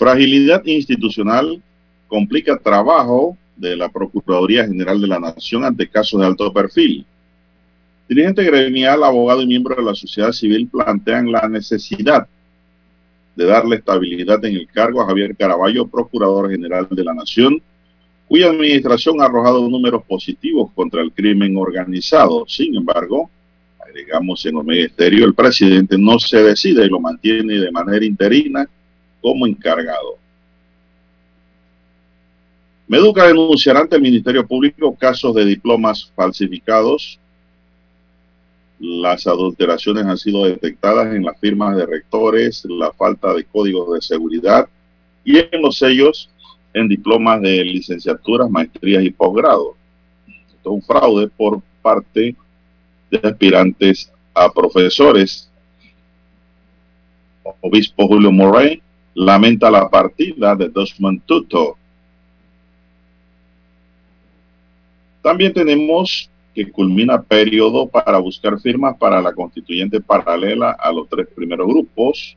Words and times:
Fragilidad 0.00 0.64
institucional 0.64 1.62
complica 2.08 2.56
trabajo 2.56 3.36
de 3.54 3.76
la 3.76 3.90
Procuraduría 3.90 4.66
General 4.66 4.98
de 4.98 5.06
la 5.06 5.20
Nación 5.20 5.62
ante 5.62 5.86
casos 5.86 6.18
de 6.18 6.26
alto 6.26 6.50
perfil. 6.54 7.04
Dirigente 8.08 8.42
gremial, 8.44 9.04
abogado 9.04 9.42
y 9.42 9.46
miembro 9.46 9.76
de 9.76 9.82
la 9.82 9.94
sociedad 9.94 10.32
civil 10.32 10.68
plantean 10.68 11.30
la 11.30 11.46
necesidad 11.50 12.26
de 13.36 13.44
darle 13.44 13.76
estabilidad 13.76 14.42
en 14.42 14.56
el 14.56 14.66
cargo 14.68 15.02
a 15.02 15.06
Javier 15.06 15.36
Caraballo, 15.36 15.86
Procurador 15.86 16.50
General 16.50 16.88
de 16.90 17.04
la 17.04 17.12
Nación, 17.12 17.60
cuya 18.26 18.48
administración 18.48 19.20
ha 19.20 19.26
arrojado 19.26 19.68
números 19.68 20.02
positivos 20.04 20.70
contra 20.74 21.02
el 21.02 21.12
crimen 21.12 21.58
organizado. 21.58 22.46
Sin 22.48 22.74
embargo, 22.74 23.28
agregamos 23.86 24.46
en 24.46 24.56
Omega 24.56 24.86
Estéreo, 24.86 25.26
el 25.26 25.34
presidente 25.34 25.98
no 25.98 26.18
se 26.18 26.42
decide 26.42 26.86
y 26.86 26.88
lo 26.88 27.00
mantiene 27.00 27.58
de 27.58 27.70
manera 27.70 28.02
interina 28.02 28.66
como 29.20 29.46
encargado. 29.46 30.18
Meduca 32.90 33.28
denunciará 33.28 33.80
ante 33.82 33.94
el 33.96 34.02
Ministerio 34.02 34.44
Público 34.44 34.96
casos 34.96 35.34
de 35.36 35.44
diplomas 35.44 36.10
falsificados. 36.16 37.20
Las 38.80 39.28
adulteraciones 39.28 40.06
han 40.06 40.18
sido 40.18 40.44
detectadas 40.44 41.14
en 41.14 41.24
las 41.24 41.38
firmas 41.38 41.76
de 41.76 41.86
rectores, 41.86 42.64
la 42.64 42.90
falta 42.92 43.32
de 43.34 43.44
códigos 43.44 43.94
de 43.94 44.02
seguridad 44.02 44.68
y 45.24 45.38
en 45.38 45.62
los 45.62 45.78
sellos 45.78 46.30
en 46.74 46.88
diplomas 46.88 47.40
de 47.42 47.64
licenciaturas, 47.64 48.50
maestrías 48.50 49.04
y 49.04 49.10
posgrado. 49.10 49.76
Esto 50.26 50.70
es 50.70 50.74
un 50.74 50.82
fraude 50.82 51.28
por 51.28 51.62
parte 51.82 52.34
de 53.10 53.20
aspirantes 53.22 54.10
a 54.34 54.52
profesores. 54.52 55.48
Obispo 57.60 58.08
Julio 58.08 58.32
Morey 58.32 58.82
lamenta 59.20 59.70
la 59.70 59.86
partida 59.90 60.56
de 60.56 60.70
Desmond 60.70 61.20
Tuto. 61.26 61.76
También 65.22 65.52
tenemos 65.52 66.30
que 66.54 66.72
culmina 66.72 67.20
periodo 67.20 67.86
para 67.86 68.16
buscar 68.18 68.58
firmas 68.58 68.96
para 68.96 69.20
la 69.20 69.34
constituyente 69.34 70.00
paralela 70.00 70.70
a 70.70 70.90
los 70.90 71.06
tres 71.06 71.28
primeros 71.36 71.68
grupos. 71.68 72.34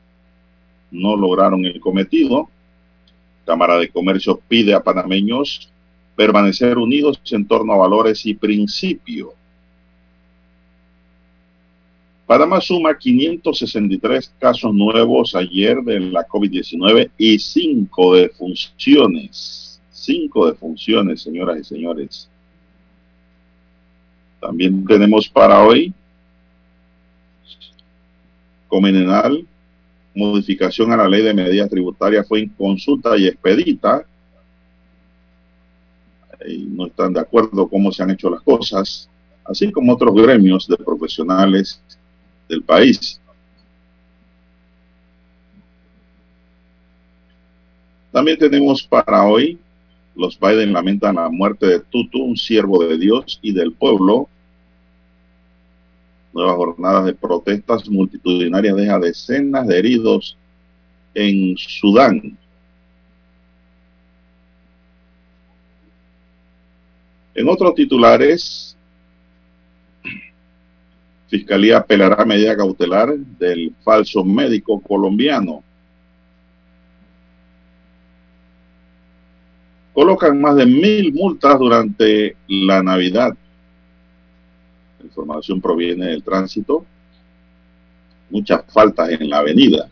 No 0.92 1.16
lograron 1.16 1.64
el 1.64 1.80
cometido. 1.80 2.50
Cámara 3.46 3.78
de 3.78 3.88
Comercio 3.88 4.42
pide 4.46 4.74
a 4.74 4.84
panameños 4.84 5.72
permanecer 6.18 6.78
unidos 6.78 7.18
en 7.32 7.48
torno 7.48 7.72
a 7.72 7.78
valores 7.78 8.26
y 8.26 8.34
principios. 8.34 9.30
Panamá 12.26 12.62
suma 12.62 12.98
563 12.98 14.34
casos 14.40 14.74
nuevos 14.74 15.36
ayer 15.36 15.82
de 15.84 16.00
la 16.00 16.26
COVID-19 16.26 17.12
y 17.18 17.38
5 17.38 18.16
defunciones. 18.16 19.82
5 19.92 20.52
defunciones, 20.52 21.22
señoras 21.22 21.60
y 21.60 21.64
señores. 21.64 22.30
También 24.40 24.86
tenemos 24.86 25.28
para 25.28 25.64
hoy 25.64 25.94
Comenenal, 28.74 29.46
modificación 30.16 30.92
a 30.92 30.98
la 30.98 31.08
ley 31.08 31.22
de 31.22 31.32
medidas 31.32 31.70
tributarias 31.70 32.28
fue 32.28 32.40
en 32.40 32.50
consulta 32.50 33.16
y 33.16 33.28
expedita. 33.28 34.04
No 36.70 36.88
están 36.88 37.14
de 37.14 37.20
acuerdo 37.20 37.68
cómo 37.70 37.92
se 37.92 38.02
han 38.02 38.10
hecho 38.10 38.32
las 38.32 38.42
cosas, 38.42 39.08
así 39.46 39.72
como 39.72 39.94
otros 39.94 40.16
gremios 40.16 40.68
de 40.68 40.78
profesionales 40.78 41.80
del 42.48 42.64
país. 42.64 43.20
También 48.12 48.38
tenemos 48.38 48.84
para 48.84 49.26
hoy, 49.26 49.58
los 50.16 50.40
Biden 50.40 50.72
lamentan 50.72 51.16
la 51.16 51.30
muerte 51.30 51.66
de 51.66 51.80
Tutu, 51.80 52.24
un 52.24 52.38
siervo 52.38 52.84
de 52.86 52.98
Dios 52.98 53.40
y 53.42 53.52
del 53.52 53.74
pueblo. 53.74 54.30
Nuevas 56.32 56.56
jornadas 56.56 57.06
de 57.06 57.14
protestas 57.14 57.90
multitudinarias 57.90 58.76
deja 58.76 59.00
decenas 59.00 59.68
de 59.68 59.80
heridos 59.80 60.38
en 61.16 61.58
Sudán. 61.58 62.38
En 67.36 67.50
otros 67.50 67.74
titulares, 67.74 68.78
Fiscalía 71.34 71.78
apelará 71.78 72.24
medida 72.26 72.56
cautelar 72.56 73.18
del 73.18 73.74
falso 73.84 74.24
médico 74.24 74.80
colombiano. 74.80 75.64
Colocan 79.94 80.40
más 80.40 80.58
de 80.58 80.68
mil 80.68 81.12
multas 81.12 81.58
durante 81.58 82.38
la 82.48 82.84
Navidad. 82.84 83.36
La 85.00 85.06
información 85.06 85.60
proviene 85.60 86.06
del 86.06 86.22
tránsito. 86.22 86.86
Muchas 88.30 88.64
faltas 88.72 89.10
en 89.10 89.28
la 89.28 89.40
avenida. 89.40 89.90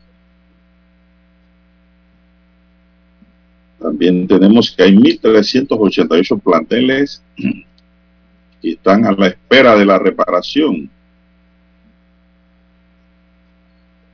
También 3.80 4.28
tenemos 4.28 4.70
que 4.70 4.84
hay 4.84 4.96
1.388 4.96 6.40
planteles 6.40 7.24
que 7.36 8.74
están 8.74 9.08
a 9.08 9.12
la 9.14 9.30
espera 9.30 9.76
de 9.76 9.86
la 9.88 9.98
reparación. 9.98 11.01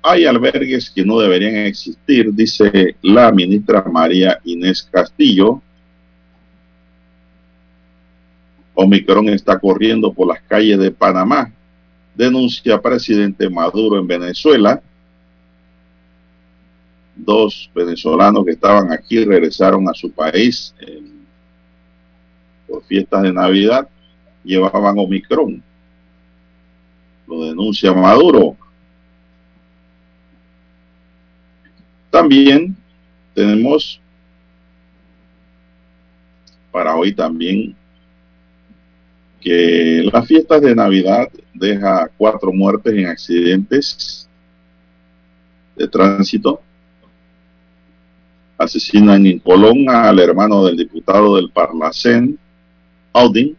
Hay 0.07 0.25
albergues 0.25 0.89
que 0.89 1.03
no 1.03 1.19
deberían 1.19 1.57
existir, 1.65 2.33
dice 2.33 2.95
la 3.01 3.29
ministra 3.31 3.83
María 3.83 4.39
Inés 4.45 4.87
Castillo. 4.89 5.61
Omicron 8.73 9.27
está 9.29 9.59
corriendo 9.59 10.13
por 10.13 10.27
las 10.27 10.41
calles 10.43 10.79
de 10.79 10.91
Panamá, 10.91 11.51
denuncia 12.15 12.81
presidente 12.81 13.49
Maduro 13.49 13.99
en 13.99 14.07
Venezuela. 14.07 14.81
Dos 17.15 17.69
venezolanos 17.75 18.45
que 18.45 18.51
estaban 18.51 18.93
aquí 18.93 19.25
regresaron 19.25 19.89
a 19.89 19.93
su 19.93 20.09
país 20.11 20.73
por 22.67 22.83
fiestas 22.83 23.23
de 23.23 23.33
Navidad, 23.33 23.89
llevaban 24.43 24.97
Omicron. 24.99 25.61
Lo 27.27 27.45
denuncia 27.45 27.91
Maduro. 27.93 28.55
También 32.09 32.75
tenemos 33.33 33.99
para 36.71 36.95
hoy 36.95 37.13
también 37.13 37.75
que 39.41 40.07
las 40.11 40.27
fiestas 40.27 40.61
de 40.61 40.75
Navidad 40.75 41.29
deja 41.53 42.09
cuatro 42.17 42.51
muertes 42.51 42.93
en 42.93 43.07
accidentes 43.07 44.29
de 45.75 45.87
tránsito. 45.87 46.61
Asesinan 48.57 49.25
en 49.25 49.39
Colón 49.39 49.89
al 49.89 50.19
hermano 50.19 50.65
del 50.65 50.77
diputado 50.77 51.35
del 51.35 51.51
Parlacén, 51.51 52.37
Audin. 53.13 53.55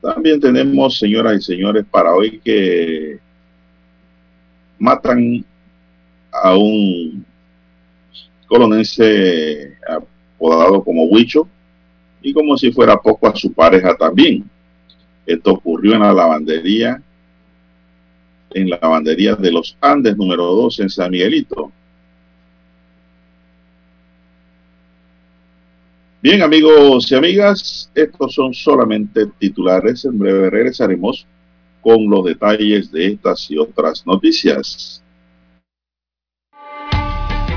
También 0.00 0.40
tenemos, 0.40 0.98
señoras 0.98 1.38
y 1.38 1.42
señores, 1.42 1.84
para 1.90 2.14
hoy 2.14 2.40
que 2.44 3.18
matan 4.78 5.44
a 6.32 6.56
un 6.56 7.24
colonense 8.46 9.76
apodado 9.86 10.82
como 10.82 11.04
Huicho 11.04 11.46
y 12.22 12.32
como 12.32 12.56
si 12.56 12.72
fuera 12.72 12.96
poco 12.96 13.28
a 13.28 13.36
su 13.36 13.52
pareja 13.52 13.94
también. 13.96 14.48
Esto 15.26 15.52
ocurrió 15.52 15.94
en 15.94 16.00
la 16.00 16.12
lavandería 16.12 17.02
en 18.54 18.68
la 18.68 18.78
lavandería 18.80 19.34
de 19.34 19.50
los 19.50 19.76
Andes 19.80 20.16
número 20.16 20.44
2 20.44 20.80
en 20.80 20.90
San 20.90 21.10
Miguelito. 21.10 21.72
Bien, 26.22 26.40
amigos 26.42 27.10
y 27.10 27.14
amigas, 27.16 27.90
estos 27.94 28.34
son 28.34 28.54
solamente 28.54 29.26
titulares. 29.38 30.04
En 30.04 30.18
breve 30.18 30.50
regresaremos 30.50 31.26
con 31.80 32.08
los 32.08 32.24
detalles 32.24 32.92
de 32.92 33.08
estas 33.08 33.50
y 33.50 33.58
otras 33.58 34.06
noticias. 34.06 35.01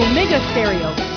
Omega 0.00 0.40
Stereo. 0.50 1.10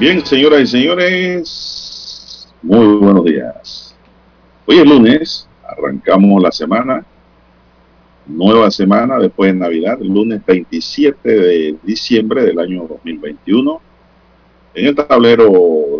Bien, 0.00 0.24
señoras 0.24 0.62
y 0.62 0.66
señores, 0.66 1.69
muy 2.62 2.96
buenos 2.96 3.24
días. 3.24 3.96
Hoy 4.66 4.78
es 4.78 4.86
lunes, 4.86 5.48
arrancamos 5.66 6.42
la 6.42 6.52
semana, 6.52 7.04
nueva 8.26 8.70
semana 8.70 9.18
después 9.18 9.52
de 9.52 9.58
Navidad, 9.58 9.98
el 10.00 10.08
lunes 10.08 10.44
27 10.44 11.28
de 11.28 11.76
diciembre 11.82 12.44
del 12.44 12.58
año 12.58 12.86
2021. 12.86 13.80
En 14.74 14.86
el 14.86 14.94
tablero 14.94 15.50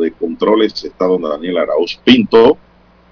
de 0.01 0.13
controles 0.13 0.85
está 0.85 1.07
don 1.07 1.23
Daniel 1.23 1.59
Arauz 1.59 1.99
Pinto. 2.05 2.59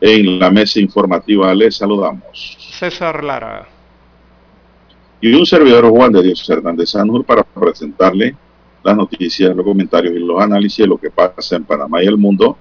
En 0.01 0.39
la 0.39 0.51
mesa 0.51 0.79
informativa 0.79 1.53
les 1.55 1.77
saludamos. 1.77 2.57
César 2.79 3.25
Lara. 3.25 3.67
Y 5.21 5.33
un 5.33 5.45
servidor 5.45 5.89
Juan 5.89 6.13
de 6.13 6.23
Dios 6.23 6.49
Hernández 6.49 6.91
Sanjur 6.91 7.25
para 7.25 7.43
presentarle 7.43 8.37
las 8.85 8.97
noticias, 8.97 9.57
los 9.57 9.65
comentarios 9.65 10.15
y 10.15 10.21
los 10.21 10.41
análisis 10.41 10.79
de 10.79 10.87
lo 10.87 10.99
que 10.99 11.11
pasa 11.11 11.57
en 11.57 11.65
Panamá 11.65 12.01
y 12.05 12.07
el 12.07 12.17
mundo 12.17 12.57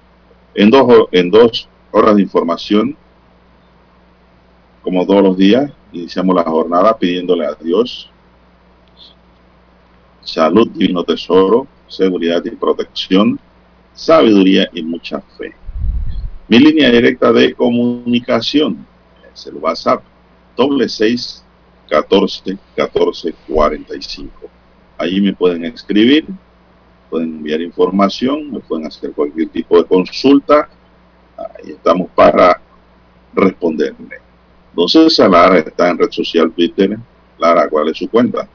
en 0.54 0.70
dos, 0.70 0.86
en 1.12 1.30
dos 1.30 1.68
horas 1.90 2.16
de 2.16 2.22
información, 2.22 2.96
como 4.82 5.06
todos 5.06 5.22
los 5.22 5.36
días. 5.36 5.70
Iniciamos 5.92 6.36
la 6.36 6.44
jornada 6.44 6.96
pidiéndole 6.96 7.46
a 7.46 7.54
Dios 7.54 8.10
salud, 10.20 10.68
divino 10.70 11.02
tesoro, 11.04 11.66
seguridad 11.86 12.44
y 12.44 12.50
protección, 12.50 13.40
sabiduría 13.94 14.68
y 14.74 14.82
mucha 14.82 15.20
fe. 15.38 15.54
Mi 16.48 16.58
línea 16.58 16.90
directa 16.90 17.32
de 17.32 17.54
comunicación 17.54 18.86
es 19.32 19.46
el 19.46 19.54
WhatsApp 19.54 20.02
doble 20.56 20.88
seis 20.88 21.44
catorce 21.88 22.58
catorce 22.76 23.34
cuarenta 23.46 23.96
y 23.96 24.02
cinco. 24.02 24.50
Allí 24.98 25.20
me 25.20 25.32
pueden 25.32 25.64
escribir, 25.64 26.26
pueden 27.08 27.36
enviar 27.38 27.60
información, 27.60 28.50
me 28.50 28.60
pueden 28.60 28.86
hacer 28.86 29.12
cualquier 29.12 29.48
tipo 29.48 29.76
de 29.76 29.84
consulta. 29.84 30.68
Ahí 31.36 31.72
estamos 31.72 32.08
para 32.14 32.60
responderle. 33.34 34.18
Entonces, 34.70 35.18
Lara 35.18 35.58
está 35.58 35.88
en 35.88 35.98
red 35.98 36.10
social 36.10 36.52
Twitter. 36.52 36.98
Lara, 37.38 37.68
¿cuál 37.68 37.88
es 37.88 37.98
su 37.98 38.08
cuenta? 38.08 38.48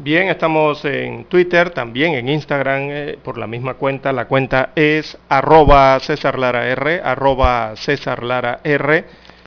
Bien, 0.00 0.28
estamos 0.28 0.84
en 0.84 1.24
Twitter, 1.24 1.70
también 1.70 2.14
en 2.14 2.28
Instagram 2.28 2.82
eh, 2.90 3.18
por 3.22 3.36
la 3.36 3.48
misma 3.48 3.74
cuenta. 3.74 4.12
La 4.12 4.26
cuenta 4.26 4.70
es 4.76 5.18
arroba 5.28 5.98
César 6.00 6.38
Lara 6.38 6.68
R, 6.68 7.00
arroba 7.02 7.74
César 7.74 8.22
R. 8.62 9.04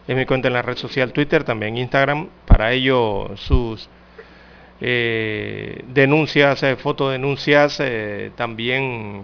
Es 0.07 0.15
mi 0.17 0.25
cuenta 0.25 0.49
en 0.49 0.55
la 0.55 0.61
red 0.61 0.75
social 0.75 1.13
Twitter, 1.13 1.45
también 1.45 1.77
Instagram. 1.77 2.27
Para 2.45 2.73
ello, 2.73 3.29
sus 3.35 3.87
eh, 4.81 5.83
denuncias, 5.89 6.63
eh, 6.63 6.75
fotodenuncias, 6.75 7.79
eh, 7.79 8.31
también 8.35 9.23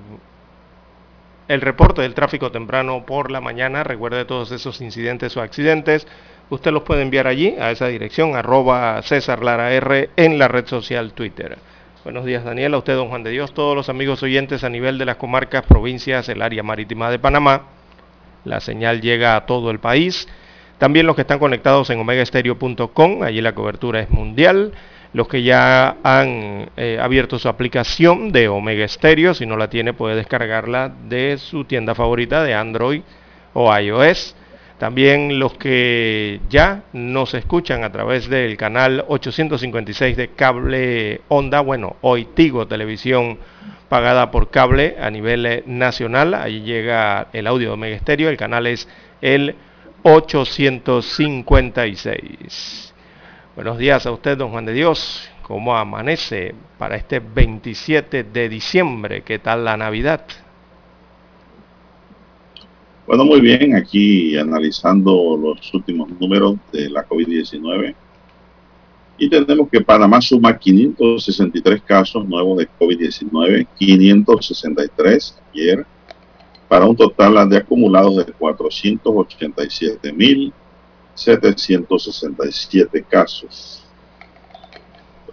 el 1.47 1.61
reporte 1.61 2.03
del 2.03 2.13
tráfico 2.13 2.51
temprano 2.51 3.05
por 3.05 3.31
la 3.31 3.41
mañana. 3.41 3.83
Recuerde 3.83 4.25
todos 4.25 4.51
esos 4.51 4.79
incidentes 4.81 5.35
o 5.35 5.41
accidentes. 5.41 6.07
Usted 6.51 6.71
los 6.71 6.83
puede 6.83 7.01
enviar 7.01 7.25
allí, 7.25 7.55
a 7.59 7.71
esa 7.71 7.87
dirección, 7.87 8.35
arroba 8.35 9.01
César 9.01 9.43
Lara 9.43 9.73
R 9.73 10.11
en 10.15 10.37
la 10.37 10.47
red 10.47 10.67
social 10.67 11.13
Twitter. 11.13 11.57
Buenos 12.03 12.23
días, 12.23 12.45
Daniel, 12.45 12.75
a 12.75 12.77
usted, 12.77 12.93
don 12.95 13.09
Juan 13.09 13.23
de 13.23 13.31
Dios, 13.31 13.53
todos 13.53 13.75
los 13.75 13.89
amigos 13.89 14.23
oyentes 14.23 14.63
a 14.63 14.69
nivel 14.69 14.97
de 14.97 15.05
las 15.05 15.17
comarcas, 15.17 15.65
provincias, 15.65 16.29
el 16.29 16.41
área 16.41 16.63
marítima 16.63 17.09
de 17.09 17.19
Panamá. 17.19 17.63
La 18.45 18.61
señal 18.61 19.01
llega 19.01 19.35
a 19.35 19.45
todo 19.45 19.71
el 19.71 19.79
país. 19.79 20.27
También 20.77 21.07
los 21.07 21.15
que 21.15 21.23
están 21.23 21.39
conectados 21.39 21.89
en 21.89 21.99
omegaestereo.com, 21.99 23.23
allí 23.23 23.41
la 23.41 23.55
cobertura 23.55 23.99
es 23.99 24.09
mundial. 24.09 24.73
Los 25.13 25.27
que 25.27 25.43
ya 25.43 25.97
han 26.03 26.69
eh, 26.75 26.99
abierto 27.01 27.39
su 27.39 27.47
aplicación 27.47 28.31
de 28.31 28.49
Omega 28.49 28.87
Stereo, 28.87 29.33
si 29.33 29.45
no 29.45 29.57
la 29.57 29.69
tiene 29.69 29.93
puede 29.93 30.15
descargarla 30.15 30.91
de 31.07 31.37
su 31.37 31.65
tienda 31.65 31.95
favorita 31.95 32.43
de 32.43 32.53
Android 32.53 33.01
o 33.53 33.75
iOS. 33.75 34.35
También 34.77 35.39
los 35.39 35.55
que 35.55 36.39
ya 36.49 36.83
nos 36.93 37.33
escuchan 37.33 37.83
a 37.83 37.91
través 37.91 38.29
del 38.29 38.55
canal 38.57 39.03
856 39.07 40.15
de 40.15 40.27
cable 40.29 41.21
onda, 41.29 41.61
bueno, 41.61 41.95
hoy 42.01 42.25
Tigo 42.25 42.67
Televisión 42.67 43.39
pagada 43.89 44.29
por 44.29 44.51
cable 44.51 44.97
a 45.01 45.09
nivel 45.09 45.45
eh, 45.45 45.63
nacional. 45.65 46.35
Ahí 46.35 46.61
llega 46.61 47.29
el 47.33 47.47
audio 47.47 47.69
de 47.69 47.73
Omega 47.73 47.97
Stereo, 47.99 48.29
el 48.29 48.37
canal 48.37 48.67
es 48.67 48.87
el 49.21 49.55
856. 50.03 52.86
Buenos 53.57 53.79
días 53.79 54.05
a 54.05 54.11
usted, 54.11 54.37
don 54.37 54.51
Juan 54.51 54.65
de 54.65 54.73
Dios. 54.73 55.27
¿Cómo 55.41 55.75
amanece 55.75 56.53
para 56.77 56.95
este 56.95 57.19
27 57.19 58.23
de 58.25 58.49
diciembre? 58.49 59.23
¿Qué 59.23 59.39
tal 59.39 59.65
la 59.65 59.75
Navidad? 59.75 60.21
Bueno, 63.07 63.25
muy 63.25 63.41
bien, 63.41 63.75
aquí 63.75 64.37
analizando 64.37 65.35
los 65.41 65.73
últimos 65.73 66.07
números 66.19 66.57
de 66.71 66.87
la 66.91 67.03
COVID-19. 67.09 67.95
Y 69.17 69.27
tenemos 69.27 69.69
que 69.69 69.81
Panamá 69.81 70.21
suma 70.21 70.55
563 70.55 71.81
casos 71.81 72.27
nuevos 72.27 72.59
de 72.59 72.69
COVID-19, 72.79 73.67
563 73.75 75.41
ayer, 75.55 75.83
para 76.67 76.85
un 76.85 76.95
total 76.95 77.49
de 77.49 77.57
acumulados 77.57 78.17
de 78.17 78.33
487.767 81.17 83.05
casos. 83.07 83.83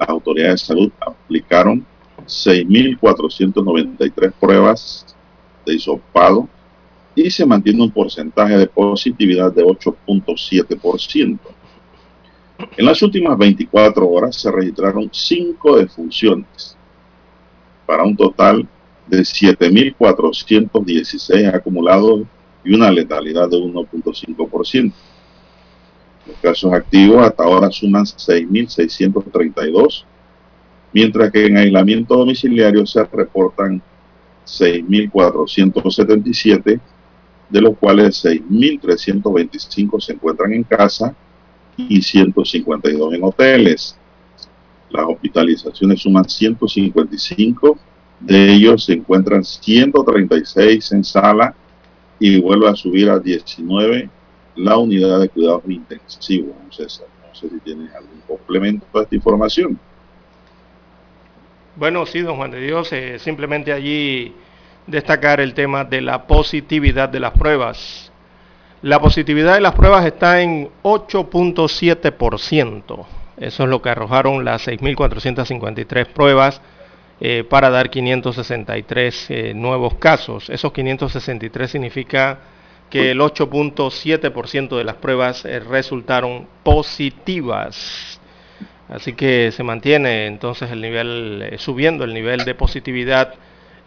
Las 0.00 0.08
autoridades 0.08 0.62
de 0.62 0.66
salud 0.66 0.90
aplicaron 1.00 1.86
6.493 2.26 4.32
pruebas 4.32 5.14
de 5.64 5.74
hisopado 5.74 6.48
y 7.14 7.30
se 7.30 7.46
mantiene 7.46 7.82
un 7.82 7.90
porcentaje 7.90 8.56
de 8.56 8.66
positividad 8.66 9.52
de 9.52 9.62
8.7%. 9.62 11.38
En 12.76 12.86
las 12.86 13.02
últimas 13.02 13.36
24 13.36 14.08
horas 14.08 14.36
se 14.36 14.48
registraron 14.50 15.10
5 15.12 15.76
defunciones 15.78 16.78
para 17.86 18.04
un 18.04 18.16
total 18.16 18.66
de 19.06 19.18
7.416 19.18 21.54
acumulados 21.54 22.22
y 22.64 22.74
una 22.74 22.90
letalidad 22.90 23.48
de 23.48 23.58
1.5%. 23.58 24.92
Los 26.26 26.36
casos 26.38 26.72
activos 26.72 27.26
hasta 27.26 27.44
ahora 27.44 27.70
suman 27.70 28.04
6.632, 28.04 30.04
mientras 30.92 31.30
que 31.30 31.46
en 31.46 31.58
aislamiento 31.58 32.16
domiciliario 32.16 32.84
se 32.86 33.04
reportan 33.04 33.82
6.477, 34.46 36.80
de 37.50 37.60
los 37.60 37.76
cuales 37.76 38.24
6.325 38.24 40.00
se 40.00 40.14
encuentran 40.14 40.54
en 40.54 40.64
casa 40.64 41.14
y 41.76 42.00
152 42.00 43.14
en 43.14 43.24
hoteles. 43.24 43.98
Las 44.90 45.04
hospitalizaciones 45.06 46.00
suman 46.00 46.26
155, 46.28 47.78
de 48.20 48.54
ellos 48.54 48.84
se 48.84 48.92
encuentran 48.94 49.44
136 49.44 50.92
en 50.92 51.04
sala 51.04 51.54
y 52.18 52.40
vuelve 52.40 52.68
a 52.68 52.74
subir 52.74 53.10
a 53.10 53.18
19 53.18 54.08
la 54.56 54.76
unidad 54.76 55.20
de 55.20 55.28
cuidados 55.28 55.62
intensivos. 55.66 56.54
César, 56.70 57.06
no 57.26 57.34
sé 57.34 57.48
si 57.48 57.58
tienes 57.60 57.94
algún 57.94 58.20
complemento 58.26 58.86
a 58.98 59.02
esta 59.02 59.14
información. 59.14 59.78
Bueno, 61.76 62.06
sí, 62.06 62.20
don 62.20 62.36
Juan 62.36 62.52
de 62.52 62.60
Dios, 62.60 62.92
eh, 62.92 63.18
simplemente 63.18 63.72
allí 63.72 64.32
destacar 64.86 65.40
el 65.40 65.54
tema 65.54 65.84
de 65.84 66.00
la 66.00 66.26
positividad 66.26 67.08
de 67.08 67.20
las 67.20 67.30
pruebas. 67.32 68.10
La 68.82 69.00
positividad 69.00 69.54
de 69.54 69.60
las 69.60 69.74
pruebas 69.74 70.04
está 70.04 70.42
en 70.42 70.68
8.7%. 70.82 73.06
Eso 73.36 73.64
es 73.64 73.68
lo 73.68 73.82
que 73.82 73.88
arrojaron 73.88 74.44
las 74.44 74.68
6.453 74.68 76.06
pruebas 76.06 76.60
eh, 77.20 77.44
para 77.48 77.70
dar 77.70 77.90
563 77.90 79.30
eh, 79.30 79.54
nuevos 79.54 79.94
casos. 79.94 80.50
Esos 80.50 80.72
563 80.72 81.70
significa 81.70 82.38
que 82.90 83.10
el 83.10 83.20
8.7% 83.20 84.76
de 84.76 84.84
las 84.84 84.96
pruebas 84.96 85.44
eh, 85.44 85.60
resultaron 85.60 86.46
positivas. 86.62 88.20
Así 88.88 89.14
que 89.14 89.50
se 89.50 89.62
mantiene 89.62 90.26
entonces 90.26 90.70
el 90.70 90.80
nivel, 90.80 91.42
eh, 91.50 91.58
subiendo 91.58 92.04
el 92.04 92.14
nivel 92.14 92.44
de 92.44 92.54
positividad 92.54 93.34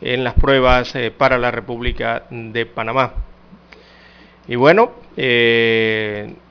en 0.02 0.24
las 0.24 0.34
pruebas 0.34 0.94
eh, 0.96 1.12
para 1.12 1.38
la 1.38 1.52
República 1.52 2.24
de 2.30 2.66
Panamá. 2.66 3.14
Y 4.48 4.56
bueno, 4.56 4.92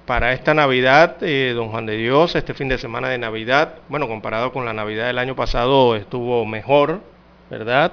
para 0.04 0.32
esta 0.32 0.52
Navidad, 0.52 1.16
don 1.54 1.70
Juan 1.70 1.86
de 1.86 1.96
Dios, 1.96 2.34
este 2.36 2.52
fin 2.52 2.68
de 2.68 2.76
semana 2.76 3.08
de 3.08 3.16
Navidad, 3.16 3.76
bueno, 3.88 4.06
comparado 4.06 4.52
con 4.52 4.66
la 4.66 4.74
Navidad 4.74 5.06
del 5.06 5.18
año 5.18 5.34
pasado, 5.34 5.96
estuvo 5.96 6.44
mejor, 6.44 7.00
¿verdad? 7.48 7.92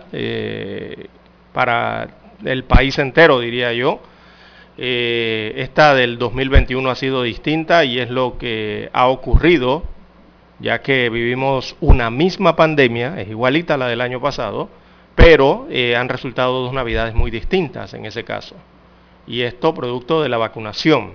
Para 1.54 2.10
el 2.44 2.66
país 2.66 3.00
entero, 3.00 3.40
diría 3.40 3.72
yo. 3.72 4.02
Eh, 4.78 5.54
esta 5.58 5.94
del 5.94 6.18
2021 6.18 6.90
ha 6.90 6.96
sido 6.96 7.22
distinta 7.22 7.86
y 7.86 8.00
es 8.00 8.10
lo 8.10 8.38
que 8.38 8.90
ha 8.94 9.08
ocurrido, 9.08 9.84
ya 10.60 10.82
que 10.82 11.10
vivimos 11.10 11.76
una 11.80 12.10
misma 12.10 12.56
pandemia, 12.56 13.20
es 13.22 13.30
igualita 13.30 13.76
a 13.76 13.78
la 13.78 13.88
del 13.88 14.02
año 14.02 14.20
pasado, 14.20 14.70
pero 15.16 15.68
eh, 15.70 15.96
han 15.96 16.10
resultado 16.10 16.64
dos 16.64 16.74
navidades 16.74 17.14
muy 17.14 17.30
distintas 17.30 17.94
en 17.94 18.06
ese 18.06 18.24
caso. 18.24 18.56
Y 19.28 19.42
esto 19.42 19.74
producto 19.74 20.22
de 20.22 20.30
la 20.30 20.38
vacunación. 20.38 21.14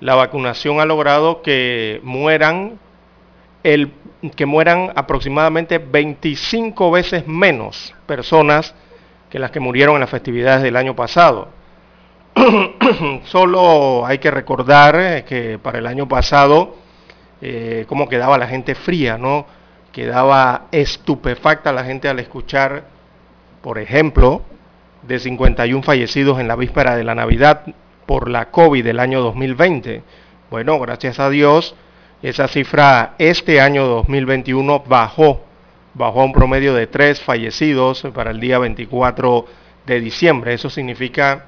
La 0.00 0.14
vacunación 0.14 0.80
ha 0.80 0.84
logrado 0.84 1.42
que 1.42 2.00
mueran, 2.02 2.78
el, 3.62 3.92
que 4.34 4.46
mueran 4.46 4.92
aproximadamente 4.96 5.78
25 5.78 6.90
veces 6.90 7.26
menos 7.26 7.94
personas 8.06 8.74
que 9.30 9.38
las 9.38 9.50
que 9.50 9.60
murieron 9.60 9.94
en 9.96 10.00
las 10.00 10.10
festividades 10.10 10.62
del 10.62 10.76
año 10.76 10.96
pasado. 10.96 11.57
Solo 13.24 14.06
hay 14.06 14.18
que 14.18 14.30
recordar 14.30 14.96
eh, 14.98 15.24
que 15.26 15.58
para 15.58 15.78
el 15.78 15.86
año 15.86 16.08
pasado, 16.08 16.76
eh, 17.40 17.84
cómo 17.88 18.08
quedaba 18.08 18.38
la 18.38 18.46
gente 18.46 18.74
fría, 18.74 19.18
¿no? 19.18 19.46
Quedaba 19.92 20.66
estupefacta 20.70 21.72
la 21.72 21.84
gente 21.84 22.08
al 22.08 22.18
escuchar, 22.18 22.84
por 23.62 23.78
ejemplo, 23.78 24.42
de 25.02 25.18
51 25.18 25.82
fallecidos 25.82 26.38
en 26.40 26.48
la 26.48 26.56
víspera 26.56 26.96
de 26.96 27.04
la 27.04 27.14
Navidad 27.14 27.62
por 28.06 28.28
la 28.28 28.50
COVID 28.50 28.84
del 28.84 29.00
año 29.00 29.20
2020. 29.20 30.02
Bueno, 30.50 30.78
gracias 30.78 31.18
a 31.18 31.30
Dios, 31.30 31.74
esa 32.22 32.48
cifra 32.48 33.14
este 33.18 33.60
año 33.60 33.86
2021 33.86 34.80
bajó, 34.86 35.42
bajó 35.94 36.22
a 36.22 36.24
un 36.24 36.32
promedio 36.32 36.74
de 36.74 36.86
3 36.86 37.20
fallecidos 37.20 38.06
para 38.14 38.30
el 38.30 38.40
día 38.40 38.58
24 38.58 39.46
de 39.86 40.00
diciembre. 40.00 40.54
Eso 40.54 40.70
significa 40.70 41.46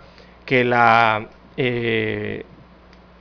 que 0.50 0.64
la, 0.64 1.28
eh, 1.56 2.44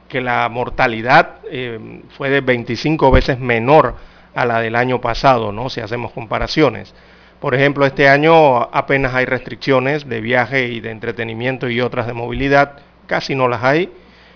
que 0.07 0.19
la 0.19 0.49
mortalidad 0.49 1.35
eh, 1.51 2.01
fue 2.17 2.31
de 2.31 2.41
25 2.41 3.11
veces 3.11 3.37
menor 3.37 3.93
a 4.33 4.45
la 4.45 4.59
del 4.61 4.75
año 4.75 4.99
pasado, 4.99 5.51
¿no? 5.51 5.69
Si 5.69 5.79
hacemos 5.79 6.11
comparaciones. 6.11 6.95
Por 7.39 7.53
ejemplo, 7.53 7.85
este 7.85 8.09
año 8.09 8.57
apenas 8.75 9.13
hay 9.13 9.25
restricciones 9.25 10.09
de 10.09 10.21
viaje 10.21 10.69
y 10.69 10.79
de 10.79 10.89
entretenimiento 10.89 11.69
y 11.69 11.81
otras 11.81 12.07
de 12.07 12.13
movilidad, 12.13 12.79
casi 13.05 13.35
no 13.35 13.47
las 13.47 13.63
hay, 13.63 13.91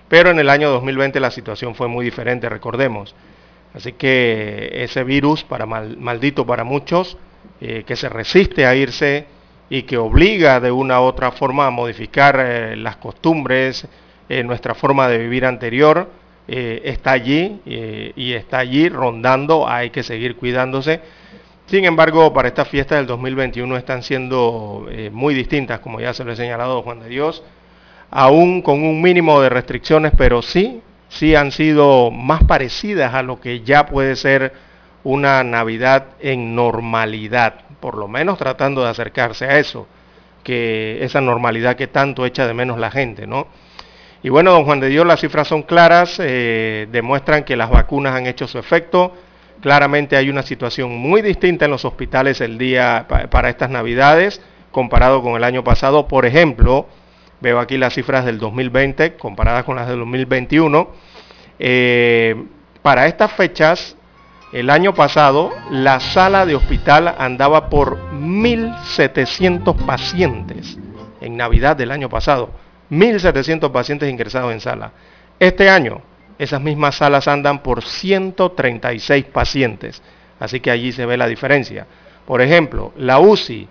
pero 0.07 0.29
en 0.29 0.37
el 0.37 0.51
año 0.51 0.69
2020 0.69 1.19
la 1.19 1.31
situación 1.31 1.73
fue 1.73 1.87
muy 1.87 2.05
diferente, 2.05 2.47
recordemos. 2.47 3.15
Así 3.73 3.93
que 3.93 4.69
ese 4.71 5.03
virus, 5.03 5.43
para 5.43 5.65
mal, 5.65 5.97
maldito 5.97 6.45
para 6.45 6.63
muchos, 6.63 7.17
eh, 7.59 7.85
que 7.87 7.95
se 7.95 8.07
resiste 8.07 8.67
a 8.67 8.75
irse 8.75 9.25
y 9.69 9.83
que 9.83 9.97
obliga 9.97 10.59
de 10.59 10.71
una 10.71 11.01
u 11.01 11.03
otra 11.03 11.31
forma 11.31 11.67
a 11.67 11.71
modificar 11.71 12.39
eh, 12.39 12.75
las 12.75 12.97
costumbres, 12.97 13.87
eh, 14.29 14.43
nuestra 14.43 14.75
forma 14.75 15.07
de 15.07 15.17
vivir 15.17 15.45
anterior, 15.45 16.09
eh, 16.47 16.81
está 16.85 17.11
allí 17.11 17.61
y 17.65 18.33
está 18.33 18.59
allí 18.59 18.89
rondando, 18.89 19.67
hay 19.67 19.89
que 19.89 20.03
seguir 20.03 20.35
cuidándose. 20.35 20.99
Sin 21.67 21.85
embargo, 21.85 22.33
para 22.33 22.49
esta 22.49 22.65
fiesta 22.65 22.97
del 22.97 23.07
2021 23.07 23.77
están 23.77 24.03
siendo 24.03 24.85
muy 25.13 25.33
distintas, 25.33 25.79
como 25.79 26.01
ya 26.01 26.13
se 26.13 26.25
lo 26.25 26.33
he 26.33 26.35
señalado 26.35 26.81
Juan 26.81 26.99
de 26.99 27.07
Dios, 27.07 27.41
aún 28.11 28.61
con 28.61 28.83
un 28.83 29.01
mínimo 29.01 29.41
de 29.41 29.47
restricciones, 29.47 30.11
pero 30.17 30.41
sí, 30.41 30.81
sí 31.07 31.35
han 31.35 31.51
sido 31.51 32.11
más 32.11 32.43
parecidas 32.43 33.13
a 33.13 33.23
lo 33.23 33.39
que 33.39 33.61
ya 33.61 33.85
puede 33.85 34.17
ser 34.17 34.53
una 35.03 35.43
Navidad 35.43 36.07
en 36.19 36.55
normalidad, 36.55 37.62
por 37.83 37.97
lo 37.97 38.07
menos 38.07 38.37
tratando 38.37 38.81
de 38.81 38.89
acercarse 38.89 39.43
a 39.43 39.59
eso, 39.59 39.87
que 40.41 41.03
esa 41.03 41.19
normalidad 41.19 41.75
que 41.75 41.87
tanto 41.87 42.25
echa 42.25 42.47
de 42.47 42.53
menos 42.53 42.79
la 42.79 42.89
gente, 42.89 43.27
¿no? 43.27 43.47
Y 44.23 44.29
bueno, 44.29 44.53
don 44.53 44.63
Juan 44.63 44.79
de 44.79 44.87
Dios, 44.87 45.05
las 45.05 45.19
cifras 45.19 45.49
son 45.49 45.63
claras, 45.63 46.15
eh, 46.23 46.87
demuestran 46.93 47.43
que 47.43 47.57
las 47.57 47.69
vacunas 47.69 48.15
han 48.15 48.25
hecho 48.25 48.47
su 48.47 48.57
efecto. 48.57 49.11
Claramente 49.59 50.15
hay 50.15 50.29
una 50.29 50.43
situación 50.43 50.91
muy 50.95 51.21
distinta 51.21 51.65
en 51.65 51.71
los 51.71 51.83
hospitales 51.83 52.39
el 52.39 52.57
día 52.57 53.05
pa 53.09 53.27
para 53.27 53.49
estas 53.49 53.69
Navidades 53.69 54.39
comparado 54.71 55.21
con 55.21 55.35
el 55.35 55.43
año 55.43 55.65
pasado. 55.65 56.07
Por 56.07 56.25
ejemplo, 56.25 56.87
veo 57.41 57.59
aquí 57.59 57.77
las 57.77 57.95
cifras 57.95 58.23
del 58.23 58.39
2020 58.39 59.17
comparadas 59.17 59.65
con 59.65 59.75
las 59.75 59.89
del 59.89 59.99
2021. 59.99 60.89
Eh, 61.59 62.45
para 62.81 63.07
estas 63.07 63.33
fechas, 63.33 63.97
el 64.53 64.69
año 64.69 64.93
pasado, 64.93 65.51
la 65.71 65.99
sala 65.99 66.45
de 66.45 66.53
hospital 66.53 67.15
andaba 67.17 67.71
por 67.71 67.97
1.700 68.11 69.75
pacientes 69.83 70.77
en 71.21 71.35
Navidad 71.35 71.75
del 71.75 71.89
año 71.89 72.07
pasado. 72.07 72.51
1.700 72.91 73.71
pacientes 73.71 74.11
ingresados 74.11 74.53
en 74.53 74.59
sala. 74.59 74.91
Este 75.39 75.69
año, 75.69 76.03
esas 76.37 76.61
mismas 76.61 76.95
salas 76.95 77.27
andan 77.27 77.63
por 77.63 77.83
136 77.83 79.25
pacientes. 79.25 80.03
Así 80.39 80.59
que 80.59 80.69
allí 80.69 80.91
se 80.91 81.07
ve 81.07 81.17
la 81.17 81.27
diferencia. 81.27 81.87
Por 82.27 82.39
ejemplo, 82.39 82.93
la 82.95 83.19
UCI 83.19 83.67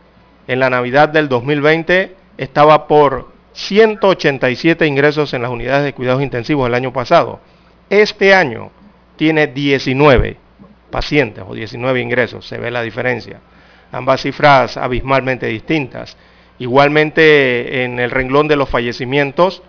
en 0.48 0.58
la 0.58 0.68
Navidad 0.68 1.08
del 1.08 1.28
2020 1.28 2.16
estaba 2.38 2.88
por 2.88 3.30
187 3.52 4.84
ingresos 4.84 5.32
en 5.32 5.42
las 5.42 5.52
unidades 5.52 5.84
de 5.84 5.92
cuidados 5.92 6.22
intensivos 6.22 6.66
el 6.66 6.74
año 6.74 6.92
pasado. 6.92 7.38
Este 7.88 8.34
año 8.34 8.72
tiene 9.16 9.46
19 9.46 10.42
pacientes 10.92 11.44
o 11.44 11.54
19 11.54 12.00
ingresos, 12.00 12.46
se 12.46 12.58
ve 12.58 12.70
la 12.70 12.82
diferencia. 12.82 13.40
Ambas 13.90 14.22
cifras 14.22 14.76
abismalmente 14.76 15.46
distintas. 15.46 16.16
Igualmente 16.60 17.82
en 17.82 17.98
el 17.98 18.12
renglón 18.12 18.46
de 18.46 18.54
los 18.54 18.68
fallecimientos, 18.68 19.64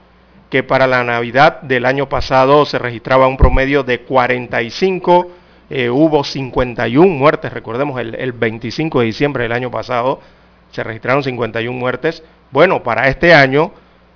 que 0.52 0.62
para 0.62 0.86
la 0.86 1.04
Navidad 1.04 1.62
del 1.64 1.88
año 1.88 2.08
pasado 2.08 2.68
se 2.68 2.78
registraba 2.78 3.28
un 3.28 3.38
promedio 3.38 3.82
de 3.82 4.02
45, 4.02 5.32
eh, 5.72 5.90
hubo 5.90 6.24
51 6.24 7.12
muertes, 7.12 7.52
recordemos 7.52 8.00
el, 8.00 8.14
el 8.14 8.34
25 8.34 9.00
de 9.00 9.06
diciembre 9.08 9.44
del 9.44 9.54
año 9.54 9.72
pasado 9.72 10.20
se 10.74 10.84
registraron 10.84 11.24
51 11.24 11.78
muertes. 11.78 12.24
Bueno, 12.52 12.84
para 12.84 13.08
este 13.08 13.34
año 13.34 13.72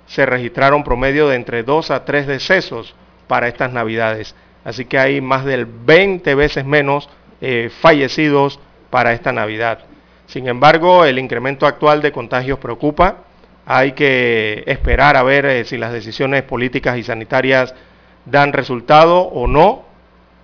se 0.06 0.26
registraron 0.26 0.84
promedio 0.84 1.28
de 1.28 1.36
entre 1.36 1.62
2 1.62 1.90
a 1.90 2.04
3 2.04 2.26
decesos 2.26 2.94
para 3.28 3.48
estas 3.48 3.72
Navidades. 3.72 4.34
Así 4.68 4.84
que 4.84 4.98
hay 4.98 5.22
más 5.22 5.46
del 5.46 5.64
20 5.64 6.34
veces 6.34 6.62
menos 6.62 7.08
eh, 7.40 7.70
fallecidos 7.80 8.60
para 8.90 9.14
esta 9.14 9.32
Navidad. 9.32 9.78
Sin 10.26 10.46
embargo, 10.46 11.06
el 11.06 11.18
incremento 11.18 11.66
actual 11.66 12.02
de 12.02 12.12
contagios 12.12 12.58
preocupa. 12.58 13.16
Hay 13.64 13.92
que 13.92 14.64
esperar 14.66 15.16
a 15.16 15.22
ver 15.22 15.46
eh, 15.46 15.64
si 15.64 15.78
las 15.78 15.90
decisiones 15.90 16.42
políticas 16.42 16.98
y 16.98 17.02
sanitarias 17.02 17.74
dan 18.26 18.52
resultado 18.52 19.20
o 19.20 19.46
no. 19.46 19.86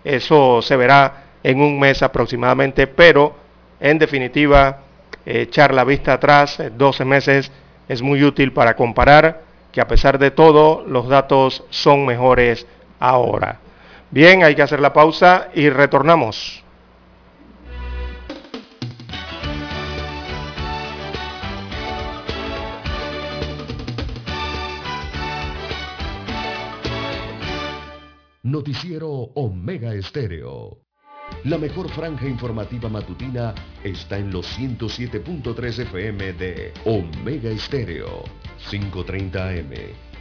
Eso 0.05 0.63
se 0.63 0.75
verá 0.77 1.25
en 1.43 1.61
un 1.61 1.79
mes 1.79 2.03
aproximadamente, 2.03 2.87
pero 2.87 3.37
en 3.79 3.99
definitiva, 3.99 4.79
echar 5.27 5.75
la 5.75 5.85
vista 5.85 6.15
atrás, 6.15 6.63
12 6.75 7.05
meses, 7.05 7.53
es 7.91 8.01
muy 8.01 8.25
útil 8.25 8.55
para 8.55 8.75
comparar 8.75 9.43
que 9.71 9.83
a 9.83 9.87
pesar 9.87 10.19
de 10.19 10.31
todo 10.31 10.83
los 10.89 11.11
datos 11.11 11.63
son 11.69 12.07
mejores 12.07 12.67
ahora. 12.99 13.61
Bien, 14.11 14.45
hay 14.45 14.55
que 14.55 14.63
hacer 14.63 14.81
la 14.81 14.93
pausa 14.93 15.49
y 15.55 15.69
retornamos. 15.71 16.65
Noticiero 28.45 29.09
Omega 29.11 29.95
Estéreo. 29.95 30.79
La 31.45 31.59
mejor 31.59 31.89
franja 31.89 32.29
informativa 32.29 32.89
matutina 32.89 33.55
está 33.83 34.19
en 34.19 34.31
los 34.31 34.47
107.3 34.59 35.79
FM 35.81 36.35
de 36.35 36.73
Omega 36.85 37.51
Estéreo. 37.51 38.23
5.30 38.71 39.61
AM. 39.61 40.14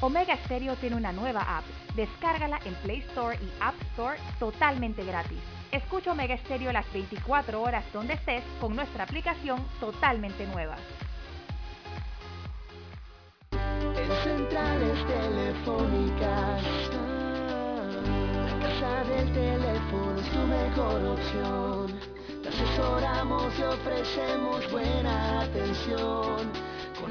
Omega 0.00 0.36
Stereo 0.44 0.76
tiene 0.76 0.96
una 0.96 1.12
nueva 1.12 1.58
app. 1.58 1.64
Descárgala 1.94 2.60
en 2.64 2.74
Play 2.76 2.98
Store 3.08 3.38
y 3.40 3.50
App 3.60 3.74
Store 3.92 4.18
totalmente 4.38 5.02
gratis. 5.04 5.38
Escucha 5.72 6.12
Omega 6.12 6.36
Stereo 6.36 6.72
las 6.72 6.90
24 6.92 7.60
horas 7.60 7.84
donde 7.92 8.14
estés 8.14 8.44
con 8.60 8.76
nuestra 8.76 9.04
aplicación 9.04 9.66
totalmente 9.80 10.46
nueva. 10.46 10.76
En 13.52 14.12
centrales 14.22 15.06
telefónicas, 15.06 16.62
la 18.44 18.58
casa 18.60 19.04
del 19.04 19.32
teléfono 19.32 20.20
es 20.20 20.30
tu 20.30 20.38
mejor 20.38 21.04
opción. 21.04 22.00
Te 22.42 22.48
asesoramos 22.50 23.58
y 23.58 23.62
ofrecemos 23.62 24.70
buena 24.70 25.40
atención. 25.40 26.65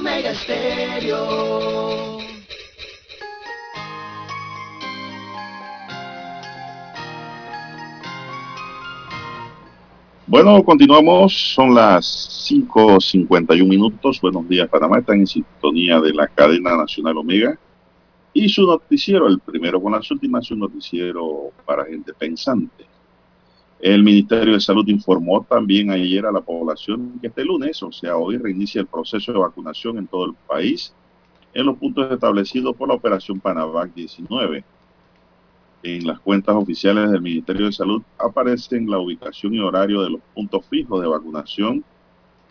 Omega 0.00 0.34
Stereo. 0.34 2.16
Bueno, 10.26 10.64
continuamos, 10.64 11.34
son 11.54 11.74
las 11.74 12.48
5.51 12.50 13.68
minutos. 13.68 14.22
Buenos 14.22 14.48
días, 14.48 14.70
Panamá. 14.70 15.00
Están 15.00 15.20
en 15.20 15.26
sintonía 15.26 16.00
de 16.00 16.14
la 16.14 16.28
cadena 16.28 16.78
nacional 16.78 17.18
Omega 17.18 17.58
y 18.32 18.48
su 18.48 18.66
noticiero, 18.66 19.26
el 19.28 19.38
primero 19.40 19.82
con 19.82 19.92
las 19.92 20.10
últimas, 20.10 20.50
un 20.50 20.60
noticiero 20.60 21.50
para 21.66 21.84
gente 21.84 22.14
pensante. 22.14 22.89
El 23.82 24.02
Ministerio 24.02 24.52
de 24.52 24.60
Salud 24.60 24.86
informó 24.88 25.42
también 25.42 25.90
ayer 25.90 26.26
a 26.26 26.32
la 26.32 26.42
población 26.42 27.18
que 27.18 27.28
este 27.28 27.46
lunes, 27.46 27.82
o 27.82 27.90
sea, 27.90 28.14
hoy, 28.14 28.36
reinicia 28.36 28.82
el 28.82 28.86
proceso 28.86 29.32
de 29.32 29.38
vacunación 29.38 29.96
en 29.96 30.06
todo 30.06 30.26
el 30.26 30.34
país 30.46 30.92
en 31.54 31.64
los 31.64 31.78
puntos 31.78 32.12
establecidos 32.12 32.76
por 32.76 32.88
la 32.88 32.94
operación 32.94 33.40
Panavac 33.40 33.94
19. 33.94 34.62
En 35.82 36.06
las 36.06 36.20
cuentas 36.20 36.54
oficiales 36.54 37.10
del 37.10 37.22
Ministerio 37.22 37.66
de 37.66 37.72
Salud 37.72 38.02
aparecen 38.18 38.88
la 38.88 38.98
ubicación 38.98 39.54
y 39.54 39.60
horario 39.60 40.02
de 40.02 40.10
los 40.10 40.20
puntos 40.34 40.66
fijos 40.66 41.00
de 41.00 41.08
vacunación 41.08 41.82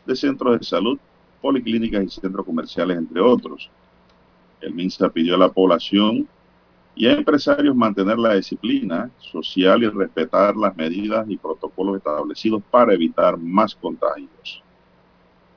de 0.08 0.16
centros 0.16 0.60
de 0.60 0.66
salud, 0.66 0.98
policlínicas 1.42 2.04
y 2.06 2.10
centros 2.10 2.44
comerciales, 2.44 2.98
entre 2.98 3.22
otros. 3.22 3.70
El 4.62 4.74
MINSA 4.74 5.10
pidió 5.10 5.36
a 5.36 5.38
la 5.38 5.50
población 5.50 6.28
y 7.00 7.08
a 7.08 7.14
empresarios 7.14 7.74
mantener 7.74 8.20
la 8.20 8.36
disciplina 8.36 9.10
social 9.20 9.82
y 9.82 9.88
respetar 9.88 10.58
las 10.58 10.76
medidas 10.76 11.26
y 11.30 11.38
protocolos 11.38 11.96
establecidos 11.96 12.62
para 12.70 12.94
evitar 12.94 13.38
más 13.38 13.74
contagios. 13.74 14.62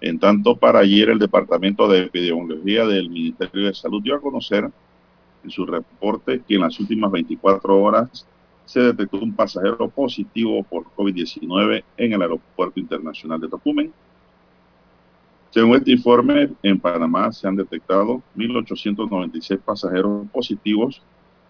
En 0.01 0.21
tanto, 0.21 0.57
para 0.57 0.79
ayer 0.79 1.11
el 1.11 1.19
Departamento 1.19 1.89
de 1.89 2.05
Epidemiología 2.05 2.87
del 2.87 3.11
Ministerio 3.11 3.67
de 3.67 3.75
Salud 3.75 4.01
dio 4.01 4.15
a 4.15 4.21
conocer 4.21 4.71
en 5.43 5.51
su 5.51 5.67
reporte 5.67 6.41
que 6.47 6.55
en 6.55 6.61
las 6.61 6.79
últimas 6.79 7.11
24 7.11 7.83
horas 7.83 8.25
se 8.65 8.79
detectó 8.79 9.19
un 9.19 9.35
pasajero 9.35 9.89
positivo 9.89 10.63
por 10.63 10.85
COVID-19 10.95 11.83
en 11.97 12.13
el 12.13 12.23
Aeropuerto 12.23 12.79
Internacional 12.79 13.41
de 13.41 13.49
Tocumen. 13.49 13.93
Según 15.51 15.75
este 15.75 15.91
informe, 15.91 16.51
en 16.63 16.79
Panamá 16.79 17.33
se 17.33 17.49
han 17.49 17.57
detectado 17.57 18.23
1.896 18.37 19.59
pasajeros 19.59 20.29
positivos 20.31 21.03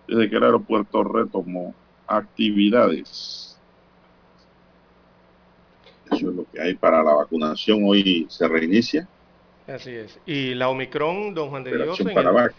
desde 0.07 0.29
que 0.29 0.37
el 0.37 0.43
aeropuerto 0.45 1.05
retomó 1.05 1.75
actividades. 2.07 3.59
Eso 6.07 6.31
es 6.31 6.37
lo 6.37 6.45
que 6.51 6.61
hay 6.61 6.75
para 6.75 7.03
la 7.03 7.15
vacunación. 7.15 7.81
Hoy 7.85 8.27
se 8.29 8.47
reinicia. 8.49 9.09
Así 9.67 9.91
es. 9.91 10.19
Y 10.27 10.55
la 10.55 10.69
Omicron, 10.69 11.35
don 11.35 11.51
Juan 11.51 11.65
de 11.65 11.77
Dios, 11.77 12.01
en 12.01 12.09
el, 12.09 12.51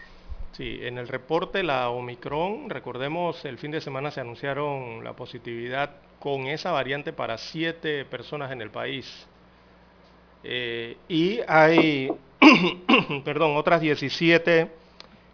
sí, 0.52 0.78
en 0.82 0.98
el 0.98 1.06
reporte 1.06 1.62
la 1.62 1.90
Omicron, 1.90 2.70
recordemos, 2.70 3.44
el 3.44 3.58
fin 3.58 3.70
de 3.70 3.80
semana 3.80 4.10
se 4.10 4.20
anunciaron 4.20 5.04
la 5.04 5.14
positividad 5.14 5.90
con 6.18 6.46
esa 6.46 6.72
variante 6.72 7.12
para 7.12 7.36
siete 7.36 8.04
personas 8.04 8.50
en 8.50 8.62
el 8.62 8.70
país. 8.70 9.26
Eh, 10.42 10.96
y 11.08 11.40
hay, 11.46 12.10
perdón, 13.24 13.56
otras 13.56 13.80
17 13.80 14.70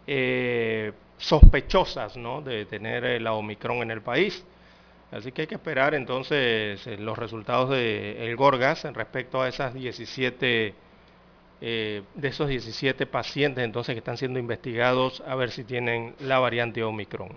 eh, 0.07 0.91
sospechosas 1.21 2.17
¿no? 2.17 2.41
de 2.41 2.65
tener 2.65 3.05
eh, 3.05 3.19
la 3.19 3.33
Omicron 3.33 3.77
en 3.77 3.91
el 3.91 4.01
país. 4.01 4.43
Así 5.11 5.31
que 5.31 5.41
hay 5.41 5.47
que 5.47 5.55
esperar 5.55 5.93
entonces 5.93 6.85
eh, 6.87 6.97
los 6.97 7.17
resultados 7.17 7.69
del 7.69 8.17
el 8.17 8.35
Gorgas 8.35 8.85
en 8.85 8.93
respecto 8.93 9.41
a 9.41 9.47
esas 9.47 9.73
17, 9.73 10.73
eh, 11.61 12.01
de 12.15 12.27
esos 12.27 12.47
17 12.47 13.05
pacientes 13.05 13.63
entonces 13.63 13.93
que 13.93 13.99
están 13.99 14.17
siendo 14.17 14.39
investigados 14.39 15.21
a 15.27 15.35
ver 15.35 15.51
si 15.51 15.63
tienen 15.63 16.15
la 16.19 16.39
variante 16.39 16.83
Omicron. 16.83 17.29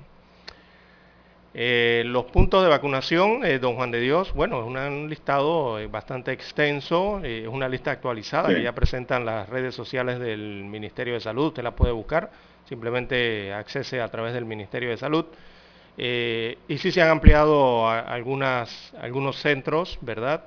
Eh, 1.56 2.02
los 2.06 2.24
puntos 2.24 2.64
de 2.64 2.68
vacunación, 2.68 3.44
eh, 3.44 3.60
don 3.60 3.76
Juan 3.76 3.92
de 3.92 4.00
Dios, 4.00 4.32
bueno, 4.34 4.60
es 4.60 4.66
un 4.66 5.08
listado 5.08 5.78
bastante 5.88 6.32
extenso, 6.32 7.20
es 7.22 7.46
una 7.46 7.68
lista 7.68 7.92
actualizada 7.92 8.48
que 8.48 8.62
ya 8.62 8.72
presentan 8.72 9.24
las 9.24 9.48
redes 9.48 9.72
sociales 9.72 10.18
del 10.18 10.64
Ministerio 10.64 11.14
de 11.14 11.20
Salud, 11.20 11.48
usted 11.48 11.62
la 11.62 11.76
puede 11.76 11.92
buscar, 11.92 12.32
simplemente 12.68 13.52
accese 13.52 14.00
a 14.00 14.08
través 14.08 14.34
del 14.34 14.44
Ministerio 14.44 14.90
de 14.90 14.96
Salud. 14.96 15.26
y 15.96 16.78
sí 16.78 16.90
se 16.90 17.02
han 17.02 17.10
ampliado 17.10 17.88
algunas, 17.88 18.92
algunos 19.00 19.36
centros, 19.36 19.98
¿verdad? 20.00 20.44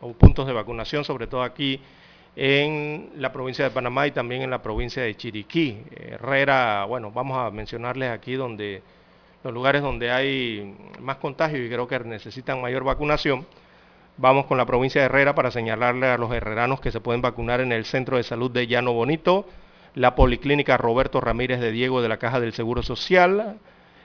o 0.00 0.12
puntos 0.14 0.46
de 0.46 0.52
vacunación, 0.52 1.04
sobre 1.04 1.26
todo 1.26 1.42
aquí 1.42 1.80
en 2.36 3.10
la 3.16 3.32
provincia 3.32 3.64
de 3.64 3.70
Panamá 3.70 4.06
y 4.06 4.12
también 4.12 4.42
en 4.42 4.50
la 4.50 4.62
provincia 4.62 5.02
de 5.02 5.14
Chiriquí. 5.16 5.82
Herrera, 5.94 6.84
bueno, 6.86 7.10
vamos 7.10 7.36
a 7.36 7.50
mencionarles 7.50 8.10
aquí 8.10 8.34
donde 8.34 8.82
los 9.42 9.52
lugares 9.54 9.82
donde 9.82 10.10
hay 10.10 10.76
más 11.00 11.16
contagio 11.16 11.64
y 11.64 11.68
creo 11.68 11.88
que 11.88 11.98
necesitan 12.00 12.60
mayor 12.60 12.84
vacunación. 12.84 13.46
Vamos 14.16 14.46
con 14.46 14.58
la 14.58 14.66
provincia 14.66 15.00
de 15.00 15.06
Herrera 15.06 15.34
para 15.34 15.50
señalarle 15.50 16.06
a 16.08 16.18
los 16.18 16.32
herreranos 16.32 16.80
que 16.80 16.90
se 16.90 17.00
pueden 17.00 17.22
vacunar 17.22 17.60
en 17.60 17.72
el 17.72 17.86
Centro 17.86 18.18
de 18.18 18.22
Salud 18.22 18.50
de 18.50 18.66
Llano 18.66 18.92
Bonito, 18.92 19.46
la 19.94 20.14
Policlínica 20.14 20.76
Roberto 20.76 21.20
Ramírez 21.20 21.60
de 21.60 21.72
Diego 21.72 22.02
de 22.02 22.08
la 22.08 22.18
Caja 22.18 22.40
del 22.40 22.52
Seguro 22.52 22.82
Social, 22.82 23.58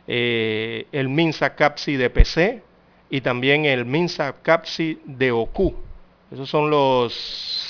eh, 0.08 0.88
el 0.92 1.10
Minsa 1.10 1.56
Capsi 1.56 1.96
de 1.96 2.10
PC 2.10 2.64
y 3.10 3.22
también 3.22 3.66
el 3.66 3.86
Minsa 3.86 4.36
Capsi 4.42 5.00
de 5.06 5.32
OCU. 5.32 5.76
Esos 6.32 6.50
son 6.50 6.70
los 6.70 7.14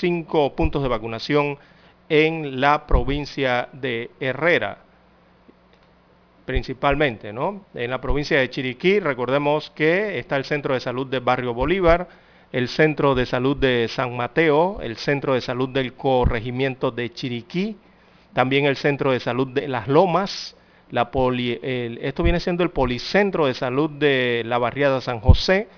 cinco 0.00 0.54
puntos 0.54 0.82
de 0.82 0.88
vacunación 0.88 1.58
en 2.08 2.60
la 2.60 2.86
provincia 2.86 3.68
de 3.72 4.10
Herrera 4.20 4.86
principalmente, 6.46 7.32
¿no? 7.32 7.66
En 7.74 7.90
la 7.90 8.00
provincia 8.00 8.38
de 8.38 8.48
Chiriquí, 8.48 9.00
recordemos 9.00 9.70
que 9.70 10.18
está 10.18 10.36
el 10.36 10.44
Centro 10.44 10.72
de 10.72 10.80
Salud 10.80 11.06
de 11.06 11.18
Barrio 11.18 11.52
Bolívar, 11.52 12.08
el 12.52 12.68
Centro 12.68 13.14
de 13.14 13.26
Salud 13.26 13.56
de 13.56 13.88
San 13.88 14.16
Mateo, 14.16 14.78
el 14.80 14.96
Centro 14.96 15.34
de 15.34 15.40
Salud 15.40 15.68
del 15.68 15.92
Corregimiento 15.94 16.92
de 16.92 17.12
Chiriquí, 17.12 17.76
también 18.36 18.66
el 18.66 18.76
Centro 18.76 19.12
de 19.12 19.18
Salud 19.18 19.48
de 19.48 19.66
Las 19.66 19.88
Lomas, 19.88 20.54
esto 20.90 22.22
viene 22.22 22.38
siendo 22.38 22.64
el 22.64 22.68
Policentro 22.68 23.46
de 23.46 23.54
Salud 23.54 23.88
de 23.88 24.42
la 24.44 24.58
Barriada 24.58 25.00
San 25.00 25.20
José, 25.20 25.68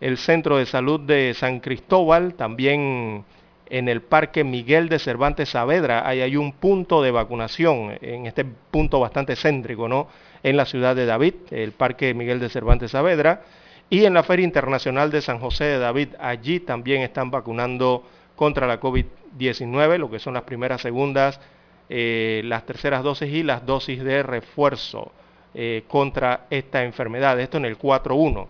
el 0.00 0.16
Centro 0.16 0.58
de 0.58 0.66
Salud 0.66 1.00
de 1.00 1.34
San 1.34 1.58
Cristóbal, 1.58 2.34
también 2.34 3.24
en 3.68 3.88
el 3.88 4.00
Parque 4.00 4.44
Miguel 4.44 4.88
de 4.88 5.00
Cervantes 5.00 5.48
Saavedra. 5.48 6.08
Hay 6.08 6.36
un 6.36 6.52
punto 6.52 7.02
de 7.02 7.10
vacunación, 7.10 7.98
en 8.00 8.26
este 8.26 8.44
punto 8.44 9.00
bastante 9.00 9.34
céntrico, 9.34 9.88
¿no? 9.88 10.06
En 10.44 10.56
la 10.56 10.66
ciudad 10.66 10.94
de 10.94 11.06
David, 11.06 11.34
el 11.50 11.72
Parque 11.72 12.14
Miguel 12.14 12.38
de 12.38 12.48
Cervantes 12.48 12.92
Saavedra. 12.92 13.42
Y 13.90 14.04
en 14.04 14.14
la 14.14 14.22
Feria 14.22 14.44
Internacional 14.44 15.10
de 15.10 15.20
San 15.20 15.40
José 15.40 15.64
de 15.64 15.78
David, 15.78 16.10
allí 16.20 16.60
también 16.60 17.02
están 17.02 17.32
vacunando 17.32 18.04
contra 18.36 18.68
la 18.68 18.78
COVID-19, 18.78 19.98
lo 19.98 20.08
que 20.08 20.20
son 20.20 20.34
las 20.34 20.44
primeras, 20.44 20.80
segundas, 20.80 21.40
eh, 21.88 22.42
las 22.44 22.66
terceras 22.66 23.02
dosis 23.02 23.32
y 23.32 23.42
las 23.42 23.64
dosis 23.66 24.02
de 24.02 24.22
refuerzo 24.22 25.12
eh, 25.54 25.84
contra 25.88 26.46
esta 26.50 26.84
enfermedad. 26.84 27.38
Esto 27.40 27.58
en 27.58 27.64
el 27.64 27.78
4.1. 27.78 28.46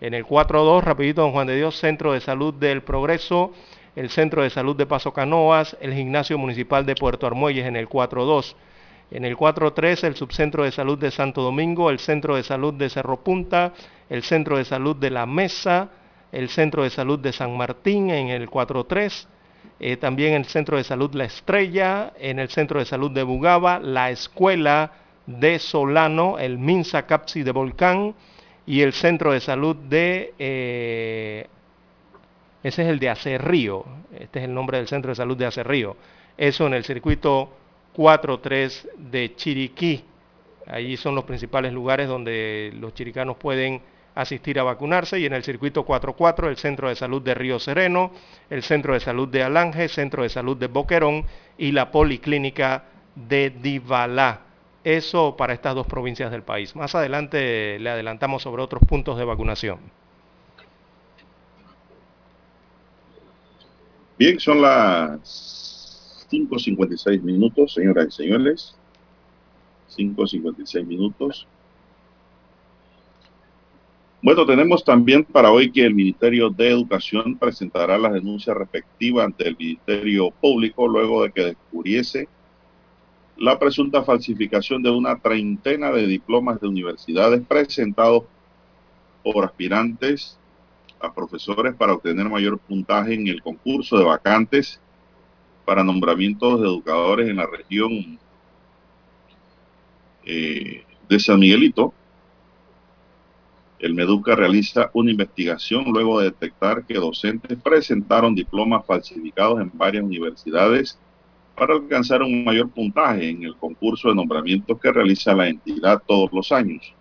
En 0.00 0.14
el 0.14 0.26
4.2, 0.26 0.82
rapidito, 0.82 1.22
don 1.22 1.32
Juan 1.32 1.46
de 1.46 1.56
Dios, 1.56 1.78
Centro 1.78 2.12
de 2.12 2.20
Salud 2.20 2.54
del 2.54 2.82
Progreso 2.82 3.52
el 3.96 4.10
Centro 4.10 4.42
de 4.42 4.50
Salud 4.50 4.76
de 4.76 4.86
Paso 4.86 5.12
Canoas, 5.12 5.76
el 5.80 5.94
Gimnasio 5.94 6.36
Municipal 6.36 6.84
de 6.84 6.94
Puerto 6.94 7.26
Armuelles 7.26 7.66
en 7.66 7.76
el 7.76 7.88
4.2. 7.88 8.54
En 9.10 9.24
el 9.24 9.36
4.3 9.36 10.04
el 10.04 10.16
Subcentro 10.16 10.64
de 10.64 10.70
Salud 10.70 10.98
de 10.98 11.10
Santo 11.10 11.40
Domingo, 11.40 11.88
el 11.88 11.98
Centro 11.98 12.36
de 12.36 12.42
Salud 12.42 12.74
de 12.74 12.90
Cerro 12.90 13.24
Punta, 13.24 13.72
el 14.10 14.22
Centro 14.22 14.58
de 14.58 14.66
Salud 14.66 14.96
de 14.96 15.10
La 15.10 15.24
Mesa, 15.24 15.88
el 16.30 16.50
Centro 16.50 16.82
de 16.82 16.90
Salud 16.90 17.18
de 17.18 17.32
San 17.32 17.56
Martín 17.56 18.10
en 18.10 18.28
el 18.28 18.50
4.3, 18.50 19.26
eh, 19.80 19.96
también 19.96 20.34
el 20.34 20.44
Centro 20.46 20.76
de 20.76 20.84
Salud 20.84 21.14
La 21.14 21.24
Estrella, 21.24 22.12
en 22.18 22.38
el 22.38 22.48
Centro 22.48 22.78
de 22.78 22.86
Salud 22.86 23.10
de 23.10 23.22
Bugaba, 23.22 23.78
la 23.78 24.10
Escuela 24.10 24.92
de 25.26 25.58
Solano, 25.58 26.38
el 26.38 26.58
Minsa 26.58 27.06
Capsi 27.06 27.42
de 27.42 27.52
Volcán 27.52 28.14
y 28.66 28.82
el 28.82 28.92
Centro 28.92 29.32
de 29.32 29.40
Salud 29.40 29.76
de 29.76 30.34
eh, 30.38 31.46
ese 32.66 32.82
es 32.82 32.88
el 32.88 32.98
de 32.98 33.08
Acerrío. 33.08 33.84
Este 34.18 34.40
es 34.40 34.44
el 34.46 34.52
nombre 34.52 34.78
del 34.78 34.88
centro 34.88 35.10
de 35.10 35.14
salud 35.14 35.36
de 35.36 35.46
Acerrío. 35.46 35.96
Eso 36.36 36.66
en 36.66 36.74
el 36.74 36.82
circuito 36.82 37.48
4-3 37.96 38.88
de 38.96 39.36
Chiriquí. 39.36 40.02
Allí 40.66 40.96
son 40.96 41.14
los 41.14 41.22
principales 41.22 41.72
lugares 41.72 42.08
donde 42.08 42.72
los 42.80 42.92
chiricanos 42.92 43.36
pueden 43.36 43.80
asistir 44.16 44.58
a 44.58 44.64
vacunarse 44.64 45.20
y 45.20 45.26
en 45.26 45.34
el 45.34 45.44
circuito 45.44 45.86
4-4 45.86 46.48
el 46.48 46.56
Centro 46.56 46.88
de 46.88 46.96
Salud 46.96 47.22
de 47.22 47.34
Río 47.34 47.58
Sereno, 47.58 48.10
el 48.50 48.62
Centro 48.62 48.94
de 48.94 49.00
Salud 49.00 49.28
de 49.28 49.42
Alange, 49.42 49.88
Centro 49.88 50.22
de 50.22 50.30
Salud 50.30 50.56
de 50.56 50.66
Boquerón 50.66 51.24
y 51.58 51.70
la 51.70 51.90
Policlínica 51.90 52.84
de 53.14 53.50
Divalá. 53.50 54.40
Eso 54.82 55.36
para 55.36 55.52
estas 55.52 55.74
dos 55.74 55.86
provincias 55.86 56.30
del 56.30 56.42
país. 56.42 56.74
Más 56.74 56.94
adelante 56.94 57.78
le 57.78 57.90
adelantamos 57.90 58.42
sobre 58.42 58.62
otros 58.62 58.82
puntos 58.88 59.18
de 59.18 59.24
vacunación. 59.24 59.78
Bien, 64.18 64.40
son 64.40 64.62
las 64.62 66.26
5.56 66.30 67.20
minutos, 67.20 67.74
señoras 67.74 68.06
y 68.08 68.10
señores. 68.12 68.76
5.56 69.94 70.86
minutos. 70.86 71.46
Bueno, 74.26 74.44
tenemos 74.44 74.82
también 74.82 75.22
para 75.22 75.52
hoy 75.52 75.70
que 75.70 75.86
el 75.86 75.94
Ministerio 75.94 76.50
de 76.50 76.68
Educación 76.68 77.38
presentará 77.38 77.96
las 77.96 78.12
denuncias 78.12 78.56
respectivas 78.56 79.26
ante 79.26 79.46
el 79.46 79.56
Ministerio 79.56 80.32
Público 80.32 80.88
luego 80.88 81.22
de 81.22 81.30
que 81.30 81.44
descubriese 81.44 82.28
la 83.36 83.56
presunta 83.56 84.02
falsificación 84.02 84.82
de 84.82 84.90
una 84.90 85.16
treintena 85.16 85.92
de 85.92 86.08
diplomas 86.08 86.60
de 86.60 86.66
universidades 86.66 87.40
presentados 87.46 88.24
por 89.22 89.44
aspirantes 89.44 90.36
a 90.98 91.14
profesores 91.14 91.76
para 91.76 91.92
obtener 91.92 92.28
mayor 92.28 92.58
puntaje 92.58 93.14
en 93.14 93.28
el 93.28 93.40
concurso 93.40 93.96
de 93.96 94.06
vacantes 94.06 94.80
para 95.64 95.84
nombramientos 95.84 96.60
de 96.60 96.66
educadores 96.66 97.30
en 97.30 97.36
la 97.36 97.46
región 97.46 98.18
eh, 100.24 100.82
de 101.08 101.20
San 101.20 101.38
Miguelito. 101.38 101.94
El 103.78 103.94
Meduca 103.94 104.34
realiza 104.34 104.90
una 104.94 105.10
investigación 105.10 105.84
luego 105.86 106.18
de 106.18 106.30
detectar 106.30 106.84
que 106.84 106.94
docentes 106.94 107.58
presentaron 107.62 108.34
diplomas 108.34 108.86
falsificados 108.86 109.60
en 109.60 109.70
varias 109.74 110.02
universidades 110.02 110.98
para 111.54 111.74
alcanzar 111.74 112.22
un 112.22 112.44
mayor 112.44 112.70
puntaje 112.70 113.28
en 113.28 113.44
el 113.44 113.56
concurso 113.56 114.08
de 114.08 114.14
nombramientos 114.14 114.80
que 114.80 114.92
realiza 114.92 115.34
la 115.34 115.48
entidad 115.48 116.02
todos 116.06 116.32
los 116.32 116.52
años. 116.52 116.94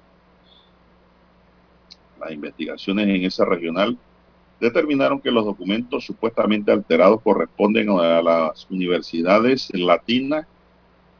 Las 2.20 2.32
investigaciones 2.32 3.08
en 3.08 3.24
esa 3.24 3.46
regional 3.46 3.98
determinaron 4.60 5.20
que 5.22 5.32
los 5.32 5.46
documentos 5.46 6.06
supuestamente 6.06 6.72
alterados 6.72 7.22
corresponden 7.22 7.90
a 7.90 8.22
las 8.22 8.68
universidades 8.70 9.70
Latina, 9.74 10.48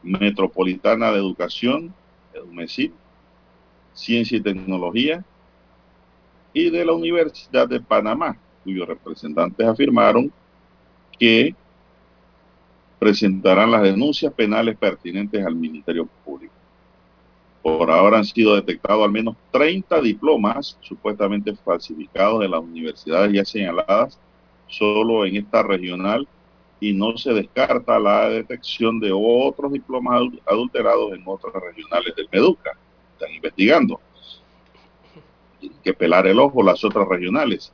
Metropolitana 0.02 1.12
de 1.12 1.18
Educación, 1.18 1.94
EDUMESID, 2.34 2.90
Ciencia 3.92 4.38
y 4.38 4.40
Tecnología, 4.40 5.24
y 6.56 6.70
de 6.70 6.86
la 6.86 6.94
Universidad 6.94 7.68
de 7.68 7.78
Panamá, 7.82 8.34
cuyos 8.64 8.88
representantes 8.88 9.66
afirmaron 9.66 10.32
que 11.18 11.54
presentarán 12.98 13.70
las 13.70 13.82
denuncias 13.82 14.32
penales 14.32 14.74
pertinentes 14.78 15.44
al 15.44 15.54
Ministerio 15.54 16.08
Público. 16.24 16.54
Por 17.62 17.90
ahora 17.90 18.16
han 18.16 18.24
sido 18.24 18.54
detectados 18.54 19.04
al 19.04 19.12
menos 19.12 19.36
30 19.50 20.00
diplomas 20.00 20.78
supuestamente 20.80 21.54
falsificados 21.56 22.40
de 22.40 22.48
las 22.48 22.60
universidades 22.62 23.34
ya 23.34 23.44
señaladas 23.44 24.18
solo 24.66 25.26
en 25.26 25.36
esta 25.36 25.62
regional 25.62 26.26
y 26.80 26.94
no 26.94 27.18
se 27.18 27.34
descarta 27.34 27.98
la 27.98 28.30
detección 28.30 28.98
de 28.98 29.12
otros 29.12 29.74
diplomas 29.74 30.22
adulterados 30.46 31.12
en 31.12 31.22
otras 31.26 31.52
regionales 31.52 32.16
del 32.16 32.28
Meduca. 32.32 32.70
Están 33.12 33.34
investigando. 33.34 34.00
Que 35.82 35.94
pelar 35.94 36.26
el 36.26 36.38
ojo 36.38 36.62
las 36.62 36.84
otras 36.84 37.08
regionales. 37.08 37.72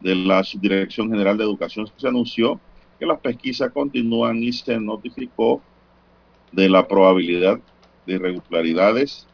De 0.00 0.14
la 0.14 0.42
Subdirección 0.42 1.10
General 1.10 1.36
de 1.36 1.44
Educación 1.44 1.86
se 1.96 2.08
anunció 2.08 2.60
que 2.98 3.06
las 3.06 3.20
pesquisas 3.20 3.72
continúan 3.72 4.42
y 4.42 4.52
se 4.52 4.78
notificó 4.78 5.60
de 6.50 6.68
la 6.68 6.86
probabilidad 6.86 7.60
de 8.06 8.14
irregularidades 8.14 9.26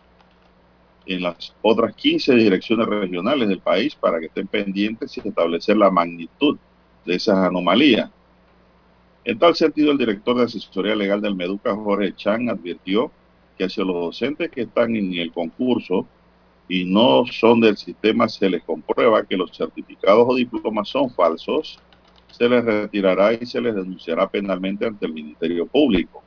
en 1.07 1.23
las 1.23 1.55
otras 1.63 1.95
15 1.95 2.35
direcciones 2.35 2.87
regionales 2.87 3.49
del 3.49 3.61
país 3.61 3.95
para 3.95 4.21
que 4.21 4.27
estén 4.27 4.47
pendientes 4.47 5.17
y 5.17 5.27
establecer 5.27 5.77
la 5.77 5.91
magnitud 5.91 6.59
de 7.05 7.15
esas 7.15 7.39
anomalías. 7.39 8.11
En 9.25 9.39
tal 9.39 9.55
sentido, 9.57 9.91
el 9.93 9.99
director 9.99 10.37
de 10.37 10.45
asesoría 10.45 10.95
legal 10.95 11.21
del 11.21 11.35
Meduca, 11.35 11.75
Jorge 11.75 12.15
Chan, 12.15 12.49
advirtió 12.49 13.11
que 13.57 13.65
hacia 13.65 13.85
los 13.85 13.97
docentes 13.97 14.51
que 14.51 14.63
están 14.63 14.95
en 14.97 15.13
el 15.15 15.33
concurso 15.33 16.07
y 16.69 16.85
no 16.85 17.25
son 17.27 17.61
del 17.61 17.77
sistema, 17.77 18.29
se 18.29 18.49
les 18.51 18.63
comprueba 18.63 19.25
que 19.25 19.37
los 19.37 19.57
certificados 19.57 20.27
o 20.29 20.35
diplomas 20.35 20.89
son 20.89 21.11
falsos, 21.11 21.79
se 22.31 22.49
les 22.49 22.65
retirará 22.65 23.33
y 23.33 23.47
se 23.47 23.61
les 23.61 23.75
denunciará 23.75 24.29
penalmente 24.29 24.87
ante 24.87 25.07
el 25.07 25.15
Ministerio 25.15 25.67
Público. 25.67 26.23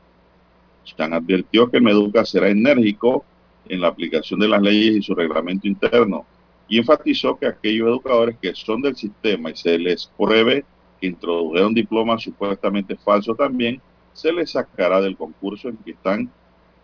Chan 0.83 1.13
advirtió 1.13 1.69
que 1.69 1.79
Meduca 1.79 2.25
será 2.25 2.49
enérgico 2.49 3.23
en 3.69 3.81
la 3.81 3.87
aplicación 3.87 4.39
de 4.39 4.47
las 4.47 4.61
leyes 4.61 4.95
y 4.95 5.01
su 5.03 5.13
reglamento 5.13 5.67
interno 5.67 6.25
y 6.67 6.77
enfatizó 6.77 7.37
que 7.37 7.45
aquellos 7.45 7.89
educadores 7.89 8.37
que 8.41 8.55
son 8.55 8.81
del 8.81 8.95
sistema 8.95 9.51
y 9.51 9.55
se 9.55 9.77
les 9.77 10.09
pruebe 10.17 10.65
que 10.99 11.07
introdujeron 11.07 11.73
diplomas 11.73 12.23
supuestamente 12.23 12.95
falsos 12.95 13.35
también, 13.35 13.81
se 14.13 14.31
les 14.31 14.51
sacará 14.51 15.01
del 15.01 15.17
concurso 15.17 15.69
en 15.69 15.77
que 15.77 15.91
están 15.91 16.31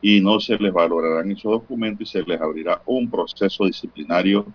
y 0.01 0.21
no 0.21 0.39
se 0.39 0.57
les 0.57 0.71
valorarán 0.71 1.31
esos 1.31 1.51
documentos 1.51 2.07
y 2.07 2.11
se 2.11 2.23
les 2.23 2.39
abrirá 2.39 2.81
un 2.85 3.09
proceso 3.09 3.65
disciplinario 3.65 4.45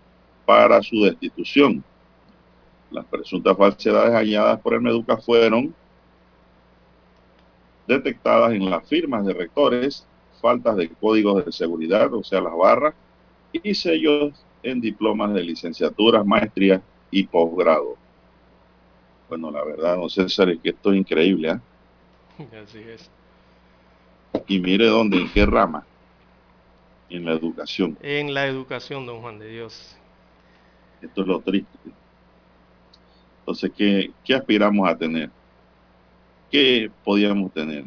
para 0.46 0.82
su 0.82 1.02
destitución. 1.02 1.82
Las 2.90 3.04
presuntas 3.06 3.56
falsedades 3.56 4.12
halladas 4.12 4.60
por 4.60 4.74
el 4.74 4.80
Meduca 4.80 5.16
fueron 5.16 5.74
detectadas 7.86 8.52
en 8.52 8.70
las 8.70 8.86
firmas 8.88 9.24
de 9.26 9.34
rectores, 9.34 10.06
faltas 10.40 10.76
de 10.76 10.88
códigos 10.88 11.44
de 11.44 11.52
seguridad, 11.52 12.12
o 12.14 12.22
sea, 12.22 12.40
las 12.40 12.56
barras, 12.56 12.94
y 13.52 13.74
sellos 13.74 14.44
en 14.62 14.80
diplomas 14.80 15.34
de 15.34 15.42
licenciatura, 15.42 16.22
maestría 16.24 16.82
y 17.10 17.26
posgrado. 17.26 17.96
Bueno, 19.28 19.50
la 19.50 19.64
verdad, 19.64 19.96
don 19.96 20.10
César, 20.10 20.50
es 20.50 20.60
que 20.60 20.70
esto 20.70 20.92
es 20.92 20.98
increíble. 20.98 21.50
¿eh? 22.38 22.48
Así 22.62 22.78
es. 22.78 23.10
Y 24.46 24.58
mire 24.60 24.86
dónde, 24.86 25.18
en 25.18 25.30
qué 25.32 25.46
rama. 25.46 25.84
En 27.08 27.24
la 27.24 27.32
educación. 27.32 27.98
En 28.02 28.32
la 28.32 28.46
educación, 28.46 29.06
don 29.06 29.20
Juan 29.20 29.38
de 29.38 29.48
Dios. 29.48 29.96
Esto 31.00 31.22
es 31.22 31.26
lo 31.26 31.40
triste. 31.40 31.78
Entonces, 33.40 33.70
¿qué, 33.76 34.10
qué 34.24 34.34
aspiramos 34.34 34.88
a 34.88 34.96
tener? 34.96 35.30
¿Qué 36.50 36.90
podíamos 37.04 37.52
tener? 37.52 37.84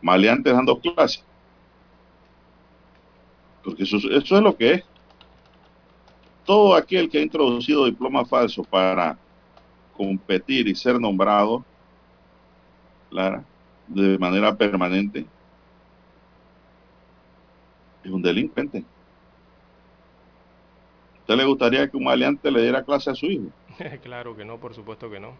Maleantes 0.00 0.52
dando 0.52 0.78
clases. 0.78 1.24
Porque 3.64 3.82
eso, 3.82 3.96
eso 3.96 4.36
es 4.36 4.42
lo 4.42 4.56
que 4.56 4.74
es 4.74 4.84
todo 6.46 6.74
aquel 6.76 7.10
que 7.10 7.18
ha 7.18 7.22
introducido 7.22 7.84
diploma 7.84 8.24
falso 8.24 8.62
para 8.62 9.18
competir 9.96 10.68
y 10.68 10.74
ser 10.74 11.00
nombrado 11.00 11.64
Lara, 13.10 13.44
de 13.88 14.16
manera 14.18 14.54
permanente 14.56 15.26
es 18.06 18.12
un 18.12 18.22
delincuente. 18.22 18.84
¿Usted 21.20 21.34
le 21.34 21.44
gustaría 21.44 21.88
que 21.88 21.96
un 21.96 22.04
maleante 22.04 22.50
le 22.50 22.62
diera 22.62 22.84
clase 22.84 23.10
a 23.10 23.14
su 23.14 23.26
hijo? 23.26 23.46
claro 24.02 24.36
que 24.36 24.44
no, 24.44 24.58
por 24.58 24.74
supuesto 24.74 25.10
que 25.10 25.18
no. 25.18 25.34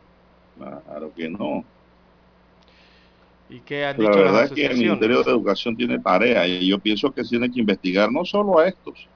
Claro 0.59 1.13
que 1.15 1.29
no. 1.29 1.65
¿Y 3.49 3.61
qué 3.61 3.85
ha 3.85 3.95
dicho 3.95 4.11
La 4.11 4.17
verdad 4.17 4.45
es 4.45 4.51
que 4.51 4.67
el 4.67 4.77
Ministerio 4.77 5.23
de 5.23 5.31
Educación 5.31 5.77
tiene 5.77 6.01
tarea 6.01 6.47
y 6.49 6.67
yo 6.67 6.81
pienso 6.81 7.13
que 7.13 7.23
tiene 7.23 7.49
que 7.51 7.61
investigar 7.61 8.11
no 8.11 8.25
solo 8.25 8.59
a 8.59 8.67
estos, 8.67 9.07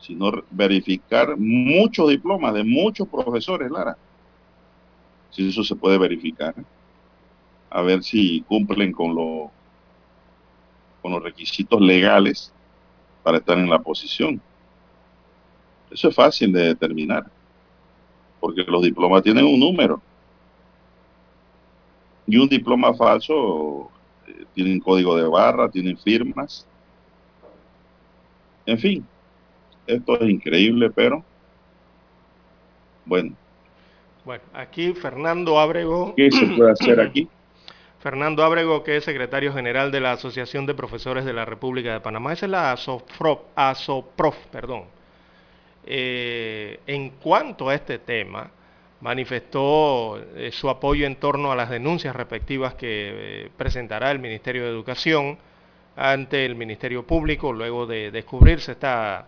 sino 0.00 0.32
verificar 0.50 1.36
muchos 1.36 2.10
diplomas 2.10 2.52
de 2.54 2.64
muchos 2.64 3.06
profesores, 3.06 3.70
Lara. 3.70 3.96
Si 5.30 5.48
eso 5.48 5.62
se 5.62 5.76
puede 5.76 5.98
verificar. 5.98 6.54
A 7.70 7.82
ver 7.82 8.02
si 8.02 8.40
cumplen 8.48 8.90
con, 8.90 9.14
lo, 9.14 9.52
con 11.00 11.12
los 11.12 11.22
requisitos 11.22 11.80
legales 11.80 12.52
para 13.28 13.36
estar 13.36 13.58
en 13.58 13.68
la 13.68 13.78
posición. 13.78 14.40
Eso 15.90 16.08
es 16.08 16.14
fácil 16.14 16.50
de 16.50 16.68
determinar, 16.68 17.26
porque 18.40 18.62
los 18.62 18.82
diplomas 18.82 19.22
tienen 19.22 19.44
un 19.44 19.60
número. 19.60 20.00
Y 22.26 22.38
un 22.38 22.48
diploma 22.48 22.94
falso 22.94 23.90
eh, 24.26 24.46
tiene 24.54 24.80
código 24.80 25.14
de 25.14 25.28
barra, 25.28 25.68
tienen 25.70 25.98
firmas. 25.98 26.66
En 28.64 28.78
fin, 28.78 29.06
esto 29.86 30.18
es 30.18 30.30
increíble, 30.30 30.88
pero 30.88 31.22
bueno. 33.04 33.36
Bueno, 34.24 34.42
aquí 34.54 34.94
Fernando 34.94 35.60
Ábrego. 35.60 36.14
¿Qué 36.16 36.30
se 36.30 36.46
puede 36.46 36.70
hacer 36.72 36.98
aquí? 36.98 37.28
Fernando 38.00 38.44
Ábrego, 38.44 38.84
que 38.84 38.96
es 38.96 39.04
secretario 39.04 39.52
general 39.52 39.90
de 39.90 40.00
la 40.00 40.12
Asociación 40.12 40.66
de 40.66 40.74
Profesores 40.74 41.24
de 41.24 41.32
la 41.32 41.44
República 41.44 41.92
de 41.92 42.00
Panamá. 42.00 42.32
Esa 42.32 42.46
es 42.46 42.50
la 42.50 42.72
ASOPROF, 42.72 43.40
ASOPROF 43.56 44.36
perdón. 44.52 44.84
Eh, 45.84 46.80
en 46.86 47.10
cuanto 47.10 47.68
a 47.68 47.74
este 47.74 47.98
tema, 47.98 48.50
manifestó 49.00 50.18
eh, 50.36 50.50
su 50.52 50.68
apoyo 50.68 51.06
en 51.06 51.16
torno 51.16 51.50
a 51.50 51.56
las 51.56 51.70
denuncias 51.70 52.14
respectivas 52.14 52.74
que 52.74 52.88
eh, 53.46 53.50
presentará 53.56 54.10
el 54.10 54.18
Ministerio 54.18 54.64
de 54.64 54.70
Educación 54.70 55.38
ante 55.96 56.44
el 56.44 56.54
Ministerio 56.54 57.04
Público 57.04 57.52
luego 57.52 57.86
de 57.86 58.10
descubrirse 58.10 58.72
esta 58.72 59.26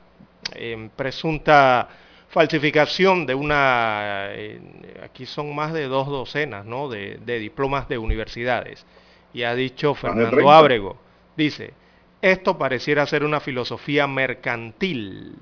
en 0.54 0.90
presunta 0.90 1.88
falsificación 2.30 3.26
de 3.26 3.34
una, 3.34 4.28
eh, 4.30 4.60
aquí 5.04 5.26
son 5.26 5.54
más 5.54 5.72
de 5.72 5.86
dos 5.86 6.06
docenas 6.06 6.64
¿no? 6.64 6.88
de, 6.88 7.18
diplomas 7.38 7.88
de 7.88 7.98
universidades. 7.98 8.86
Y 9.32 9.42
ha 9.42 9.54
dicho 9.54 9.94
Fernando 9.94 10.50
Ábrego, 10.50 10.96
dice, 11.36 11.74
esto 12.22 12.56
pareciera 12.56 13.06
ser 13.06 13.24
una 13.24 13.40
filosofía 13.40 14.06
mercantil, 14.06 15.36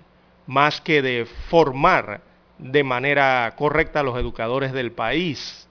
más 0.46 0.80
que 0.80 1.02
de 1.02 1.26
formar 1.26 2.22
de 2.58 2.84
manera 2.84 3.54
correcta 3.56 4.00
a 4.00 4.02
los 4.02 4.18
educadores 4.18 4.72
del 4.72 4.92
país. 4.92 5.68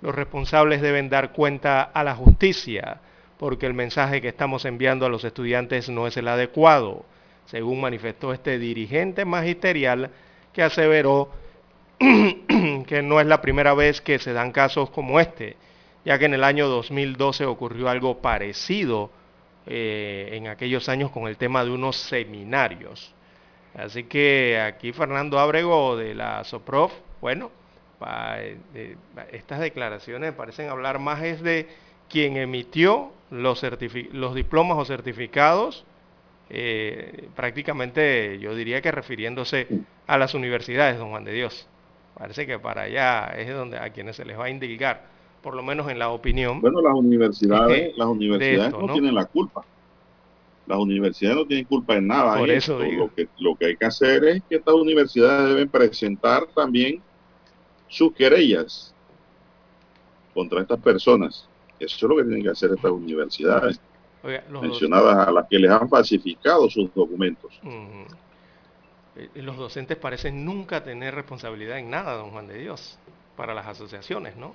Los 0.00 0.14
responsables 0.14 0.82
deben 0.82 1.08
dar 1.08 1.32
cuenta 1.32 1.82
a 1.82 2.04
la 2.04 2.14
justicia, 2.14 3.00
porque 3.38 3.66
el 3.66 3.74
mensaje 3.74 4.20
que 4.20 4.28
estamos 4.28 4.64
enviando 4.64 5.06
a 5.06 5.08
los 5.08 5.24
estudiantes 5.24 5.88
no 5.88 6.06
es 6.06 6.16
el 6.16 6.28
adecuado 6.28 7.04
según 7.48 7.80
manifestó 7.80 8.34
este 8.34 8.58
dirigente 8.58 9.24
magisterial 9.24 10.10
que 10.58 10.64
aseveró 10.64 11.30
que 11.98 13.00
no 13.00 13.20
es 13.20 13.26
la 13.28 13.40
primera 13.40 13.74
vez 13.74 14.00
que 14.00 14.18
se 14.18 14.32
dan 14.32 14.50
casos 14.50 14.90
como 14.90 15.20
este, 15.20 15.56
ya 16.04 16.18
que 16.18 16.24
en 16.24 16.34
el 16.34 16.42
año 16.42 16.66
2012 16.66 17.46
ocurrió 17.46 17.88
algo 17.88 18.18
parecido 18.18 19.08
eh, 19.66 20.30
en 20.32 20.48
aquellos 20.48 20.88
años 20.88 21.12
con 21.12 21.28
el 21.28 21.36
tema 21.36 21.64
de 21.64 21.70
unos 21.70 21.94
seminarios. 21.94 23.14
Así 23.72 24.02
que 24.02 24.60
aquí 24.60 24.92
Fernando 24.92 25.38
Abrego 25.38 25.96
de 25.96 26.16
la 26.16 26.42
SOPROF, 26.42 26.92
bueno, 27.20 27.52
eh, 28.74 28.96
estas 29.30 29.60
declaraciones 29.60 30.32
parecen 30.32 30.70
hablar 30.70 30.98
más 30.98 31.22
es 31.22 31.40
de 31.40 31.68
quien 32.08 32.36
emitió 32.36 33.12
los, 33.30 33.64
los 34.10 34.34
diplomas 34.34 34.76
o 34.76 34.84
certificados 34.84 35.84
eh, 36.50 37.28
prácticamente 37.36 38.38
yo 38.38 38.54
diría 38.54 38.80
que 38.80 38.90
refiriéndose 38.90 39.66
a 40.06 40.18
las 40.18 40.34
universidades, 40.34 40.98
don 40.98 41.10
Juan 41.10 41.24
de 41.24 41.32
Dios. 41.32 41.66
Parece 42.14 42.46
que 42.46 42.58
para 42.58 42.82
allá 42.82 43.26
es 43.36 43.48
donde 43.54 43.78
a 43.78 43.90
quienes 43.90 44.16
se 44.16 44.24
les 44.24 44.38
va 44.38 44.46
a 44.46 44.50
indicar, 44.50 45.06
por 45.42 45.54
lo 45.54 45.62
menos 45.62 45.88
en 45.88 45.98
la 45.98 46.08
opinión. 46.08 46.60
Bueno, 46.60 46.80
las 46.80 46.94
universidades, 46.94 47.96
las 47.96 48.08
universidades 48.08 48.72
no, 48.72 48.92
tienen 48.92 49.14
la 49.14 49.26
culpa. 49.26 49.64
Las 50.66 50.78
universidades 50.78 51.36
no 51.36 51.46
tienen 51.46 51.64
culpa 51.64 51.96
en 51.96 52.06
nada. 52.08 52.38
Por 52.38 52.50
eso 52.50 52.78
Lo, 52.78 53.14
que, 53.14 53.28
lo 53.38 53.54
que 53.54 53.66
hay 53.66 53.76
que 53.76 53.86
hacer 53.86 54.24
es 54.24 54.42
que 54.48 54.56
estas 54.56 54.74
universidades 54.74 55.50
deben 55.50 55.68
presentar 55.68 56.46
también 56.54 57.00
sus 57.88 58.12
querellas 58.12 58.94
contra 60.34 60.60
estas 60.60 60.80
personas. 60.80 61.48
Eso 61.78 61.96
es 61.96 62.02
lo 62.02 62.16
que 62.16 62.24
tienen 62.24 62.42
que 62.42 62.50
hacer 62.50 62.70
estas 62.74 62.90
universidades 62.90 63.80
mencionadas 64.60 65.28
a 65.28 65.32
las 65.32 65.46
que 65.48 65.58
les 65.58 65.70
han 65.70 65.88
falsificado 65.88 66.68
sus 66.70 66.92
documentos. 66.94 67.52
Eh, 69.16 69.28
los 69.42 69.56
docentes 69.56 69.96
parecen 69.96 70.44
nunca 70.44 70.84
tener 70.84 71.14
responsabilidad 71.14 71.78
en 71.78 71.90
nada, 71.90 72.14
don 72.14 72.30
Juan 72.30 72.46
de 72.46 72.58
Dios, 72.58 72.98
para 73.36 73.54
las 73.54 73.66
asociaciones, 73.66 74.36
¿no? 74.36 74.54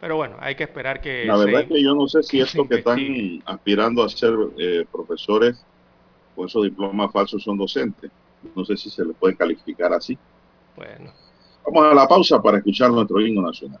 Pero 0.00 0.16
bueno, 0.16 0.36
hay 0.40 0.54
que 0.54 0.64
esperar 0.64 1.00
que... 1.00 1.24
La 1.24 1.36
verdad 1.36 1.62
es 1.62 1.68
que 1.68 1.82
yo 1.82 1.94
no 1.94 2.06
sé 2.06 2.22
si 2.22 2.40
esto 2.40 2.68
que 2.68 2.76
están 2.76 3.00
aspirando 3.44 4.04
a 4.04 4.08
ser 4.08 4.32
eh, 4.56 4.84
profesores 4.90 5.64
con 6.36 6.46
esos 6.46 6.62
diplomas 6.62 7.10
falsos 7.10 7.42
son 7.42 7.58
docentes. 7.58 8.10
No 8.54 8.64
sé 8.64 8.76
si 8.76 8.90
se 8.90 9.04
les 9.04 9.16
puede 9.16 9.36
calificar 9.36 9.92
así. 9.92 10.16
Bueno. 10.76 11.12
Vamos 11.66 11.92
a 11.92 11.94
la 11.94 12.06
pausa 12.06 12.40
para 12.40 12.58
escuchar 12.58 12.90
nuestro 12.90 13.20
himno 13.20 13.42
nacional. 13.42 13.80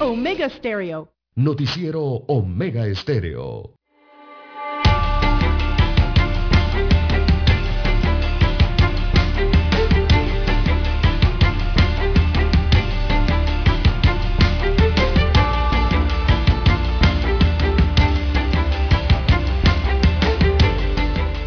Omega 0.00 0.48
Stereo. 0.50 1.08
Noticiero 1.36 2.02
Omega 2.28 2.86
Estéreo. 2.86 3.74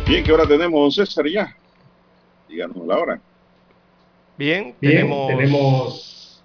Bien, 0.08 0.24
¿qué 0.24 0.32
hora 0.32 0.48
tenemos, 0.48 0.96
César, 0.96 1.28
ya? 1.28 1.56
Díganos 2.48 2.78
la 2.86 2.98
hora. 2.98 3.22
Bien, 4.38 4.76
Bien, 4.80 4.94
tenemos, 4.96 5.28
tenemos 5.28 6.44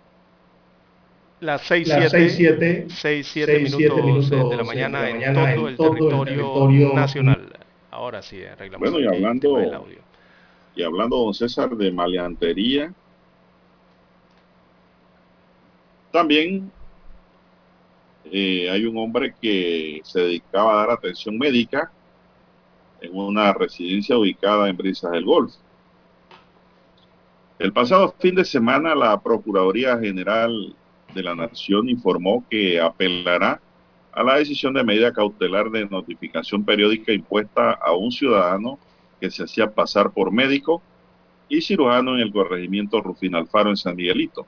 las 1.41 1.63
6, 1.63 1.89
las 1.89 2.11
7, 2.11 2.29
6, 2.29 2.35
7, 2.37 2.87
6, 2.89 3.29
7 3.33 3.53
6, 3.53 3.73
siete 3.73 3.93
minutos, 4.03 4.05
minutos 4.05 4.51
de 4.51 4.57
la 4.57 4.65
mañana, 4.65 5.03
de 5.03 5.13
la 5.15 5.27
en, 5.27 5.35
todo, 5.35 5.45
en 5.47 5.69
el 5.69 5.77
todo 5.77 5.87
el 5.89 5.99
territorio 5.99 6.25
territorio 6.25 6.93
nacional. 6.95 7.53
Ahora 7.91 8.23
sí, 8.23 8.43
arreglamos 8.43 8.91
Bueno, 8.91 8.99
y 9.01 9.09
el 9.09 9.15
hablando- 9.15 9.57
del 9.59 9.75
audio. 9.75 9.99
Y 10.75 10.83
hablando, 10.83 11.17
don 11.19 11.35
César, 11.35 11.71
de 11.71 11.93
maleantería, 11.93 12.93
también 16.11 16.71
eh, 18.25 18.71
hay 18.71 18.87
un 18.87 18.97
hombre 18.97 19.35
que 19.41 20.01
se 20.05 20.21
dedicaba 20.21 20.73
a 20.73 20.77
dar 20.87 20.91
atención 20.93 21.37
médica 21.37 21.91
en 23.03 23.17
una 23.17 23.53
residencia 23.53 24.17
ubicada 24.17 24.69
en 24.69 24.77
Brisas 24.77 25.11
del 25.11 25.25
Golf. 25.25 25.53
El 27.59 27.73
pasado 27.73 28.15
fin 28.19 28.35
de 28.35 28.45
semana, 28.45 28.95
la 28.95 29.21
Procuraduría 29.21 29.99
General 29.99 30.75
de 31.15 31.23
la 31.23 31.35
Nación 31.35 31.89
informó 31.89 32.45
que 32.49 32.81
apelará 32.81 33.61
a 34.13 34.23
la 34.23 34.37
decisión 34.37 34.75
de 34.75 34.85
medida 34.85 35.13
cautelar 35.13 35.71
de 35.71 35.87
notificación 35.87 36.65
periódica 36.65 37.13
impuesta 37.13 37.73
a 37.73 37.93
un 37.93 38.11
ciudadano 38.11 38.79
que 39.21 39.31
se 39.31 39.45
hacía 39.45 39.71
pasar 39.71 40.11
por 40.11 40.33
médico 40.33 40.83
y 41.49 41.61
cirujano 41.61 42.15
en 42.15 42.21
el 42.21 42.33
corregimiento 42.33 43.01
Rufín 43.01 43.35
Alfaro 43.35 43.71
en 43.71 43.77
San 43.77 43.97
Miguelito. 43.97 44.47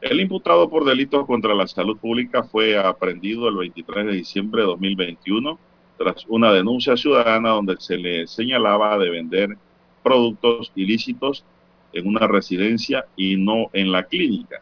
El 0.00 0.20
imputado 0.20 0.68
por 0.68 0.84
delitos 0.84 1.26
contra 1.26 1.54
la 1.54 1.66
salud 1.66 1.96
pública 1.96 2.42
fue 2.42 2.76
aprehendido 2.76 3.48
el 3.48 3.56
23 3.56 4.06
de 4.06 4.12
diciembre 4.12 4.62
de 4.62 4.66
2021 4.68 5.58
tras 5.98 6.24
una 6.28 6.52
denuncia 6.52 6.96
ciudadana 6.96 7.50
donde 7.50 7.76
se 7.78 7.96
le 7.96 8.26
señalaba 8.26 8.98
de 8.98 9.10
vender 9.10 9.56
productos 10.02 10.72
ilícitos 10.74 11.44
en 11.92 12.06
una 12.06 12.26
residencia 12.26 13.06
y 13.16 13.36
no 13.36 13.68
en 13.72 13.92
la 13.92 14.04
clínica. 14.04 14.60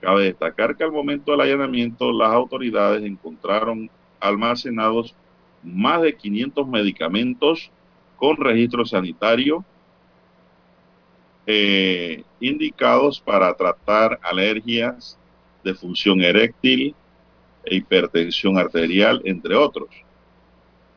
Cabe 0.00 0.24
destacar 0.24 0.76
que 0.76 0.84
al 0.84 0.92
momento 0.92 1.32
del 1.32 1.40
allanamiento 1.40 2.12
las 2.12 2.32
autoridades 2.32 3.02
encontraron 3.04 3.90
almacenados 4.20 5.14
más 5.62 6.02
de 6.02 6.16
500 6.16 6.68
medicamentos 6.68 7.70
con 8.16 8.36
registro 8.36 8.84
sanitario 8.84 9.64
eh, 11.46 12.22
indicados 12.40 13.20
para 13.20 13.54
tratar 13.54 14.20
alergias 14.22 15.18
de 15.64 15.74
función 15.74 16.20
eréctil 16.20 16.94
e 17.70 17.76
hipertensión 17.76 18.58
arterial, 18.58 19.20
entre 19.24 19.54
otros. 19.54 19.88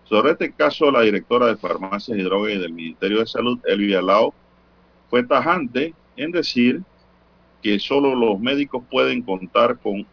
Sobre 0.06 0.32
este 0.32 0.52
caso, 0.52 0.92
la 0.92 1.02
directora 1.02 1.48
de 1.48 1.56
Farmacias 1.56 2.18
y 2.18 2.22
Drogas 2.22 2.54
y 2.54 2.58
del 2.58 2.74
Ministerio 2.74 3.20
de 3.20 3.28
Salud, 3.28 3.60
Elvia 3.66 4.02
Lao, 4.02 4.34
fue 5.10 5.24
tajante 5.24 5.94
en 6.18 6.32
decir 6.32 6.82
que 7.62 7.80
solo 7.80 8.16
los 8.16 8.40
médicos 8.40 8.84
pueden 8.90 9.22
contar 9.22 9.78
con 9.78 10.06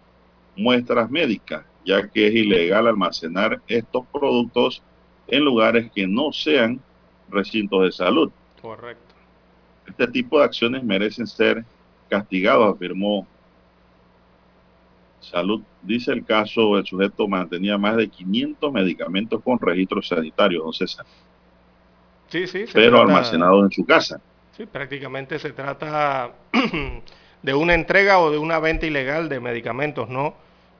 muestras 0.56 1.10
médicas, 1.10 1.64
ya 1.84 2.08
que 2.08 2.28
es 2.28 2.34
ilegal 2.34 2.86
almacenar 2.86 3.60
estos 3.66 4.06
productos 4.12 4.82
en 5.26 5.44
lugares 5.44 5.90
que 5.94 6.06
no 6.06 6.32
sean 6.32 6.80
recintos 7.30 7.84
de 7.84 7.92
salud. 7.92 8.30
Correcto. 8.60 9.14
Este 9.86 10.06
tipo 10.08 10.38
de 10.38 10.44
acciones 10.44 10.84
merecen 10.84 11.26
ser 11.26 11.64
castigados, 12.08 12.74
afirmó 12.74 13.26
Salud. 15.20 15.62
Dice 15.82 16.12
el 16.12 16.24
caso, 16.24 16.78
el 16.78 16.86
sujeto 16.86 17.26
mantenía 17.28 17.76
más 17.78 17.96
de 17.96 18.08
500 18.08 18.72
medicamentos 18.72 19.42
con 19.42 19.58
registro 19.58 20.00
sanitario, 20.02 20.62
don 20.62 20.72
César, 20.72 21.04
Sí, 22.28 22.46
sí. 22.46 22.64
pero 22.72 22.98
trata- 22.98 23.02
almacenados 23.12 23.64
en 23.64 23.70
su 23.72 23.84
casa. 23.84 24.20
Sí, 24.56 24.66
prácticamente 24.66 25.38
se 25.38 25.52
trata 25.52 26.32
de 27.42 27.54
una 27.54 27.74
entrega 27.74 28.18
o 28.18 28.30
de 28.30 28.38
una 28.38 28.58
venta 28.58 28.86
ilegal 28.86 29.28
de 29.28 29.40
medicamentos, 29.40 30.08
¿no? 30.08 30.34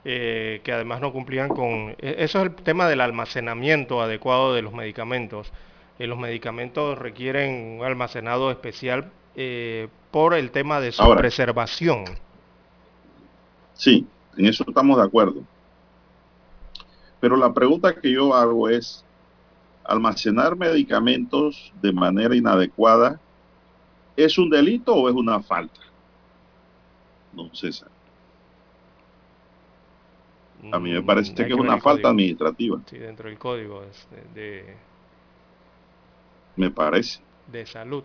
Eh, 0.04 0.60
que 0.64 0.72
además 0.72 1.00
no 1.00 1.12
cumplían 1.12 1.48
con... 1.48 1.90
e- 1.98 2.16
Eso 2.18 2.38
es 2.38 2.44
el 2.46 2.54
tema 2.54 2.88
del 2.88 3.00
almacenamiento 3.00 4.00
adecuado 4.00 4.54
de 4.54 4.62
los 4.62 4.72
medicamentos. 4.72 5.52
Eh, 5.98 6.06
los 6.06 6.18
medicamentos 6.18 6.96
requieren 6.98 7.78
un 7.80 7.84
almacenado 7.84 8.50
especial 8.50 9.10
eh, 9.34 9.88
por 10.10 10.34
el 10.34 10.50
tema 10.52 10.80
de 10.80 10.92
su 10.92 11.02
Ahora. 11.02 11.18
preservación. 11.20 12.04
Sí, 13.74 14.06
en 14.38 14.46
eso 14.46 14.64
estamos 14.66 14.96
de 14.96 15.04
acuerdo. 15.04 15.42
Pero 17.20 17.36
la 17.36 17.52
pregunta 17.52 17.94
que 18.00 18.12
yo 18.12 18.34
hago 18.34 18.68
es, 18.68 19.04
¿almacenar 19.84 20.56
medicamentos 20.56 21.72
de 21.74 21.92
manera 21.92 22.36
inadecuada 22.36 23.20
es 24.16 24.38
un 24.38 24.50
delito 24.50 24.94
o 24.94 25.08
es 25.08 25.14
una 25.14 25.42
falta? 25.42 25.80
No, 27.32 27.50
César. 27.54 27.90
A 30.70 30.78
mí 30.80 30.90
me 30.92 31.02
Mm, 31.02 31.06
parece 31.06 31.32
hay 31.42 31.46
que 31.46 31.52
es 31.54 31.58
una 31.58 31.78
falta 31.78 32.08
código. 32.08 32.08
administrativa, 32.10 32.82
Sí, 32.86 32.98
dentro 32.98 33.28
del 33.28 33.38
código 33.38 33.84
es 33.84 34.08
de- 34.10 34.40
de, 34.40 34.76
me 36.56 36.70
parece. 36.70 37.20
de 37.46 37.66
salud. 37.66 38.04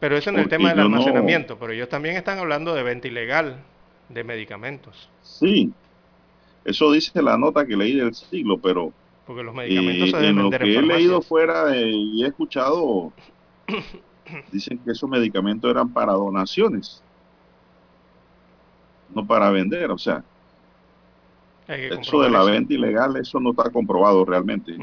Pero 0.00 0.16
eso 0.16 0.30
en 0.30 0.38
el 0.38 0.42
Porque 0.44 0.56
tema 0.56 0.70
del 0.70 0.78
no- 0.78 0.82
almacenamiento, 0.82 1.58
pero 1.58 1.72
ellos 1.72 1.88
también 1.88 2.16
están 2.16 2.38
hablando 2.38 2.74
de 2.74 2.82
venta 2.82 3.08
ilegal 3.08 3.64
de 4.08 4.24
medicamentos, 4.24 5.08
Sí, 5.22 5.72
eso 6.64 6.90
dice 6.92 7.22
la 7.22 7.36
nota 7.36 7.66
que 7.66 7.76
leí 7.76 7.94
del 7.94 8.14
siglo, 8.14 8.58
pero 8.58 8.92
porque 9.26 9.42
los 9.42 9.54
medicamentos 9.54 10.08
eh, 10.08 10.10
se 10.12 10.16
deben 10.18 10.30
en 10.30 10.36
lo 10.36 10.50
vender 10.50 10.62
que 10.62 10.78
he 10.78 10.82
leído 10.82 11.20
fuera 11.22 11.64
de- 11.66 11.90
y 11.90 12.24
he 12.24 12.28
escuchado, 12.28 13.12
dicen 14.52 14.78
que 14.84 14.92
esos 14.92 15.08
medicamentos 15.08 15.70
eran 15.70 15.92
para 15.92 16.12
donaciones, 16.12 17.02
no 19.14 19.26
para 19.26 19.50
vender. 19.50 19.90
O 19.90 19.98
sea, 19.98 20.22
eso 21.68 22.20
de 22.22 22.30
la 22.30 22.38
eso. 22.42 22.46
venta 22.50 22.74
ilegal, 22.74 23.16
eso 23.16 23.40
no 23.40 23.50
está 23.50 23.70
comprobado 23.70 24.24
realmente. 24.24 24.76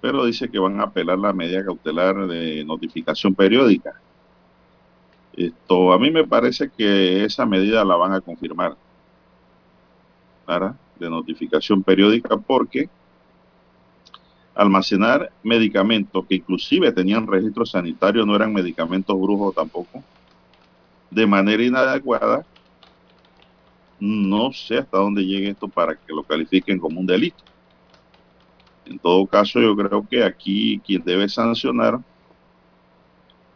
Pero 0.00 0.24
dice 0.24 0.50
que 0.50 0.58
van 0.58 0.80
a 0.80 0.84
apelar 0.84 1.18
la 1.18 1.32
medida 1.32 1.64
cautelar 1.64 2.26
de 2.26 2.64
notificación 2.64 3.34
periódica. 3.34 3.92
Esto, 5.32 5.92
a 5.92 5.98
mí 5.98 6.10
me 6.10 6.26
parece 6.26 6.70
que 6.70 7.24
esa 7.24 7.46
medida 7.46 7.84
la 7.84 7.96
van 7.96 8.12
a 8.12 8.20
confirmar. 8.20 8.76
Clara, 10.44 10.76
de 10.96 11.08
notificación 11.10 11.82
periódica, 11.82 12.36
porque 12.36 12.88
almacenar 14.54 15.32
medicamentos 15.42 16.26
que 16.26 16.36
inclusive 16.36 16.92
tenían 16.92 17.26
registro 17.26 17.64
sanitario, 17.64 18.26
no 18.26 18.36
eran 18.36 18.52
medicamentos 18.52 19.18
brujos 19.18 19.54
tampoco, 19.54 20.02
de 21.10 21.26
manera 21.26 21.62
inadecuada, 21.64 22.44
no 23.98 24.52
sé 24.52 24.78
hasta 24.78 24.98
dónde 24.98 25.24
llegue 25.24 25.50
esto 25.50 25.68
para 25.68 25.94
que 25.94 26.12
lo 26.12 26.24
califiquen 26.24 26.78
como 26.78 27.00
un 27.00 27.06
delito. 27.06 27.44
En 28.84 28.98
todo 28.98 29.26
caso, 29.26 29.60
yo 29.60 29.76
creo 29.76 30.06
que 30.08 30.24
aquí 30.24 30.80
quien 30.84 31.02
debe 31.04 31.28
sancionar 31.28 32.00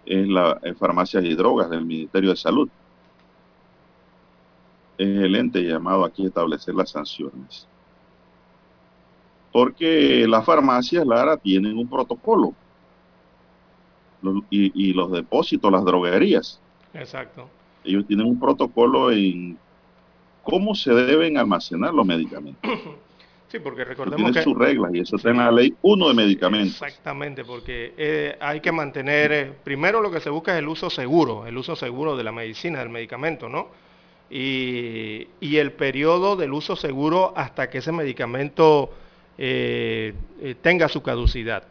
es 0.06 0.28
la 0.28 0.58
en 0.62 0.76
farmacias 0.76 1.24
y 1.24 1.34
drogas 1.34 1.70
del 1.70 1.84
Ministerio 1.84 2.30
de 2.30 2.36
Salud. 2.36 2.68
Es 4.96 5.08
el 5.08 5.34
ente 5.34 5.62
llamado 5.62 6.04
aquí 6.04 6.24
a 6.24 6.28
establecer 6.28 6.74
las 6.74 6.90
sanciones. 6.90 7.66
Porque 9.52 10.26
las 10.28 10.44
farmacias, 10.44 11.06
Lara, 11.06 11.36
tienen 11.36 11.78
un 11.78 11.88
protocolo. 11.88 12.54
y, 14.50 14.92
los 14.94 15.12
depósitos, 15.12 15.70
las 15.70 15.84
droguerías. 15.84 16.60
Exacto. 16.94 17.48
Ellos 17.84 18.06
tienen 18.06 18.26
un 18.26 18.40
protocolo 18.40 19.10
en 19.12 19.58
cómo 20.42 20.74
se 20.74 20.92
deben 20.92 21.36
almacenar 21.36 21.92
los 21.92 22.06
medicamentos. 22.06 22.70
Sí, 23.54 23.60
porque 23.60 23.84
recordemos 23.84 24.32
tiene 24.32 24.42
sus 24.42 24.58
reglas 24.58 24.92
y 24.92 24.98
eso 24.98 25.14
está 25.14 25.30
en 25.30 25.36
la 25.36 25.52
ley 25.52 25.72
1 25.80 26.08
de 26.08 26.14
medicamentos. 26.14 26.82
Exactamente, 26.82 27.44
porque 27.44 27.94
eh, 27.96 28.36
hay 28.40 28.58
que 28.58 28.72
mantener, 28.72 29.30
eh, 29.30 29.52
primero 29.62 30.00
lo 30.00 30.10
que 30.10 30.18
se 30.18 30.28
busca 30.28 30.54
es 30.54 30.58
el 30.58 30.66
uso 30.66 30.90
seguro, 30.90 31.46
el 31.46 31.56
uso 31.56 31.76
seguro 31.76 32.16
de 32.16 32.24
la 32.24 32.32
medicina, 32.32 32.80
del 32.80 32.88
medicamento, 32.88 33.48
¿no? 33.48 33.68
Y, 34.28 35.28
el 35.40 35.70
periodo 35.70 36.34
del 36.34 36.52
uso 36.52 36.74
seguro 36.74 37.32
hasta 37.36 37.70
que 37.70 37.78
ese 37.78 37.92
medicamento 37.92 38.92
eh, 39.38 40.14
tenga 40.60 40.88
su 40.88 41.00
caducidad. 41.00 41.62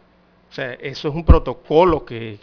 O 0.52 0.54
sea, 0.54 0.76
eso 0.76 1.10
es 1.10 1.14
un 1.14 1.26
protocolo 1.26 2.06
que, 2.06 2.40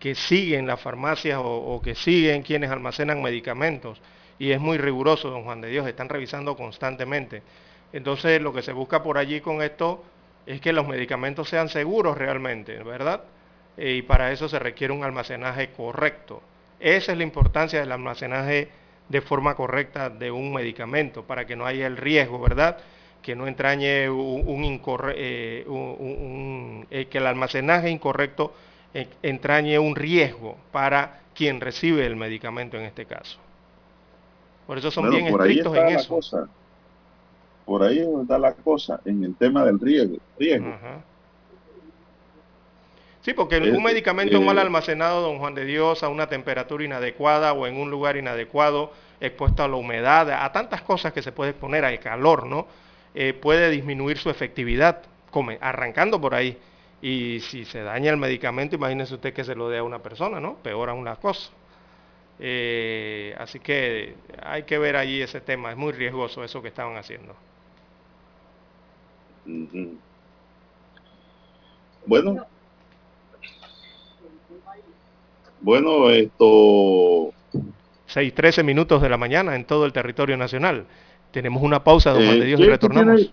que, 0.00 0.14
siguen 0.16 0.66
las 0.66 0.80
farmacias 0.80 1.38
o, 1.38 1.44
o 1.44 1.80
que 1.80 1.94
siguen 1.94 2.42
quienes 2.42 2.68
almacenan 2.68 3.22
medicamentos. 3.22 4.02
Y 4.40 4.50
es 4.50 4.60
muy 4.60 4.76
riguroso, 4.76 5.30
don 5.30 5.44
Juan 5.44 5.60
de 5.60 5.68
Dios, 5.68 5.86
están 5.86 6.08
revisando 6.08 6.56
constantemente. 6.56 7.44
Entonces 7.94 8.42
lo 8.42 8.52
que 8.52 8.62
se 8.62 8.72
busca 8.72 9.04
por 9.04 9.18
allí 9.18 9.40
con 9.40 9.62
esto 9.62 10.02
es 10.46 10.60
que 10.60 10.72
los 10.72 10.86
medicamentos 10.86 11.48
sean 11.48 11.68
seguros 11.68 12.18
realmente, 12.18 12.82
¿verdad? 12.82 13.22
Eh, 13.76 13.92
y 13.92 14.02
para 14.02 14.32
eso 14.32 14.48
se 14.48 14.58
requiere 14.58 14.92
un 14.92 15.04
almacenaje 15.04 15.70
correcto. 15.70 16.42
Esa 16.80 17.12
es 17.12 17.18
la 17.18 17.22
importancia 17.22 17.78
del 17.78 17.92
almacenaje 17.92 18.68
de 19.08 19.20
forma 19.20 19.54
correcta 19.54 20.10
de 20.10 20.32
un 20.32 20.52
medicamento, 20.52 21.22
para 21.22 21.46
que 21.46 21.54
no 21.54 21.66
haya 21.66 21.86
el 21.86 21.96
riesgo, 21.96 22.40
¿verdad? 22.40 22.78
Que 23.22 23.36
no 23.36 23.46
entrañe 23.46 24.10
un, 24.10 24.80
eh, 25.14 25.64
eh, 26.90 27.06
que 27.06 27.18
el 27.18 27.26
almacenaje 27.28 27.90
incorrecto 27.90 28.54
entrañe 29.22 29.78
un 29.78 29.94
riesgo 29.94 30.56
para 30.72 31.20
quien 31.32 31.60
recibe 31.60 32.06
el 32.06 32.16
medicamento 32.16 32.76
en 32.76 32.86
este 32.86 33.06
caso. 33.06 33.38
Por 34.66 34.78
eso 34.78 34.90
son 34.90 35.10
bien 35.10 35.28
estrictos 35.28 35.76
en 35.76 35.88
eso. 35.90 36.48
Por 37.64 37.82
ahí 37.82 37.98
es 37.98 38.06
donde 38.06 38.22
está 38.22 38.38
la 38.38 38.52
cosa, 38.52 39.00
en 39.04 39.24
el 39.24 39.34
tema 39.36 39.64
del 39.64 39.80
riesgo. 39.80 40.18
Sí, 43.24 43.32
porque 43.32 43.56
un 43.56 43.82
medicamento 43.82 44.38
mal 44.42 44.58
almacenado, 44.58 45.22
don 45.22 45.38
Juan 45.38 45.54
de 45.54 45.64
Dios, 45.64 46.02
a 46.02 46.10
una 46.10 46.28
temperatura 46.28 46.84
inadecuada 46.84 47.54
o 47.54 47.66
en 47.66 47.78
un 47.78 47.90
lugar 47.90 48.18
inadecuado, 48.18 48.92
expuesto 49.18 49.64
a 49.64 49.68
la 49.68 49.76
humedad, 49.76 50.30
a 50.30 50.52
tantas 50.52 50.82
cosas 50.82 51.14
que 51.14 51.22
se 51.22 51.32
puede 51.32 51.54
poner 51.54 51.86
al 51.86 51.98
calor, 52.00 52.44
¿no? 52.46 52.66
Eh, 53.14 53.32
puede 53.32 53.70
disminuir 53.70 54.18
su 54.18 54.28
efectividad, 54.28 55.00
come, 55.30 55.56
arrancando 55.62 56.20
por 56.20 56.34
ahí. 56.34 56.58
Y 57.00 57.40
si 57.40 57.64
se 57.64 57.82
daña 57.82 58.10
el 58.10 58.18
medicamento, 58.18 58.76
imagínese 58.76 59.14
usted 59.14 59.32
que 59.32 59.44
se 59.44 59.54
lo 59.54 59.70
dé 59.70 59.78
a 59.78 59.84
una 59.84 60.00
persona, 60.00 60.38
¿no? 60.38 60.56
Peor 60.56 60.90
aún 60.90 61.06
las 61.06 61.16
cosas. 61.16 61.50
Eh, 62.38 63.34
así 63.38 63.58
que 63.58 64.16
hay 64.42 64.64
que 64.64 64.76
ver 64.76 64.96
allí 64.96 65.22
ese 65.22 65.40
tema, 65.40 65.70
es 65.70 65.78
muy 65.78 65.92
riesgoso 65.92 66.44
eso 66.44 66.60
que 66.60 66.68
estaban 66.68 66.96
haciendo. 66.98 67.34
Bueno. 72.06 72.46
Bueno, 75.60 76.10
esto... 76.10 77.32
6, 78.06 78.34
13 78.34 78.62
minutos 78.62 79.00
de 79.00 79.08
la 79.08 79.16
mañana 79.16 79.56
en 79.56 79.64
todo 79.64 79.86
el 79.86 79.92
territorio 79.92 80.36
nacional. 80.36 80.86
Tenemos 81.30 81.62
una 81.62 81.82
pausa, 81.82 82.10
don 82.12 82.24
Juan 82.24 82.40
de 82.40 82.46
Dios, 82.46 82.60
y 82.60 82.64
retornamos. 82.64 83.32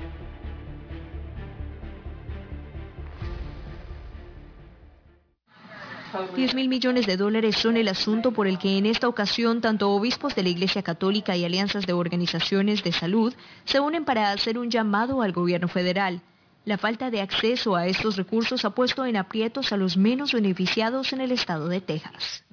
10 6.35 6.55
mil 6.55 6.67
millones 6.67 7.07
de 7.07 7.15
dólares 7.15 7.55
son 7.55 7.77
el 7.77 7.87
asunto 7.87 8.31
por 8.31 8.47
el 8.47 8.57
que 8.57 8.77
en 8.77 8.85
esta 8.85 9.07
ocasión 9.07 9.61
tanto 9.61 9.89
obispos 9.91 10.35
de 10.35 10.43
la 10.43 10.49
Iglesia 10.49 10.83
Católica 10.83 11.37
y 11.37 11.45
alianzas 11.45 11.85
de 11.85 11.93
organizaciones 11.93 12.83
de 12.83 12.91
salud 12.91 13.33
se 13.65 13.79
unen 13.79 14.03
para 14.03 14.31
hacer 14.31 14.57
un 14.57 14.69
llamado 14.69 15.21
al 15.21 15.31
gobierno 15.31 15.67
federal. 15.67 16.21
La 16.63 16.77
falta 16.77 17.09
de 17.09 17.21
acceso 17.21 17.75
a 17.75 17.87
estos 17.87 18.17
recursos 18.17 18.65
ha 18.65 18.69
puesto 18.69 19.03
en 19.07 19.17
aprietos 19.17 19.73
a 19.73 19.77
los 19.77 19.97
menos 19.97 20.31
beneficiados 20.31 21.11
en 21.11 21.21
el 21.21 21.31
estado 21.31 21.67
de 21.67 21.81
Texas. 21.81 22.45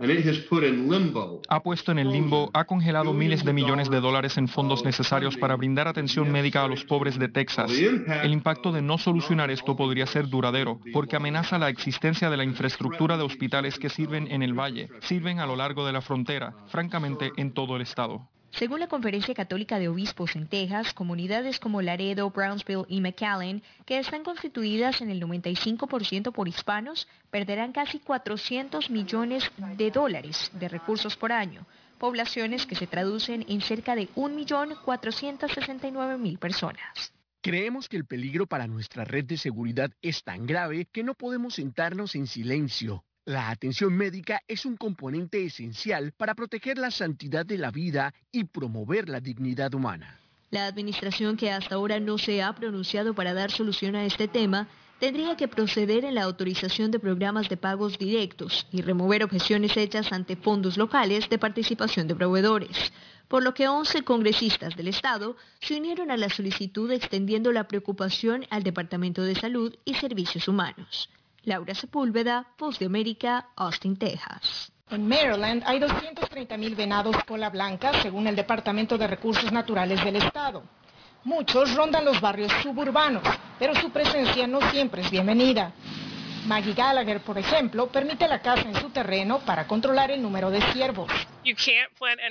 Ha 1.48 1.62
puesto 1.62 1.92
en 1.92 1.98
el 1.98 2.10
limbo, 2.10 2.50
ha 2.54 2.64
congelado 2.64 3.12
miles 3.12 3.44
de 3.44 3.52
millones 3.52 3.90
de 3.90 4.00
dólares 4.00 4.38
en 4.38 4.48
fondos 4.48 4.82
necesarios 4.82 5.36
para 5.36 5.56
brindar 5.56 5.88
atención 5.88 6.32
médica 6.32 6.64
a 6.64 6.68
los 6.68 6.84
pobres 6.84 7.18
de 7.18 7.28
Texas. 7.28 7.70
El 7.70 8.32
impacto 8.32 8.72
de 8.72 8.80
no 8.80 8.96
solucionar 8.96 9.50
esto 9.50 9.76
podría 9.76 10.06
ser 10.06 10.28
duradero, 10.28 10.80
porque 10.94 11.16
amenaza 11.16 11.58
la 11.58 11.68
existencia 11.68 12.30
de 12.30 12.38
la 12.38 12.44
infraestructura 12.44 13.18
de 13.18 13.24
hospitales 13.24 13.78
que 13.78 13.90
sirven 13.90 14.30
en 14.30 14.42
el 14.42 14.58
valle, 14.58 14.88
sirven 15.00 15.38
a 15.38 15.46
lo 15.46 15.54
largo 15.54 15.84
de 15.84 15.92
la 15.92 16.00
frontera, 16.00 16.54
francamente 16.68 17.30
en 17.36 17.52
todo 17.52 17.76
el 17.76 17.82
estado. 17.82 18.26
Según 18.50 18.80
la 18.80 18.88
Conferencia 18.88 19.34
Católica 19.34 19.78
de 19.78 19.88
Obispos 19.88 20.34
en 20.34 20.48
Texas, 20.48 20.92
comunidades 20.92 21.60
como 21.60 21.82
Laredo, 21.82 22.30
Brownsville 22.30 22.86
y 22.88 23.00
McAllen, 23.00 23.62
que 23.84 23.98
están 23.98 24.24
constituidas 24.24 25.00
en 25.00 25.10
el 25.10 25.22
95% 25.22 26.32
por 26.32 26.48
hispanos, 26.48 27.06
perderán 27.30 27.72
casi 27.72 28.00
400 28.00 28.90
millones 28.90 29.44
de 29.76 29.90
dólares 29.90 30.50
de 30.54 30.68
recursos 30.68 31.16
por 31.16 31.30
año, 31.30 31.66
poblaciones 31.98 32.66
que 32.66 32.74
se 32.74 32.86
traducen 32.86 33.44
en 33.48 33.60
cerca 33.60 33.94
de 33.94 34.08
1.469.000 34.14 36.38
personas. 36.38 37.12
Creemos 37.40 37.88
que 37.88 37.96
el 37.96 38.04
peligro 38.04 38.46
para 38.46 38.66
nuestra 38.66 39.04
red 39.04 39.24
de 39.24 39.36
seguridad 39.36 39.92
es 40.02 40.24
tan 40.24 40.46
grave 40.46 40.88
que 40.90 41.04
no 41.04 41.14
podemos 41.14 41.54
sentarnos 41.54 42.16
en 42.16 42.26
silencio. 42.26 43.04
La 43.28 43.50
atención 43.50 43.92
médica 43.92 44.42
es 44.48 44.64
un 44.64 44.78
componente 44.78 45.44
esencial 45.44 46.12
para 46.12 46.34
proteger 46.34 46.78
la 46.78 46.90
santidad 46.90 47.44
de 47.44 47.58
la 47.58 47.70
vida 47.70 48.14
y 48.32 48.44
promover 48.44 49.10
la 49.10 49.20
dignidad 49.20 49.74
humana. 49.74 50.18
La 50.50 50.64
administración 50.64 51.36
que 51.36 51.50
hasta 51.50 51.74
ahora 51.74 52.00
no 52.00 52.16
se 52.16 52.42
ha 52.42 52.54
pronunciado 52.54 53.12
para 53.12 53.34
dar 53.34 53.50
solución 53.50 53.96
a 53.96 54.06
este 54.06 54.28
tema 54.28 54.66
tendría 54.98 55.36
que 55.36 55.46
proceder 55.46 56.06
en 56.06 56.14
la 56.14 56.22
autorización 56.22 56.90
de 56.90 57.00
programas 57.00 57.50
de 57.50 57.58
pagos 57.58 57.98
directos 57.98 58.66
y 58.72 58.80
remover 58.80 59.22
objeciones 59.22 59.76
hechas 59.76 60.10
ante 60.10 60.34
fondos 60.34 60.78
locales 60.78 61.28
de 61.28 61.36
participación 61.36 62.08
de 62.08 62.14
proveedores, 62.14 62.94
por 63.28 63.42
lo 63.42 63.52
que 63.52 63.68
11 63.68 64.04
congresistas 64.04 64.74
del 64.74 64.88
Estado 64.88 65.36
se 65.60 65.76
unieron 65.76 66.10
a 66.10 66.16
la 66.16 66.30
solicitud 66.30 66.90
extendiendo 66.90 67.52
la 67.52 67.68
preocupación 67.68 68.46
al 68.48 68.62
Departamento 68.62 69.20
de 69.20 69.34
Salud 69.34 69.76
y 69.84 69.92
Servicios 69.96 70.48
Humanos. 70.48 71.10
Laura 71.48 71.74
Sepúlveda, 71.74 72.46
Voz 72.58 72.78
de 72.78 72.86
América, 72.86 73.48
Austin, 73.56 73.96
Texas. 73.96 74.70
En 74.90 75.08
Maryland 75.08 75.62
hay 75.66 75.80
230.000 75.80 76.76
venados 76.76 77.16
cola 77.26 77.48
blanca, 77.50 78.02
según 78.02 78.26
el 78.26 78.36
Departamento 78.36 78.96
de 78.96 79.06
Recursos 79.06 79.50
Naturales 79.50 80.04
del 80.04 80.16
Estado. 80.16 80.62
Muchos 81.24 81.74
rondan 81.74 82.04
los 82.04 82.20
barrios 82.20 82.52
suburbanos, 82.62 83.22
pero 83.58 83.74
su 83.74 83.90
presencia 83.90 84.46
no 84.46 84.60
siempre 84.70 85.02
es 85.02 85.10
bienvenida. 85.10 85.72
Maggie 86.46 86.74
Gallagher, 86.74 87.20
por 87.20 87.38
ejemplo, 87.38 87.88
permite 87.88 88.28
la 88.28 88.40
caza 88.40 88.68
en 88.68 88.74
su 88.74 88.90
terreno 88.90 89.40
para 89.40 89.66
controlar 89.66 90.10
el 90.10 90.22
número 90.22 90.50
de 90.50 90.60
ciervos. 90.72 91.10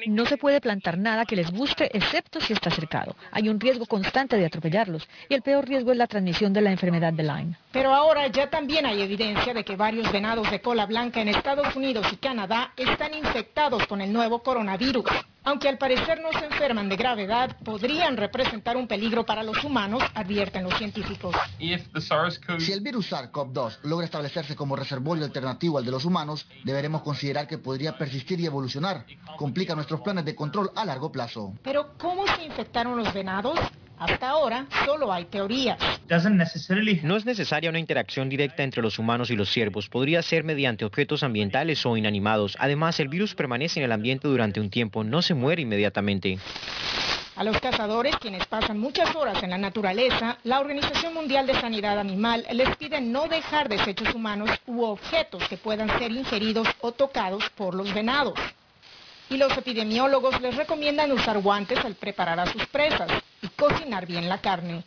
No 0.07 0.25
se 0.25 0.37
puede 0.37 0.61
plantar 0.61 0.97
nada 0.97 1.25
que 1.25 1.35
les 1.35 1.51
guste 1.51 1.89
excepto 1.95 2.39
si 2.39 2.53
está 2.53 2.69
cercado. 2.69 3.15
Hay 3.31 3.49
un 3.49 3.59
riesgo 3.59 3.85
constante 3.85 4.37
de 4.37 4.45
atropellarlos 4.45 5.07
y 5.29 5.33
el 5.33 5.41
peor 5.41 5.67
riesgo 5.67 5.91
es 5.91 5.97
la 5.97 6.07
transmisión 6.07 6.53
de 6.53 6.61
la 6.61 6.71
enfermedad 6.71 7.13
de 7.13 7.23
Lyme. 7.23 7.55
Pero 7.71 7.93
ahora 7.93 8.27
ya 8.27 8.49
también 8.49 8.85
hay 8.85 9.01
evidencia 9.01 9.53
de 9.53 9.63
que 9.63 9.75
varios 9.75 10.11
venados 10.11 10.49
de 10.51 10.61
cola 10.61 10.85
blanca 10.85 11.21
en 11.21 11.29
Estados 11.29 11.75
Unidos 11.75 12.07
y 12.11 12.17
Canadá 12.17 12.73
están 12.77 13.13
infectados 13.13 13.87
con 13.87 14.01
el 14.01 14.13
nuevo 14.13 14.43
coronavirus. 14.43 15.05
Aunque 15.47 15.69
al 15.69 15.77
parecer 15.77 16.19
no 16.19 16.37
se 16.37 16.43
enferman 16.43 16.89
de 16.89 16.97
gravedad, 16.97 17.55
podrían 17.63 18.17
representar 18.17 18.75
un 18.75 18.85
peligro 18.85 19.25
para 19.25 19.43
los 19.43 19.63
humanos, 19.63 20.03
advierten 20.13 20.65
los 20.65 20.77
científicos. 20.77 21.33
Si 22.59 22.73
el 22.73 22.81
virus 22.81 23.13
SARS-CoV-2 23.13 23.77
logra 23.83 24.03
establecerse 24.03 24.57
como 24.57 24.75
reservorio 24.75 25.23
alternativo 25.23 25.77
al 25.77 25.85
de 25.85 25.91
los 25.91 26.03
humanos, 26.03 26.49
deberemos 26.65 27.01
considerar 27.01 27.47
que 27.47 27.57
podría 27.57 27.97
persistir 27.97 28.41
y 28.41 28.45
evolucionar. 28.45 29.05
Complica 29.37 29.73
nuestros 29.73 30.01
planes 30.01 30.25
de 30.25 30.35
control 30.35 30.69
a 30.75 30.83
largo 30.83 31.13
plazo. 31.13 31.53
Pero, 31.63 31.93
¿cómo 31.97 32.27
se 32.35 32.43
infectaron 32.43 32.97
los 32.97 33.13
venados? 33.13 33.57
Hasta 33.99 34.29
ahora 34.29 34.67
solo 34.85 35.11
hay 35.11 35.25
teorías. 35.25 35.79
No 37.03 37.15
es 37.17 37.25
necesaria 37.25 37.69
una 37.69 37.79
interacción 37.79 38.29
directa 38.29 38.61
entre 38.61 38.81
los 38.81 38.99
humanos 38.99 39.31
y 39.31 39.35
los 39.35 39.49
ciervos. 39.49 39.89
Podría 39.89 40.21
ser 40.21 40.43
mediante 40.43 40.85
objetos 40.85 41.23
ambientales 41.23 41.83
o 41.85 41.97
inanimados. 41.97 42.55
Además, 42.59 42.99
el 42.99 43.07
virus 43.07 43.33
permanece 43.33 43.79
en 43.79 43.85
el 43.85 43.91
ambiente 43.91 44.27
durante 44.27 44.59
un 44.59 44.69
tiempo, 44.69 45.03
no 45.03 45.21
se 45.21 45.33
muere 45.33 45.63
inmediatamente. 45.63 46.37
A 47.35 47.43
los 47.43 47.59
cazadores, 47.59 48.15
quienes 48.17 48.45
pasan 48.47 48.79
muchas 48.79 49.15
horas 49.15 49.41
en 49.43 49.51
la 49.51 49.57
naturaleza, 49.57 50.37
la 50.43 50.59
Organización 50.59 51.13
Mundial 51.13 51.45
de 51.45 51.53
Sanidad 51.53 51.99
Animal 51.99 52.45
les 52.51 52.75
pide 52.77 52.99
no 52.99 53.27
dejar 53.27 53.69
desechos 53.69 54.13
humanos 54.15 54.49
u 54.65 54.83
objetos 54.83 55.47
que 55.47 55.57
puedan 55.57 55.87
ser 55.99 56.11
ingeridos 56.11 56.67
o 56.81 56.91
tocados 56.91 57.43
por 57.51 57.75
los 57.75 57.93
venados. 57.93 58.33
Y 59.29 59.37
los 59.37 59.55
epidemiólogos 59.55 60.41
les 60.41 60.55
recomiendan 60.55 61.11
usar 61.11 61.39
guantes 61.39 61.83
al 61.83 61.95
preparar 61.95 62.39
a 62.39 62.47
sus 62.47 62.65
presas 62.67 63.11
y 63.41 63.47
cocinar 63.49 64.05
bien 64.05 64.29
la 64.29 64.39
carne. 64.39 64.83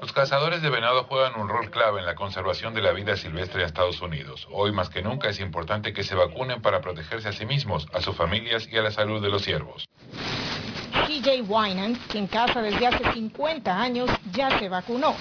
Los 0.00 0.12
cazadores 0.12 0.62
de 0.62 0.70
venado 0.70 1.04
juegan 1.04 1.40
un 1.40 1.48
rol 1.48 1.70
clave 1.72 1.98
en 1.98 2.06
la 2.06 2.14
conservación 2.14 2.72
de 2.72 2.82
la 2.82 2.92
vida 2.92 3.16
silvestre 3.16 3.60
en 3.60 3.66
Estados 3.66 4.00
Unidos. 4.00 4.46
Hoy 4.52 4.70
más 4.70 4.90
que 4.90 5.02
nunca 5.02 5.28
es 5.28 5.40
importante 5.40 5.92
que 5.92 6.04
se 6.04 6.14
vacunen 6.14 6.62
para 6.62 6.80
protegerse 6.80 7.28
a 7.28 7.32
sí 7.32 7.46
mismos, 7.46 7.88
a 7.92 8.00
sus 8.00 8.14
familias 8.14 8.68
y 8.70 8.76
a 8.76 8.82
la 8.82 8.92
salud 8.92 9.20
de 9.20 9.28
los 9.28 9.42
ciervos. 9.42 9.88
TJ 11.06 11.42
Winan, 11.48 11.96
quien 12.08 12.28
caza 12.28 12.62
desde 12.62 12.86
hace 12.86 13.12
50 13.12 13.76
años, 13.76 14.08
ya 14.32 14.56
se 14.58 14.68
vacunó. 14.68 15.16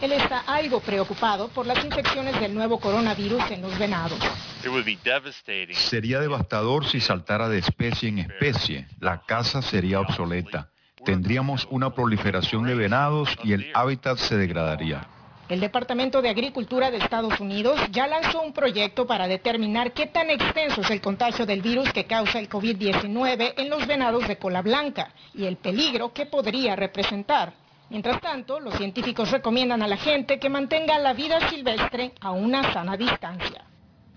Él 0.00 0.12
está 0.12 0.40
algo 0.46 0.80
preocupado 0.80 1.48
por 1.48 1.66
las 1.66 1.84
infecciones 1.84 2.40
del 2.40 2.54
nuevo 2.54 2.80
coronavirus 2.80 3.50
en 3.50 3.60
los 3.60 3.78
venados. 3.78 4.18
Sería 5.72 6.20
devastador 6.20 6.86
si 6.86 7.00
saltara 7.00 7.48
de 7.48 7.58
especie 7.58 8.08
en 8.08 8.20
especie. 8.20 8.86
La 8.98 9.20
caza 9.20 9.60
sería 9.60 10.00
obsoleta. 10.00 10.70
Tendríamos 11.04 11.66
una 11.70 11.94
proliferación 11.94 12.64
de 12.64 12.74
venados 12.74 13.36
y 13.44 13.52
el 13.52 13.70
hábitat 13.74 14.18
se 14.18 14.36
degradaría. 14.36 15.06
El 15.50 15.60
Departamento 15.60 16.22
de 16.22 16.28
Agricultura 16.28 16.90
de 16.90 16.98
Estados 16.98 17.40
Unidos 17.40 17.80
ya 17.90 18.06
lanzó 18.06 18.40
un 18.40 18.52
proyecto 18.52 19.06
para 19.06 19.26
determinar 19.26 19.92
qué 19.92 20.06
tan 20.06 20.30
extenso 20.30 20.80
es 20.82 20.90
el 20.90 21.00
contagio 21.00 21.44
del 21.44 21.60
virus 21.60 21.92
que 21.92 22.04
causa 22.04 22.38
el 22.38 22.48
COVID-19 22.48 23.54
en 23.56 23.68
los 23.68 23.84
venados 23.86 24.28
de 24.28 24.38
cola 24.38 24.62
blanca 24.62 25.12
y 25.34 25.46
el 25.46 25.56
peligro 25.56 26.12
que 26.12 26.26
podría 26.26 26.76
representar. 26.76 27.52
Mientras 27.90 28.20
tanto, 28.20 28.60
los 28.60 28.74
científicos 28.74 29.32
recomiendan 29.32 29.82
a 29.82 29.88
la 29.88 29.96
gente 29.96 30.38
que 30.38 30.48
mantenga 30.48 30.96
la 30.98 31.12
vida 31.12 31.50
silvestre 31.50 32.12
a 32.20 32.30
una 32.30 32.72
sana 32.72 32.96
distancia. 32.96 33.64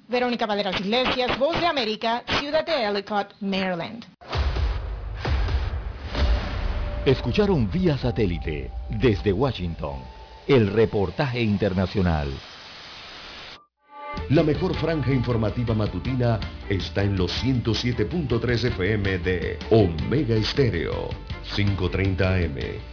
Verónica 0.08 0.46
Valderas 0.46 0.80
Iglesias, 0.80 1.38
Voz 1.40 1.60
de 1.60 1.66
América, 1.66 2.24
Ciudad 2.40 2.64
de 2.64 2.86
Ellicott, 2.86 3.34
Maryland. 3.42 4.06
Escucharon 7.04 7.70
vía 7.72 7.98
satélite 7.98 8.72
desde 8.90 9.34
Washington 9.34 9.96
el 10.48 10.72
reportaje 10.72 11.42
internacional. 11.42 12.32
La 14.30 14.44
mejor 14.44 14.76
franja 14.76 15.12
informativa 15.12 15.74
matutina 15.74 16.40
está 16.70 17.04
en 17.04 17.18
los 17.18 17.44
107.3 17.44 18.66
FM 18.66 19.18
de 19.18 19.58
Omega 19.72 20.36
Estéreo, 20.36 21.10
530 21.56 22.36
AM. 22.36 22.93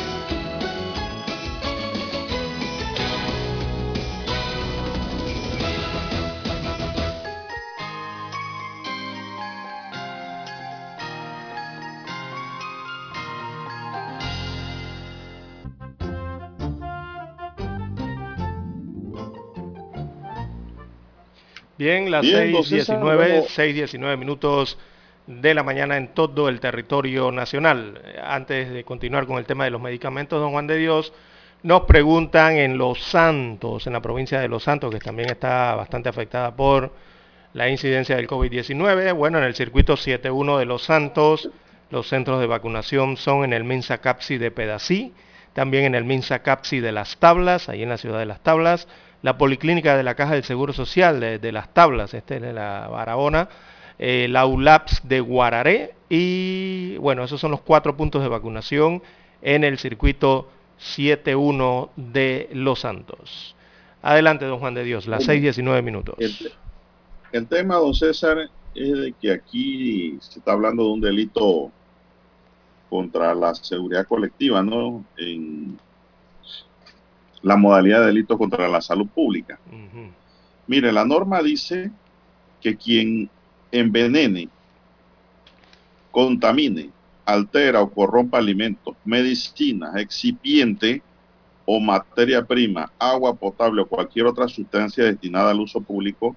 Bien, 21.81 22.11
las 22.11 22.21
Bien, 22.21 22.51
don 22.51 22.61
6.19, 22.61 22.67
César, 22.67 22.99
6.19 23.01 24.15
minutos 24.15 24.77
de 25.25 25.55
la 25.55 25.63
mañana 25.63 25.97
en 25.97 26.09
todo 26.09 26.47
el 26.47 26.59
territorio 26.59 27.31
nacional. 27.31 27.99
Antes 28.23 28.71
de 28.71 28.83
continuar 28.83 29.25
con 29.25 29.39
el 29.39 29.45
tema 29.45 29.63
de 29.63 29.71
los 29.71 29.81
medicamentos, 29.81 30.39
don 30.39 30.51
Juan 30.51 30.67
de 30.67 30.77
Dios, 30.77 31.11
nos 31.63 31.85
preguntan 31.85 32.57
en 32.57 32.77
Los 32.77 33.01
Santos, 33.01 33.87
en 33.87 33.93
la 33.93 33.99
provincia 33.99 34.39
de 34.39 34.47
Los 34.47 34.61
Santos, 34.61 34.93
que 34.93 34.99
también 34.99 35.31
está 35.31 35.73
bastante 35.73 36.07
afectada 36.07 36.55
por 36.55 36.93
la 37.53 37.67
incidencia 37.67 38.15
del 38.15 38.27
COVID-19. 38.27 39.15
Bueno, 39.15 39.39
en 39.39 39.45
el 39.45 39.55
circuito 39.55 39.97
71 39.97 40.59
de 40.59 40.65
Los 40.65 40.83
Santos, 40.83 41.49
los 41.89 42.07
centros 42.07 42.41
de 42.41 42.45
vacunación 42.45 43.17
son 43.17 43.43
en 43.43 43.53
el 43.53 43.63
Minsa 43.63 43.97
Capsi 43.97 44.37
de 44.37 44.51
Pedací, 44.51 45.15
también 45.53 45.85
en 45.85 45.95
el 45.95 46.03
Minsa 46.03 46.43
Capsi 46.43 46.79
de 46.79 46.91
Las 46.91 47.17
Tablas, 47.17 47.69
ahí 47.69 47.81
en 47.81 47.89
la 47.89 47.97
ciudad 47.97 48.19
de 48.19 48.27
Las 48.27 48.43
Tablas, 48.43 48.87
la 49.21 49.37
Policlínica 49.37 49.95
de 49.95 50.03
la 50.03 50.15
Caja 50.15 50.33
del 50.33 50.43
Seguro 50.43 50.73
Social 50.73 51.19
de, 51.19 51.39
de 51.39 51.51
Las 51.51 51.73
Tablas, 51.73 52.13
este 52.13 52.37
es 52.37 52.41
de 52.41 52.53
la 52.53 52.87
Barahona, 52.87 53.49
eh, 53.99 54.27
la 54.29 54.45
ULAPS 54.45 55.07
de 55.07 55.19
Guararé 55.19 55.93
y 56.09 56.97
bueno, 56.97 57.23
esos 57.23 57.39
son 57.39 57.51
los 57.51 57.61
cuatro 57.61 57.95
puntos 57.95 58.21
de 58.23 58.29
vacunación 58.29 59.03
en 59.41 59.63
el 59.63 59.77
circuito 59.77 60.49
71 60.77 61.91
de 61.95 62.49
Los 62.53 62.79
Santos. 62.79 63.55
Adelante, 64.01 64.45
don 64.45 64.59
Juan 64.59 64.73
de 64.73 64.83
Dios, 64.83 65.05
las 65.05 65.27
6.19 65.27 65.83
minutos. 65.83 66.15
El, 66.17 66.35
el 67.31 67.47
tema, 67.47 67.75
don 67.75 67.93
César, 67.93 68.49
es 68.73 68.97
de 68.97 69.13
que 69.21 69.31
aquí 69.31 70.17
se 70.19 70.39
está 70.39 70.53
hablando 70.53 70.83
de 70.83 70.89
un 70.89 71.01
delito 71.01 71.71
contra 72.89 73.35
la 73.35 73.53
seguridad 73.53 74.07
colectiva, 74.07 74.63
¿no? 74.63 75.05
En 75.17 75.77
la 77.41 77.57
modalidad 77.57 78.01
de 78.01 78.07
delito 78.07 78.37
contra 78.37 78.67
la 78.67 78.81
salud 78.81 79.07
pública. 79.07 79.59
Mire, 80.67 80.91
la 80.91 81.05
norma 81.05 81.41
dice 81.41 81.91
que 82.61 82.75
quien 82.75 83.29
envenene, 83.71 84.49
contamine, 86.11 86.89
altera 87.25 87.81
o 87.81 87.89
corrompa 87.89 88.37
alimentos, 88.37 88.95
medicinas, 89.05 89.95
excipiente 89.95 91.01
o 91.65 91.79
materia 91.79 92.43
prima, 92.45 92.91
agua 92.99 93.33
potable 93.33 93.81
o 93.81 93.87
cualquier 93.87 94.25
otra 94.25 94.47
sustancia 94.47 95.05
destinada 95.05 95.51
al 95.51 95.59
uso 95.59 95.81
público, 95.81 96.35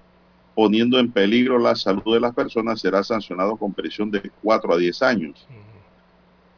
poniendo 0.55 0.97
en 0.99 1.11
peligro 1.11 1.59
la 1.59 1.75
salud 1.75 2.13
de 2.13 2.19
las 2.19 2.33
personas, 2.33 2.79
será 2.79 3.03
sancionado 3.03 3.57
con 3.57 3.73
prisión 3.73 4.09
de 4.09 4.31
4 4.41 4.73
a 4.73 4.77
10 4.77 5.01
años. 5.01 5.47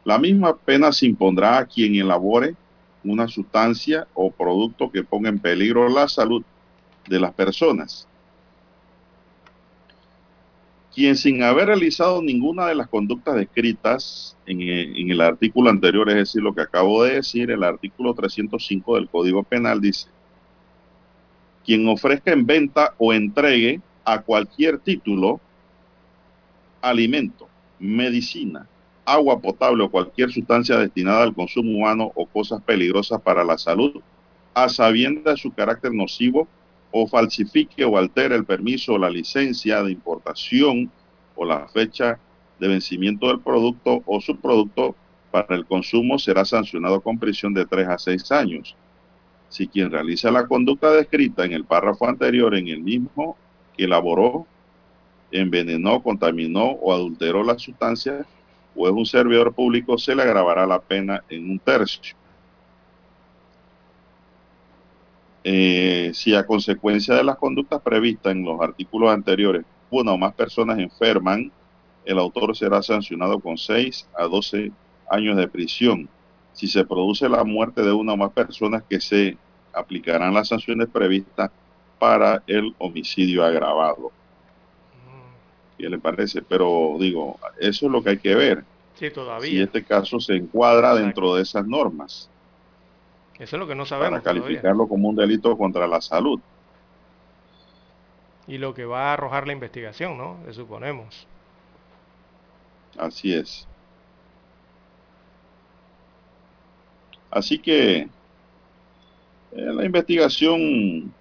La 0.05 0.17
misma 0.19 0.55
pena 0.55 0.91
se 0.91 1.07
impondrá 1.07 1.57
a 1.57 1.65
quien 1.65 1.95
elabore 1.95 2.55
una 3.09 3.27
sustancia 3.27 4.07
o 4.13 4.31
producto 4.31 4.91
que 4.91 5.03
ponga 5.03 5.29
en 5.29 5.39
peligro 5.39 5.89
la 5.89 6.07
salud 6.07 6.43
de 7.07 7.19
las 7.19 7.33
personas. 7.33 8.07
Quien 10.93 11.15
sin 11.15 11.43
haber 11.43 11.67
realizado 11.67 12.21
ninguna 12.21 12.65
de 12.65 12.75
las 12.75 12.87
conductas 12.87 13.35
descritas 13.35 14.35
en 14.47 14.61
el, 14.61 15.21
artículo 15.21 15.69
anterior, 15.69 16.09
es 16.09 16.15
decir, 16.15 16.41
lo 16.41 16.55
que 16.55 16.61
acabo 16.61 17.03
de 17.03 17.15
decir, 17.15 17.51
el 17.51 17.63
artículo 17.63 18.13
305 18.13 18.95
del 18.95 19.07
Código 19.07 19.43
Penal 19.43 19.79
dice, 19.79 20.07
quien 21.65 21.87
ofrezca 21.87 22.31
en 22.31 22.45
venta 22.45 22.95
o 22.97 23.13
entregue 23.13 23.81
a 24.05 24.21
cualquier 24.21 24.79
título 24.79 25.39
alimento, 26.81 27.47
medicina, 27.77 28.67
agua 29.07 29.39
potable 29.39 29.83
o 29.83 29.89
cualquier 29.89 30.29
sustancia 30.31 30.77
destinada 30.77 31.23
al 31.23 31.33
consumo 31.33 31.77
humano 31.77 32.11
o 32.13 32.25
cosas 32.25 32.61
peligrosas 32.61 33.21
para 33.21 33.45
la 33.45 33.57
salud, 33.57 34.01
a 34.53 34.67
sabienda 34.67 35.31
de 35.31 35.37
su 35.37 35.51
carácter 35.53 35.93
nocivo 35.93 36.45
o 36.91 37.07
falsifique 37.07 37.85
o 37.85 37.97
altere 37.97 38.35
el 38.35 38.43
permiso 38.43 38.93
o 38.93 38.97
la 38.97 39.09
licencia 39.09 39.81
de 39.81 39.93
importación 39.93 40.91
o 41.35 41.45
la 41.45 41.69
fecha 41.69 42.19
de 42.59 42.67
vencimiento 42.67 43.27
del 43.27 43.39
producto 43.39 44.03
o 44.05 44.19
subproducto 44.19 44.93
para 45.31 45.55
el 45.55 45.65
consumo 45.65 46.19
será 46.19 46.43
sancionado 46.43 46.99
con 46.99 47.17
prisión 47.17 47.53
de 47.53 47.65
3 47.65 47.87
a 47.87 47.97
6 47.97 48.31
años. 48.33 48.75
Si 49.47 49.67
quien 49.67 49.89
realiza 49.89 50.31
la 50.31 50.47
conducta 50.47 50.91
descrita 50.91 51.45
en 51.45 51.53
el 51.53 51.63
párrafo 51.63 52.09
anterior 52.09 52.55
en 52.55 52.67
el 52.67 52.81
mismo 52.81 53.37
que 53.77 53.85
elaboró, 53.85 54.45
envenenó, 55.31 56.03
contaminó 56.03 56.71
o 56.71 56.93
adulteró 56.93 57.43
la 57.43 57.57
sustancia 57.57 58.25
o 58.77 58.87
es 58.87 58.93
un 58.93 59.05
servidor 59.05 59.53
público, 59.53 59.97
se 59.97 60.15
le 60.15 60.21
agravará 60.21 60.65
la 60.65 60.79
pena 60.79 61.23
en 61.29 61.49
un 61.49 61.59
tercio. 61.59 62.15
Eh, 65.43 66.11
si 66.13 66.35
a 66.35 66.45
consecuencia 66.45 67.15
de 67.15 67.23
las 67.23 67.37
conductas 67.37 67.81
previstas 67.81 68.33
en 68.33 68.43
los 68.43 68.59
artículos 68.61 69.11
anteriores, 69.11 69.65
una 69.89 70.11
o 70.11 70.17
más 70.17 70.33
personas 70.33 70.77
enferman, 70.77 71.51
el 72.05 72.19
autor 72.19 72.55
será 72.55 72.81
sancionado 72.81 73.39
con 73.39 73.57
6 73.57 74.07
a 74.17 74.25
12 74.25 74.71
años 75.09 75.37
de 75.37 75.47
prisión. 75.47 76.09
Si 76.53 76.67
se 76.67 76.85
produce 76.85 77.29
la 77.29 77.43
muerte 77.43 77.81
de 77.81 77.91
una 77.91 78.13
o 78.13 78.17
más 78.17 78.31
personas 78.31 78.83
que 78.89 78.99
se 78.99 79.37
aplicarán 79.73 80.33
las 80.33 80.49
sanciones 80.49 80.87
previstas 80.87 81.51
para 81.99 82.43
el 82.47 82.75
homicidio 82.77 83.43
agravado. 83.43 84.11
¿Qué 85.77 85.89
le 85.89 85.99
parece? 85.99 86.41
Pero 86.41 86.97
digo, 86.99 87.37
eso 87.59 87.85
es 87.85 87.91
lo 87.91 88.01
que 88.01 88.11
hay 88.11 88.17
que 88.17 88.35
ver. 88.35 88.63
Sí, 88.95 89.11
todavía. 89.11 89.49
Si 89.49 89.61
este 89.61 89.83
caso 89.83 90.19
se 90.19 90.35
encuadra 90.35 90.95
dentro 90.95 91.35
de 91.35 91.43
esas 91.43 91.65
normas. 91.67 92.29
Eso 93.37 93.55
es 93.55 93.59
lo 93.59 93.67
que 93.67 93.75
no 93.75 93.85
sabemos. 93.85 94.21
Para 94.21 94.39
calificarlo 94.39 94.87
como 94.87 95.09
un 95.09 95.15
delito 95.15 95.55
contra 95.55 95.85
la 95.87 96.01
salud. 96.01 96.39
Y 98.47 98.57
lo 98.57 98.73
que 98.73 98.85
va 98.85 99.09
a 99.09 99.13
arrojar 99.13 99.45
la 99.45 99.53
investigación, 99.53 100.17
¿no? 100.17 100.37
Le 100.45 100.53
suponemos. 100.53 101.27
Así 102.97 103.33
es. 103.33 103.67
Así 107.29 107.59
que 107.59 107.97
eh, 107.97 108.09
la 109.51 109.85
investigación 109.85 111.13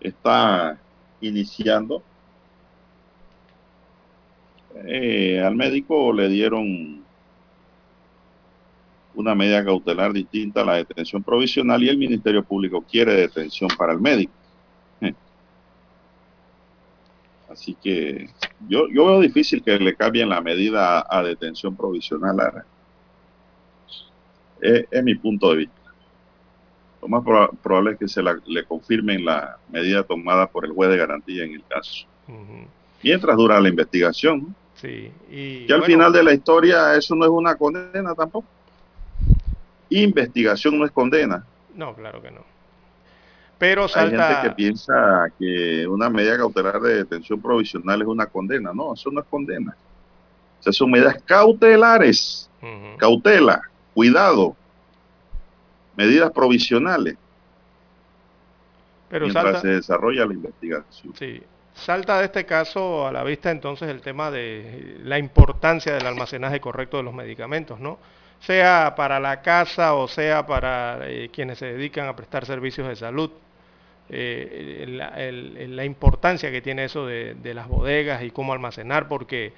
está 0.00 0.78
iniciando. 1.20 2.02
Eh, 4.86 5.40
al 5.44 5.56
médico 5.56 6.12
le 6.12 6.28
dieron 6.28 7.02
una 9.14 9.34
medida 9.34 9.64
cautelar 9.64 10.12
distinta 10.12 10.60
a 10.60 10.64
la 10.64 10.74
detención 10.74 11.22
provisional 11.22 11.82
y 11.82 11.88
el 11.88 11.98
Ministerio 11.98 12.44
Público 12.44 12.84
quiere 12.88 13.14
detención 13.14 13.68
para 13.76 13.92
el 13.92 14.00
médico. 14.00 14.32
Así 17.50 17.74
que 17.82 18.28
yo, 18.68 18.88
yo 18.88 19.06
veo 19.06 19.20
difícil 19.20 19.62
que 19.62 19.78
le 19.78 19.96
cambien 19.96 20.28
la 20.28 20.40
medida 20.40 21.04
a, 21.08 21.22
detención 21.22 21.74
provisional. 21.74 22.36
Es, 24.60 25.02
mi 25.02 25.14
punto 25.16 25.50
de 25.50 25.56
vista. 25.56 25.74
Lo 27.02 27.08
más 27.08 27.24
probable 27.62 27.92
es 27.92 27.98
que 27.98 28.06
se 28.06 28.22
le 28.22 28.64
confirmen 28.64 29.24
la 29.24 29.56
medida 29.70 30.04
tomada 30.04 30.46
por 30.46 30.64
el 30.64 30.72
juez 30.72 30.90
de 30.90 30.98
garantía 30.98 31.44
en 31.44 31.54
el 31.54 31.64
caso. 31.64 32.06
Mientras 33.02 33.36
dura 33.36 33.60
la 33.60 33.68
investigación. 33.68 34.54
Sí. 34.80 35.10
Y, 35.30 35.66
que 35.66 35.72
al 35.72 35.84
final 35.84 36.12
de 36.12 36.22
la 36.22 36.32
historia 36.32 36.94
eso 36.94 37.14
no 37.14 37.24
es 37.24 37.30
una 37.30 37.56
condena 37.56 38.14
tampoco. 38.14 38.46
Investigación 39.90 40.78
no 40.78 40.84
es 40.84 40.92
condena. 40.92 41.44
No, 41.74 41.94
claro 41.94 42.22
que 42.22 42.30
no. 42.30 42.42
Pero 43.58 43.88
salta... 43.88 44.28
Hay 44.28 44.34
gente 44.34 44.48
que 44.48 44.54
piensa 44.54 45.32
que 45.38 45.86
una 45.86 46.08
medida 46.08 46.36
cautelar 46.36 46.80
de 46.80 46.96
detención 46.96 47.40
provisional 47.40 48.00
es 48.00 48.08
una 48.08 48.26
condena. 48.26 48.72
No, 48.72 48.94
eso 48.94 49.10
no 49.10 49.20
es 49.20 49.26
condena. 49.26 49.76
O 50.64 50.72
son 50.72 50.90
medidas 50.90 51.20
cautelares. 51.24 52.50
Cautela, 52.98 53.62
cuidado. 53.94 54.56
Medidas 55.96 56.30
provisionales. 56.32 57.16
Pero 59.08 59.26
mientras 59.26 59.62
se 59.62 59.68
desarrolla 59.68 60.26
la 60.26 60.34
investigación. 60.34 61.14
Sí. 61.16 61.42
Salta 61.84 62.18
de 62.18 62.24
este 62.24 62.44
caso 62.44 63.06
a 63.06 63.12
la 63.12 63.22
vista 63.22 63.50
entonces 63.50 63.88
el 63.88 64.00
tema 64.00 64.30
de 64.30 64.98
la 65.04 65.18
importancia 65.18 65.94
del 65.94 66.06
almacenaje 66.06 66.60
correcto 66.60 66.96
de 66.96 67.04
los 67.04 67.14
medicamentos, 67.14 67.78
¿no? 67.78 67.98
Sea 68.40 68.94
para 68.96 69.20
la 69.20 69.42
casa 69.42 69.94
o 69.94 70.08
sea 70.08 70.44
para 70.44 70.98
eh, 71.04 71.30
quienes 71.32 71.58
se 71.58 71.66
dedican 71.66 72.08
a 72.08 72.16
prestar 72.16 72.46
servicios 72.46 72.88
de 72.88 72.96
salud. 72.96 73.30
Eh, 74.10 74.86
la, 74.88 75.84
importancia 75.84 76.50
que 76.50 76.62
tiene 76.62 76.84
eso 76.84 77.06
de, 77.06 77.36
las 77.54 77.68
bodegas 77.68 78.22
y 78.22 78.30
cómo 78.30 78.52
almacenar, 78.52 79.06
porque 79.06 79.52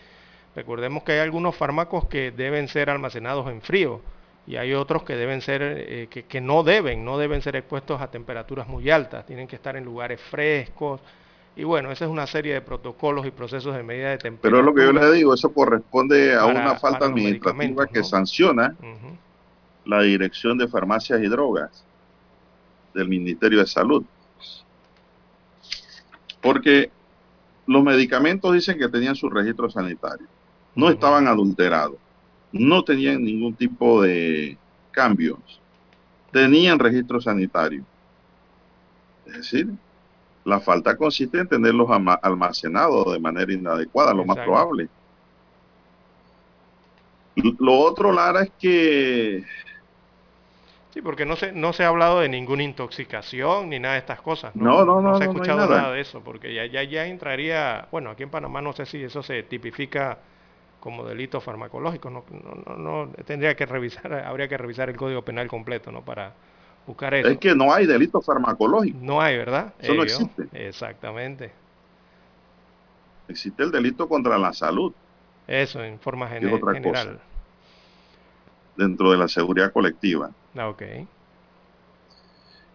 recordemos 0.55 1.05
que 1.05 1.13
hay 1.13 1.21
algunos 1.21 1.57
fármacos 1.57 2.07
que 2.07 2.33
deben 2.33 2.69
ser 2.69 2.91
almacenados 2.91 3.49
en 3.49 3.63
frío 3.63 4.03
y 4.47 4.57
hay 4.57 4.75
otros 4.75 5.05
que 5.05 5.15
deben 5.15 5.41
ser, 5.41 5.63
eh, 5.63 6.09
que, 6.09 6.41
no 6.41 6.65
deben, 6.65 7.05
no 7.05 7.17
deben 7.17 7.41
ser 7.43 7.57
expuestos 7.57 8.01
a 8.01 8.11
temperaturas 8.11 8.67
muy 8.67 8.91
altas, 8.91 9.25
tienen 9.25 9.47
que 9.47 9.57
estar 9.57 9.77
en 9.77 9.85
lugares 9.85 10.21
frescos. 10.21 11.01
Y 11.57 11.65
bueno, 11.65 11.91
esa 11.91 12.05
es 12.05 12.11
una 12.11 12.27
serie 12.27 12.55
de 12.55 12.61
protocolos 12.61 13.27
y 13.27 13.31
procesos 13.31 13.75
de 13.75 13.83
medida 13.83 14.11
de 14.11 14.19
temperatura. 14.19 14.51
Pero 14.51 14.59
es 14.61 14.65
lo 14.65 14.75
que 14.75 14.85
yo 14.85 14.93
le 14.93 15.17
digo, 15.17 15.35
eso 15.35 15.53
corresponde 15.53 16.35
a 16.35 16.47
una 16.47 16.77
falta 16.77 17.07
administrativa 17.07 17.87
que 17.87 18.05
sanciona 18.05 18.75
la 19.85 20.03
Dirección 20.03 20.57
de 20.59 20.69
Farmacias 20.69 21.21
y 21.23 21.27
Drogas 21.27 21.85
del 22.95 23.09
Ministerio 23.09 23.59
de 23.59 23.67
Salud. 23.67 24.05
Porque 26.41 26.91
los 27.67 27.83
medicamentos 27.83 28.53
dicen 28.55 28.79
que 28.79 28.89
tenían 28.89 29.15
su 29.15 29.29
registro 29.29 29.69
sanitario, 29.71 30.27
no 30.75 30.89
estaban 30.89 31.27
adulterados, 31.29 31.99
no 32.53 32.83
tenían 32.85 33.23
ningún 33.23 33.55
tipo 33.55 34.03
de 34.03 34.57
cambios, 34.93 35.39
tenían 36.33 36.79
registro 36.79 37.21
sanitario. 37.21 37.85
Es 39.27 39.35
decir, 39.35 39.69
la 40.45 40.61
falta 40.61 40.97
consiste 40.97 41.39
en 41.39 41.49
tenerlos 41.49 41.89
almacenados 42.23 43.13
de 43.13 43.21
manera 43.21 43.53
inadecuada, 43.53 44.15
lo 44.15 44.25
más 44.25 44.39
probable. 44.39 44.89
Lo 47.37 47.79
otro, 47.79 48.13
Lara, 48.13 48.43
es 48.43 48.53
que 48.59 49.45
Sí, 50.93 51.03
porque 51.03 51.25
no 51.25 51.37
se, 51.37 51.53
no 51.53 51.73
se 51.73 51.85
ha 51.85 51.89
hablado 51.89 52.21
de 52.21 52.29
ninguna 52.29 52.65
intoxicación 52.65 53.69
ni 53.71 53.79
nada 53.79 53.95
de 53.95 54.01
estas 54.01 54.21
cosas. 54.21 54.55
No, 54.57 54.85
no, 54.85 55.01
no. 55.01 55.13
No, 55.13 55.19
se 55.19 55.25
ha 55.25 55.27
escuchado 55.29 55.59
nada. 55.59 55.93
de 55.93 56.01
eso, 56.01 56.21
porque 56.23 56.53
ya, 56.53 56.67
ya, 56.67 56.83
ya 56.83 57.07
entraría, 57.07 57.87
bueno, 57.93 58.11
aquí 58.11 58.25
en 58.25 58.31
Panamá 58.31 58.61
no 58.61 58.73
sé 58.73 58.87
si 58.87 59.03
eso 59.03 59.23
se 59.23 59.45
tipifica 59.45 60.19
como 60.81 61.05
delito 61.05 61.41
farmacológico, 61.41 62.11
no, 62.11 62.25
no, 62.67 62.77
no, 62.77 63.13
tendría 63.25 63.55
que 63.55 63.67
revisar, 63.67 64.13
habría 64.27 64.49
que 64.49 64.57
revisar 64.57 64.91
el 64.91 64.97
código 64.97 65.23
penal 65.23 65.47
completo, 65.47 65.93
¿no? 65.93 66.05
Para 66.05 66.35
buscar 66.87 67.15
eso. 67.15 67.29
Es 67.29 67.39
que 67.39 67.55
no 67.55 67.73
hay 67.73 67.87
delito 67.87 68.21
farmacológico. 68.21 68.99
No 69.01 69.21
hay, 69.21 69.37
¿verdad? 69.37 69.75
Eso 69.79 69.95
no 69.95 70.03
existe. 70.03 70.49
Exactamente. 70.53 71.53
Existe 73.29 73.63
el 73.63 73.71
delito 73.71 74.09
contra 74.09 74.39
la 74.39 74.53
salud. 74.53 74.93
Eso, 75.47 75.83
en 75.83 75.99
forma 75.99 76.29
general. 76.29 77.21
dentro 78.77 79.11
de 79.11 79.19
la 79.19 79.29
seguridad 79.29 79.73
colectiva. 79.73 80.31
Ah, 80.57 80.69
ok. 80.69 80.83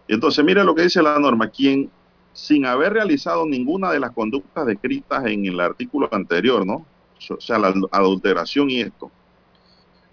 Entonces, 0.08 0.44
mire 0.44 0.62
lo 0.62 0.74
que 0.74 0.82
dice 0.82 1.02
la 1.02 1.18
norma. 1.18 1.48
Quien, 1.48 1.90
sin 2.32 2.64
haber 2.64 2.92
realizado 2.92 3.46
ninguna 3.46 3.90
de 3.90 4.00
las 4.00 4.12
conductas 4.12 4.66
descritas 4.66 5.24
en 5.26 5.46
el 5.46 5.58
artículo 5.58 6.08
anterior, 6.12 6.66
¿no? 6.66 6.86
O 7.30 7.40
sea, 7.40 7.58
la 7.58 7.74
adulteración 7.90 8.70
y 8.70 8.82
esto, 8.82 9.10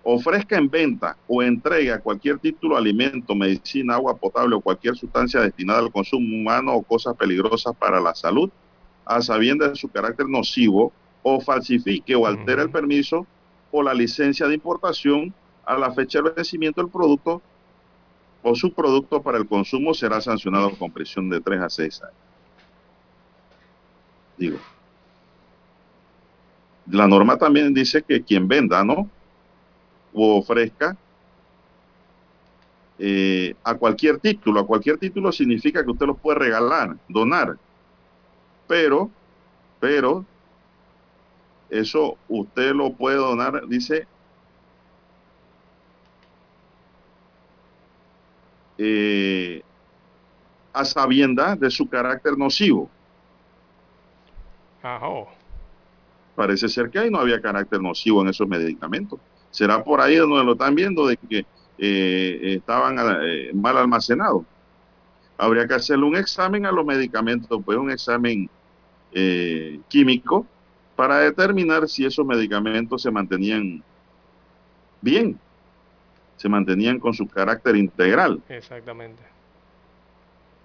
ofrezca 0.04 0.58
en 0.58 0.70
venta 0.70 1.16
o 1.28 1.41
entrega 1.41 1.99
cualquier 1.99 2.38
título, 2.38 2.76
alimento, 2.76 3.34
medicina, 3.34 3.95
agua 3.95 4.18
potable 4.18 4.56
o 4.56 4.62
cualquier 4.62 4.95
sustancia 4.95 5.39
destinada 5.39 5.80
al 5.80 5.91
consumo 5.91 6.36
humano 6.36 6.74
o 6.74 6.84
cosas 6.84 7.16
peligrosas 7.16 7.74
para 7.76 8.01
la 8.01 8.14
salud, 8.14 8.49
a 9.06 9.22
sabiendas 9.22 9.72
de 9.72 9.76
su 9.76 9.89
carácter 9.89 10.28
nocivo, 10.28 10.91
o 11.24 11.39
falsifique 11.39 12.16
o 12.16 12.28
altere 12.28 12.62
el 12.62 12.70
permiso 12.70 13.26
o 13.72 13.82
la 13.82 13.93
licencia 13.93 14.45
de 14.45 14.56
importación 14.56 15.34
a 15.66 15.78
la 15.78 15.91
fecha 15.93 16.22
de 16.22 16.32
vencimiento 16.32 16.82
del 16.82 16.91
producto 16.91 17.41
o 18.43 18.54
su 18.56 18.74
producto 18.74 19.22
para 19.22 19.38
el 19.38 19.47
consumo 19.47 19.93
será 19.93 20.20
sancionado 20.20 20.72
con 20.72 20.91
prisión 20.91 21.30
de 21.30 21.39
3 21.39 21.62
a 21.62 21.70
6 21.70 22.01
años. 22.04 22.16
Digo, 24.38 24.58
la 26.91 27.08
norma 27.08 27.38
también 27.38 27.74
dice 27.74 28.04
que 28.04 28.22
quien 28.22 28.47
venda, 28.49 28.84
¿no? 28.84 29.10
O 30.14 30.38
ofrezca 30.38 30.95
eh, 32.99 33.55
a 33.64 33.76
cualquier 33.76 34.20
título, 34.20 34.59
a 34.59 34.68
cualquier 34.68 34.97
título 34.97 35.32
significa 35.32 35.84
que 35.84 35.91
usted 35.91 36.05
lo 36.05 36.16
puede 36.16 36.39
regalar, 36.39 36.95
donar, 37.07 37.57
pero, 38.68 39.09
pero, 39.80 40.26
eso 41.70 42.18
usted 42.30 42.74
lo 42.74 42.93
puede 42.93 43.18
donar, 43.18 43.68
dice, 43.68 44.07
eh, 48.78 49.61
a 50.72 50.86
sabienda 50.86 51.55
de 51.55 51.70
su 51.70 51.89
carácter 51.89 52.38
nocivo. 52.38 52.89
Parece 56.36 56.68
ser 56.68 56.89
que 56.89 56.99
ahí 56.99 57.09
no 57.09 57.20
había 57.20 57.41
carácter 57.41 57.82
nocivo 57.82 58.22
en 58.22 58.30
esos 58.30 58.47
medicamentos. 58.47 59.20
Será 59.54 59.84
por 59.84 60.01
ahí 60.01 60.16
donde 60.16 60.43
lo 60.43 60.54
están 60.54 60.74
viendo 60.74 61.06
de 61.06 61.16
que 61.16 61.45
eh, 61.78 62.56
estaban 62.56 62.97
eh, 63.24 63.51
mal 63.54 63.78
almacenados. 63.78 64.43
Habría 65.38 65.68
que 65.68 65.76
hacerle 65.76 66.06
un 66.06 66.16
examen 66.16 66.66
a 66.66 66.72
los 66.72 66.84
medicamentos, 66.84 67.62
pues 67.64 67.78
un 67.78 67.91
examen 67.91 68.49
eh, 69.12 69.80
químico 69.89 70.47
para 70.95 71.20
determinar 71.20 71.88
si 71.88 72.04
esos 72.04 72.26
medicamentos 72.26 73.04
se 73.04 73.12
mantenían 73.12 73.84
bien, 75.01 75.39
se 76.38 76.49
mantenían 76.49 76.99
con 76.99 77.14
su 77.14 77.28
carácter 77.28 77.76
integral. 77.76 78.41
Exactamente. 78.49 79.22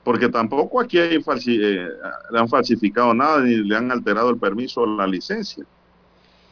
Porque 0.03 0.31
tampoco 0.31 0.81
aquí 0.81 0.97
hay 0.99 1.19
le 1.19 2.39
han 2.39 2.49
falsificado 2.49 3.13
nada 3.13 3.41
ni 3.41 3.57
le 3.57 3.77
han 3.77 3.93
alterado 3.93 4.31
el 4.31 4.39
permiso 4.39 4.81
o 4.81 4.87
la 4.87 5.07
licencia 5.07 5.67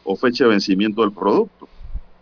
o 0.03 0.15
fecha 0.15 0.43
de 0.43 0.51
vencimiento 0.51 1.01
del 1.01 1.11
producto. 1.11 1.67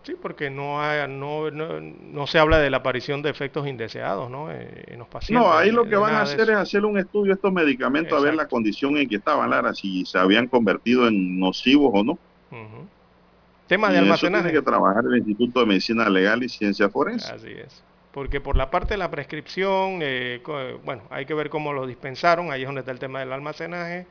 Sí, 0.06 0.14
porque 0.22 0.50
no, 0.50 0.78
no, 1.08 1.50
no, 1.50 2.26
se 2.28 2.38
habla 2.38 2.60
de 2.60 2.70
la 2.70 2.76
aparición 2.76 3.22
de 3.22 3.30
efectos 3.30 3.66
indeseados 3.66 4.30
¿no? 4.30 4.52
Eh, 4.52 4.84
en 4.86 5.00
los 5.00 5.08
pacientes. 5.08 5.44
No, 5.44 5.52
ahí 5.52 5.72
lo 5.72 5.84
que 5.84 5.96
van 5.96 6.14
a 6.14 6.22
hacer 6.22 6.48
es 6.48 6.56
hacer 6.56 6.84
un 6.84 6.96
estudio 6.96 7.30
de 7.30 7.32
estos 7.32 7.52
medicamentos 7.52 8.16
a 8.16 8.22
ver 8.22 8.36
la 8.36 8.46
condición 8.46 8.96
en 8.98 9.08
que 9.08 9.16
estaban, 9.16 9.50
Lara, 9.50 9.74
si 9.74 10.06
se 10.06 10.16
habían 10.16 10.46
convertido 10.46 11.08
en 11.08 11.40
nocivos 11.40 11.90
o 11.92 12.04
no. 12.04 12.18
Tema 13.66 13.90
de 13.90 13.98
almacenaje. 13.98 14.44
tiene 14.44 14.60
que 14.60 14.64
trabajar 14.64 15.02
el 15.10 15.16
Instituto 15.16 15.58
de 15.58 15.66
Medicina 15.66 16.08
Legal 16.08 16.40
y 16.44 16.48
Ciencia 16.48 16.88
Forense. 16.88 17.32
Así 17.32 17.50
es. 17.50 17.82
Porque 18.12 18.40
por 18.40 18.56
la 18.56 18.70
parte 18.70 18.94
de 18.94 18.98
la 18.98 19.10
prescripción, 19.10 19.98
eh, 20.02 20.40
bueno, 20.84 21.02
hay 21.10 21.26
que 21.26 21.34
ver 21.34 21.50
cómo 21.50 21.72
lo 21.72 21.84
dispensaron, 21.84 22.52
ahí 22.52 22.62
es 22.62 22.68
donde 22.68 22.82
está 22.82 22.92
el 22.92 23.00
tema 23.00 23.18
del 23.18 23.32
almacenaje, 23.32 24.06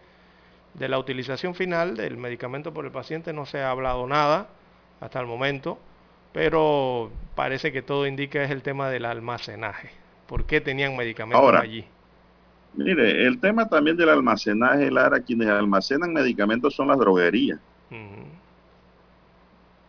de 0.74 0.90
la 0.90 1.00
utilización 1.00 1.56
final 1.56 1.96
del 1.96 2.18
medicamento 2.18 2.74
por 2.74 2.84
el 2.84 2.92
paciente 2.92 3.32
no 3.32 3.46
se 3.46 3.60
ha 3.60 3.72
hablado 3.72 4.06
nada 4.08 4.50
hasta 5.00 5.20
el 5.20 5.28
momento, 5.28 5.78
pero 6.34 7.12
parece 7.36 7.72
que 7.72 7.82
todo 7.82 8.08
indica 8.08 8.44
es 8.44 8.52
el 8.52 8.62
tema 8.62 8.90
del 8.90 9.06
almacenaje. 9.06 9.90
¿Por 10.28 10.46
qué 10.46 10.62
tenían 10.62 10.96
medicamentos 10.96 11.54
allí? 11.56 11.86
Mire, 12.74 13.26
el 13.26 13.40
tema 13.40 13.68
también 13.68 13.96
del 13.96 14.10
almacenaje, 14.10 14.92
Lara, 14.92 15.22
quienes 15.22 15.48
almacenan 15.48 16.12
medicamentos 16.12 16.76
son 16.76 16.90
las 16.90 16.98
droguerías. 16.98 17.60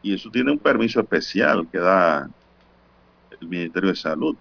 Y 0.02 0.14
eso 0.14 0.30
tiene 0.30 0.52
un 0.52 0.59
permiso 0.59 1.00
especial 1.00 1.66
que 1.72 1.78
da 1.78 2.30
el 3.40 3.48
Ministerio 3.48 3.90
de 3.90 3.96
Salud. 3.96 4.36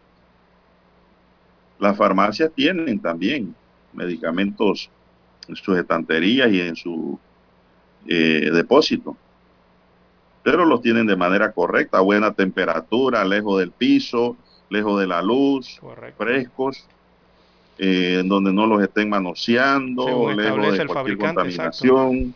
Las 1.80 1.97
farmacias 1.97 2.51
tienen 2.53 2.99
también 2.99 3.55
medicamentos 3.93 4.91
en 5.47 5.55
sus 5.55 5.78
estanterías 5.78 6.51
y 6.51 6.61
en 6.61 6.76
su 6.76 7.20
eh, 8.05 8.51
depósito 8.53 9.18
pero 10.46 10.64
los 10.64 10.80
tienen 10.84 11.08
de 11.08 11.16
manera 11.16 11.52
correcta, 11.54 12.02
buena 12.02 12.32
temperatura, 12.32 13.26
lejos 13.26 13.60
del 13.60 13.72
piso, 13.72 14.38
lejos 14.70 15.00
de 15.00 15.08
la 15.08 15.24
luz, 15.24 15.82
frescos, 16.20 16.86
eh, 17.80 18.20
en 18.20 18.30
donde 18.30 18.54
no 18.54 18.68
los 18.68 18.80
estén 18.84 19.10
manoseando, 19.10 20.32
lejos 20.34 20.78
de 20.78 20.86
cualquier 20.86 21.18
contaminación 21.18 22.36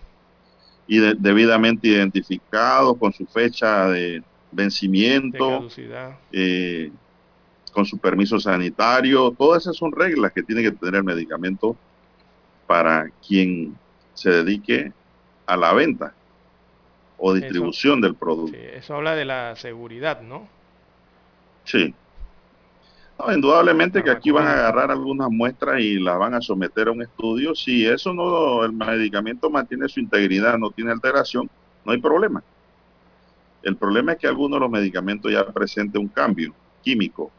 y 0.87 0.97
debidamente 0.97 1.89
identificados 1.89 2.97
con 2.97 3.13
su 3.13 3.27
fecha 3.27 3.89
de 3.89 4.23
vencimiento, 4.51 5.67
eh, 6.31 6.91
con 7.71 7.85
su 7.85 7.99
permiso 7.99 8.39
sanitario. 8.39 9.35
Todas 9.37 9.61
esas 9.61 9.77
son 9.77 9.91
reglas 9.91 10.31
que 10.31 10.41
tiene 10.41 10.63
que 10.63 10.71
tener 10.71 10.95
el 10.95 11.03
medicamento 11.03 11.77
para 12.65 13.11
quien 13.27 13.77
se 14.15 14.31
dedique 14.31 14.91
a 15.45 15.55
la 15.55 15.73
venta 15.73 16.15
o 17.19 17.33
distribución 17.33 18.01
del 18.01 18.15
producto. 18.15 18.57
eso 18.57 18.95
habla 18.95 19.15
de 19.15 19.25
la 19.25 19.55
seguridad, 19.55 20.21
¿no? 20.21 20.47
Sí. 21.65 21.93
indudablemente 23.33 24.01
que 24.01 24.09
aquí 24.09 24.31
van 24.31 24.47
a 24.47 24.53
agarrar 24.53 24.89
algunas 24.89 25.29
muestras 25.29 25.81
y 25.81 25.99
las 25.99 26.17
van 26.17 26.33
a 26.33 26.41
someter 26.41 26.87
a 26.87 26.91
un 26.91 27.01
estudio. 27.01 27.53
Si 27.53 27.85
eso 27.85 28.13
no, 28.13 28.63
el 28.63 28.71
medicamento 28.71 29.49
mantiene 29.49 29.89
su 29.89 29.99
integridad, 29.99 30.57
no 30.57 30.71
tiene 30.71 30.91
alteración, 30.91 31.49
no 31.85 31.91
hay 31.91 31.99
problema. 31.99 32.41
El 33.61 33.75
problema 33.75 34.13
es 34.13 34.17
que 34.19 34.27
algunos 34.27 34.57
de 34.57 34.61
los 34.61 34.71
medicamentos 34.71 35.31
ya 35.31 35.45
presenten 35.45 36.01
un 36.01 36.07
cambio 36.07 36.53
químico. 36.81 37.29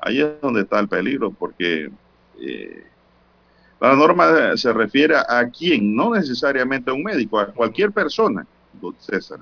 Ahí 0.00 0.20
es 0.20 0.40
donde 0.40 0.62
está 0.62 0.80
el 0.80 0.88
peligro, 0.88 1.30
porque 1.30 1.90
eh, 2.40 2.86
la 3.80 3.94
norma 3.94 4.56
se 4.56 4.72
refiere 4.72 5.16
a 5.16 5.48
quién, 5.50 5.94
no 5.94 6.14
necesariamente 6.14 6.90
a 6.90 6.94
un 6.94 7.02
médico, 7.02 7.38
a 7.38 7.46
cualquier 7.46 7.92
persona, 7.92 8.44
César. 8.98 9.38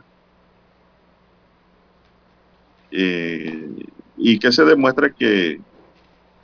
Eh, 2.90 3.86
y 4.18 4.38
que 4.38 4.52
se 4.52 4.64
demuestre 4.64 5.14
que 5.14 5.60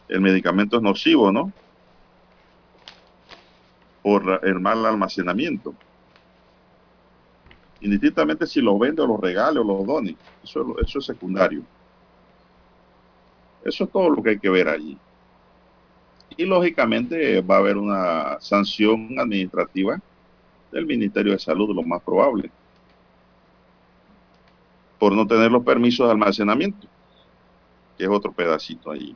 el 0.08 0.20
medicamento 0.20 0.76
es 0.76 0.82
nocivo, 0.82 1.30
¿no? 1.30 1.52
Por 4.02 4.40
el 4.42 4.58
mal 4.58 4.84
almacenamiento. 4.84 5.74
Indistintamente 7.82 8.46
si 8.46 8.60
lo 8.60 8.78
vende 8.78 9.02
o 9.02 9.06
lo 9.06 9.16
regale 9.16 9.58
o 9.60 9.64
lo 9.64 9.84
done. 9.84 10.16
Eso 10.42 10.76
es 10.80 11.04
secundario. 11.04 11.62
Eso 13.64 13.84
es 13.84 13.90
todo 13.90 14.10
lo 14.10 14.22
que 14.22 14.30
hay 14.30 14.38
que 14.38 14.50
ver 14.50 14.68
allí 14.68 14.98
y 16.36 16.44
lógicamente 16.44 17.40
va 17.40 17.56
a 17.56 17.58
haber 17.58 17.76
una 17.76 18.40
sanción 18.40 19.18
administrativa 19.18 20.00
del 20.70 20.86
Ministerio 20.86 21.32
de 21.32 21.38
Salud, 21.38 21.74
lo 21.74 21.82
más 21.82 22.02
probable, 22.02 22.50
por 24.98 25.12
no 25.12 25.26
tener 25.26 25.50
los 25.50 25.64
permisos 25.64 26.06
de 26.06 26.12
almacenamiento, 26.12 26.86
que 27.96 28.04
es 28.04 28.10
otro 28.10 28.32
pedacito 28.32 28.90
ahí. 28.90 29.14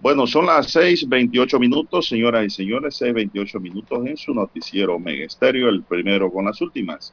Bueno, 0.00 0.26
son 0.26 0.46
las 0.46 0.74
6.28 0.74 1.58
minutos, 1.58 2.08
señoras 2.08 2.44
y 2.46 2.50
señores, 2.50 3.00
6.28 3.00 3.60
minutos 3.60 4.06
en 4.06 4.16
su 4.16 4.32
noticiero 4.32 4.94
Omega 4.94 5.24
Estéreo, 5.24 5.68
el 5.68 5.82
primero 5.82 6.30
con 6.30 6.44
las 6.44 6.60
últimas, 6.60 7.12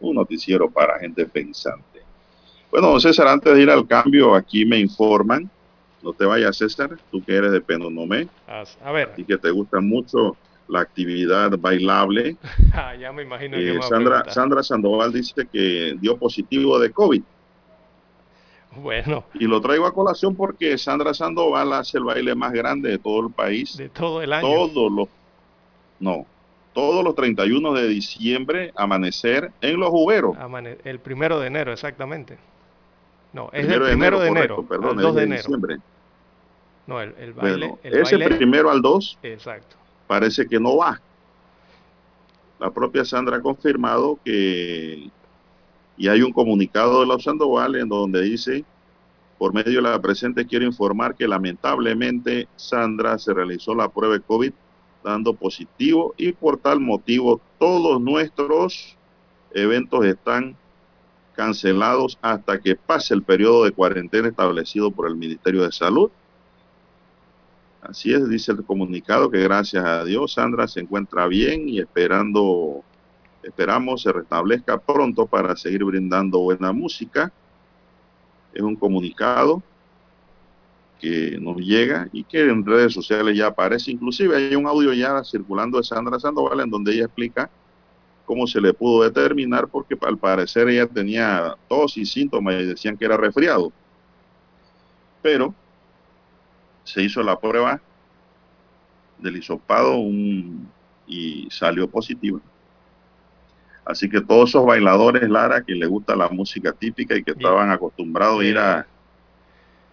un 0.00 0.16
noticiero 0.16 0.70
para 0.70 0.98
gente 0.98 1.26
pensante. 1.26 2.00
Bueno, 2.70 2.98
César, 2.98 3.28
antes 3.28 3.54
de 3.54 3.62
ir 3.62 3.70
al 3.70 3.86
cambio, 3.86 4.34
aquí 4.34 4.64
me 4.64 4.78
informan 4.78 5.50
no 6.02 6.12
te 6.12 6.24
vayas, 6.24 6.56
César, 6.56 6.98
tú 7.10 7.22
que 7.22 7.34
eres 7.34 7.52
de 7.52 7.60
Penonomé. 7.60 8.28
A 8.84 8.92
ver. 8.92 9.12
Y 9.16 9.24
que 9.24 9.38
te 9.38 9.50
gusta 9.50 9.80
mucho 9.80 10.36
la 10.68 10.80
actividad 10.80 11.50
bailable. 11.58 12.36
ah, 12.72 12.94
ya 12.94 13.12
me 13.12 13.22
imagino. 13.22 13.56
Eh, 13.56 13.80
Sandra, 13.82 14.24
Sandra 14.30 14.62
Sandoval 14.62 15.12
dice 15.12 15.46
que 15.50 15.96
dio 16.00 16.16
positivo 16.16 16.78
de 16.78 16.90
COVID. 16.90 17.22
Bueno. 18.76 19.24
Y 19.34 19.46
lo 19.46 19.60
traigo 19.60 19.86
a 19.86 19.92
colación 19.92 20.34
porque 20.34 20.78
Sandra 20.78 21.12
Sandoval 21.12 21.72
hace 21.74 21.98
el 21.98 22.04
baile 22.04 22.34
más 22.34 22.52
grande 22.52 22.90
de 22.90 22.98
todo 22.98 23.26
el 23.26 23.32
país. 23.32 23.76
De 23.76 23.88
todo 23.88 24.22
el 24.22 24.32
año. 24.32 24.46
Todos 24.46 24.90
los, 24.90 25.08
no, 26.00 26.26
todos 26.72 27.04
los 27.04 27.14
31 27.14 27.72
de 27.74 27.88
diciembre, 27.88 28.72
amanecer 28.76 29.52
en 29.60 29.78
los 29.78 29.90
juberos. 29.90 30.36
el 30.84 30.98
primero 31.00 31.38
de 31.38 31.48
enero, 31.48 31.72
exactamente. 31.72 32.38
No, 33.32 33.48
es 33.52 33.66
el 33.66 33.82
primero 33.82 34.20
de 34.20 34.28
enero, 34.28 34.62
perdón, 34.62 34.96
2 34.96 35.14
de, 35.14 35.22
enero. 35.22 35.42
Diciembre. 35.42 35.78
No, 36.86 37.00
el, 37.00 37.32
baile. 37.32 37.74
ese 37.82 38.18
primero 38.18 38.70
al 38.70 38.82
2 38.82 39.18
exacto. 39.22 39.76
parece 40.06 40.46
que 40.46 40.60
no 40.60 40.76
va. 40.76 41.00
La 42.58 42.70
propia 42.70 43.04
Sandra 43.04 43.38
ha 43.38 43.40
confirmado 43.40 44.18
que, 44.24 45.08
y 45.96 46.08
hay 46.08 46.22
un 46.22 46.32
comunicado 46.32 47.00
de 47.00 47.06
los 47.06 47.24
Sandoval 47.24 47.76
en 47.76 47.88
donde 47.88 48.22
dice, 48.22 48.64
por 49.38 49.52
medio 49.54 49.82
de 49.82 49.82
la 49.82 50.00
presente 50.00 50.46
quiero 50.46 50.64
informar 50.64 51.14
que 51.14 51.26
lamentablemente 51.26 52.48
Sandra 52.56 53.18
se 53.18 53.32
realizó 53.32 53.74
la 53.74 53.88
prueba 53.88 54.14
de 54.14 54.20
COVID 54.20 54.52
dando 55.02 55.34
positivo 55.34 56.14
y 56.16 56.32
por 56.32 56.58
tal 56.58 56.80
motivo 56.80 57.40
todos 57.58 58.00
nuestros 58.00 58.96
eventos 59.52 60.04
están 60.04 60.56
cancelados 61.34 62.18
hasta 62.22 62.58
que 62.58 62.76
pase 62.76 63.14
el 63.14 63.22
periodo 63.22 63.64
de 63.64 63.72
cuarentena 63.72 64.28
establecido 64.28 64.90
por 64.90 65.08
el 65.08 65.16
Ministerio 65.16 65.62
de 65.62 65.72
Salud. 65.72 66.10
Así 67.80 68.12
es, 68.12 68.28
dice 68.28 68.52
el 68.52 68.64
comunicado 68.64 69.30
que 69.30 69.42
gracias 69.42 69.84
a 69.84 70.04
Dios 70.04 70.34
Sandra 70.34 70.68
se 70.68 70.80
encuentra 70.80 71.26
bien 71.26 71.68
y 71.68 71.80
esperando, 71.80 72.84
esperamos 73.42 74.02
se 74.02 74.12
restablezca 74.12 74.78
pronto 74.78 75.26
para 75.26 75.56
seguir 75.56 75.84
brindando 75.84 76.38
buena 76.38 76.72
música. 76.72 77.32
Es 78.54 78.62
un 78.62 78.76
comunicado 78.76 79.62
que 81.00 81.36
nos 81.40 81.56
llega 81.56 82.08
y 82.12 82.22
que 82.22 82.42
en 82.42 82.64
redes 82.64 82.92
sociales 82.92 83.36
ya 83.36 83.48
aparece. 83.48 83.90
Inclusive 83.90 84.36
hay 84.36 84.54
un 84.54 84.68
audio 84.68 84.92
ya 84.92 85.24
circulando 85.24 85.78
de 85.78 85.84
Sandra 85.84 86.20
Sandoval 86.20 86.60
en 86.60 86.70
donde 86.70 86.92
ella 86.92 87.06
explica 87.06 87.50
cómo 88.32 88.46
se 88.46 88.62
le 88.62 88.72
pudo 88.72 89.04
determinar, 89.04 89.68
porque 89.68 89.94
al 90.00 90.16
parecer 90.16 90.66
ella 90.66 90.86
tenía 90.86 91.54
tos 91.68 91.98
y 91.98 92.06
síntomas 92.06 92.54
y 92.54 92.64
decían 92.64 92.96
que 92.96 93.04
era 93.04 93.18
resfriado. 93.18 93.70
Pero 95.20 95.54
se 96.82 97.02
hizo 97.02 97.22
la 97.22 97.38
prueba 97.38 97.78
del 99.18 99.36
hisopado 99.36 99.98
y 101.06 101.46
salió 101.50 101.86
positiva. 101.90 102.40
Así 103.84 104.08
que 104.08 104.22
todos 104.22 104.48
esos 104.48 104.64
bailadores, 104.64 105.28
Lara, 105.28 105.62
que 105.62 105.74
les 105.74 105.90
gusta 105.90 106.16
la 106.16 106.30
música 106.30 106.72
típica 106.72 107.14
y 107.14 107.22
que 107.22 107.32
estaban 107.32 107.70
acostumbrados 107.70 108.40
a 108.40 108.44
ir 108.44 108.56
a 108.56 108.86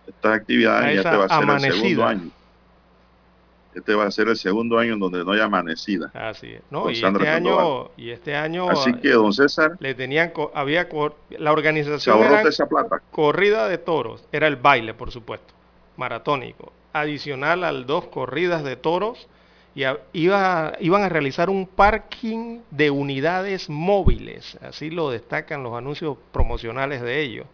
estas 0.07 0.33
actividades, 0.33 1.03
ya 1.03 1.11
te 1.11 1.17
va 1.17 1.25
a 1.25 1.59
ser 1.59 1.71
el 1.71 1.73
segundo 1.73 2.05
año. 2.05 2.31
Este 3.73 3.93
va 3.93 4.05
a 4.05 4.11
ser 4.11 4.27
el 4.27 4.35
segundo 4.35 4.79
año 4.79 4.93
en 4.93 4.99
donde 4.99 5.23
no 5.23 5.31
hay 5.31 5.41
amanecida. 5.41 6.09
Así 6.13 6.47
es. 6.47 6.61
No, 6.71 6.89
y 6.89 6.93
este, 6.93 7.29
año, 7.29 7.91
y 7.97 8.09
este 8.09 8.35
año. 8.35 8.69
Así 8.69 8.93
que, 8.93 9.11
don 9.11 9.31
César. 9.31 9.77
Le 9.79 9.93
tenían, 9.93 10.33
había, 10.55 10.87
la 11.37 11.51
organización. 11.51 12.41
Se 12.41 12.47
esa 12.47 12.67
plata. 12.67 13.01
Corrida 13.11 13.67
de 13.67 13.77
toros. 13.77 14.25
Era 14.31 14.47
el 14.47 14.55
baile, 14.55 14.95
por 14.95 15.11
supuesto. 15.11 15.53
Maratónico. 15.97 16.73
Adicional 16.93 17.63
al 17.63 17.85
dos 17.85 18.05
corridas 18.05 18.63
de 18.63 18.75
toros. 18.75 19.27
Y 19.75 19.83
iba, 20.13 20.73
iban 20.79 21.03
a 21.03 21.09
realizar 21.09 21.51
un 21.51 21.67
parking 21.67 22.61
de 22.71 22.89
unidades 22.89 23.69
móviles. 23.69 24.57
Así 24.61 24.89
lo 24.89 25.11
destacan 25.11 25.61
los 25.61 25.77
anuncios 25.77 26.17
promocionales 26.31 27.03
de 27.03 27.21
ellos. 27.21 27.45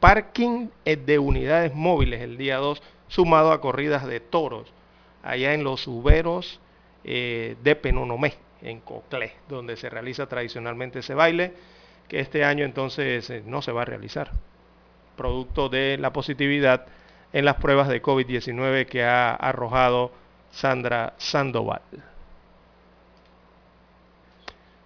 Parking 0.00 0.68
eh, 0.84 0.96
de 0.96 1.18
unidades 1.18 1.74
móviles 1.74 2.20
el 2.20 2.36
día 2.36 2.58
2, 2.58 2.82
sumado 3.08 3.52
a 3.52 3.60
corridas 3.62 4.06
de 4.06 4.20
toros 4.20 4.70
allá 5.22 5.54
en 5.54 5.64
los 5.64 5.86
uberos 5.86 6.60
eh, 7.04 7.56
de 7.62 7.76
Penonomé, 7.76 8.34
en 8.60 8.80
Coclé, 8.80 9.32
donde 9.48 9.76
se 9.76 9.90
realiza 9.90 10.26
tradicionalmente 10.26 11.00
ese 11.00 11.14
baile, 11.14 11.54
que 12.08 12.20
este 12.20 12.44
año 12.44 12.64
entonces 12.64 13.28
eh, 13.30 13.42
no 13.46 13.62
se 13.62 13.72
va 13.72 13.82
a 13.82 13.84
realizar, 13.86 14.30
producto 15.16 15.68
de 15.68 15.96
la 15.98 16.12
positividad 16.12 16.86
en 17.32 17.44
las 17.44 17.56
pruebas 17.56 17.88
de 17.88 18.02
COVID-19 18.02 18.86
que 18.86 19.04
ha 19.04 19.34
arrojado 19.34 20.12
Sandra 20.50 21.14
Sandoval. 21.16 21.82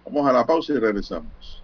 Vamos 0.05 0.29
a 0.29 0.33
la 0.33 0.45
pausa 0.45 0.73
y 0.73 0.77
regresamos. 0.77 1.63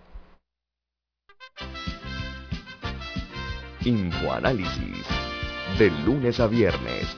Infoanálisis, 3.86 5.08
de 5.78 5.90
lunes 6.06 6.40
a 6.40 6.48
viernes 6.48 7.18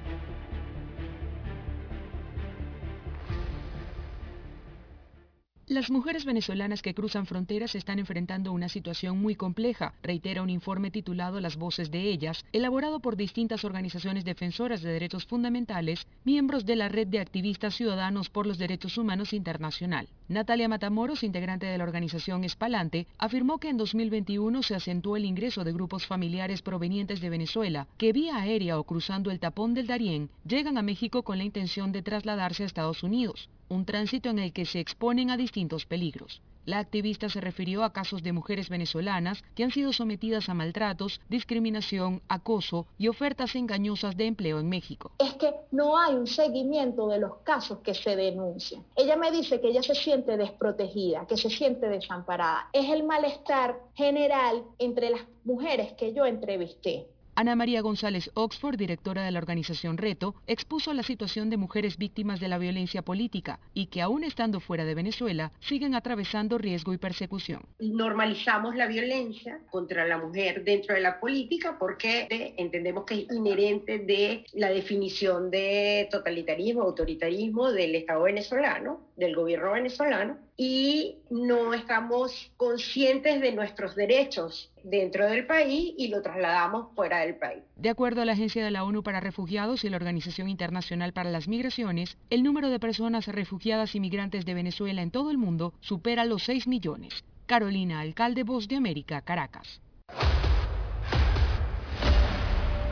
Las 5.71 5.89
mujeres 5.89 6.25
venezolanas 6.25 6.81
que 6.81 6.93
cruzan 6.93 7.25
fronteras 7.25 7.75
están 7.75 7.97
enfrentando 7.97 8.51
una 8.51 8.67
situación 8.67 9.21
muy 9.21 9.35
compleja, 9.35 9.93
reitera 10.03 10.41
un 10.41 10.49
informe 10.49 10.91
titulado 10.91 11.39
Las 11.39 11.55
voces 11.55 11.91
de 11.91 12.09
ellas, 12.09 12.43
elaborado 12.51 12.99
por 12.99 13.15
distintas 13.15 13.63
organizaciones 13.63 14.25
defensoras 14.25 14.81
de 14.81 14.91
derechos 14.91 15.25
fundamentales, 15.25 16.07
miembros 16.25 16.65
de 16.65 16.75
la 16.75 16.89
Red 16.89 17.07
de 17.07 17.21
Activistas 17.21 17.73
Ciudadanos 17.73 18.29
por 18.29 18.47
los 18.47 18.57
Derechos 18.57 18.97
Humanos 18.97 19.31
Internacional. 19.31 20.09
Natalia 20.27 20.67
Matamoros, 20.67 21.23
integrante 21.23 21.67
de 21.67 21.77
la 21.77 21.85
organización 21.85 22.43
Espalante, 22.43 23.07
afirmó 23.17 23.57
que 23.57 23.69
en 23.69 23.77
2021 23.77 24.63
se 24.63 24.75
acentuó 24.75 25.15
el 25.15 25.23
ingreso 25.23 25.63
de 25.63 25.71
grupos 25.71 26.05
familiares 26.05 26.61
provenientes 26.61 27.21
de 27.21 27.29
Venezuela 27.29 27.87
que 27.97 28.11
vía 28.11 28.35
aérea 28.35 28.77
o 28.77 28.83
cruzando 28.83 29.31
el 29.31 29.39
tapón 29.39 29.73
del 29.73 29.87
Darién 29.87 30.31
llegan 30.45 30.77
a 30.77 30.81
México 30.81 31.23
con 31.23 31.37
la 31.37 31.45
intención 31.45 31.93
de 31.93 32.01
trasladarse 32.01 32.63
a 32.63 32.65
Estados 32.65 33.03
Unidos 33.03 33.49
un 33.71 33.85
tránsito 33.85 34.29
en 34.29 34.39
el 34.39 34.51
que 34.51 34.65
se 34.65 34.81
exponen 34.81 35.31
a 35.31 35.37
distintos 35.37 35.85
peligros. 35.85 36.41
La 36.65 36.77
activista 36.77 37.27
se 37.29 37.41
refirió 37.41 37.83
a 37.83 37.93
casos 37.93 38.21
de 38.21 38.33
mujeres 38.33 38.69
venezolanas 38.69 39.43
que 39.55 39.63
han 39.63 39.71
sido 39.71 39.93
sometidas 39.93 40.47
a 40.47 40.53
maltratos, 40.53 41.19
discriminación, 41.29 42.21
acoso 42.27 42.85
y 42.99 43.07
ofertas 43.07 43.55
engañosas 43.55 44.15
de 44.15 44.27
empleo 44.27 44.59
en 44.59 44.69
México. 44.69 45.11
Es 45.17 45.33
que 45.35 45.53
no 45.71 45.97
hay 45.97 46.13
un 46.13 46.27
seguimiento 46.27 47.07
de 47.07 47.19
los 47.19 47.37
casos 47.39 47.79
que 47.79 47.95
se 47.95 48.15
denuncian. 48.15 48.83
Ella 48.95 49.15
me 49.15 49.31
dice 49.31 49.59
que 49.59 49.69
ella 49.69 49.81
se 49.81 49.95
siente 49.95 50.37
desprotegida, 50.37 51.25
que 51.25 51.37
se 51.37 51.49
siente 51.49 51.87
desamparada. 51.87 52.69
Es 52.73 52.89
el 52.89 53.03
malestar 53.03 53.79
general 53.95 54.63
entre 54.77 55.09
las 55.09 55.21
mujeres 55.45 55.93
que 55.93 56.13
yo 56.13 56.25
entrevisté. 56.25 57.07
Ana 57.41 57.55
María 57.55 57.81
González 57.81 58.29
Oxford, 58.35 58.77
directora 58.77 59.23
de 59.23 59.31
la 59.31 59.39
organización 59.39 59.97
Reto, 59.97 60.35
expuso 60.45 60.93
la 60.93 61.01
situación 61.01 61.49
de 61.49 61.57
mujeres 61.57 61.97
víctimas 61.97 62.39
de 62.39 62.47
la 62.47 62.59
violencia 62.59 63.01
política 63.01 63.59
y 63.73 63.87
que 63.87 64.03
aún 64.03 64.23
estando 64.23 64.59
fuera 64.59 64.85
de 64.85 64.93
Venezuela 64.93 65.51
siguen 65.59 65.95
atravesando 65.95 66.59
riesgo 66.59 66.93
y 66.93 66.99
persecución. 66.99 67.63
Normalizamos 67.79 68.75
la 68.75 68.85
violencia 68.85 69.59
contra 69.71 70.05
la 70.05 70.19
mujer 70.19 70.63
dentro 70.63 70.93
de 70.93 71.01
la 71.01 71.19
política 71.19 71.77
porque 71.79 72.27
entendemos 72.57 73.05
que 73.05 73.21
es 73.21 73.31
inherente 73.31 73.97
de 73.97 74.45
la 74.53 74.69
definición 74.69 75.49
de 75.49 76.09
totalitarismo, 76.11 76.83
autoritarismo 76.83 77.71
del 77.71 77.95
Estado 77.95 78.21
venezolano, 78.21 79.01
del 79.15 79.35
gobierno 79.35 79.71
venezolano, 79.71 80.37
y 80.63 81.15
no 81.31 81.73
estamos 81.73 82.51
conscientes 82.55 83.41
de 83.41 83.51
nuestros 83.51 83.95
derechos 83.95 84.69
dentro 84.83 85.25
del 85.25 85.47
país 85.47 85.95
y 85.97 86.09
lo 86.09 86.21
trasladamos 86.21 86.93
fuera 86.93 87.21
del 87.21 87.33
país. 87.33 87.63
De 87.77 87.89
acuerdo 87.89 88.21
a 88.21 88.25
la 88.25 88.33
Agencia 88.33 88.63
de 88.63 88.69
la 88.69 88.83
ONU 88.83 89.01
para 89.01 89.19
Refugiados 89.19 89.83
y 89.83 89.89
la 89.89 89.95
Organización 89.95 90.49
Internacional 90.49 91.13
para 91.13 91.31
las 91.31 91.47
Migraciones, 91.47 92.15
el 92.29 92.43
número 92.43 92.69
de 92.69 92.79
personas 92.79 93.25
refugiadas 93.25 93.95
y 93.95 93.99
migrantes 93.99 94.45
de 94.45 94.53
Venezuela 94.53 95.01
en 95.01 95.09
todo 95.09 95.31
el 95.31 95.39
mundo 95.39 95.73
supera 95.79 96.25
los 96.25 96.43
6 96.43 96.67
millones. 96.67 97.23
Carolina, 97.47 97.99
alcalde 97.99 98.43
Voz 98.43 98.67
de 98.67 98.75
América, 98.75 99.21
Caracas. 99.21 99.81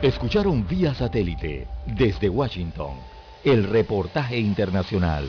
Escucharon 0.02 0.66
vía 0.66 0.92
satélite 0.92 1.68
desde 1.86 2.28
Washington 2.28 2.96
el 3.44 3.62
reportaje 3.62 4.40
internacional. 4.40 5.28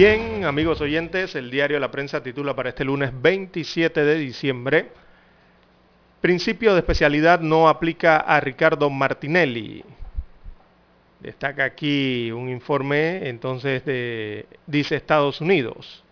Bien, 0.00 0.44
amigos 0.44 0.80
oyentes, 0.80 1.34
el 1.34 1.50
diario 1.50 1.80
La 1.80 1.90
Prensa 1.90 2.22
titula 2.22 2.54
para 2.54 2.68
este 2.68 2.84
lunes 2.84 3.10
27 3.20 4.04
de 4.04 4.14
diciembre, 4.14 4.92
Principio 6.20 6.72
de 6.74 6.78
especialidad 6.78 7.40
no 7.40 7.68
aplica 7.68 8.18
a 8.18 8.38
Ricardo 8.38 8.90
Martinelli. 8.90 9.82
Destaca 11.18 11.64
aquí 11.64 12.30
un 12.30 12.48
informe, 12.48 13.28
entonces, 13.28 13.84
de, 13.84 14.46
dice 14.68 14.94
Estados 14.94 15.40
Unidos. 15.40 16.04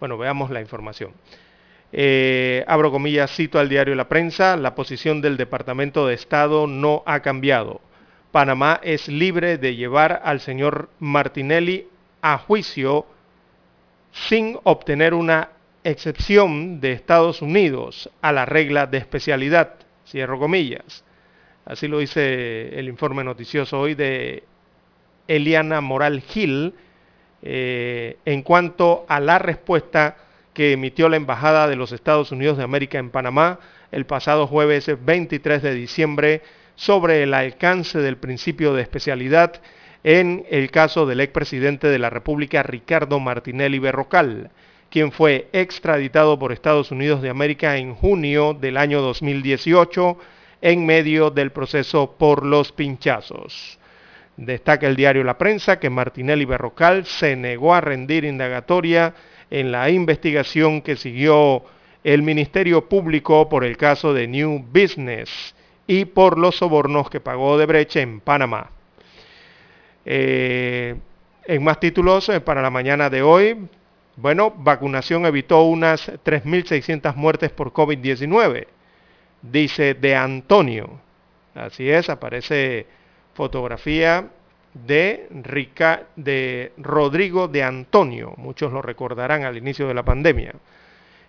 Bueno, 0.00 0.18
veamos 0.18 0.50
la 0.50 0.60
información. 0.60 1.12
Eh, 1.92 2.64
abro 2.66 2.90
comillas, 2.90 3.30
cito 3.30 3.60
al 3.60 3.68
diario 3.68 3.94
La 3.94 4.08
Prensa, 4.08 4.56
la 4.56 4.74
posición 4.74 5.20
del 5.20 5.36
Departamento 5.36 6.08
de 6.08 6.14
Estado 6.14 6.66
no 6.66 7.04
ha 7.06 7.20
cambiado. 7.20 7.82
Panamá 8.32 8.80
es 8.82 9.06
libre 9.06 9.58
de 9.58 9.76
llevar 9.76 10.22
al 10.24 10.40
señor 10.40 10.88
Martinelli 10.98 11.86
a 12.22 12.38
juicio 12.38 13.04
sin 14.12 14.58
obtener 14.62 15.12
una 15.12 15.50
excepción 15.84 16.80
de 16.80 16.92
Estados 16.92 17.42
Unidos 17.42 18.08
a 18.22 18.32
la 18.32 18.46
regla 18.46 18.86
de 18.86 18.98
especialidad, 18.98 19.74
cierro 20.06 20.38
comillas. 20.38 21.04
Así 21.64 21.88
lo 21.88 21.98
dice 21.98 22.78
el 22.78 22.88
informe 22.88 23.24
noticioso 23.24 23.78
hoy 23.80 23.94
de 23.94 24.44
Eliana 25.28 25.80
Moral 25.80 26.20
Gil 26.20 26.74
eh, 27.42 28.18
en 28.24 28.42
cuanto 28.42 29.04
a 29.08 29.20
la 29.20 29.38
respuesta 29.38 30.16
que 30.54 30.72
emitió 30.72 31.08
la 31.08 31.16
Embajada 31.16 31.66
de 31.66 31.76
los 31.76 31.92
Estados 31.92 32.30
Unidos 32.30 32.58
de 32.58 32.64
América 32.64 32.98
en 32.98 33.10
Panamá 33.10 33.58
el 33.90 34.06
pasado 34.06 34.46
jueves 34.46 34.90
23 35.04 35.62
de 35.62 35.74
diciembre 35.74 36.42
sobre 36.76 37.22
el 37.22 37.34
alcance 37.34 37.98
del 37.98 38.16
principio 38.16 38.74
de 38.74 38.82
especialidad 38.82 39.60
en 40.04 40.44
el 40.50 40.70
caso 40.70 41.06
del 41.06 41.20
expresidente 41.20 41.88
de 41.88 41.98
la 41.98 42.10
República 42.10 42.62
Ricardo 42.62 43.20
Martinelli 43.20 43.78
Berrocal, 43.78 44.50
quien 44.90 45.12
fue 45.12 45.48
extraditado 45.52 46.38
por 46.38 46.52
Estados 46.52 46.90
Unidos 46.90 47.22
de 47.22 47.30
América 47.30 47.76
en 47.76 47.94
junio 47.94 48.54
del 48.54 48.76
año 48.76 49.00
2018 49.00 50.18
en 50.60 50.86
medio 50.86 51.30
del 51.30 51.50
proceso 51.50 52.14
por 52.18 52.44
los 52.44 52.72
pinchazos. 52.72 53.78
Destaca 54.36 54.86
el 54.86 54.96
diario 54.96 55.24
La 55.24 55.38
Prensa 55.38 55.78
que 55.78 55.90
Martinelli 55.90 56.44
Berrocal 56.44 57.04
se 57.04 57.36
negó 57.36 57.74
a 57.74 57.80
rendir 57.80 58.24
indagatoria 58.24 59.14
en 59.50 59.70
la 59.70 59.90
investigación 59.90 60.82
que 60.82 60.96
siguió 60.96 61.64
el 62.04 62.22
Ministerio 62.22 62.88
Público 62.88 63.48
por 63.48 63.64
el 63.64 63.76
caso 63.76 64.12
de 64.12 64.26
New 64.26 64.64
Business 64.72 65.54
y 65.86 66.06
por 66.06 66.38
los 66.38 66.56
sobornos 66.56 67.10
que 67.10 67.20
pagó 67.20 67.58
de 67.58 67.66
brecha 67.66 68.00
en 68.00 68.20
Panamá. 68.20 68.70
Eh, 70.04 70.96
en 71.44 71.64
más 71.64 71.80
títulos 71.80 72.28
eh, 72.28 72.40
para 72.40 72.62
la 72.62 72.70
mañana 72.70 73.10
de 73.10 73.22
hoy, 73.22 73.68
bueno, 74.16 74.52
vacunación 74.56 75.26
evitó 75.26 75.62
unas 75.62 76.08
3.600 76.24 77.14
muertes 77.14 77.50
por 77.50 77.72
COVID-19, 77.72 78.66
dice 79.42 79.94
de 79.94 80.14
Antonio. 80.14 81.00
Así 81.54 81.90
es, 81.90 82.08
aparece 82.08 82.86
fotografía 83.34 84.28
de, 84.74 85.28
de 86.16 86.72
Rodrigo 86.76 87.48
de 87.48 87.62
Antonio, 87.62 88.34
muchos 88.36 88.72
lo 88.72 88.82
recordarán 88.82 89.44
al 89.44 89.56
inicio 89.56 89.88
de 89.88 89.94
la 89.94 90.04
pandemia. 90.04 90.54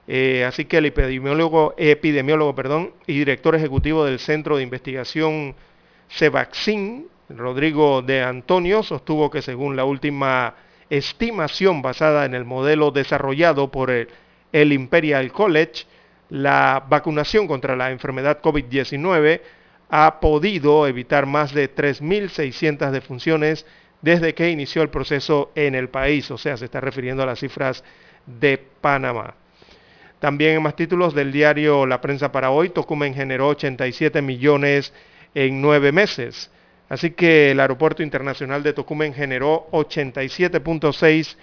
Eh, 0.07 0.43
así 0.43 0.65
que 0.65 0.77
el 0.77 0.87
epidemiólogo, 0.87 1.73
epidemiólogo 1.77 2.53
perdón, 2.55 2.93
y 3.07 3.17
director 3.19 3.55
ejecutivo 3.55 4.03
del 4.03 4.19
Centro 4.19 4.57
de 4.57 4.63
Investigación 4.63 5.55
Cevaxin, 6.09 7.07
Rodrigo 7.29 8.01
de 8.01 8.21
Antonio, 8.21 8.83
sostuvo 8.83 9.29
que 9.29 9.41
según 9.41 9.75
la 9.75 9.85
última 9.85 10.55
estimación 10.89 11.81
basada 11.81 12.25
en 12.25 12.35
el 12.35 12.45
modelo 12.45 12.91
desarrollado 12.91 13.71
por 13.71 13.89
el, 13.89 14.73
Imperial 14.73 15.31
College, 15.31 15.85
la 16.29 16.83
vacunación 16.87 17.47
contra 17.47 17.75
la 17.75 17.91
enfermedad 17.91 18.41
COVID-19 18.41 19.41
ha 19.89 20.19
podido 20.19 20.87
evitar 20.87 21.25
más 21.25 21.53
de 21.53 21.73
3.600 21.73 22.91
defunciones 22.91 23.65
desde 24.01 24.33
que 24.33 24.49
inició 24.49 24.81
el 24.81 24.89
proceso 24.89 25.51
en 25.55 25.75
el 25.75 25.89
país, 25.89 26.29
o 26.29 26.37
sea, 26.37 26.57
se 26.57 26.65
está 26.65 26.81
refiriendo 26.81 27.23
a 27.23 27.27
las 27.27 27.39
cifras 27.39 27.83
de 28.25 28.57
Panamá. 28.81 29.35
También 30.19 30.55
en 30.55 30.63
más 30.63 30.75
títulos 30.75 31.13
del 31.13 31.31
diario 31.31 31.85
La 31.85 32.01
Prensa 32.01 32.31
para 32.31 32.49
hoy, 32.49 32.69
Tocumen 32.69 33.13
generó 33.13 33.49
87 33.49 34.21
millones 34.21 34.93
en 35.35 35.61
nueve 35.61 35.91
meses. 35.91 36.49
Así 36.93 37.09
que 37.09 37.49
el 37.49 37.59
Aeropuerto 37.59 38.03
Internacional 38.03 38.61
de 38.61 38.71
Tocumen 38.71 39.15
generó 39.15 39.67
87.6 39.71 41.37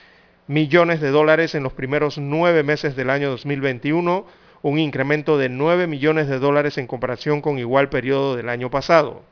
millones 0.46 1.00
de 1.00 1.10
dólares 1.10 1.56
en 1.56 1.64
los 1.64 1.72
primeros 1.72 2.18
nueve 2.18 2.62
meses 2.62 2.94
del 2.94 3.10
año 3.10 3.30
2021, 3.30 4.26
un 4.62 4.78
incremento 4.78 5.38
de 5.38 5.48
9 5.48 5.88
millones 5.88 6.28
de 6.28 6.38
dólares 6.38 6.78
en 6.78 6.86
comparación 6.86 7.40
con 7.40 7.58
igual 7.58 7.88
periodo 7.88 8.36
del 8.36 8.48
año 8.48 8.70
pasado. 8.70 9.22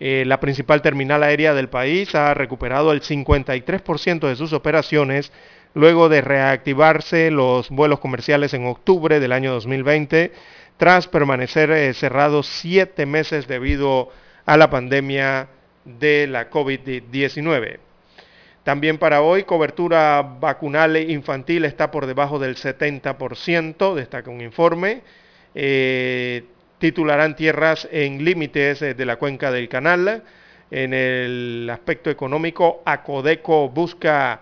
Eh, 0.00 0.24
la 0.26 0.40
principal 0.40 0.82
terminal 0.82 1.22
aérea 1.22 1.54
del 1.54 1.68
país 1.68 2.12
ha 2.16 2.34
recuperado 2.34 2.90
el 2.90 3.00
53% 3.00 4.26
de 4.26 4.34
sus 4.34 4.52
operaciones 4.52 5.30
luego 5.72 6.08
de 6.08 6.20
reactivarse 6.20 7.30
los 7.30 7.70
vuelos 7.70 8.00
comerciales 8.00 8.54
en 8.54 8.66
octubre 8.66 9.20
del 9.20 9.30
año 9.30 9.52
2020, 9.52 10.32
tras 10.78 11.06
permanecer 11.06 11.70
eh, 11.70 11.94
siete 12.42 13.06
meses 13.06 13.46
debido 13.46 14.10
a 14.10 14.31
la 14.46 14.70
pandemia 14.70 15.48
de 15.84 16.26
la 16.26 16.50
COVID-19. 16.50 17.78
También 18.62 18.98
para 18.98 19.22
hoy, 19.22 19.42
cobertura 19.42 20.22
vacunal 20.22 20.96
infantil 20.96 21.64
está 21.64 21.90
por 21.90 22.06
debajo 22.06 22.38
del 22.38 22.56
70%, 22.56 23.94
destaca 23.94 24.30
un 24.30 24.40
informe. 24.40 25.02
Eh, 25.54 26.44
titularán 26.78 27.36
tierras 27.36 27.88
en 27.90 28.24
límites 28.24 28.82
eh, 28.82 28.94
de 28.94 29.04
la 29.04 29.16
cuenca 29.16 29.50
del 29.50 29.68
canal. 29.68 30.22
En 30.70 30.94
el 30.94 31.68
aspecto 31.70 32.08
económico, 32.08 32.82
Acodeco 32.84 33.68
busca 33.68 34.40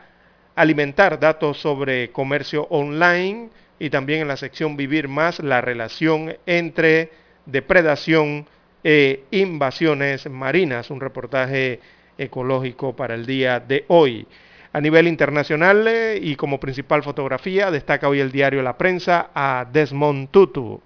alimentar 0.54 1.18
datos 1.18 1.58
sobre 1.58 2.12
comercio 2.12 2.66
online 2.70 3.48
y 3.78 3.88
también 3.88 4.20
en 4.20 4.28
la 4.28 4.36
sección 4.36 4.76
Vivir 4.76 5.08
más 5.08 5.40
la 5.40 5.60
relación 5.62 6.36
entre 6.44 7.10
depredación 7.46 8.46
e 8.82 9.24
invasiones 9.30 10.28
marinas, 10.28 10.90
un 10.90 11.00
reportaje 11.00 11.80
ecológico 12.18 12.94
para 12.94 13.14
el 13.14 13.26
día 13.26 13.60
de 13.60 13.84
hoy. 13.88 14.26
A 14.72 14.80
nivel 14.80 15.08
internacional 15.08 15.86
eh, 15.88 16.18
y 16.22 16.36
como 16.36 16.60
principal 16.60 17.02
fotografía 17.02 17.70
destaca 17.70 18.08
hoy 18.08 18.20
el 18.20 18.30
diario 18.30 18.62
La 18.62 18.78
Prensa 18.78 19.30
a 19.34 19.66
Desmond 19.70 20.30
Tutu. 20.30 20.80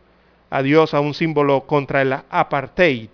Adiós 0.50 0.94
a 0.94 1.00
un 1.00 1.14
símbolo 1.14 1.66
contra 1.66 2.02
el 2.02 2.14
apartheid. 2.30 3.10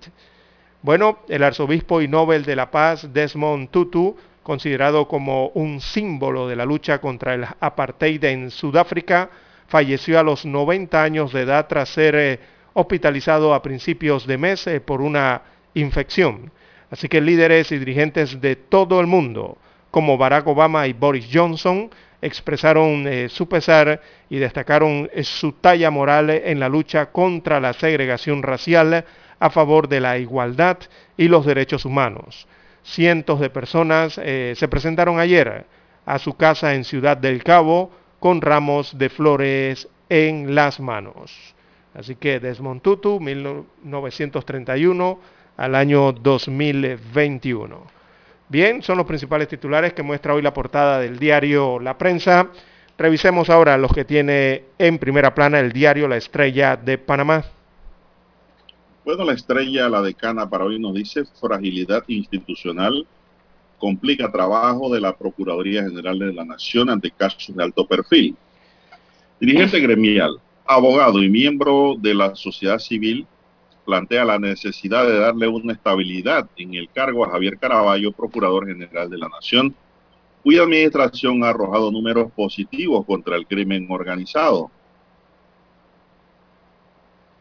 Bueno, 0.83 1.19
el 1.29 1.43
arzobispo 1.43 2.01
y 2.01 2.09
Nobel 2.09 2.45
de 2.45 2.57
la 2.57 2.71
Paz 2.71 3.13
Desmond 3.13 3.71
Tutu 3.71 4.17
considerado 4.43 5.07
como 5.07 5.49
un 5.49 5.81
símbolo 5.81 6.49
de 6.49 6.57
la 6.57 6.65
lucha 6.65 7.01
contra 7.01 7.35
el 7.35 7.47
apartheid 7.61 8.25
en 8.25 8.51
Sudáfrica, 8.51 9.31
falleció 9.69 10.19
a 10.19 10.23
los 10.23 10.45
90 10.45 11.03
años 11.03 11.33
de 11.33 11.43
edad 11.43 11.67
tras 11.69 11.91
ser 11.91 12.15
eh, 12.17 12.41
hospitalizado 12.73 13.55
a 13.55 13.63
principios 13.63 14.27
de 14.27 14.39
mes 14.39 14.67
eh, 14.67 14.81
por 14.81 15.01
una 15.01 15.43
infección. 15.75 16.51
Así 16.91 17.09
que 17.09 17.21
líderes 17.21 17.71
y 17.73 17.79
dirigentes 17.79 18.41
de 18.41 18.57
todo 18.57 19.01
el 19.01 19.07
mundo, 19.07 19.59
como 19.91 20.19
Barack 20.19 20.47
Obama 20.47 20.87
y 20.87 20.93
Boris 20.93 21.29
Johnson, 21.33 21.91
expresaron 22.23 23.07
eh, 23.07 23.29
su 23.29 23.49
pesar 23.49 24.01
y 24.29 24.39
destacaron 24.39 25.09
su 25.23 25.53
talla 25.53 25.91
moral 25.91 26.31
en 26.31 26.61
la 26.61 26.69
lucha 26.69 27.07
contra 27.07 27.61
la 27.61 27.73
segregación 27.73 28.43
racial 28.43 29.05
a 29.39 29.51
favor 29.51 29.89
de 29.89 30.01
la 30.01 30.19
igualdad 30.19 30.79
y 31.17 31.29
los 31.29 31.47
derechos 31.47 31.85
humanos. 31.85 32.47
Cientos 32.83 33.41
de 33.41 33.51
personas 33.51 34.21
eh, 34.23 34.55
se 34.57 34.69
presentaron 34.69 35.19
ayer 35.19 35.65
a 36.07 36.19
su 36.19 36.35
casa 36.35 36.75
en 36.75 36.85
Ciudad 36.85 37.17
del 37.17 37.43
Cabo 37.43 37.91
con 38.19 38.41
ramos 38.41 38.97
de 38.99 39.09
flores 39.09 39.89
en 40.09 40.55
las 40.55 40.81
manos. 40.81 41.55
Así 41.95 42.17
que 42.17 42.41
Desmond 42.41 42.83
Tutu, 42.83 43.21
1931 43.21 45.21
al 45.57 45.75
año 45.75 46.13
2021. 46.13 48.01
Bien, 48.49 48.83
son 48.83 48.99
los 48.99 49.07
principales 49.07 49.49
titulares 49.49 49.93
que 49.93 50.03
muestra 50.03 50.35
hoy 50.35 50.43
la 50.43 50.55
portada 50.55 50.99
del 50.99 51.19
diario 51.19 51.79
La 51.79 51.99
Prensa. 51.99 52.49
Revisemos 52.99 53.51
ahora 53.51 53.79
los 53.79 53.93
que 53.93 54.05
tiene 54.05 54.65
en 54.79 54.99
primera 54.99 55.35
plana 55.35 55.61
el 55.61 55.73
diario 55.73 56.09
La 56.09 56.17
Estrella 56.17 56.77
de 56.77 56.99
Panamá. 56.99 57.45
Bueno, 59.05 59.25
la 59.25 59.33
estrella, 59.33 59.89
la 59.89 60.03
decana 60.03 60.49
para 60.49 60.65
hoy 60.65 60.79
nos 60.79 60.95
dice 60.95 61.25
fragilidad 61.41 62.05
institucional 62.07 63.07
complica 63.81 64.31
trabajo 64.31 64.93
de 64.93 65.01
la 65.01 65.17
Procuraduría 65.17 65.83
General 65.83 66.19
de 66.19 66.33
la 66.33 66.45
Nación 66.45 66.91
ante 66.91 67.11
casos 67.11 67.57
de 67.57 67.65
alto 67.65 67.85
perfil. 67.87 68.37
Dirigente 69.41 69.81
gremial, 69.81 70.39
abogado 70.71 71.21
y 71.21 71.29
miembro 71.29 71.97
de 71.99 72.15
la 72.15 72.37
sociedad 72.37 72.79
civil 72.79 73.27
plantea 73.85 74.25
la 74.25 74.39
necesidad 74.39 75.05
de 75.05 75.19
darle 75.19 75.49
una 75.49 75.73
estabilidad 75.73 76.49
en 76.57 76.75
el 76.75 76.89
cargo 76.89 77.25
a 77.25 77.31
Javier 77.31 77.59
Caraballo, 77.59 78.13
Procurador 78.13 78.69
General 78.69 79.11
de 79.11 79.19
la 79.19 79.29
Nación, 79.29 79.75
cuya 80.45 80.63
administración 80.63 81.43
ha 81.43 81.49
arrojado 81.49 81.91
números 81.91 82.31
positivos 82.31 83.05
contra 83.05 83.35
el 83.35 83.49
crimen 83.49 83.89
organizado. 83.91 84.71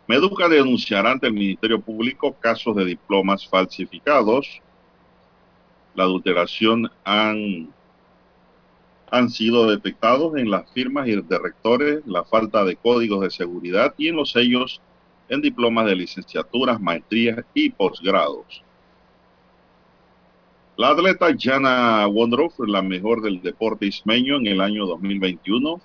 Meduca 0.08 0.50
denunciará 0.50 1.12
ante 1.12 1.28
el 1.28 1.34
Ministerio 1.34 1.80
Público 1.80 2.34
casos 2.34 2.76
de 2.76 2.84
diplomas 2.84 3.48
falsificados. 3.48 4.60
la 5.94 6.06
adulteración 6.06 6.90
han, 7.04 7.72
han 9.12 9.30
sido 9.30 9.70
detectados 9.70 10.36
en 10.38 10.50
las 10.50 10.70
firmas 10.72 11.08
y 11.08 11.16
de 11.16 11.40
rectores, 11.40 12.02
la 12.06 12.24
falta 12.24 12.64
de 12.64 12.76
códigos 12.76 13.22
de 13.22 13.32
seguridad 13.32 13.94
y 13.98 14.08
en 14.08 14.16
los 14.16 14.32
sellos 14.32 14.82
en 15.30 15.42
diplomas 15.42 15.86
de 15.86 15.96
licenciaturas, 15.96 16.80
maestrías 16.80 17.44
y 17.54 17.70
posgrados. 17.70 18.64
La 20.78 20.92
atleta 20.92 21.28
Jana 21.38 22.08
Wondroff, 22.08 22.58
la 22.60 22.82
mejor 22.82 23.22
del 23.22 23.42
deporte 23.42 23.86
ismeño 23.86 24.38
en 24.38 24.48
el 24.48 24.62
año 24.62 24.86
2021. 24.86 25.82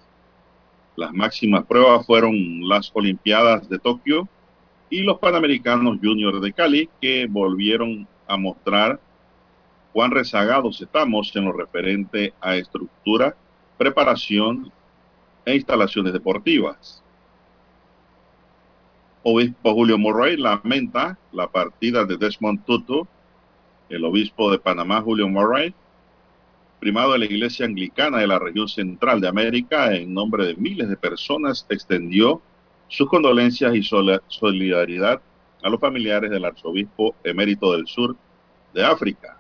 Las 0.96 1.12
máximas 1.12 1.66
pruebas 1.66 2.06
fueron 2.06 2.68
las 2.68 2.90
Olimpiadas 2.94 3.68
de 3.68 3.80
Tokio 3.80 4.28
y 4.90 5.02
los 5.02 5.18
Panamericanos 5.18 5.98
Junior 6.00 6.40
de 6.40 6.52
Cali, 6.52 6.88
que 7.00 7.26
volvieron 7.28 8.06
a 8.28 8.36
mostrar 8.36 9.00
cuán 9.95 10.11
rezagados 10.11 10.82
estamos 10.82 11.34
en 11.36 11.45
lo 11.45 11.53
referente 11.53 12.34
a 12.40 12.57
estructura, 12.57 13.36
preparación 13.78 14.72
e 15.47 15.55
instalaciones 15.55 16.12
deportivas. 16.12 17.01
Obispo 19.22 19.72
Julio 19.72 19.97
Morroy 19.97 20.36
lamenta 20.36 21.16
la 21.30 21.47
partida 21.47 22.05
de 22.05 22.16
Desmond 22.16 22.64
Tutu, 22.64 23.07
el 23.88 24.05
obispo 24.05 24.51
de 24.51 24.59
Panamá, 24.59 25.01
Julio 25.01 25.28
Murray, 25.28 25.72
primado 26.80 27.12
de 27.12 27.20
la 27.20 27.26
Iglesia 27.26 27.64
Anglicana 27.64 28.18
de 28.18 28.26
la 28.26 28.40
región 28.40 28.66
central 28.66 29.20
de 29.20 29.28
América, 29.28 29.95
en 29.95 30.12
nombre 30.12 30.45
de 30.45 30.57
miles 30.57 30.88
de 30.88 30.97
personas, 30.97 31.66
extendió 31.68 32.42
sus 32.88 33.09
condolencias 33.09 33.76
y 33.76 33.82
solidaridad 33.84 35.22
a 35.62 35.68
los 35.68 35.78
familiares 35.78 36.32
del 36.32 36.47
arzobispo 36.47 37.14
emérito 37.22 37.72
del 37.76 37.86
sur 37.86 38.16
de 38.74 38.84
África. 38.84 39.38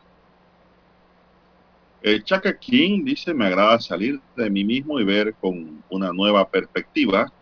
El 2.04 2.22
Chaka 2.22 2.58
King 2.58 3.02
dice, 3.02 3.32
me 3.32 3.46
agrada 3.46 3.80
salir 3.80 4.20
de 4.36 4.50
mí 4.50 4.62
mismo 4.62 5.00
y 5.00 5.04
ver 5.04 5.34
con 5.40 5.82
una 5.88 6.12
nueva 6.12 6.46
perspectiva 6.46 7.32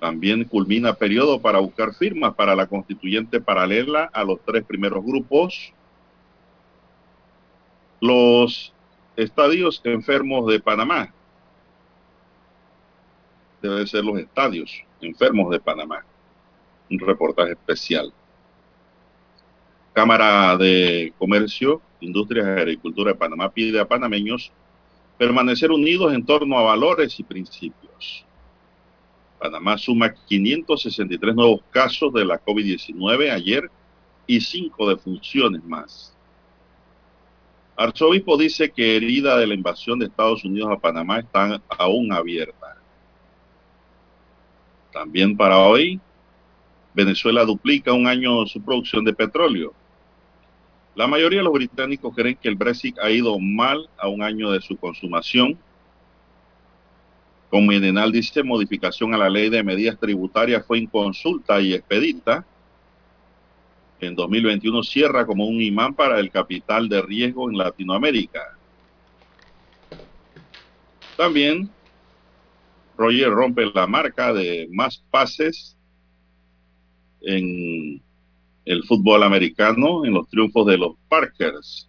también 0.00 0.44
culmina 0.44 0.94
periodo 0.94 1.40
para 1.40 1.60
buscar 1.60 1.94
firmas 1.94 2.34
para 2.34 2.56
la 2.56 2.66
constituyente 2.66 3.40
paralela 3.40 4.10
a 4.12 4.24
los 4.24 4.40
tres 4.44 4.64
primeros 4.64 5.04
grupos. 5.04 5.72
Los 8.00 8.72
estadios 9.16 9.80
enfermos 9.84 10.46
de 10.46 10.60
Panamá. 10.60 11.12
Deben 13.60 13.86
ser 13.86 14.04
los 14.04 14.18
estadios 14.18 14.84
enfermos 15.00 15.50
de 15.50 15.58
Panamá. 15.58 16.04
Un 16.90 16.98
reportaje 16.98 17.52
especial. 17.52 18.12
Cámara 19.92 20.56
de 20.56 21.12
Comercio, 21.18 21.82
Industrias 22.00 22.46
y 22.46 22.60
Agricultura 22.60 23.12
de 23.12 23.18
Panamá 23.18 23.50
pide 23.50 23.80
a 23.80 23.88
panameños 23.88 24.52
permanecer 25.16 25.70
unidos 25.70 26.14
en 26.14 26.24
torno 26.24 26.58
a 26.58 26.62
valores 26.62 27.18
y 27.18 27.24
principios. 27.24 28.24
Panamá 29.38 29.78
suma 29.78 30.12
563 30.12 31.34
nuevos 31.34 31.60
casos 31.70 32.12
de 32.12 32.24
la 32.24 32.42
COVID-19 32.42 33.30
ayer 33.30 33.70
y 34.26 34.40
cinco 34.40 34.88
defunciones 34.88 35.62
más. 35.64 36.14
Arzobispo 37.76 38.36
dice 38.36 38.70
que 38.70 38.96
herida 38.96 39.36
de 39.36 39.46
la 39.46 39.54
invasión 39.54 39.98
de 39.98 40.06
Estados 40.06 40.44
Unidos 40.44 40.70
a 40.72 40.78
Panamá 40.78 41.20
están 41.20 41.62
aún 41.68 42.12
abiertas. 42.12 42.76
También 44.92 45.36
para 45.36 45.58
hoy, 45.58 46.00
Venezuela 46.92 47.44
duplica 47.44 47.92
un 47.92 48.08
año 48.08 48.44
su 48.46 48.60
producción 48.60 49.04
de 49.04 49.14
petróleo. 49.14 49.72
La 50.98 51.06
mayoría 51.06 51.38
de 51.38 51.44
los 51.44 51.52
británicos 51.52 52.12
creen 52.12 52.36
que 52.42 52.48
el 52.48 52.56
Brexit 52.56 52.98
ha 52.98 53.08
ido 53.08 53.38
mal 53.38 53.88
a 53.98 54.08
un 54.08 54.20
año 54.20 54.50
de 54.50 54.60
su 54.60 54.76
consumación 54.76 55.56
como 57.48 57.68
Midenal 57.68 58.10
dice, 58.10 58.42
modificación 58.42 59.14
a 59.14 59.18
la 59.18 59.30
ley 59.30 59.48
de 59.48 59.62
medidas 59.62 59.96
tributarias 59.98 60.66
fue 60.66 60.80
inconsulta 60.80 61.60
y 61.60 61.72
expedita. 61.72 62.44
En 64.00 64.16
2021 64.16 64.82
cierra 64.82 65.24
como 65.24 65.46
un 65.46 65.62
imán 65.62 65.94
para 65.94 66.18
el 66.18 66.32
capital 66.32 66.88
de 66.88 67.00
riesgo 67.00 67.48
en 67.48 67.56
Latinoamérica. 67.56 68.40
También 71.16 71.70
Roger 72.96 73.30
rompe 73.30 73.66
la 73.72 73.86
marca 73.86 74.32
de 74.32 74.68
más 74.72 74.98
pases 75.12 75.76
en 77.20 78.02
el 78.68 78.84
fútbol 78.84 79.22
americano 79.22 80.04
en 80.04 80.12
los 80.12 80.28
triunfos 80.28 80.66
de 80.66 80.76
los 80.76 80.92
Parkers. 81.08 81.88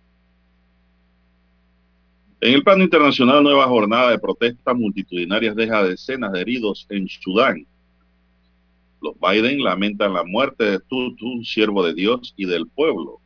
En 2.40 2.54
el 2.54 2.64
plano 2.64 2.86
internacional, 2.86 3.44
nueva 3.44 3.68
jornada 3.68 4.12
de 4.12 4.18
protestas 4.18 4.78
multitudinarias 4.78 5.58
deja 5.58 5.84
decenas 5.84 6.32
de 6.32 6.40
heridos 6.40 6.88
en 6.90 7.06
Sudán. 7.10 7.68
Los 9.02 9.14
Biden 9.20 9.62
lamentan 9.62 10.14
la 10.14 10.24
muerte 10.24 10.64
de 10.64 10.80
Tutu, 10.80 11.44
siervo 11.44 11.86
de 11.86 11.94
Dios 11.94 12.34
y 12.38 12.46
del 12.46 12.66
pueblo. 12.70 13.20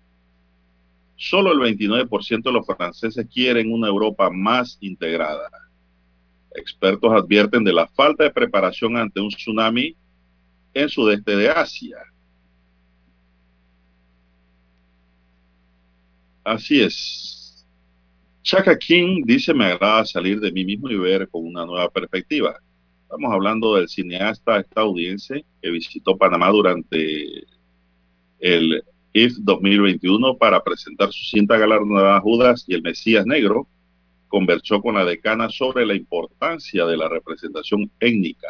Solo 1.15 1.51
el 1.51 1.59
29% 1.59 2.41
de 2.41 2.51
los 2.51 2.65
franceses 2.65 3.27
quieren 3.31 3.71
una 3.71 3.87
Europa 3.87 4.31
más 4.31 4.79
integrada. 4.81 5.47
Expertos 6.55 7.13
advierten 7.13 7.63
de 7.63 7.73
la 7.73 7.87
falta 7.87 8.23
de 8.23 8.31
preparación 8.31 8.97
ante 8.97 9.21
un 9.21 9.29
tsunami 9.29 9.95
en 10.73 10.89
sudeste 10.89 11.35
de 11.35 11.49
Asia. 11.51 11.97
Así 16.43 16.81
es. 16.81 17.65
Chaka 18.41 18.77
King 18.77 19.23
dice, 19.25 19.53
me 19.53 19.65
agrada 19.65 20.05
salir 20.05 20.39
de 20.39 20.51
mí 20.51 20.65
mismo 20.65 20.89
y 20.89 20.97
ver 20.97 21.29
con 21.29 21.45
una 21.45 21.65
nueva 21.65 21.89
perspectiva. 21.89 22.57
Estamos 23.03 23.31
hablando 23.31 23.75
del 23.75 23.87
cineasta 23.87 24.59
estadounidense 24.59 25.45
que 25.61 25.69
visitó 25.69 26.17
Panamá 26.17 26.49
durante 26.49 27.45
el 28.39 28.83
IF 29.13 29.37
2021 29.39 30.37
para 30.37 30.61
presentar 30.61 31.13
su 31.13 31.23
cinta 31.23 31.57
galardonada 31.57 32.19
Judas 32.19 32.65
y 32.67 32.73
el 32.73 32.81
Mesías 32.81 33.25
Negro. 33.25 33.67
Conversó 34.27 34.81
con 34.81 34.95
la 34.95 35.05
decana 35.05 35.49
sobre 35.49 35.85
la 35.85 35.95
importancia 35.95 36.85
de 36.85 36.97
la 36.97 37.07
representación 37.07 37.89
étnica. 37.99 38.49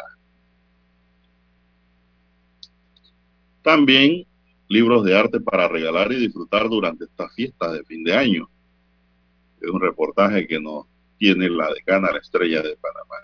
También 3.61 4.26
libros 4.68 5.03
de 5.03 5.18
arte 5.18 5.40
para 5.40 5.68
regalar 5.68 6.11
y 6.11 6.18
disfrutar 6.18 6.69
durante 6.69 7.06
estas 7.06 7.34
fiestas 7.35 7.73
de 7.73 7.84
fin 7.84 8.03
de 8.03 8.15
año 8.15 8.49
es 9.64 9.72
un 9.72 9.81
reportaje 9.81 10.45
que 10.45 10.60
nos 10.60 10.85
tiene 11.18 11.49
la 11.49 11.72
decana, 11.73 12.11
la 12.11 12.19
estrella 12.19 12.61
de 12.61 12.76
Panamá. 12.76 13.15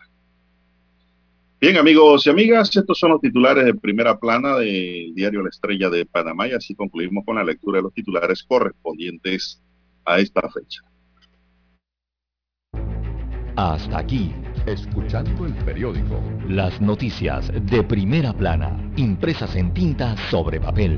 Bien, 1.60 1.78
amigos 1.78 2.26
y 2.26 2.30
amigas, 2.30 2.74
estos 2.76 2.98
son 2.98 3.12
los 3.12 3.22
titulares 3.22 3.66
de 3.66 3.74
primera 3.74 4.18
plana 4.18 4.56
del 4.56 5.14
diario 5.14 5.44
La 5.44 5.50
Estrella 5.50 5.90
de 5.90 6.06
Panamá 6.06 6.48
y 6.48 6.54
así 6.54 6.74
concluimos 6.74 7.26
con 7.26 7.36
la 7.36 7.44
lectura 7.44 7.80
de 7.80 7.84
los 7.84 7.94
titulares 7.94 8.44
correspondientes 8.44 9.62
a 10.06 10.20
esta 10.20 10.50
fecha. 10.50 10.82
Hasta 13.58 13.98
aquí, 13.98 14.34
escuchando 14.66 15.46
el 15.46 15.54
periódico. 15.66 16.24
Las 16.48 16.80
noticias 16.80 17.52
de 17.70 17.84
primera 17.84 18.32
plana, 18.32 18.94
impresas 18.96 19.54
en 19.58 19.74
tinta 19.74 20.16
sobre 20.30 20.62
papel. 20.62 20.98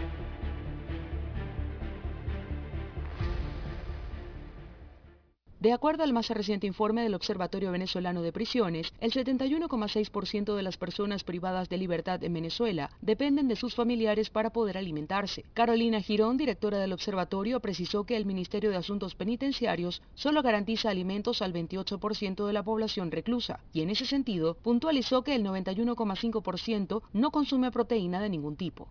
De 5.61 5.73
acuerdo 5.73 6.01
al 6.01 6.11
más 6.11 6.27
reciente 6.29 6.65
informe 6.65 7.03
del 7.03 7.13
Observatorio 7.13 7.71
Venezolano 7.71 8.23
de 8.23 8.33
Prisiones, 8.33 8.91
el 8.99 9.11
71,6% 9.11 10.55
de 10.55 10.63
las 10.63 10.77
personas 10.77 11.23
privadas 11.23 11.69
de 11.69 11.77
libertad 11.77 12.23
en 12.23 12.33
Venezuela 12.33 12.89
dependen 12.99 13.47
de 13.47 13.55
sus 13.55 13.75
familiares 13.75 14.31
para 14.31 14.49
poder 14.49 14.75
alimentarse. 14.75 15.45
Carolina 15.53 16.01
Girón, 16.01 16.37
directora 16.37 16.79
del 16.79 16.93
observatorio, 16.93 17.59
precisó 17.59 18.05
que 18.05 18.17
el 18.17 18.25
Ministerio 18.25 18.71
de 18.71 18.77
Asuntos 18.77 19.13
Penitenciarios 19.13 20.01
solo 20.15 20.41
garantiza 20.41 20.89
alimentos 20.89 21.43
al 21.43 21.53
28% 21.53 22.47
de 22.47 22.53
la 22.53 22.63
población 22.63 23.11
reclusa 23.11 23.59
y 23.71 23.81
en 23.81 23.91
ese 23.91 24.07
sentido 24.07 24.55
puntualizó 24.55 25.21
que 25.21 25.35
el 25.35 25.45
91,5% 25.45 27.03
no 27.13 27.29
consume 27.29 27.69
proteína 27.69 28.19
de 28.19 28.29
ningún 28.29 28.55
tipo 28.55 28.87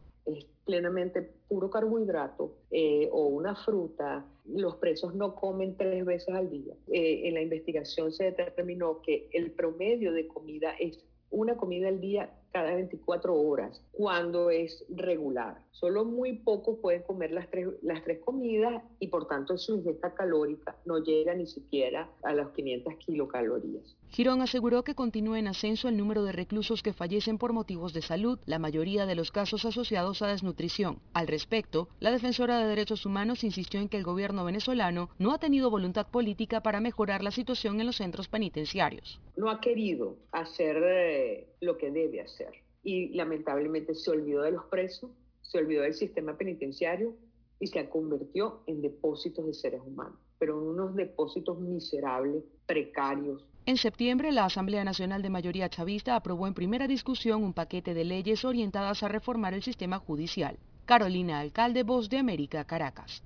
plenamente 0.71 1.29
puro 1.49 1.69
carbohidrato 1.69 2.55
eh, 2.71 3.09
o 3.11 3.27
una 3.27 3.57
fruta, 3.57 4.25
los 4.47 4.77
presos 4.77 5.17
no 5.17 5.35
comen 5.35 5.77
tres 5.77 6.05
veces 6.05 6.33
al 6.33 6.49
día. 6.49 6.75
Eh, 6.93 7.23
en 7.25 7.35
la 7.35 7.43
investigación 7.43 8.13
se 8.13 8.31
determinó 8.31 9.03
que 9.03 9.29
el 9.33 9.51
promedio 9.51 10.13
de 10.13 10.29
comida 10.29 10.71
es 10.79 11.05
una 11.31 11.57
comida 11.57 11.89
al 11.89 12.01
día 12.01 12.31
cada 12.53 12.75
24 12.75 13.35
horas 13.35 13.83
cuando 13.93 14.51
es 14.51 14.85
regular. 14.89 15.63
Solo 15.73 16.05
muy 16.05 16.35
pocos 16.35 16.79
pueden 16.81 17.03
comer 17.03 17.31
las 17.31 17.51
tres, 17.51 17.69
las 17.83 18.03
tres 18.03 18.21
comidas 18.25 18.83
y 18.99 19.09
por 19.09 19.29
tanto 19.29 19.57
su 19.57 19.77
ingesta 19.77 20.15
calórica 20.15 20.77
no 20.85 20.99
llega 20.99 21.35
ni 21.35 21.47
siquiera 21.47 22.11
a 22.23 22.35
las 22.35 22.51
500 22.51 22.95
kilocalorías. 22.97 23.97
Girón 24.11 24.43
aseguró 24.43 24.83
que 24.83 24.95
continúa 24.95 25.39
en 25.39 25.47
ascenso 25.47 25.89
el 25.89 25.97
número 25.97 26.25
de 26.25 26.33
reclusos 26.33 26.83
que 26.83 26.93
fallecen 26.93 27.39
por 27.39 27.53
motivos 27.53 27.93
de 27.93 28.03
salud, 28.03 28.39
la 28.45 28.59
mayoría 28.59 29.07
de 29.07 29.15
los 29.15 29.31
casos 29.31 29.65
asociados 29.65 30.21
a 30.21 30.27
desnutrición. 30.27 30.99
Al 31.13 31.29
respecto, 31.29 31.89
la 32.01 32.11
defensora 32.11 32.59
de 32.59 32.67
derechos 32.67 33.07
humanos 33.07 33.45
insistió 33.45 33.81
en 33.81 33.89
que 33.89 33.97
el 33.97 34.05
gobierno 34.05 34.45
venezolano 34.45 35.11
no 35.19 35.33
ha 35.33 35.39
tenido 35.39 35.71
voluntad 35.71 36.09
política 36.09 36.61
para 36.61 36.81
mejorar 36.81 37.23
la 37.23 37.31
situación 37.31 37.81
en 37.81 37.87
los 37.87 37.97
centros 37.97 38.29
penitenciarios. 38.29 39.21
No 39.37 39.49
ha 39.49 39.61
querido 39.61 40.17
hacer 40.33 40.83
eh, 40.85 41.47
lo 41.61 41.79
que 41.79 41.91
debe 41.91 42.21
hacer 42.21 42.40
y 42.83 43.15
lamentablemente 43.15 43.95
se 43.95 44.11
olvidó 44.11 44.43
de 44.43 44.53
los 44.53 44.65
presos, 44.67 45.11
se 45.43 45.59
olvidó 45.59 45.83
del 45.83 45.95
sistema 45.95 46.37
penitenciario 46.37 47.15
y 47.59 47.67
se 47.67 47.89
convirtió 47.89 48.63
en 48.67 48.81
depósitos 48.81 49.47
de 49.47 49.55
seres 49.55 49.81
humanos, 49.85 50.19
pero 50.39 50.61
en 50.61 50.69
unos 50.69 50.95
depósitos 50.95 51.59
miserables, 51.59 52.43
precarios. 52.67 53.45
En 53.67 53.77
septiembre, 53.77 54.33
la 54.33 54.47
Asamblea 54.47 54.85
Nacional 54.85 55.21
de 55.23 55.29
Mayoría 55.29 55.69
Chavista 55.69 56.17
aprobó 56.17 56.47
en 56.47 56.55
primera 56.55 56.87
discusión 56.87 57.45
un 57.45 57.53
paquete 57.53 57.93
de 57.93 58.05
leyes 58.05 58.45
orientadas 58.45 59.03
a 59.03 59.09
reformar 59.09 59.53
el 59.53 59.63
sistema 59.63 59.99
judicial. 59.99 60.59
Carolina 60.87 61.41
Alcalde, 61.41 61.83
Voz 61.83 62.09
de 62.09 62.19
América, 62.19 62.65
Caracas. 62.65 63.23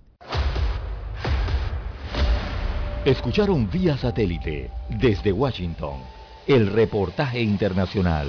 Escucharon 3.04 3.70
vía 3.70 3.96
satélite 3.96 4.70
desde 5.00 5.30
Washington 5.30 6.00
el 6.46 6.66
reportaje 6.66 7.40
internacional. 7.40 8.28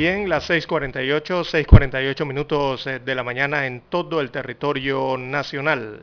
Bien, 0.00 0.30
las 0.30 0.48
6.48, 0.48 1.44
6.48 1.44 2.24
minutos 2.24 2.86
eh, 2.86 3.00
de 3.00 3.14
la 3.14 3.22
mañana 3.22 3.66
en 3.66 3.82
todo 3.82 4.22
el 4.22 4.30
territorio 4.30 5.18
nacional. 5.18 6.00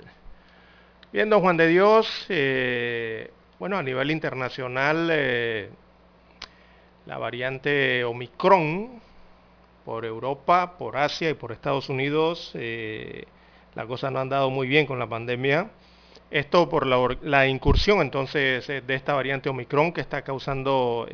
Bien, 1.11 1.27
don 1.31 1.41
Juan 1.41 1.57
de 1.57 1.67
Dios, 1.67 2.27
eh, 2.29 3.31
bueno, 3.57 3.75
a 3.75 3.81
nivel 3.81 4.11
internacional, 4.11 5.09
eh, 5.11 5.71
la 7.07 7.17
variante 7.17 8.03
Omicron 8.03 9.01
por 9.83 10.05
Europa, 10.05 10.77
por 10.77 10.95
Asia 10.95 11.31
y 11.31 11.33
por 11.33 11.51
Estados 11.51 11.89
Unidos, 11.89 12.51
la 13.73 13.87
cosa 13.87 14.11
no 14.11 14.19
ha 14.19 14.21
andado 14.21 14.51
muy 14.51 14.67
bien 14.67 14.85
con 14.85 14.99
la 14.99 15.07
pandemia. 15.07 15.71
Esto 16.29 16.69
por 16.69 16.85
la, 16.85 17.17
la 17.23 17.47
incursión 17.47 18.01
entonces 18.01 18.67
de 18.67 18.93
esta 18.93 19.15
variante 19.15 19.49
Omicron 19.49 19.91
que 19.91 20.01
está 20.01 20.21
causando 20.21 21.07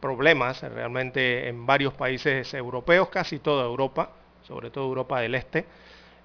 problemas 0.00 0.62
realmente 0.62 1.48
en 1.48 1.66
varios 1.66 1.94
países 1.94 2.52
europeos, 2.54 3.08
casi 3.08 3.38
toda 3.38 3.64
Europa, 3.64 4.10
sobre 4.42 4.70
todo 4.70 4.84
Europa 4.84 5.20
del 5.20 5.34
Este, 5.34 5.66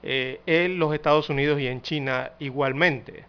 eh, 0.08 0.40
en 0.46 0.78
los 0.80 0.94
Estados 0.94 1.30
Unidos 1.30 1.60
y 1.60 1.68
en 1.68 1.82
China 1.82 2.32
igualmente. 2.40 3.26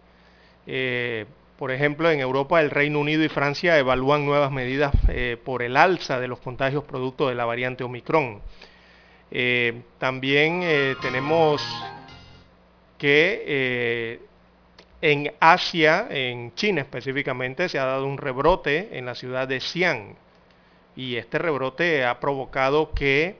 Eh, 0.65 1.25
por 1.57 1.71
ejemplo, 1.71 2.11
en 2.11 2.19
Europa 2.19 2.61
el 2.61 2.69
Reino 2.69 2.99
Unido 2.99 3.23
y 3.23 3.29
Francia 3.29 3.79
evalúan 3.79 4.25
nuevas 4.25 4.51
medidas 4.51 4.93
eh, 5.07 5.37
por 5.43 5.63
el 5.63 5.75
alza 5.75 6.19
de 6.19 6.27
los 6.27 6.39
contagios 6.39 6.83
producto 6.83 7.29
de 7.29 7.35
la 7.35 7.45
variante 7.45 7.83
Omicron. 7.83 8.41
también 9.97 10.61
tenemos 11.01 11.61
que 12.97 14.19
en 15.01 15.33
Asia, 15.39 16.07
en 16.09 16.53
China 16.55 16.81
específicamente, 16.81 17.69
se 17.69 17.79
ha 17.79 17.85
dado 17.85 18.05
un 18.05 18.17
rebrote 18.17 18.97
en 18.97 19.05
la 19.05 19.15
ciudad 19.15 19.47
de 19.47 19.59
Xi'an, 19.59 20.15
y 20.97 21.15
este 21.15 21.37
rebrote 21.37 22.03
ha 22.03 22.19
provocado 22.19 22.91
que 22.91 23.37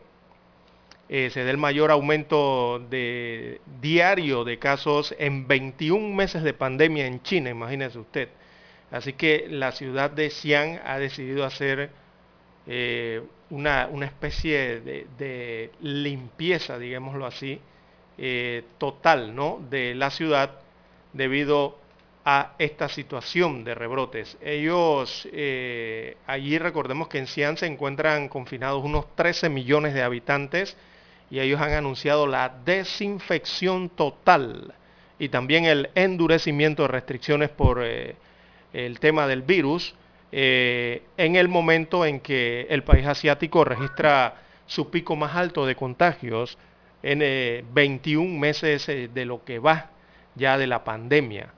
eh, 1.10 1.32
se 1.32 1.44
dé 1.44 1.50
el 1.50 1.58
mayor 1.58 1.90
aumento 1.90 2.80
de, 2.80 3.60
diario 3.82 4.44
de 4.44 4.60
casos 4.60 5.16
en 5.18 5.48
21 5.48 6.16
meses 6.16 6.44
de 6.44 6.54
pandemia 6.54 7.08
en 7.08 7.22
China, 7.24 7.50
imagínese 7.50 7.98
usted. 7.98 8.30
Así 8.92 9.14
que 9.14 9.48
la 9.50 9.72
ciudad 9.72 10.12
de 10.12 10.30
Xi'an 10.30 10.82
ha 10.86 11.00
decidido 11.00 11.46
hacer 11.46 11.90
eh, 12.68 13.24
una, 13.50 13.90
especie 14.06 14.80
de, 14.82 15.72
limpieza, 15.82 16.78
digámoslo 16.78 17.26
así, 17.26 17.60
eh, 18.20 18.64
total 18.78 19.36
¿no? 19.36 19.60
de 19.70 19.96
la 19.96 20.12
ciudad 20.12 20.60
debido 21.14 21.80
a 22.30 22.56
esta 22.60 22.90
situación 22.90 23.64
de 23.64 23.74
rebrotes. 23.74 24.36
Ellos, 24.42 25.26
eh, 25.32 26.18
allí 26.28 26.58
recordemos 26.58 27.08
que 27.08 27.20
en 27.20 27.26
Xi'an 27.26 27.56
se 27.56 27.68
encuentran 27.68 28.28
confinados 28.28 28.84
unos 28.84 29.16
13 29.16 29.48
millones 29.48 29.94
de 29.94 30.04
habitantes 30.04 30.76
y 31.32 31.40
ellos 31.40 31.62
han 31.62 31.72
anunciado 31.72 32.28
la 32.28 32.54
desinfección 32.66 33.88
total 33.88 34.74
y 35.18 35.30
también 35.30 35.64
el 35.64 35.90
endurecimiento 35.96 36.82
de 36.82 36.90
restricciones 36.90 37.48
por 37.48 37.82
eh, 37.82 38.18
el 38.74 39.00
tema 39.00 39.26
del 39.26 39.42
virus 39.42 39.96
eh, 40.34 41.04
en 41.16 41.38
el 41.38 41.48
momento 41.48 42.06
en 42.06 42.20
que 42.20 42.68
el 42.70 42.84
país 42.84 43.08
asiático 43.08 43.64
registra 43.64 44.42
su 44.66 44.90
pico 44.90 45.16
más 45.16 45.34
alto 45.38 45.66
de 45.66 45.78
contagios 45.78 46.58
en 47.04 47.66
21 47.74 48.38
meses 48.38 48.86
de 48.86 49.26
lo 49.26 49.46
que 49.46 49.60
va 49.60 49.92
ya 50.36 50.58
de 50.58 50.68
la 50.68 50.84
pandemia. 50.84 51.54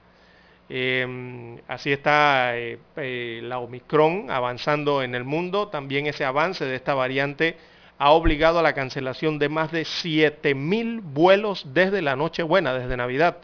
Em, 0.72 1.58
así 1.66 1.90
está 1.90 2.56
eh, 2.56 2.78
eh, 2.96 3.40
la 3.42 3.58
Omicron 3.58 4.30
avanzando 4.30 5.02
en 5.02 5.16
el 5.16 5.24
mundo. 5.24 5.66
También 5.66 6.06
ese 6.06 6.24
avance 6.24 6.64
de 6.64 6.76
esta 6.76 6.94
variante 6.94 7.56
ha 7.98 8.10
obligado 8.10 8.60
a 8.60 8.62
la 8.62 8.72
cancelación 8.72 9.40
de 9.40 9.48
más 9.48 9.72
de 9.72 9.82
7.000 9.82 11.00
vuelos 11.02 11.64
desde 11.74 12.02
la 12.02 12.14
Nochebuena, 12.14 12.72
desde 12.72 12.96
Navidad, 12.96 13.38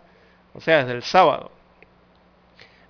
o 0.55 0.61
sea, 0.61 0.78
desde 0.78 0.93
el 0.93 1.03
sábado. 1.03 1.51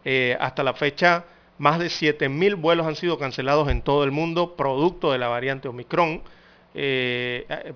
Eh, 0.05 0.37
hasta 0.39 0.63
la 0.63 0.75
fecha, 0.75 1.25
más 1.57 1.79
de 1.79 1.87
7.000 1.87 2.57
vuelos 2.57 2.87
han 2.87 2.95
sido 2.95 3.19
cancelados 3.19 3.69
en 3.71 3.81
todo 3.81 4.05
el 4.05 4.11
mundo, 4.11 4.55
producto 4.55 5.13
de 5.13 5.19
la 5.19 5.29
variante 5.29 5.69
Omicron, 5.69 6.23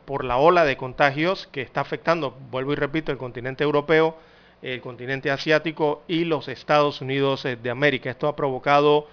por 0.04 0.26
la 0.26 0.36
ola 0.36 0.66
de 0.66 0.76
contagios 0.76 1.48
que 1.50 1.62
está 1.62 1.80
afectando, 1.80 2.36
vuelvo 2.50 2.74
y 2.74 2.76
repito, 2.76 3.10
el 3.10 3.16
continente 3.16 3.64
europeo 3.64 4.18
el 4.62 4.80
continente 4.80 5.30
asiático 5.30 6.02
y 6.06 6.24
los 6.24 6.48
Estados 6.48 7.00
Unidos 7.00 7.44
eh, 7.44 7.56
de 7.56 7.70
América. 7.70 8.10
Esto 8.10 8.28
ha 8.28 8.36
provocado 8.36 9.08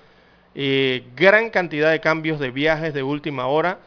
gran 1.16 1.52
cantidad 1.52 1.92
de 1.92 2.00
cambios 2.00 2.40
de 2.40 2.50
viajes 2.50 2.92
de 2.92 3.04
última 3.04 3.46
hora 3.46 3.78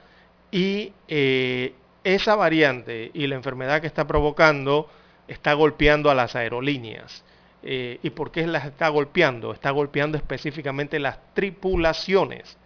y 0.53 0.93
esa 1.09 2.37
variante 2.37 3.11
y 3.13 3.27
la 3.27 3.35
enfermedad 3.35 3.81
que 3.81 3.89
está 3.89 4.07
provocando 4.07 4.89
está 5.27 5.53
golpeando 5.55 6.13
a 6.13 6.15
las 6.15 6.37
aerolíneas. 6.37 7.25
¿Y 7.65 8.11
por 8.11 8.31
qué 8.31 8.47
las 8.47 8.67
está 8.67 8.89
golpeando? 8.89 9.53
Está 9.53 9.73
golpeando 9.73 10.17
específicamente 10.17 11.01
las 11.01 11.19
tripulaciones. 11.35 12.57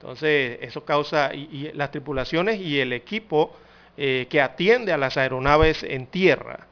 Entonces, 0.00 0.58
eso 0.60 0.84
causa, 0.84 1.32
y, 1.32 1.70
las 1.72 1.90
tripulaciones 1.90 2.60
y 2.60 2.78
el 2.78 2.92
equipo 2.92 3.56
que 3.96 4.42
atiende 4.42 4.92
a 4.92 4.98
las 4.98 5.16
aeronaves 5.16 5.82
en 5.82 6.08
tierra 6.08 6.66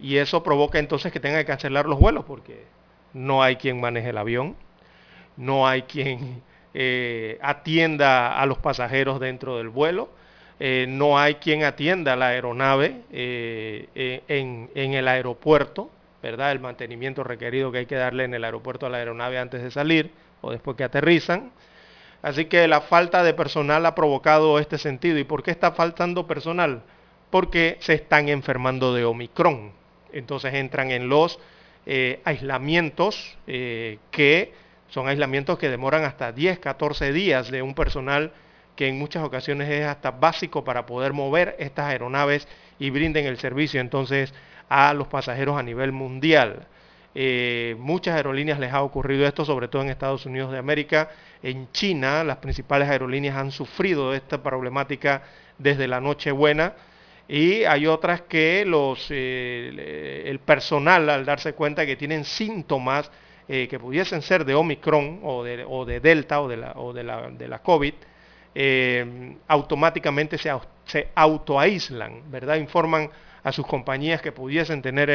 y 0.00 0.16
eso 0.16 0.42
provoca 0.42 0.78
entonces 0.78 1.12
que 1.12 1.20
tengan 1.20 1.40
que 1.40 1.46
cancelar 1.46 1.86
los 1.86 1.98
vuelos 1.98 2.24
porque 2.24 2.64
no 3.12 3.42
hay 3.42 3.56
quien 3.56 3.80
maneje 3.80 4.10
el 4.10 4.18
avión, 4.18 4.56
no 5.36 5.66
hay 5.66 5.82
quien 5.82 6.42
eh, 6.74 7.38
atienda 7.42 8.40
a 8.40 8.46
los 8.46 8.58
pasajeros 8.58 9.20
dentro 9.20 9.58
del 9.58 9.68
vuelo, 9.68 10.10
eh, 10.60 10.86
no 10.88 11.18
hay 11.18 11.36
quien 11.36 11.64
atienda 11.64 12.16
la 12.16 12.28
aeronave 12.28 13.02
eh, 13.12 14.22
en, 14.28 14.70
en, 14.74 14.94
el 14.94 15.06
aeropuerto, 15.08 15.90
¿verdad? 16.22 16.52
El 16.52 16.60
mantenimiento 16.60 17.22
requerido 17.22 17.70
que 17.70 17.78
hay 17.78 17.86
que 17.86 17.94
darle 17.94 18.24
en 18.24 18.34
el 18.34 18.44
aeropuerto 18.44 18.86
a 18.86 18.90
la 18.90 18.98
aeronave 18.98 19.38
antes 19.38 19.62
de 19.62 19.70
salir 19.70 20.10
o 20.40 20.50
después 20.50 20.76
que 20.76 20.84
aterrizan. 20.84 21.52
Así 22.22 22.46
que 22.46 22.66
la 22.66 22.80
falta 22.80 23.22
de 23.22 23.34
personal 23.34 23.86
ha 23.86 23.94
provocado 23.94 24.58
este 24.58 24.78
sentido. 24.78 25.18
¿Y 25.18 25.24
por 25.24 25.44
qué 25.44 25.52
está 25.52 25.70
faltando 25.70 26.26
personal? 26.26 26.82
Porque 27.30 27.76
se 27.78 27.94
están 27.94 28.28
enfermando 28.28 28.92
de 28.92 29.04
Omicron 29.04 29.77
entonces 30.12 30.54
entran 30.54 30.90
en 30.90 31.08
los 31.08 31.38
eh, 31.86 32.20
aislamientos 32.24 33.36
eh, 33.46 33.98
que 34.10 34.52
son 34.88 35.08
aislamientos 35.08 35.58
que 35.58 35.68
demoran 35.68 36.04
hasta 36.04 36.32
10, 36.32 36.58
14 36.58 37.12
días 37.12 37.50
de 37.50 37.62
un 37.62 37.74
personal 37.74 38.32
que 38.76 38.88
en 38.88 38.98
muchas 38.98 39.24
ocasiones 39.24 39.68
es 39.68 39.86
hasta 39.86 40.10
básico 40.12 40.64
para 40.64 40.86
poder 40.86 41.12
mover 41.12 41.56
estas 41.58 41.86
aeronaves 41.86 42.46
y 42.78 42.90
brinden 42.90 43.26
el 43.26 43.38
servicio 43.38 43.80
entonces 43.80 44.32
a 44.68 44.94
los 44.94 45.08
pasajeros 45.08 45.58
a 45.58 45.62
nivel 45.62 45.92
mundial. 45.92 46.66
Eh, 47.14 47.74
muchas 47.78 48.14
aerolíneas 48.14 48.60
les 48.60 48.72
ha 48.72 48.82
ocurrido 48.82 49.26
esto, 49.26 49.44
sobre 49.44 49.66
todo 49.68 49.82
en 49.82 49.88
Estados 49.88 50.26
Unidos 50.26 50.52
de 50.52 50.58
América. 50.58 51.08
En 51.42 51.70
China, 51.72 52.22
las 52.22 52.36
principales 52.36 52.88
aerolíneas 52.88 53.36
han 53.36 53.50
sufrido 53.50 54.14
esta 54.14 54.42
problemática 54.42 55.22
desde 55.58 55.88
la 55.88 56.00
Nochebuena 56.00 56.74
y 57.28 57.64
hay 57.64 57.86
otras 57.86 58.22
que 58.22 58.64
los, 58.64 59.06
eh, 59.10 60.22
el 60.24 60.38
personal 60.38 61.10
al 61.10 61.26
darse 61.26 61.52
cuenta 61.52 61.84
que 61.84 61.94
tienen 61.94 62.24
síntomas 62.24 63.10
eh, 63.46 63.68
que 63.68 63.78
pudiesen 63.78 64.22
ser 64.22 64.46
de 64.46 64.54
Omicron 64.54 65.20
o 65.22 65.44
de, 65.44 65.64
o 65.68 65.84
de 65.84 66.00
Delta 66.00 66.40
o 66.40 66.48
de 66.48 66.56
la, 66.56 66.72
o 66.76 66.94
de 66.94 67.04
la, 67.04 67.28
de 67.28 67.48
la 67.48 67.58
COVID, 67.58 67.94
eh, 68.54 69.36
automáticamente 69.46 70.38
se, 70.38 70.50
se 70.86 71.08
autoaíslan, 71.14 72.30
¿verdad? 72.30 72.56
Informan 72.56 73.10
a 73.44 73.52
sus 73.52 73.66
compañías 73.66 74.22
que 74.22 74.32
pudiesen 74.32 74.80
tener 74.80 75.10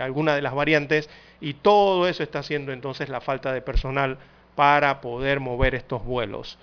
alguna 0.00 0.34
de 0.34 0.42
las 0.42 0.54
variantes 0.54 1.10
y 1.40 1.54
todo 1.54 2.08
eso 2.08 2.22
está 2.22 2.40
haciendo 2.40 2.72
entonces 2.72 3.10
la 3.10 3.20
falta 3.20 3.52
de 3.52 3.60
personal 3.60 4.18
para 4.54 5.00
poder 5.02 5.40
mover 5.40 5.74
estos 5.74 6.04
vuelos. 6.04 6.58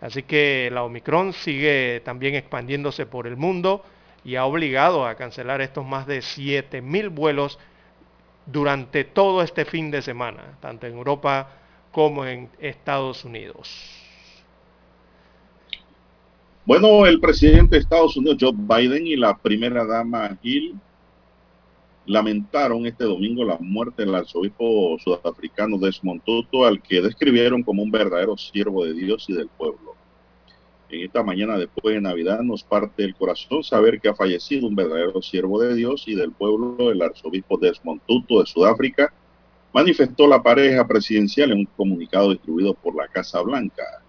Así 0.00 0.22
que 0.22 0.70
la 0.72 0.84
Omicron 0.84 1.32
sigue 1.32 2.00
también 2.04 2.34
expandiéndose 2.34 3.06
por 3.06 3.26
el 3.26 3.36
mundo 3.36 3.84
y 4.24 4.36
ha 4.36 4.44
obligado 4.44 5.06
a 5.06 5.14
cancelar 5.14 5.60
estos 5.60 5.84
más 5.84 6.06
de 6.06 6.18
7.000 6.18 7.10
vuelos 7.10 7.58
durante 8.46 9.04
todo 9.04 9.42
este 9.42 9.64
fin 9.64 9.90
de 9.90 10.02
semana, 10.02 10.58
tanto 10.60 10.86
en 10.86 10.94
Europa 10.94 11.50
como 11.90 12.24
en 12.24 12.48
Estados 12.58 13.24
Unidos. 13.24 13.70
Bueno, 16.64 17.06
el 17.06 17.20
presidente 17.20 17.76
de 17.76 17.82
Estados 17.82 18.16
Unidos, 18.16 18.38
Joe 18.40 18.52
Biden, 18.54 19.06
y 19.06 19.16
la 19.16 19.36
primera 19.36 19.84
dama 19.84 20.38
Hill 20.42 20.76
lamentaron 22.06 22.86
este 22.86 23.04
domingo 23.04 23.44
la 23.44 23.58
muerte 23.58 24.04
del 24.04 24.14
arzobispo 24.14 24.96
sudafricano 24.98 25.78
Desmond 25.78 26.22
Tutu, 26.22 26.64
al 26.64 26.80
que 26.80 27.00
describieron 27.00 27.62
como 27.62 27.82
un 27.82 27.90
verdadero 27.90 28.36
siervo 28.36 28.84
de 28.84 28.94
Dios 28.94 29.28
y 29.28 29.34
del 29.34 29.48
pueblo. 29.48 29.96
En 30.92 31.00
esta 31.00 31.22
mañana 31.22 31.56
después 31.56 31.94
de 31.94 32.02
Navidad 32.02 32.42
nos 32.42 32.62
parte 32.62 33.02
el 33.02 33.14
corazón 33.14 33.64
saber 33.64 33.98
que 33.98 34.10
ha 34.10 34.14
fallecido 34.14 34.68
un 34.68 34.76
verdadero 34.76 35.22
siervo 35.22 35.58
de 35.58 35.74
Dios 35.74 36.04
y 36.06 36.14
del 36.14 36.32
pueblo, 36.32 36.92
el 36.92 37.00
arzobispo 37.00 37.56
Desmond 37.56 38.02
Tutu 38.06 38.40
de 38.40 38.46
Sudáfrica, 38.46 39.10
manifestó 39.72 40.26
la 40.26 40.42
pareja 40.42 40.86
presidencial 40.86 41.50
en 41.50 41.60
un 41.60 41.64
comunicado 41.64 42.32
distribuido 42.32 42.74
por 42.74 42.94
la 42.94 43.08
Casa 43.08 43.40
Blanca. 43.40 44.02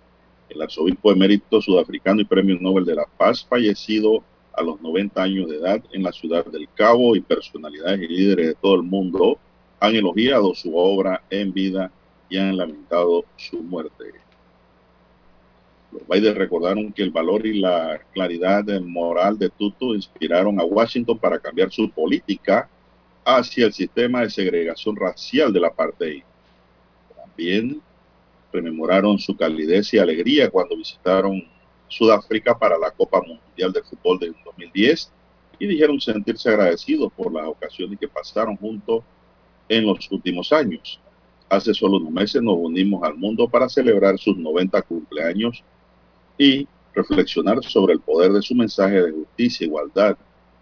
El 0.49 0.61
arzobispo 0.61 1.13
emérito 1.13 1.61
sudafricano 1.61 2.19
y 2.19 2.25
premio 2.25 2.57
Nobel 2.59 2.83
de 2.83 2.95
la 2.95 3.05
Paz, 3.05 3.45
fallecido 3.45 4.21
a 4.51 4.61
los 4.61 4.81
90 4.81 5.23
años 5.23 5.49
de 5.49 5.55
edad 5.55 5.81
en 5.93 6.03
la 6.03 6.11
ciudad 6.11 6.45
del 6.45 6.67
Cabo 6.75 7.15
y 7.15 7.21
personalidades 7.21 8.01
y 8.01 8.07
líderes 8.09 8.47
de 8.47 8.55
todo 8.55 8.75
el 8.75 8.83
mundo 8.83 9.39
han 9.79 9.95
elogiado 9.95 10.53
su 10.53 10.75
obra 10.75 11.23
en 11.29 11.53
vida 11.53 11.89
y 12.27 12.37
han 12.37 12.57
lamentado 12.57 13.23
su 13.37 13.63
muerte. 13.63 14.22
Los 15.93 16.07
Biden 16.07 16.35
recordaron 16.35 16.91
que 16.91 17.03
el 17.03 17.11
valor 17.11 17.45
y 17.45 17.59
la 17.59 18.01
claridad 18.13 18.63
moral 18.81 19.37
de 19.37 19.49
Tutu 19.49 19.93
inspiraron 19.93 20.59
a 20.59 20.63
Washington 20.63 21.19
para 21.19 21.37
cambiar 21.37 21.71
su 21.71 21.89
política 21.91 22.67
hacia 23.23 23.67
el 23.67 23.73
sistema 23.73 24.21
de 24.21 24.31
segregación 24.31 24.95
racial 24.95 25.53
de 25.53 25.59
la 25.59 25.67
apartheid. 25.67 26.23
También 27.15 27.79
rememoraron 28.51 29.19
su 29.19 29.37
calidez 29.37 29.93
y 29.93 29.99
alegría 29.99 30.49
cuando 30.49 30.75
visitaron 30.75 31.43
Sudáfrica 31.87 32.57
para 32.57 32.77
la 32.77 32.89
Copa 32.89 33.21
Mundial 33.21 33.71
de 33.71 33.83
Fútbol 33.83 34.17
de 34.17 34.33
2010 34.45 35.11
y 35.59 35.67
dijeron 35.67 36.01
sentirse 36.01 36.49
agradecidos 36.49 37.13
por 37.13 37.31
las 37.31 37.47
ocasiones 37.47 37.99
que 37.99 38.07
pasaron 38.07 38.57
juntos 38.57 39.03
en 39.69 39.85
los 39.85 40.11
últimos 40.11 40.51
años. 40.51 40.99
Hace 41.49 41.71
solo 41.73 41.97
unos 41.97 42.11
meses 42.11 42.41
nos 42.41 42.57
unimos 42.57 43.03
al 43.03 43.15
mundo 43.15 43.47
para 43.47 43.69
celebrar 43.69 44.17
sus 44.17 44.35
90 44.35 44.81
cumpleaños 44.81 45.63
y 46.37 46.67
reflexionar 46.93 47.63
sobre 47.63 47.93
el 47.93 47.99
poder 47.99 48.31
de 48.31 48.41
su 48.41 48.55
mensaje 48.55 49.01
de 49.01 49.11
justicia, 49.11 49.65
igualdad, 49.65 50.17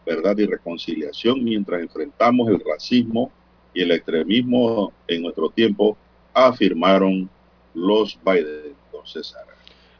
verdad 0.06 0.38
y 0.38 0.46
reconciliación 0.46 1.44
mientras 1.44 1.82
enfrentamos 1.82 2.50
el 2.50 2.62
racismo 2.66 3.32
y 3.74 3.82
el 3.82 3.92
extremismo 3.92 4.92
en 5.08 5.24
nuestro 5.24 5.50
tiempo, 5.50 5.98
afirmaron 6.34 7.30
los 7.74 8.18
Biden, 8.24 8.76
don 8.92 9.06
César. 9.06 9.46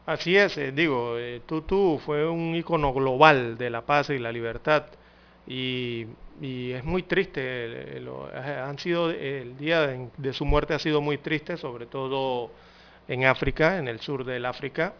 Así 0.04 0.36
es, 0.36 0.58
eh, 0.58 0.72
digo, 0.72 1.16
eh, 1.16 1.42
Tutu 1.46 2.00
fue 2.04 2.28
un 2.28 2.56
icono 2.56 2.92
global 2.92 3.56
de 3.56 3.70
la 3.70 3.82
paz 3.82 4.10
y 4.10 4.18
la 4.18 4.32
libertad 4.32 4.84
y, 5.46 6.06
es 6.40 6.82
muy 6.82 7.04
triste, 7.04 7.40
eh, 7.40 8.62
han 8.64 8.76
sido, 8.78 9.10
el 9.10 9.56
día 9.56 9.96
de 10.16 10.32
su 10.32 10.44
muerte 10.44 10.74
ha 10.74 10.78
sido 10.80 11.00
muy 11.00 11.18
triste, 11.18 11.56
sobre 11.56 11.86
todo 11.86 12.50
en 13.06 13.24
África, 13.26 13.78
en 13.78 13.86
el 13.86 14.00
sur 14.00 14.24
del 14.24 14.44
África. 14.44 14.94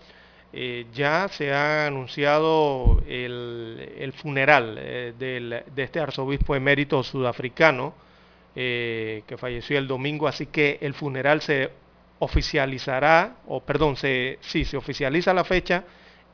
Eh, 0.54 0.86
ya 0.92 1.28
se 1.28 1.52
ha 1.52 1.86
anunciado 1.86 3.02
el, 3.06 4.12
funeral 4.14 4.76
eh, 4.78 5.14
de 5.18 5.82
este 5.82 5.98
arzobispo 5.98 6.54
emérito 6.54 7.02
sudafricano 7.02 7.94
eh, 8.54 9.22
que 9.26 9.38
falleció 9.38 9.78
el 9.78 9.88
domingo, 9.88 10.28
así 10.28 10.46
que 10.46 10.78
el 10.82 10.92
funeral 10.92 11.40
se 11.40 11.70
oficializará, 12.18 13.36
o 13.46 13.60
perdón, 13.62 13.96
se, 13.96 14.38
sí, 14.42 14.66
se 14.66 14.76
oficializa 14.76 15.32
la 15.32 15.44
fecha 15.44 15.84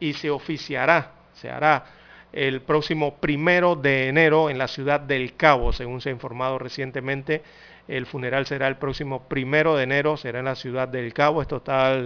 y 0.00 0.14
se 0.14 0.28
oficiará, 0.30 1.12
se 1.34 1.48
hará 1.48 1.84
el 2.32 2.60
próximo 2.62 3.18
primero 3.18 3.76
de 3.76 4.08
enero 4.08 4.50
en 4.50 4.58
la 4.58 4.66
ciudad 4.66 4.98
del 4.98 5.36
Cabo, 5.36 5.72
según 5.72 6.00
se 6.00 6.08
ha 6.08 6.12
informado 6.12 6.58
recientemente. 6.58 7.42
El 7.86 8.04
funeral 8.04 8.46
será 8.46 8.66
el 8.66 8.76
próximo 8.76 9.28
primero 9.28 9.76
de 9.76 9.84
enero, 9.84 10.16
será 10.16 10.40
en 10.40 10.44
la 10.46 10.56
ciudad 10.56 10.88
del 10.88 11.14
Cabo. 11.14 11.40
Esto 11.40 11.58
está 11.58 11.96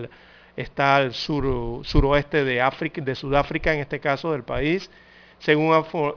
está 0.56 0.96
al 0.96 1.14
sur, 1.14 1.84
suroeste 1.84 2.44
de, 2.44 2.62
de 2.94 3.14
Sudáfrica, 3.14 3.72
en 3.72 3.80
este 3.80 4.00
caso 4.00 4.32
del 4.32 4.42
país, 4.42 4.90
según 5.38 5.74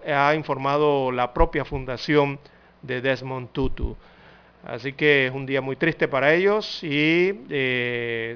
ha, 0.07 0.35
informado 0.35 1.11
la 1.11 1.33
propia 1.33 1.65
fundación 1.65 2.39
de 2.81 3.01
Desmond 3.01 3.49
Tutu. 3.51 3.95
Así 4.63 4.93
que 4.93 5.27
es 5.27 5.33
un 5.33 5.45
día 5.45 5.61
muy 5.61 5.75
triste 5.75 6.07
para 6.07 6.33
ellos 6.33 6.83
y 6.83 7.39
eh, 7.49 8.35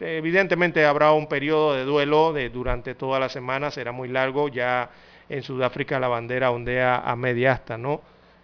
evidentemente 0.00 0.84
habrá 0.84 1.12
un 1.12 1.26
periodo 1.26 1.74
de 1.74 1.84
duelo 1.84 2.32
de, 2.32 2.48
durante 2.48 2.94
toda 2.94 3.20
la 3.20 3.28
semana, 3.28 3.70
será 3.70 3.92
muy 3.92 4.08
largo, 4.08 4.48
ya 4.48 4.90
en 5.28 5.42
Sudáfrica 5.42 6.00
la 6.00 6.08
bandera 6.08 6.50
ondea 6.50 6.96
a 6.96 7.14
media 7.16 7.52
asta, 7.52 7.76
¿no? 7.76 8.00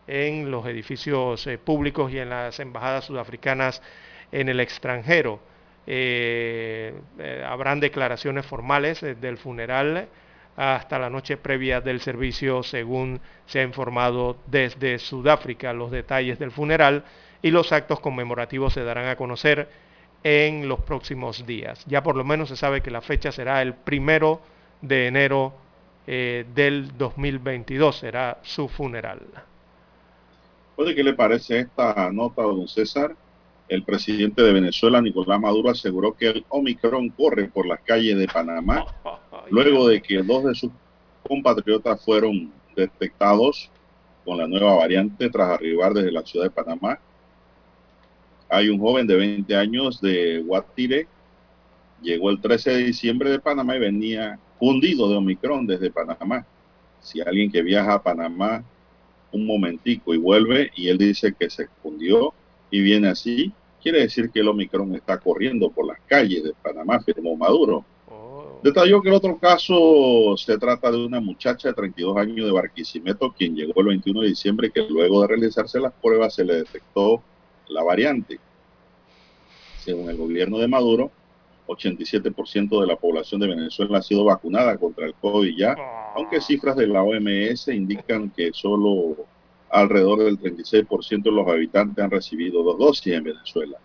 En 0.07 0.51
los 0.51 0.67
edificios 0.67 1.47
eh, 1.47 1.57
públicos 1.57 2.13
y 2.13 2.19
en 2.19 2.29
las 2.29 2.61
embajadas 2.61 3.07
sudafricanas 3.07 3.81
en 4.31 4.51
el 4.51 4.61
extranjero. 4.61 5.41
Eh, 5.87 6.95
eh, 7.19 7.45
habrán 7.47 7.81
declaraciones 7.81 8.47
formales 8.47 9.03
eh, 9.03 9.15
del 9.15 9.37
funeral 9.37 10.09
hasta 10.57 10.99
la 10.99 11.11
noche 11.11 11.37
previa 11.37 11.81
del 11.81 12.01
servicio, 12.01 12.63
según 12.63 13.21
se 13.47 13.61
ha 13.61 13.63
informado 13.65 14.37
desde 14.47 14.99
Sudáfrica. 14.99 15.73
Los 15.73 15.91
detalles 15.91 16.39
del 16.39 16.53
funeral 16.53 17.05
y 17.43 17.51
los 17.51 17.73
actos 17.73 18.01
conmemorativos 18.01 18.73
se 18.73 18.85
darán 18.85 19.09
a 19.09 19.17
conocer 19.17 19.69
en 20.23 20.69
los 20.69 20.81
próximos 20.81 21.45
días. 21.45 21.85
Ya 21.87 22.03
por 22.03 22.17
lo 22.17 22.25
menos 22.25 22.49
se 22.49 22.57
sabe 22.57 22.83
que 22.83 22.91
la 22.91 23.01
fecha 23.01 23.33
será 23.33 23.61
el 23.63 23.75
primero 23.75 24.41
de 24.81 25.09
enero 25.09 25.55
del 26.07 26.97
2022, 26.97 27.97
será 27.97 28.39
su 28.43 28.69
funeral. 28.69 29.21
¿Puede 30.77 30.95
qué 30.95 31.03
le 31.03 31.15
parece 31.15 31.61
esta 31.61 32.11
nota, 32.13 32.43
don 32.43 32.69
César? 32.69 33.17
El 33.75 33.83
presidente 33.83 34.41
de 34.41 34.53
Venezuela, 34.53 35.03
Nicolás 35.03 35.41
Maduro, 35.41 35.69
aseguró 35.69 36.15
que 36.15 36.29
el 36.29 36.45
Omicron 36.49 37.09
corre 37.09 37.49
por 37.49 37.67
las 37.67 37.81
calles 37.81 38.17
de 38.17 38.29
Panamá 38.29 38.87
luego 39.51 39.89
de 39.89 40.01
que 40.01 40.23
dos 40.23 40.45
de 40.45 40.55
sus 40.55 40.71
compatriotas 41.27 42.01
fueron 42.05 42.53
detectados 42.77 43.69
con 44.25 44.39
la 44.39 44.47
nueva 44.47 44.77
variante 44.77 45.29
tras 45.29 45.51
arribar 45.51 45.93
desde 45.93 46.13
la 46.13 46.25
ciudad 46.25 46.47
de 46.47 46.53
Panamá. 46.53 47.01
Hay 48.49 48.69
un 48.69 48.79
joven 48.79 49.09
de 49.09 49.17
20 49.17 49.57
años 49.57 50.01
de 50.01 50.41
Guatire, 50.47 51.09
llegó 52.01 52.31
el 52.31 52.41
13 52.41 52.71
de 52.71 52.85
diciembre 52.85 53.31
de 53.31 53.41
Panamá 53.41 53.75
y 53.75 53.81
venía 53.81 54.39
hundido 54.61 55.09
de 55.09 55.17
Omicron 55.17 55.67
desde 55.67 55.91
Panamá. 55.91 56.47
Si 57.01 57.21
alguien 57.21 57.51
que 57.51 57.61
viaja 57.61 57.95
a 57.95 58.03
Panamá 58.05 58.63
un 59.33 59.45
momentico 59.45 60.15
y 60.15 60.19
vuelve 60.19 60.71
y 60.77 60.87
él 60.91 60.97
dice 60.97 61.35
que 61.37 61.51
se 61.51 61.67
fundió 61.83 62.33
y 62.71 62.81
viene 62.81 63.09
así, 63.09 63.53
quiere 63.85 64.01
decir 64.01 64.31
que 64.31 64.41
el 64.41 64.49
Omicron 64.49 64.95
está 64.95 65.19
corriendo 65.19 65.71
por 65.71 65.87
las 65.87 66.01
calles 66.07 66.43
de 66.43 66.55
Panamá, 66.55 67.01
firmó 67.01 67.37
Maduro. 67.37 67.85
Detalló 68.63 69.03
que 69.03 69.11
el 69.11 69.15
otro 69.15 69.39
caso 69.39 70.35
se 70.39 70.57
trata 70.57 70.91
de 70.91 71.05
una 71.05 71.21
muchacha 71.21 71.69
de 71.69 71.75
32 71.75 72.17
años 72.17 72.47
de 72.47 72.53
Barquisimeto, 72.53 73.31
quien 73.33 73.55
llegó 73.55 73.79
el 73.83 73.89
21 73.89 74.23
de 74.23 74.29
diciembre 74.29 74.69
y 74.69 74.71
que 74.71 74.89
luego 74.89 75.21
de 75.21 75.29
realizarse 75.29 75.79
las 75.79 75.93
pruebas 75.93 76.35
se 76.35 76.47
le 76.47 76.55
detectó 76.55 77.23
la 77.69 77.83
variante. 77.83 78.41
Según 79.81 80.09
el 80.09 80.17
gobierno 80.17 80.57
de 80.57 80.67
Maduro, 80.67 81.11
87% 81.67 82.81
de 82.81 82.87
la 82.87 82.97
población 82.97 83.43
de 83.43 83.49
Venezuela 83.49 83.99
ha 83.99 84.03
sido 84.03 84.25
vacunada 84.25 84.79
contra 84.79 85.05
el 85.05 85.13
COVID 85.13 85.55
ya, 85.59 85.77
aunque 86.17 86.41
cifras 86.41 86.75
de 86.77 86.87
la 86.87 87.03
OMS 87.03 87.69
indican 87.69 88.31
que 88.31 88.51
solo 88.55 89.27
alrededor 89.75 90.21
del 90.21 90.39
36% 90.39 91.23
de 91.23 91.33
los 91.33 91.49
habitantes 91.49 92.03
han 92.03 92.11
recibido 92.11 92.63
dos 92.63 92.79
dosis 92.79 93.13
en 93.13 93.25
Venezuela. 93.25 93.79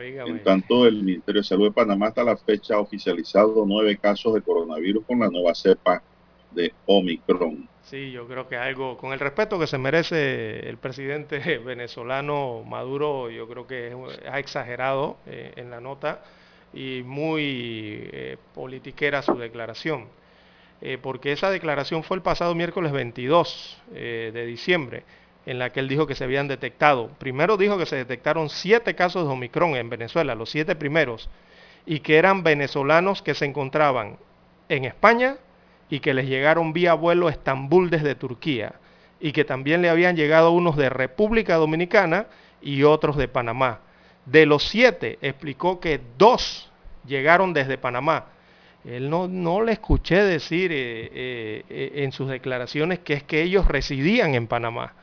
En 0.00 0.42
tanto, 0.42 0.86
el 0.86 1.02
Ministerio 1.02 1.42
de 1.42 1.46
Salud 1.46 1.66
de 1.66 1.72
Panamá 1.72 2.08
hasta 2.08 2.24
la 2.24 2.36
fecha 2.36 2.76
ha 2.76 2.80
oficializado 2.80 3.64
nueve 3.66 3.98
casos 3.98 4.34
de 4.34 4.40
coronavirus 4.40 5.04
con 5.04 5.18
la 5.20 5.28
nueva 5.28 5.54
cepa 5.54 6.02
de 6.50 6.72
Omicron. 6.86 7.68
Sí, 7.82 8.10
yo 8.10 8.26
creo 8.26 8.48
que 8.48 8.56
algo, 8.56 8.96
con 8.96 9.12
el 9.12 9.20
respeto 9.20 9.58
que 9.58 9.66
se 9.66 9.76
merece 9.76 10.68
el 10.68 10.78
presidente 10.78 11.58
venezolano 11.64 12.62
Maduro, 12.64 13.30
yo 13.30 13.48
creo 13.48 13.66
que 13.66 13.94
ha 14.30 14.38
exagerado 14.38 15.18
eh, 15.26 15.52
en 15.56 15.70
la 15.70 15.80
nota 15.80 16.22
y 16.72 17.02
muy 17.04 18.08
eh, 18.12 18.36
politiquera 18.54 19.20
su 19.22 19.34
declaración. 19.36 20.06
Eh, 20.80 20.98
porque 21.00 21.32
esa 21.32 21.50
declaración 21.50 22.02
fue 22.02 22.16
el 22.16 22.22
pasado 22.22 22.54
miércoles 22.54 22.90
22 22.92 23.78
de 23.92 24.46
diciembre 24.46 25.04
en 25.46 25.58
la 25.58 25.70
que 25.70 25.80
él 25.80 25.88
dijo 25.88 26.06
que 26.06 26.14
se 26.14 26.24
habían 26.24 26.48
detectado. 26.48 27.08
Primero 27.18 27.56
dijo 27.56 27.78
que 27.78 27.86
se 27.86 27.96
detectaron 27.96 28.48
siete 28.48 28.94
casos 28.94 29.26
de 29.26 29.32
Omicron 29.32 29.76
en 29.76 29.90
Venezuela, 29.90 30.34
los 30.34 30.50
siete 30.50 30.76
primeros, 30.76 31.28
y 31.84 32.00
que 32.00 32.16
eran 32.16 32.42
venezolanos 32.42 33.22
que 33.22 33.34
se 33.34 33.44
encontraban 33.44 34.18
en 34.68 34.84
España 34.84 35.36
y 35.90 36.00
que 36.00 36.14
les 36.14 36.26
llegaron 36.26 36.72
vía 36.72 36.94
vuelo 36.94 37.28
a 37.28 37.32
Estambul 37.32 37.90
desde 37.90 38.14
Turquía, 38.14 38.74
y 39.20 39.32
que 39.32 39.44
también 39.44 39.82
le 39.82 39.90
habían 39.90 40.16
llegado 40.16 40.52
unos 40.52 40.76
de 40.76 40.88
República 40.88 41.56
Dominicana 41.56 42.26
y 42.60 42.84
otros 42.84 43.16
de 43.16 43.28
Panamá. 43.28 43.80
De 44.24 44.46
los 44.46 44.68
siete, 44.68 45.18
explicó 45.20 45.80
que 45.80 46.00
dos 46.16 46.70
llegaron 47.04 47.52
desde 47.52 47.78
Panamá. 47.78 48.26
Él 48.84 49.10
no, 49.10 49.28
no 49.28 49.62
le 49.62 49.72
escuché 49.72 50.22
decir 50.22 50.72
eh, 50.72 51.10
eh, 51.12 51.64
eh, 51.68 51.92
en 51.96 52.12
sus 52.12 52.28
declaraciones 52.28 53.00
que 53.00 53.14
es 53.14 53.22
que 53.22 53.42
ellos 53.42 53.66
residían 53.66 54.34
en 54.34 54.48
Panamá 54.48 54.94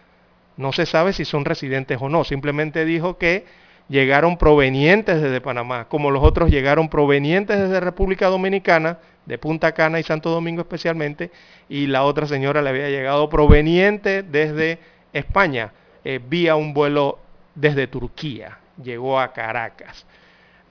no 0.59 0.73
se 0.73 0.85
sabe 0.85 1.13
si 1.13 1.23
son 1.23 1.45
residentes 1.45 1.99
o 2.01 2.09
no. 2.09 2.25
Simplemente 2.25 2.83
dijo 2.83 3.17
que 3.17 3.45
llegaron 3.87 4.37
provenientes 4.37 5.21
desde 5.21 5.39
Panamá, 5.39 5.87
como 5.87 6.11
los 6.11 6.21
otros 6.21 6.51
llegaron 6.51 6.89
provenientes 6.89 7.57
desde 7.57 7.79
República 7.79 8.27
Dominicana, 8.27 8.97
de 9.25 9.37
Punta 9.37 9.71
Cana 9.71 10.01
y 10.01 10.03
Santo 10.03 10.29
Domingo 10.29 10.59
especialmente, 10.59 11.31
y 11.69 11.87
la 11.87 12.03
otra 12.03 12.27
señora 12.27 12.61
le 12.61 12.71
había 12.71 12.89
llegado 12.89 13.29
proveniente 13.29 14.21
desde 14.21 14.79
España, 15.13 15.71
eh, 16.03 16.19
vía 16.21 16.57
un 16.57 16.73
vuelo 16.73 17.19
desde 17.55 17.87
Turquía, 17.87 18.57
llegó 18.83 19.17
a 19.17 19.31
Caracas. 19.31 20.05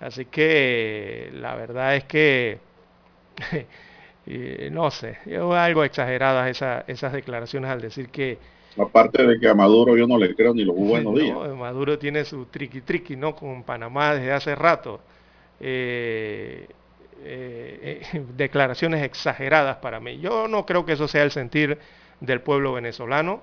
Así 0.01 0.27
que 0.27 1.31
la 1.33 1.55
verdad 1.55 1.97
es 1.97 2.05
que, 2.05 2.59
no 4.71 4.91
sé, 4.91 5.17
algo 5.57 5.83
exageradas 5.83 6.85
esas 6.89 7.13
declaraciones 7.15 7.71
al 7.71 7.81
decir 7.81 8.11
que 8.11 8.58
Aparte 8.79 9.27
de 9.27 9.41
que 9.41 9.49
a 9.49 9.55
Maduro 9.55 9.97
yo 9.97 10.07
no 10.07 10.19
le 10.19 10.35
creo 10.35 10.55
ni 10.55 10.65
los 10.65 10.77
buenos 10.77 11.15
días. 11.15 11.37
Maduro 11.57 11.99
tiene 11.99 12.25
su 12.25 12.47
triqui 12.47 12.81
triqui, 12.83 13.17
¿no? 13.17 13.35
Con 13.35 13.63
Panamá 13.65 14.15
desde 14.15 14.33
hace 14.33 14.55
rato. 14.55 15.01
Eh, 15.61 16.69
eh, 17.25 18.01
eh, 18.13 18.25
declaraciones 18.37 19.03
exageradas 19.03 19.77
para 19.79 20.01
mí. 20.01 20.19
Yo 20.21 20.49
no 20.49 20.65
creo 20.65 20.87
que 20.87 20.93
eso 20.93 21.09
sea 21.09 21.25
el 21.25 21.31
sentir 21.31 21.79
del 22.21 22.41
pueblo 22.41 22.73
venezolano. 22.73 23.43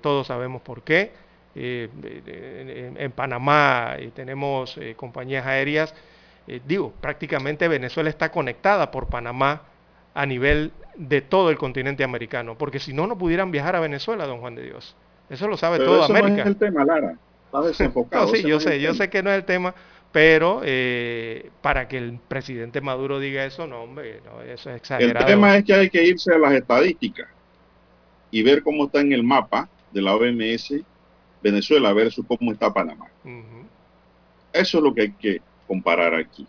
todos 0.00 0.26
sabemos 0.26 0.62
por 0.62 0.82
qué. 0.82 1.12
En, 1.54 2.96
en, 2.98 3.12
Panamá 3.12 3.96
tenemos 4.14 4.78
compañías 4.96 5.44
aéreas. 5.44 5.94
digo, 6.66 6.92
prácticamente 7.00 7.68
Venezuela 7.68 8.08
está 8.08 8.30
conectada 8.30 8.90
por 8.90 9.08
Panamá 9.08 9.62
a 10.18 10.26
nivel 10.26 10.72
de 10.96 11.20
todo 11.20 11.48
el 11.48 11.56
continente 11.56 12.02
americano, 12.02 12.58
porque 12.58 12.80
si 12.80 12.92
no, 12.92 13.06
no 13.06 13.16
pudieran 13.16 13.52
viajar 13.52 13.76
a 13.76 13.80
Venezuela, 13.80 14.26
don 14.26 14.40
Juan 14.40 14.56
de 14.56 14.64
Dios. 14.64 14.96
Eso 15.30 15.46
lo 15.46 15.56
sabe 15.56 15.78
toda 15.78 16.06
América. 16.06 16.28
No 16.30 16.40
es 16.40 16.46
el 16.46 16.56
tema, 16.56 16.84
Lara. 16.84 17.16
Desenfocado. 17.64 18.26
sí, 18.34 18.42
yo 18.42 18.58
sé, 18.58 18.80
yo 18.80 18.94
sé 18.94 19.08
que 19.10 19.22
no 19.22 19.30
es 19.30 19.36
el 19.36 19.44
tema, 19.44 19.76
pero 20.10 20.62
eh, 20.64 21.50
para 21.62 21.86
que 21.86 21.98
el 21.98 22.18
presidente 22.26 22.80
Maduro 22.80 23.20
diga 23.20 23.44
eso, 23.44 23.68
no, 23.68 23.84
hombre, 23.84 24.20
eso 24.52 24.70
es 24.70 24.76
exagerado. 24.78 25.24
El 25.24 25.32
tema 25.32 25.56
es 25.56 25.64
que 25.64 25.74
hay 25.74 25.88
que 25.88 26.02
irse 26.02 26.34
a 26.34 26.38
las 26.38 26.52
estadísticas 26.52 27.28
y 28.32 28.42
ver 28.42 28.64
cómo 28.64 28.86
está 28.86 29.00
en 29.00 29.12
el 29.12 29.22
mapa 29.22 29.68
de 29.92 30.02
la 30.02 30.16
OMS 30.16 30.74
Venezuela 31.44 31.92
versus 31.92 32.26
cómo 32.26 32.50
está 32.50 32.74
Panamá. 32.74 33.06
Eso 34.52 34.78
es 34.78 34.84
lo 34.84 34.92
que 34.92 35.02
hay 35.02 35.12
que 35.12 35.40
comparar 35.68 36.12
aquí. 36.16 36.44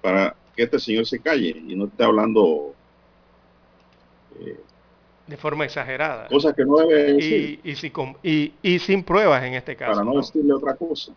Para 0.00 0.34
que 0.54 0.64
este 0.64 0.78
señor 0.78 1.06
se 1.06 1.20
calle 1.20 1.62
y 1.66 1.74
no 1.74 1.86
esté 1.86 2.04
hablando 2.04 2.74
de 5.26 5.36
forma 5.36 5.64
exagerada. 5.64 6.28
Cosas 6.28 6.54
que 6.54 6.64
no 6.64 6.76
debe 6.76 7.14
decir. 7.14 7.60
Y, 8.22 8.52
y, 8.62 8.78
sin 8.78 9.02
pruebas 9.04 9.42
en 9.44 9.54
este 9.54 9.76
caso. 9.76 9.92
Para 9.92 10.04
no, 10.04 10.16
decirle 10.16 10.52
otra 10.52 10.74
cosa. 10.74 11.12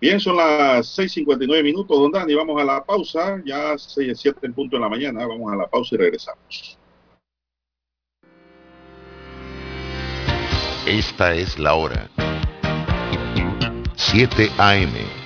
Bien, 0.00 0.20
son 0.20 0.36
las 0.36 0.98
6.59 0.98 1.62
minutos, 1.62 1.98
don 1.98 2.12
Dani. 2.12 2.34
Vamos 2.34 2.60
a 2.60 2.64
la 2.64 2.84
pausa. 2.84 3.40
Ya 3.44 3.78
6, 3.78 4.18
7 4.20 4.40
en 4.42 4.52
punto 4.52 4.76
en 4.76 4.82
la 4.82 4.88
mañana. 4.88 5.26
Vamos 5.26 5.50
a 5.52 5.56
la 5.56 5.66
pausa 5.66 5.94
y 5.94 5.98
regresamos. 5.98 6.78
Esta 10.86 11.34
es 11.34 11.58
la 11.58 11.74
hora. 11.74 12.10
7 13.96 14.50
AM. 14.58 15.25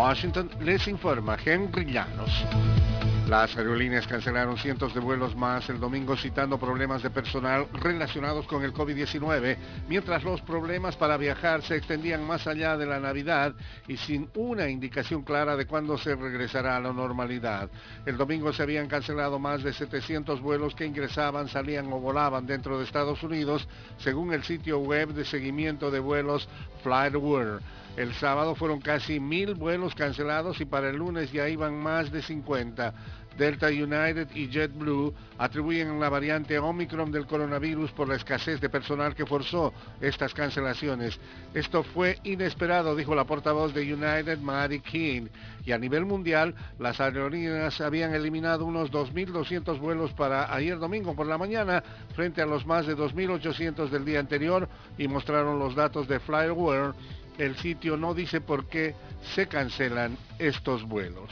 Washington 0.00 0.48
les 0.62 0.88
informa 0.88 1.36
Henry 1.44 1.84
Llanos. 1.84 2.32
Las 3.28 3.54
aerolíneas 3.54 4.06
cancelaron 4.06 4.56
cientos 4.56 4.94
de 4.94 5.00
vuelos 5.00 5.36
más 5.36 5.68
el 5.68 5.78
domingo 5.78 6.16
citando 6.16 6.58
problemas 6.58 7.02
de 7.02 7.10
personal 7.10 7.66
relacionados 7.74 8.46
con 8.46 8.64
el 8.64 8.72
COVID-19, 8.72 9.58
mientras 9.90 10.24
los 10.24 10.40
problemas 10.40 10.96
para 10.96 11.18
viajar 11.18 11.60
se 11.60 11.76
extendían 11.76 12.26
más 12.26 12.46
allá 12.46 12.78
de 12.78 12.86
la 12.86 12.98
Navidad 12.98 13.54
y 13.88 13.98
sin 13.98 14.30
una 14.36 14.70
indicación 14.70 15.22
clara 15.22 15.54
de 15.54 15.66
cuándo 15.66 15.98
se 15.98 16.16
regresará 16.16 16.78
a 16.78 16.80
la 16.80 16.94
normalidad. 16.94 17.68
El 18.06 18.16
domingo 18.16 18.54
se 18.54 18.62
habían 18.62 18.88
cancelado 18.88 19.38
más 19.38 19.62
de 19.62 19.74
700 19.74 20.40
vuelos 20.40 20.74
que 20.74 20.86
ingresaban, 20.86 21.46
salían 21.46 21.92
o 21.92 22.00
volaban 22.00 22.46
dentro 22.46 22.78
de 22.78 22.84
Estados 22.84 23.22
Unidos, 23.22 23.68
según 23.98 24.32
el 24.32 24.44
sitio 24.44 24.78
web 24.78 25.10
de 25.10 25.26
seguimiento 25.26 25.90
de 25.90 26.00
vuelos 26.00 26.48
FlightWare. 26.82 27.60
El 28.00 28.14
sábado 28.14 28.54
fueron 28.54 28.80
casi 28.80 29.20
mil 29.20 29.54
vuelos 29.54 29.94
cancelados 29.94 30.58
y 30.62 30.64
para 30.64 30.88
el 30.88 30.96
lunes 30.96 31.32
ya 31.32 31.50
iban 31.50 31.78
más 31.78 32.10
de 32.10 32.22
50. 32.22 32.94
Delta 33.36 33.66
United 33.66 34.28
y 34.34 34.48
JetBlue 34.48 35.12
atribuyen 35.36 36.00
la 36.00 36.08
variante 36.08 36.58
Omicron 36.58 37.12
del 37.12 37.26
coronavirus 37.26 37.92
por 37.92 38.08
la 38.08 38.16
escasez 38.16 38.58
de 38.58 38.70
personal 38.70 39.14
que 39.14 39.26
forzó 39.26 39.74
estas 40.00 40.32
cancelaciones. 40.32 41.20
Esto 41.52 41.82
fue 41.82 42.18
inesperado, 42.24 42.96
dijo 42.96 43.14
la 43.14 43.24
portavoz 43.24 43.74
de 43.74 43.92
United, 43.92 44.38
Maddie 44.38 44.80
King. 44.80 45.26
Y 45.66 45.72
a 45.72 45.78
nivel 45.78 46.06
mundial, 46.06 46.54
las 46.78 47.02
aerolíneas 47.02 47.82
habían 47.82 48.14
eliminado 48.14 48.64
unos 48.64 48.90
2.200 48.90 49.78
vuelos 49.78 50.14
para 50.14 50.54
ayer 50.54 50.78
domingo 50.78 51.14
por 51.14 51.26
la 51.26 51.36
mañana 51.36 51.82
frente 52.14 52.40
a 52.40 52.46
los 52.46 52.64
más 52.64 52.86
de 52.86 52.96
2.800 52.96 53.90
del 53.90 54.06
día 54.06 54.20
anterior 54.20 54.70
y 54.96 55.06
mostraron 55.06 55.58
los 55.58 55.74
datos 55.74 56.08
de 56.08 56.18
FlyWare. 56.18 56.94
El 57.40 57.56
sitio 57.56 57.96
no 57.96 58.12
dice 58.12 58.42
por 58.42 58.66
qué 58.66 58.94
se 59.34 59.46
cancelan 59.46 60.14
estos 60.38 60.86
vuelos. 60.86 61.30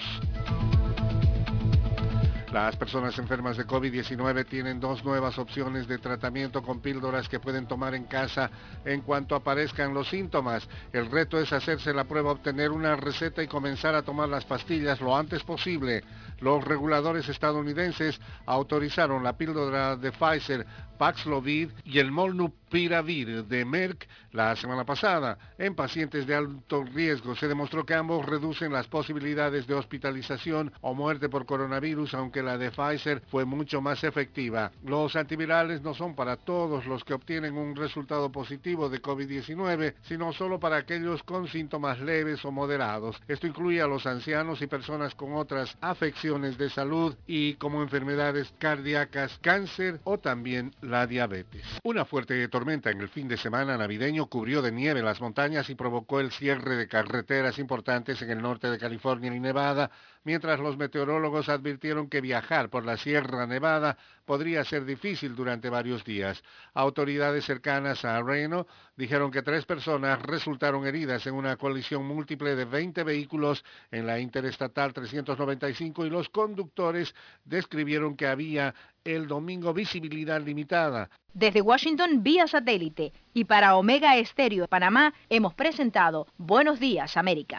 Las 2.51 2.77
personas 2.77 3.19
enfermas 3.19 3.59
de 3.59 3.67
COVID-19 3.67 4.47
tienen 4.47 4.81
dos 4.81 5.05
nuevas 5.05 5.39
opciones 5.39 5.87
de 5.87 5.99
tratamiento 5.99 6.63
con 6.63 6.81
píldoras 6.81 7.29
que 7.29 7.41
pueden 7.41 7.67
tomar 7.67 7.95
en 7.95 8.05
casa 8.05 8.51
en 8.87 9.03
cuanto 9.03 9.35
aparezcan 9.35 9.93
los 9.93 10.09
síntomas. 10.09 10.67
El 10.95 11.11
reto 11.11 11.39
es 11.39 11.53
hacerse 11.53 11.93
la 11.93 12.05
prueba, 12.05 12.33
obtener 12.33 12.71
una 12.71 12.97
receta 12.97 13.43
y 13.43 13.47
comenzar 13.47 13.95
a 13.95 14.03
tomar 14.03 14.31
las 14.31 14.47
pastillas 14.47 15.03
lo 15.03 15.15
antes 15.15 15.43
posible. 15.43 16.03
Los 16.41 16.65
reguladores 16.65 17.29
estadounidenses 17.29 18.19
autorizaron 18.47 19.23
la 19.23 19.37
píldora 19.37 19.97
de 19.97 20.11
Pfizer 20.11 20.67
Paxlovid 20.97 21.69
y 21.85 21.99
el 21.99 22.11
Molnupiravir 22.11 22.68
de 22.71 23.65
Merck 23.65 24.07
la 24.33 24.55
semana 24.55 24.85
pasada. 24.85 25.39
En 25.59 25.75
pacientes 25.75 26.27
de 26.27 26.35
alto 26.35 26.85
riesgo 26.85 27.35
se 27.35 27.49
demostró 27.49 27.85
que 27.85 27.95
ambos 27.95 28.27
reducen 28.27 28.73
las 28.73 28.87
posibilidades 28.87 29.67
de 29.67 29.75
hospitalización 29.75 30.73
o 30.83 30.95
muerte 30.95 31.29
por 31.29 31.47
coronavirus, 31.47 32.15
aunque 32.15 32.43
la 32.43 32.59
de 32.59 32.71
Pfizer 32.71 33.23
fue 33.31 33.45
mucho 33.45 33.81
más 33.81 34.05
efectiva. 34.05 34.71
Los 34.85 35.17
antivirales 35.17 35.83
no 35.83 35.95
son 35.95 36.15
para 36.15 36.37
todos 36.37 36.87
los 36.87 37.05
que 37.05 37.15
obtienen 37.15 37.57
un 37.57 37.75
resultado 37.75 38.31
positivo 38.31 38.89
de 38.89 39.01
COVID-19, 39.01 39.95
sino 40.03 40.33
solo 40.33 40.61
para 40.61 40.77
aquellos 40.77 41.23
con 41.23 41.49
síntomas 41.49 42.01
leves 42.01 42.45
o 42.45 42.53
moderados. 42.53 43.21
Esto 43.29 43.47
incluye 43.47 43.81
a 43.81 43.87
los 43.87 44.07
ancianos 44.07 44.61
y 44.63 44.67
personas 44.67 45.15
con 45.15 45.35
otras 45.35 45.77
afecciones 45.81 46.59
de 46.59 46.71
salud 46.71 47.17
y 47.27 47.55
como 47.55 47.83
enfermedades 47.83 48.53
cardíacas, 48.59 49.39
cáncer 49.41 50.01
o 50.05 50.19
también 50.19 50.75
la 50.83 51.07
diabetes. 51.07 51.65
Una 51.83 52.05
fuerte 52.05 52.49
tormenta 52.59 52.91
en 52.91 53.01
el 53.01 53.09
fin 53.09 53.29
de 53.29 53.37
semana 53.37 53.79
navideño 53.79 54.27
cubrió 54.27 54.61
de 54.63 54.73
nieve 54.73 55.01
las 55.01 55.21
montañas 55.21 55.71
y 55.71 55.77
provocó 55.77 56.19
el 56.19 56.33
cierre 56.33 56.75
de 56.75 56.89
carreteras 56.89 57.57
importantes 57.61 58.21
en 58.21 58.31
el 58.31 58.43
norte 58.43 58.69
de 58.69 58.79
California 58.79 59.33
y 59.33 59.39
Nevada, 59.39 59.93
mientras 60.29 60.61
los 60.61 60.77
meteorólogos 60.77 61.49
advirtieron 61.49 62.11
que 62.11 62.21
viajar 62.21 62.69
por 62.69 62.85
la 62.85 62.99
Sierra 62.99 63.47
Nevada 63.47 63.97
podría 64.27 64.63
ser 64.63 64.85
difícil 64.85 65.35
durante 65.35 65.71
varios 65.71 66.05
días. 66.05 66.45
Autoridades 66.75 67.47
cercanas 67.47 68.05
a 68.05 68.21
Reno 68.23 68.67
dijeron 68.95 69.31
que 69.31 69.41
tres 69.41 69.65
personas 69.65 70.21
resultaron 70.21 70.87
heridas 70.87 71.27
en 71.27 71.33
una 71.33 71.57
colisión 71.57 72.07
múltiple 72.07 72.57
de 72.57 72.67
20 72.67 73.05
vehículos 73.05 73.65
en 73.91 74.07
la 74.07 74.21
Interestatal 74.21 74.93
395 74.93 76.05
y 76.05 76.11
los 76.11 76.29
conductores 76.29 77.15
describieron 77.47 78.15
que 78.15 78.27
había 78.27 78.75
el 79.05 79.29
domingo 79.29 79.73
visibilidad 79.73 80.43
limitada. 80.43 81.09
Desde 81.33 81.63
Washington 81.63 82.23
vía 82.23 82.47
satélite 82.47 83.15
y 83.33 83.45
para 83.45 83.77
Omega 83.77 84.19
Estéreo 84.19 84.65
de 84.65 84.69
Panamá 84.69 85.15
hemos 85.31 85.55
presentado 85.55 86.27
Buenos 86.37 86.79
Días 86.79 87.17
América. 87.17 87.57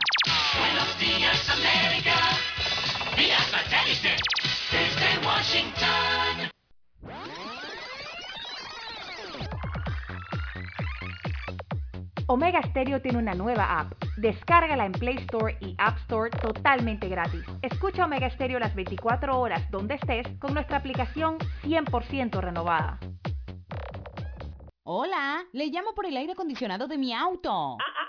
Buenos 0.54 1.00
días, 1.00 1.50
América. 1.50 1.89
Washington. 5.30 6.50
Omega 12.26 12.62
Stereo 12.64 13.00
tiene 13.00 13.20
una 13.20 13.36
nueva 13.36 13.80
app. 13.80 13.94
Descárgala 14.18 14.88
en 14.88 14.92
Play 14.92 15.18
Store 15.18 15.56
y 15.62 15.76
App 15.78 15.98
Store 16.00 16.32
totalmente 16.32 17.08
gratis. 17.10 17.44
Escucha 17.62 18.06
Omega 18.06 18.28
Stereo 18.32 18.58
las 18.58 18.74
24 18.74 19.40
horas 19.40 19.70
donde 19.70 19.96
estés 19.96 20.26
con 20.40 20.56
nuestra 20.56 20.78
aplicación 20.78 21.38
100% 21.64 22.40
renovada. 22.42 23.00
Hola, 24.84 25.46
le 25.54 25.68
llamo 25.68 25.94
por 25.94 26.08
el 26.08 26.18
aire 26.18 26.32
acondicionado 26.32 26.88
de 26.88 26.98
mi 26.98 27.14
auto. 27.14 27.78
Ah, 27.80 27.84
ah, 27.84 28.09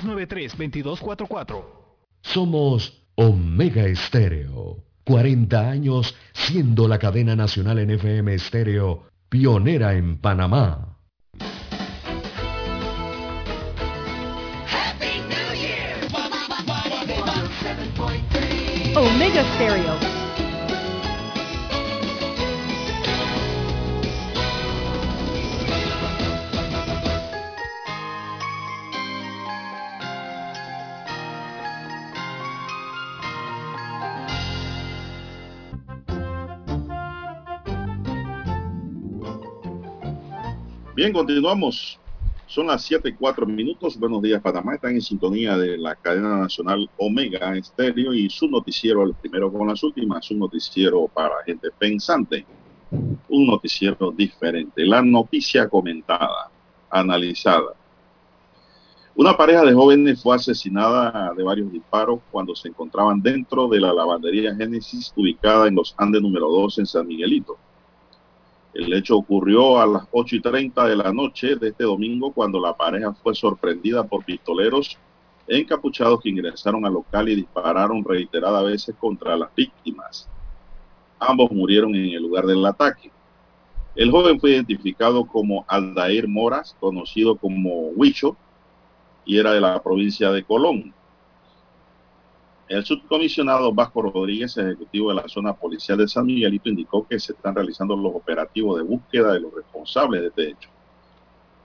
393-2244. 0.00 1.64
Somos 2.22 3.02
Omega 3.14 3.84
Estéreo. 3.86 4.84
40 5.04 5.70
años 5.70 6.14
siendo 6.32 6.86
la 6.86 6.98
cadena 6.98 7.34
nacional 7.34 7.78
en 7.78 7.90
FM 7.90 8.34
Estéreo, 8.34 9.04
pionera 9.28 9.94
en 9.94 10.18
Panamá. 10.18 10.98
Happy 14.70 15.22
New 15.28 15.54
Year. 15.54 16.08
Omega 18.94 19.44
Stereo. 19.54 20.17
Bien, 40.98 41.12
continuamos. 41.12 41.96
Son 42.48 42.66
las 42.66 42.82
7 42.82 43.10
y 43.10 43.12
4 43.12 43.46
minutos. 43.46 43.96
Buenos 43.96 44.20
días, 44.20 44.42
Panamá. 44.42 44.74
Están 44.74 44.96
en 44.96 45.00
sintonía 45.00 45.56
de 45.56 45.78
la 45.78 45.94
cadena 45.94 46.38
nacional 46.38 46.90
Omega 46.96 47.56
Estéreo 47.56 48.12
y 48.12 48.28
su 48.28 48.48
noticiero, 48.48 49.04
el 49.04 49.14
primero 49.14 49.52
con 49.52 49.68
las 49.68 49.80
últimas, 49.84 50.28
un 50.32 50.40
noticiero 50.40 51.06
para 51.06 51.36
gente 51.46 51.68
pensante, 51.78 52.44
un 52.90 53.46
noticiero 53.46 54.10
diferente. 54.10 54.84
La 54.84 55.00
noticia 55.00 55.68
comentada, 55.68 56.50
analizada. 56.90 57.74
Una 59.14 59.36
pareja 59.36 59.62
de 59.64 59.74
jóvenes 59.74 60.20
fue 60.20 60.34
asesinada 60.34 61.32
de 61.32 61.44
varios 61.44 61.70
disparos 61.70 62.18
cuando 62.32 62.56
se 62.56 62.70
encontraban 62.70 63.22
dentro 63.22 63.68
de 63.68 63.78
la 63.78 63.92
lavandería 63.92 64.52
Génesis 64.56 65.12
ubicada 65.14 65.68
en 65.68 65.76
los 65.76 65.94
Andes 65.96 66.22
número 66.22 66.48
2 66.48 66.80
en 66.80 66.86
San 66.86 67.06
Miguelito. 67.06 67.56
El 68.74 68.92
hecho 68.92 69.16
ocurrió 69.16 69.80
a 69.80 69.86
las 69.86 70.08
8 70.12 70.36
y 70.36 70.40
30 70.40 70.86
de 70.86 70.96
la 70.96 71.12
noche 71.12 71.56
de 71.56 71.68
este 71.68 71.84
domingo 71.84 72.32
cuando 72.32 72.60
la 72.60 72.76
pareja 72.76 73.12
fue 73.14 73.34
sorprendida 73.34 74.04
por 74.04 74.24
pistoleros 74.24 74.98
encapuchados 75.48 76.20
que 76.20 76.28
ingresaron 76.28 76.84
al 76.84 76.92
local 76.92 77.28
y 77.28 77.36
dispararon 77.36 78.04
reiteradas 78.04 78.64
veces 78.64 78.94
contra 78.98 79.36
las 79.36 79.54
víctimas. 79.54 80.28
Ambos 81.18 81.50
murieron 81.50 81.94
en 81.94 82.10
el 82.10 82.22
lugar 82.22 82.44
del 82.46 82.64
ataque. 82.64 83.10
El 83.96 84.10
joven 84.10 84.38
fue 84.38 84.50
identificado 84.50 85.26
como 85.26 85.64
Aldair 85.66 86.28
Moras, 86.28 86.76
conocido 86.78 87.36
como 87.36 87.88
Huicho, 87.96 88.36
y 89.24 89.38
era 89.38 89.52
de 89.52 89.60
la 89.60 89.82
provincia 89.82 90.30
de 90.30 90.44
Colón. 90.44 90.94
El 92.68 92.84
subcomisionado 92.84 93.72
Vasco 93.72 94.02
Rodríguez, 94.02 94.58
ejecutivo 94.58 95.08
de 95.08 95.22
la 95.22 95.28
zona 95.28 95.54
policial 95.54 95.96
de 95.96 96.06
San 96.06 96.26
Miguelito, 96.26 96.68
indicó 96.68 97.06
que 97.08 97.18
se 97.18 97.32
están 97.32 97.54
realizando 97.54 97.96
los 97.96 98.14
operativos 98.14 98.76
de 98.76 98.82
búsqueda 98.82 99.32
de 99.32 99.40
los 99.40 99.54
responsables 99.54 100.20
de 100.20 100.28
este 100.28 100.50
hecho. 100.50 100.68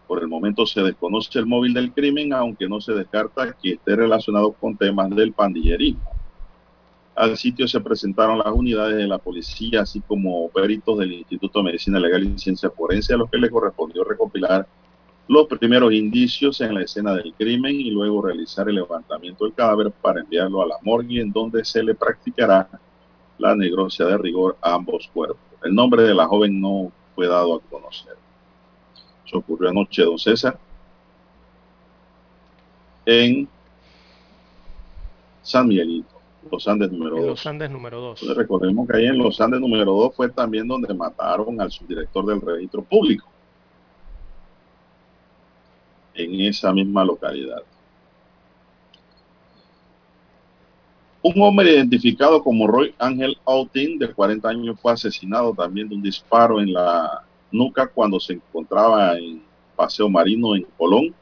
Por 0.08 0.22
el 0.22 0.30
momento 0.30 0.66
se 0.66 0.82
desconoce 0.82 1.40
el 1.40 1.46
móvil 1.46 1.74
del 1.74 1.92
crimen, 1.92 2.32
aunque 2.32 2.70
no 2.70 2.80
se 2.80 2.94
descarta 2.94 3.52
que 3.52 3.74
esté 3.74 3.98
relacionado 3.98 4.54
con 4.54 4.78
temas 4.78 5.10
del 5.10 5.34
pandillerismo. 5.34 6.10
Al 7.16 7.38
sitio 7.38 7.68
se 7.68 7.82
presentaron 7.82 8.38
las 8.38 8.54
unidades 8.54 8.96
de 8.96 9.08
la 9.08 9.18
policía, 9.18 9.82
así 9.82 10.00
como 10.00 10.48
peritos 10.50 10.98
del 11.00 11.12
Instituto 11.12 11.60
de 11.60 11.66
Medicina 11.66 12.00
Legal 12.00 12.24
y 12.24 12.40
Ciencia 12.40 12.70
Forense, 12.70 13.14
a 13.14 13.18
los 13.18 13.30
que 13.30 13.38
le 13.38 13.50
correspondió 13.50 14.06
recopilar 14.06 14.66
los 15.28 15.48
primeros 15.48 15.94
indicios 15.94 16.60
en 16.62 16.76
la 16.76 16.82
escena 16.82 17.14
del 17.14 17.34
crimen 17.34 17.80
y 17.80 17.91
luego 17.91 18.22
realizar 18.22 18.68
el 18.68 18.76
levantamiento 18.76 19.45
del 19.45 19.54
cadáver 19.54 19.91
para 19.91 20.20
enviarlo 20.20 20.62
a 20.62 20.68
la 20.68 20.76
morgue 20.82 21.22
en 21.22 21.32
donde 21.32 21.64
se 21.64 21.82
le 21.82 21.95
practicará 21.95 22.68
la 23.38 23.56
negrocia 23.56 24.06
de 24.06 24.18
rigor 24.18 24.58
a 24.62 24.74
ambos 24.74 25.10
cuerpos. 25.14 25.40
El 25.64 25.74
nombre 25.74 26.04
de 26.04 26.14
la 26.14 26.28
joven 26.28 26.60
no 26.60 26.91
fue 27.16 27.28
dado 27.28 27.56
a 27.56 27.60
conocer. 27.62 28.16
Eso 29.26 29.38
ocurrió 29.38 29.70
anoche, 29.70 30.04
don 30.04 30.20
César, 30.20 30.60
en 33.06 33.48
San 35.41 35.68
Miguelito, 35.68 36.08
Los 36.52 36.68
Andes 36.68 36.91
número 36.91 37.16
2. 37.18 37.26
Los 37.26 37.45
Andes 37.45 37.72
número 37.72 38.02
2. 38.02 38.36
Recordemos 38.36 38.88
que 38.88 38.98
ahí 38.98 39.06
en 39.06 39.18
Los 39.18 39.40
Andes 39.40 39.62
número 39.62 39.94
2 39.94 40.16
fue 40.16 40.30
también 40.30 40.68
donde 40.68 40.94
mataron 40.94 41.60
al 41.62 41.72
subdirector 41.72 42.26
del 42.26 42.41
registro 42.41 42.84
público 42.84 43.32
en 46.15 46.41
esa 46.41 46.73
misma 46.73 47.03
localidad. 47.03 47.64
Un 51.22 51.41
hombre 51.41 51.72
identificado 51.72 52.44
como 52.44 52.68
Roy 52.68 52.94
Ángel 52.99 53.38
Autin, 53.45 53.98
de 53.98 54.11
40 54.11 54.49
años, 54.49 54.77
fue 54.81 54.91
asesinado 54.91 55.53
también 55.53 55.88
de 55.88 55.95
un 55.95 56.02
disparo 56.02 56.60
en 56.60 56.73
la 56.73 57.23
nuca 57.49 57.88
cuando 57.88 58.19
se 58.19 58.34
encontraba 58.34 59.18
en 59.18 59.41
Paseo 59.76 60.10
Marino 60.10 60.53
en 60.56 60.65
Colón. 60.77 61.15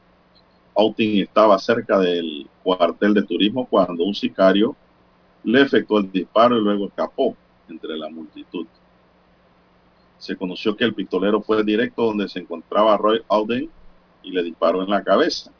Autin 0.74 1.22
estaba 1.22 1.58
cerca 1.58 1.98
del 2.00 2.48
cuartel 2.64 3.14
de 3.14 3.22
turismo 3.22 3.66
cuando 3.66 4.04
un 4.04 4.14
sicario 4.14 4.74
le 5.44 5.62
efectuó 5.62 5.98
el 5.98 6.10
disparo 6.10 6.58
y 6.58 6.62
luego 6.62 6.86
escapó 6.86 7.36
entre 7.68 7.96
la 7.96 8.08
multitud. 8.08 8.66
Se 10.18 10.36
conoció 10.36 10.76
que 10.76 10.84
el 10.84 10.94
pistolero 10.94 11.42
fue 11.42 11.62
directo 11.62 12.06
donde 12.06 12.28
se 12.28 12.40
encontraba 12.40 12.96
Roy 12.96 13.22
Auden 13.28 13.70
y 14.22 14.30
le 14.30 14.42
disparó 14.42 14.82
en 14.82 14.90
la 14.90 15.02
cabeza. 15.02 15.50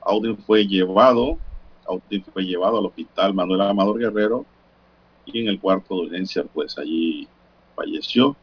Auden 0.00 0.36
fue 0.38 0.66
llevado, 0.66 1.38
Auden 1.86 2.24
fue 2.32 2.44
llevado 2.44 2.78
al 2.78 2.86
hospital 2.86 3.34
Manuel 3.34 3.60
Amador 3.62 3.98
Guerrero 3.98 4.44
y 5.24 5.40
en 5.40 5.48
el 5.48 5.60
cuarto 5.60 5.94
de 5.96 6.00
urgencia 6.02 6.44
pues 6.44 6.78
allí 6.78 7.28
falleció. 7.74 8.36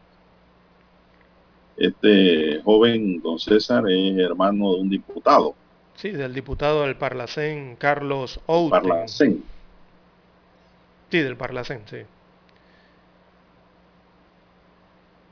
Este 1.78 2.62
joven, 2.64 3.22
don 3.22 3.40
César, 3.40 3.90
es 3.90 4.18
hermano 4.18 4.74
de 4.74 4.82
un 4.82 4.90
diputado. 4.90 5.56
Sí, 5.96 6.12
del 6.12 6.34
diputado 6.34 6.84
del 6.84 6.96
Parlacén, 6.96 7.76
Carlos 7.78 8.40
Outen. 8.48 8.70
Parlacén. 8.70 9.44
Sí, 11.10 11.20
del 11.20 11.38
Parlacén, 11.38 11.82
sí. 11.90 11.98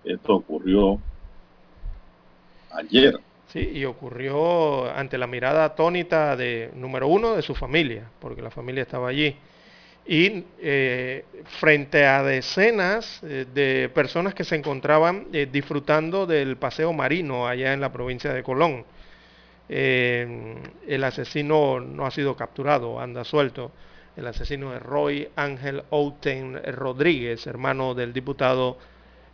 Esto 0.04 0.36
ocurrió 0.36 1.00
ayer. 2.72 3.20
Sí, 3.48 3.60
y 3.60 3.86
ocurrió 3.86 4.92
ante 4.94 5.18
la 5.18 5.26
mirada 5.26 5.64
atónita 5.64 6.36
de, 6.36 6.70
número 6.76 7.08
uno, 7.08 7.34
de 7.34 7.42
su 7.42 7.56
familia, 7.56 8.10
porque 8.20 8.42
la 8.42 8.52
familia 8.52 8.84
estaba 8.84 9.08
allí. 9.08 9.38
Y 10.06 10.44
eh, 10.60 11.26
frente 11.60 12.06
a 12.06 12.24
decenas 12.24 13.22
eh, 13.24 13.46
de 13.54 13.90
personas 13.90 14.34
que 14.34 14.44
se 14.44 14.56
encontraban 14.56 15.28
eh, 15.32 15.48
disfrutando 15.50 16.26
del 16.26 16.58
paseo 16.58 16.92
marino 16.92 17.48
allá 17.48 17.74
en 17.74 17.82
la 17.82 17.92
provincia 17.92 18.34
de 18.34 18.44
Colón. 18.44 18.86
el 19.70 21.04
asesino 21.04 21.80
no 21.80 22.06
ha 22.06 22.12
sido 22.12 22.36
capturado, 22.36 23.00
anda 23.00 23.24
suelto. 23.24 23.72
El 24.18 24.28
asesino 24.28 24.76
es 24.76 24.82
Roy 24.82 25.30
Ángel 25.36 25.84
Outen 25.90 26.60
Rodríguez, 26.74 27.48
hermano 27.48 27.94
del 27.94 28.14
diputado 28.14 28.78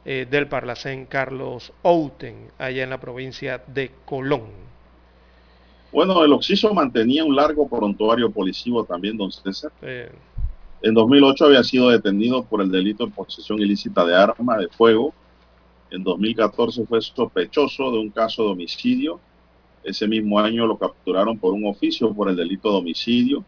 eh, 0.06 0.28
del 0.30 0.48
Parlacén 0.48 1.06
Carlos 1.06 1.72
Outen, 1.84 2.52
allá 2.58 2.84
en 2.84 2.90
la 2.90 3.00
provincia 3.00 3.64
de 3.68 3.92
Colón. 4.06 4.44
Bueno, 5.92 6.24
el 6.26 6.34
Oxiso 6.34 6.74
mantenía 6.74 7.24
un 7.24 7.36
largo 7.36 7.68
prontuario 7.68 8.32
policivo 8.32 8.84
también, 8.84 9.16
don 9.16 9.32
César. 9.32 9.72
Eh, 9.82 10.12
En 10.82 10.94
2008 10.94 11.46
había 11.46 11.64
sido 11.64 11.90
detenido 11.90 12.44
por 12.44 12.62
el 12.62 12.70
delito 12.72 13.06
de 13.06 13.12
posesión 13.12 13.60
ilícita 13.60 14.04
de 14.06 14.16
arma 14.16 14.58
de 14.58 14.68
fuego. 14.70 15.14
En 15.92 16.04
2014 16.04 16.86
fue 16.86 17.00
sospechoso 17.02 17.92
de 17.92 18.00
un 18.00 18.10
caso 18.10 18.44
de 18.44 18.50
homicidio. 18.50 19.20
Ese 19.84 20.08
mismo 20.08 20.40
año 20.40 20.66
lo 20.66 20.78
capturaron 20.78 21.38
por 21.38 21.54
un 21.54 21.66
oficio 21.68 22.14
por 22.14 22.30
el 22.30 22.36
delito 22.36 22.72
de 22.72 22.78
homicidio. 22.80 23.46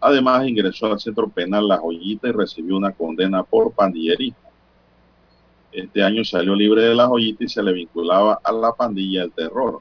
Además 0.00 0.46
ingresó 0.46 0.86
al 0.86 1.00
centro 1.00 1.28
penal 1.28 1.66
La 1.66 1.78
Joyita 1.78 2.28
y 2.28 2.32
recibió 2.32 2.76
una 2.76 2.92
condena 2.92 3.42
por 3.42 3.72
pandillerismo. 3.72 4.47
Este 5.72 6.02
año 6.02 6.24
salió 6.24 6.54
libre 6.54 6.82
de 6.82 6.94
la 6.94 7.06
joyita 7.06 7.44
y 7.44 7.48
se 7.48 7.62
le 7.62 7.72
vinculaba 7.72 8.40
a 8.42 8.52
la 8.52 8.72
pandilla 8.72 9.22
del 9.22 9.32
terror. 9.32 9.80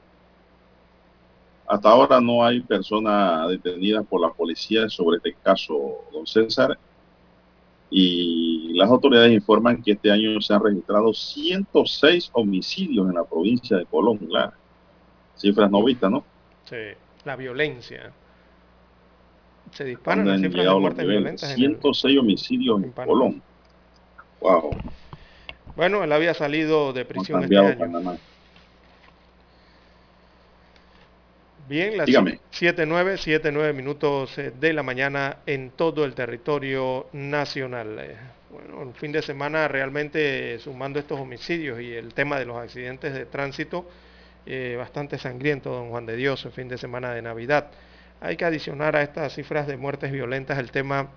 Hasta 1.68 1.90
ahora 1.90 2.22
no 2.22 2.44
hay 2.46 2.62
personas 2.62 3.50
detenidas 3.50 4.06
por 4.06 4.22
la 4.22 4.30
policía 4.32 4.88
sobre 4.90 5.18
este 5.18 5.34
caso, 5.44 6.06
don 6.14 6.26
César. 6.26 6.78
Y 7.90 8.74
las 8.74 8.90
autoridades 8.90 9.32
informan 9.32 9.82
que 9.82 9.94
este 9.94 10.12
año 10.12 10.40
se 10.42 10.54
han 10.54 10.62
registrado 10.64 11.14
106 11.14 12.30
homicidios 12.34 13.08
en 13.08 13.16
la 13.16 13.24
provincia 13.24 13.78
de 13.78 13.86
Colón. 13.86 14.18
Claro. 14.18 14.54
Cifras 15.36 15.70
no 15.72 15.84
vistas, 15.84 16.12
¿no? 16.12 16.24
sí, 16.66 16.76
la 17.24 17.36
violencia. 17.36 18.12
Se 19.72 19.84
disparan 19.84 20.28
las 20.28 20.40
cifras 20.42 20.66
de 20.66 20.74
muertes 20.80 21.06
violentas. 21.08 21.44
en 21.44 21.50
el- 21.52 21.56
106 21.58 22.20
homicidios 22.20 22.84
en. 22.84 22.92
Colón. 22.92 23.42
Wow. 24.42 24.72
Bueno, 25.78 26.04
él 26.04 26.12
había 26.12 26.34
salido 26.34 26.92
de 26.92 27.06
prisión 27.06 27.44
este 27.44 27.62
año. 27.62 27.78
Panamá. 27.78 28.18
Bien, 31.70 31.98
las 31.98 32.06
Dígame. 32.08 32.40
7, 32.52 32.86
9, 32.88 33.18
7, 33.18 33.52
9 33.52 33.74
minutos 33.74 34.38
eh, 34.40 34.52
de 34.60 34.74
la 34.74 34.84
mañana 34.84 35.40
en 35.46 35.72
todo 35.72 36.06
el 36.06 36.16
territorio 36.16 37.08
nacional. 37.14 38.00
Eh, 38.00 38.18
Bueno, 38.50 38.80
un 38.80 38.94
fin 38.96 39.12
de 39.12 39.22
semana 39.22 39.68
realmente 39.68 40.56
eh, 40.56 40.60
sumando 40.60 41.00
estos 41.00 41.20
homicidios 41.20 41.80
y 41.82 41.94
el 41.94 42.14
tema 42.14 42.40
de 42.40 42.46
los 42.46 42.58
accidentes 42.58 43.14
de 43.14 43.26
tránsito, 43.26 43.88
eh, 44.46 44.76
bastante 44.78 45.20
sangriento, 45.20 45.70
don 45.72 45.90
Juan 45.90 46.06
de 46.06 46.16
Dios, 46.16 46.46
el 46.46 46.54
fin 46.54 46.68
de 46.70 46.78
semana 46.78 47.14
de 47.14 47.22
Navidad. 47.22 47.72
Hay 48.22 48.38
que 48.38 48.46
adicionar 48.46 48.96
a 48.96 49.04
estas 49.04 49.34
cifras 49.36 49.68
de 49.68 49.78
muertes 49.78 50.12
violentas 50.12 50.58
el 50.60 50.72
tema 50.72 51.10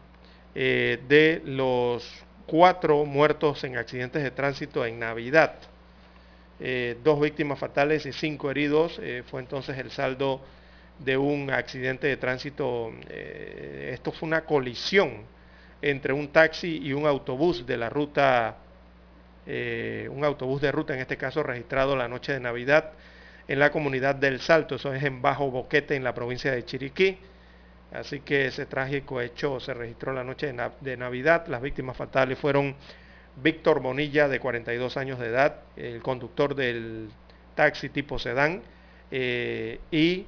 eh, 0.55 0.99
de 1.09 1.41
los 1.47 2.05
cuatro 2.51 3.05
muertos 3.05 3.63
en 3.63 3.77
accidentes 3.77 4.25
de 4.25 4.33
tránsito 4.33 4.85
en 4.85 4.99
Navidad. 4.99 5.55
Eh, 6.59 6.99
dos 7.05 7.21
víctimas 7.21 7.61
fatales 7.61 8.05
y 8.07 8.13
cinco 8.13 8.51
heridos. 8.51 8.99
eh, 9.01 9.23
fue 9.31 9.41
entonces 9.41 9.79
el 9.79 9.93
saldo 9.93 10.41
de 10.99 11.17
un 11.17 11.53
accidente 11.53 12.09
de 12.09 12.17
tránsito. 12.17 12.93
eh, 13.09 13.93
esto 13.95 14.11
fue 14.11 14.27
una 14.27 14.45
colisión 14.45 15.23
entre 15.81 16.13
un 16.13 16.27
taxi 16.27 16.81
y 16.83 16.93
un 16.93 17.07
autobús 17.07 17.65
de 17.67 17.77
la 17.77 17.89
ruta, 17.89 18.57
un 19.47 20.25
autobús 20.25 20.61
de 20.61 20.73
ruta, 20.73 20.93
en 20.93 21.01
este 21.01 21.17
caso 21.17 21.43
registrado 21.43 21.97
la 21.97 22.09
noche 22.09 22.33
de 22.33 22.41
Navidad 22.41 22.93
en 23.49 23.59
la 23.59 23.71
comunidad 23.71 24.15
del 24.17 24.41
Salto, 24.41 24.75
eso 24.75 24.93
es 24.93 25.03
en 25.03 25.23
Bajo 25.23 25.51
Boquete, 25.51 25.95
en 25.97 26.05
la 26.05 26.15
provincia 26.15 26.53
de 26.53 26.65
Chiriquí. 26.65 27.17
Así 27.93 28.21
que 28.21 28.47
ese 28.47 28.67
trágico 28.67 29.21
hecho 29.21 29.59
se 29.61 29.75
registró 29.75 30.13
la 30.13 30.25
noche 30.25 30.47
de, 30.49 30.53
na- 30.55 30.73
de 30.81 30.97
Navidad. 30.97 31.47
Las 31.49 31.63
víctimas 31.63 31.97
fatales 31.97 32.39
fueron 32.39 32.77
Víctor 33.37 33.81
Bonilla, 33.81 34.29
de 34.29 34.41
42 34.41 34.97
años 34.97 35.19
de 35.19 35.29
edad, 35.29 35.65
el 35.77 36.03
conductor 36.03 36.55
del 36.55 37.11
taxi 37.55 37.89
tipo 37.91 38.19
sedán, 38.19 38.63
eh, 39.11 39.81
y 39.91 40.27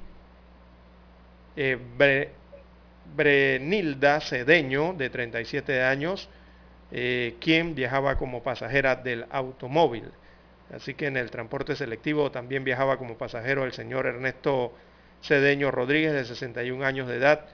eh, 1.56 1.78
Bre- 1.98 2.30
Brenilda 3.04 4.20
Cedeño, 4.20 4.94
de 4.94 5.10
37 5.10 5.82
años, 5.82 6.30
eh, 6.90 7.38
quien 7.40 7.74
viajaba 7.74 8.16
como 8.18 8.42
pasajera 8.42 8.96
del 8.96 9.26
automóvil. 9.30 10.12
Así 10.70 10.94
que 10.94 11.06
en 11.08 11.16
el 11.16 11.30
transporte 11.30 11.76
selectivo 11.76 12.30
también 12.32 12.64
viajaba 12.64 12.98
como 12.98 13.18
pasajero 13.18 13.64
el 13.64 13.72
señor 13.72 14.06
Ernesto 14.06 14.74
Cedeño 15.22 15.70
Rodríguez, 15.70 16.12
de 16.12 16.24
61 16.24 16.84
años 16.84 17.08
de 17.08 17.16
edad, 17.16 17.46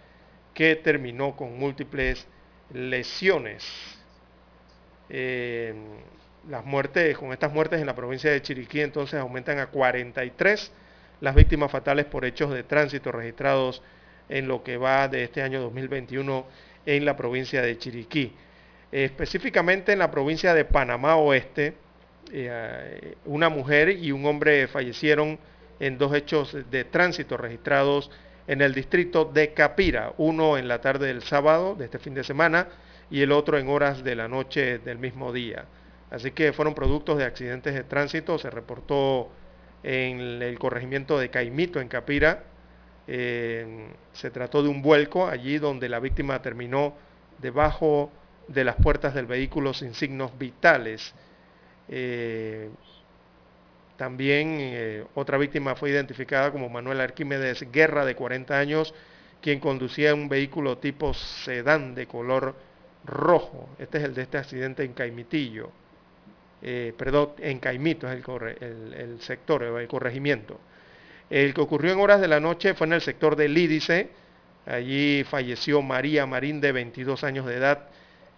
que 0.55 0.77
terminó 0.77 1.36
con 1.36 1.59
múltiples 1.59 2.27
lesiones. 2.73 3.65
Eh, 5.11 5.74
las 6.49 6.65
muertes, 6.65 7.16
con 7.19 7.32
estas 7.32 7.53
muertes 7.53 7.81
en 7.81 7.86
la 7.86 7.95
provincia 7.95 8.31
de 8.31 8.43
Chiriquí, 8.43 8.81
entonces 8.81 9.20
aumentan 9.20 9.59
a 9.59 9.66
43 9.66 10.73
las 11.20 11.35
víctimas 11.35 11.70
fatales 11.70 12.07
por 12.07 12.24
hechos 12.24 12.53
de 12.53 12.62
tránsito 12.62 13.12
registrados 13.12 13.82
en 14.28 14.49
lo 14.49 14.62
que 14.62 14.77
va 14.77 15.09
de 15.09 15.24
este 15.24 15.43
año 15.43 15.61
2021 15.61 16.47
en 16.86 17.05
la 17.05 17.16
provincia 17.16 17.61
de 17.62 17.77
Chiriquí. 17.77 18.32
Específicamente 18.90 19.93
en 19.93 19.99
la 19.99 20.11
provincia 20.11 20.55
de 20.55 20.65
Panamá 20.65 21.16
Oeste, 21.16 21.74
eh, 22.32 23.15
una 23.24 23.49
mujer 23.49 23.90
y 23.90 24.12
un 24.12 24.24
hombre 24.27 24.66
fallecieron 24.69 25.39
en 25.81 25.99
dos 25.99 26.15
hechos 26.15 26.57
de 26.71 26.85
tránsito 26.85 27.37
registrados 27.37 28.11
en 28.47 28.63
el 28.63 28.75
distrito 28.75 29.25
de 29.27 29.53
Capira, 29.53 30.15
uno 30.17 30.57
en 30.57 30.69
la 30.69 30.81
tarde 30.81 31.09
del 31.09 31.23
sábado 31.23 31.75
de 31.75 31.85
este 31.85 31.99
fin 31.99 32.15
de 32.15 32.25
semana 32.25 32.69
y 33.11 33.23
el 33.23 33.33
otro 33.33 33.59
en 33.59 33.69
horas 33.69 34.03
de 34.03 34.17
la 34.17 34.29
noche 34.29 34.79
del 34.79 34.99
mismo 34.99 35.33
día. 35.33 35.67
Así 36.11 36.31
que 36.31 36.53
fueron 36.53 36.75
productos 36.75 37.19
de 37.19 37.25
accidentes 37.25 37.75
de 37.75 37.85
tránsito, 37.85 38.39
se 38.39 38.49
reportó 38.51 39.31
en 39.83 40.43
el 40.43 40.59
corregimiento 40.59 41.19
de 41.19 41.29
Caimito, 41.31 41.81
en 41.81 41.89
Capira. 41.89 42.45
Se 43.07 44.31
trató 44.33 44.63
de 44.63 44.69
un 44.69 44.83
vuelco 44.83 45.27
allí 45.27 45.59
donde 45.59 45.89
la 45.89 46.01
víctima 46.01 46.41
terminó 46.43 46.95
debajo 47.39 48.11
de 48.49 48.65
las 48.65 48.77
puertas 48.77 49.15
del 49.15 49.27
vehículo 49.27 49.75
sin 49.75 49.95
signos 49.95 50.37
vitales. 50.39 51.15
Eh, 51.89 52.71
también 53.99 54.59
eh, 54.61 55.05
otra 55.16 55.39
víctima 55.39 55.75
fue 55.75 55.91
identificada 55.91 56.53
como 56.53 56.69
Manuel 56.69 57.01
Arquímedes 57.01 57.66
Guerra, 57.73 58.05
de 58.05 58.15
40 58.15 58.57
años, 58.57 58.95
quien 59.43 59.59
conducía 59.59 60.15
un 60.15 60.29
vehículo 60.29 60.79
tipo 60.79 61.12
sedán 61.15 61.97
de 61.97 62.07
color 62.07 62.55
rojo. 63.05 63.69
Este 63.77 63.99
es 63.99 64.05
el 64.05 64.15
de 64.15 64.23
este 64.23 64.39
accidente 64.39 64.85
en 64.85 64.93
Caimitillo. 64.93 65.73
Eh, 66.62 66.95
perdón, 66.97 67.31
en 67.39 67.59
Caimito 67.59 68.09
es 68.09 68.25
el, 68.61 69.20
sector, 69.20 69.65
el 69.65 69.89
corregimiento. 69.89 70.61
El 71.29 71.53
que 71.53 71.61
ocurrió 71.61 71.93
en 71.93 71.99
horas 71.99 72.20
de 72.20 72.29
la 72.29 72.39
noche 72.39 72.75
fue 72.75 72.87
en 72.87 72.93
el 72.93 73.01
sector 73.01 73.35
de 73.35 73.49
Lídice. 73.49 74.11
Allí 74.65 75.25
falleció 75.25 75.83
María 75.83 76.25
Marín, 76.25 76.61
de 76.61 76.70
22 76.70 77.25
años 77.25 77.47
de 77.47 77.57
edad, 77.57 77.89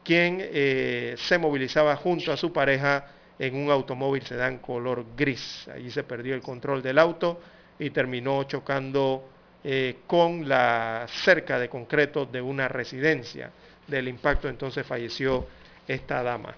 quien 0.04 0.38
eh, 0.40 1.16
se 1.18 1.36
movilizaba 1.36 1.96
junto 1.96 2.32
a 2.32 2.38
su 2.38 2.50
pareja 2.50 3.04
en 3.40 3.56
un 3.56 3.70
automóvil 3.70 4.22
sedán 4.22 4.58
color 4.58 5.04
gris. 5.16 5.66
Allí 5.74 5.90
se 5.90 6.04
perdió 6.04 6.34
el 6.34 6.42
control 6.42 6.82
del 6.82 6.98
auto 6.98 7.40
y 7.78 7.88
terminó 7.88 8.44
chocando 8.44 9.24
eh, 9.64 10.00
con 10.06 10.46
la 10.46 11.06
cerca 11.08 11.58
de 11.58 11.70
concreto 11.70 12.26
de 12.26 12.42
una 12.42 12.68
residencia. 12.68 13.50
Del 13.86 14.08
impacto 14.08 14.46
entonces 14.46 14.86
falleció 14.86 15.46
esta 15.88 16.22
dama. 16.22 16.54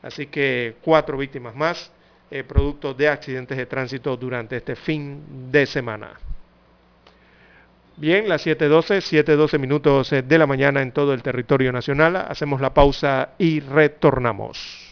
Así 0.00 0.28
que 0.28 0.76
cuatro 0.80 1.18
víctimas 1.18 1.54
más, 1.54 1.92
eh, 2.30 2.42
producto 2.44 2.94
de 2.94 3.08
accidentes 3.08 3.58
de 3.58 3.66
tránsito 3.66 4.16
durante 4.16 4.56
este 4.56 4.74
fin 4.74 5.52
de 5.52 5.66
semana. 5.66 6.18
Bien, 7.98 8.26
las 8.26 8.46
7.12, 8.46 9.22
7.12 9.22 9.58
minutos 9.58 10.10
de 10.10 10.38
la 10.38 10.46
mañana 10.46 10.80
en 10.80 10.92
todo 10.92 11.12
el 11.12 11.22
territorio 11.22 11.70
nacional. 11.72 12.16
Hacemos 12.16 12.62
la 12.62 12.72
pausa 12.72 13.34
y 13.36 13.60
retornamos. 13.60 14.91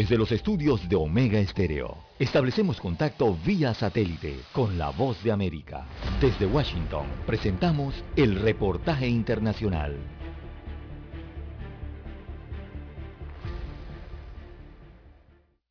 Desde 0.00 0.16
los 0.16 0.32
estudios 0.32 0.88
de 0.88 0.96
Omega 0.96 1.38
Estéreo, 1.38 1.94
establecemos 2.18 2.80
contacto 2.80 3.36
vía 3.44 3.74
satélite 3.74 4.34
con 4.50 4.78
la 4.78 4.88
voz 4.88 5.22
de 5.22 5.30
América. 5.30 5.86
Desde 6.22 6.46
Washington, 6.46 7.04
presentamos 7.26 8.02
el 8.16 8.36
reportaje 8.36 9.06
internacional. 9.06 9.98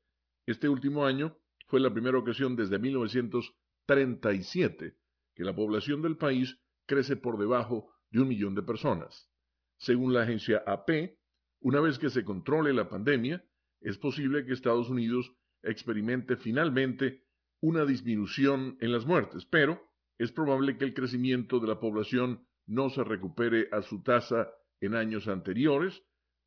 Este 0.47 0.69
último 0.69 1.05
año 1.05 1.37
fue 1.67 1.81
la 1.81 1.93
primera 1.93 2.17
ocasión 2.19 2.55
desde 2.57 2.79
1937 2.79 4.97
que 5.35 5.45
la 5.45 5.55
población 5.55 6.01
del 6.03 6.17
país 6.17 6.59
crece 6.87 7.17
por 7.17 7.39
debajo 7.39 7.93
de 8.11 8.21
un 8.21 8.29
millón 8.29 8.55
de 8.55 8.63
personas. 8.63 9.29
Según 9.77 10.15
la 10.15 10.23
agencia 10.23 10.63
AP, 10.67 11.19
una 11.61 11.81
vez 11.81 11.99
que 11.99 12.11
se 12.11 12.25
controle 12.25 12.73
la 12.73 12.89
pandemia, 12.89 13.45
es 13.81 13.99
posible 13.99 14.45
que 14.45 14.53
Estados 14.53 14.89
Unidos 14.89 15.33
experimente 15.63 16.37
finalmente 16.37 17.25
una 17.61 17.85
disminución 17.85 18.77
en 18.81 18.93
las 18.93 19.07
muertes, 19.07 19.45
pero 19.47 19.81
es 20.19 20.33
probable 20.33 20.79
que 20.79 20.85
el 20.85 20.95
crecimiento 20.95 21.61
de 21.61 21.69
la 21.69 21.79
población 21.79 22.48
no 22.69 22.91
se 22.91 23.03
recupere 23.03 23.69
a 23.73 23.83
su 23.83 24.03
tasa 24.03 24.53
en 24.81 24.95
años 24.95 25.27
anteriores 25.27 26.05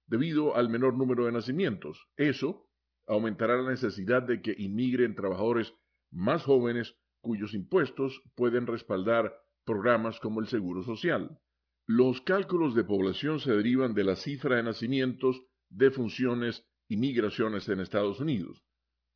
debido 0.07 0.55
al 0.55 0.69
menor 0.69 0.93
número 0.95 1.25
de 1.25 1.31
nacimientos. 1.31 2.07
Eso 2.15 2.69
aumentará 3.07 3.57
la 3.61 3.71
necesidad 3.71 4.21
de 4.21 4.41
que 4.41 4.55
inmigren 4.57 5.15
trabajadores 5.15 5.73
más 6.11 6.43
jóvenes 6.43 6.95
cuyos 7.21 7.53
impuestos 7.53 8.21
pueden 8.35 8.67
respaldar 8.67 9.35
programas 9.65 10.19
como 10.19 10.39
el 10.39 10.47
Seguro 10.47 10.83
Social. 10.83 11.39
Los 11.87 12.21
cálculos 12.21 12.75
de 12.75 12.83
población 12.83 13.39
se 13.39 13.51
derivan 13.51 13.93
de 13.93 14.03
la 14.03 14.15
cifra 14.15 14.57
de 14.57 14.63
nacimientos, 14.63 15.41
defunciones 15.69 16.65
y 16.87 16.97
migraciones 16.97 17.67
en 17.69 17.79
Estados 17.79 18.19
Unidos. 18.19 18.63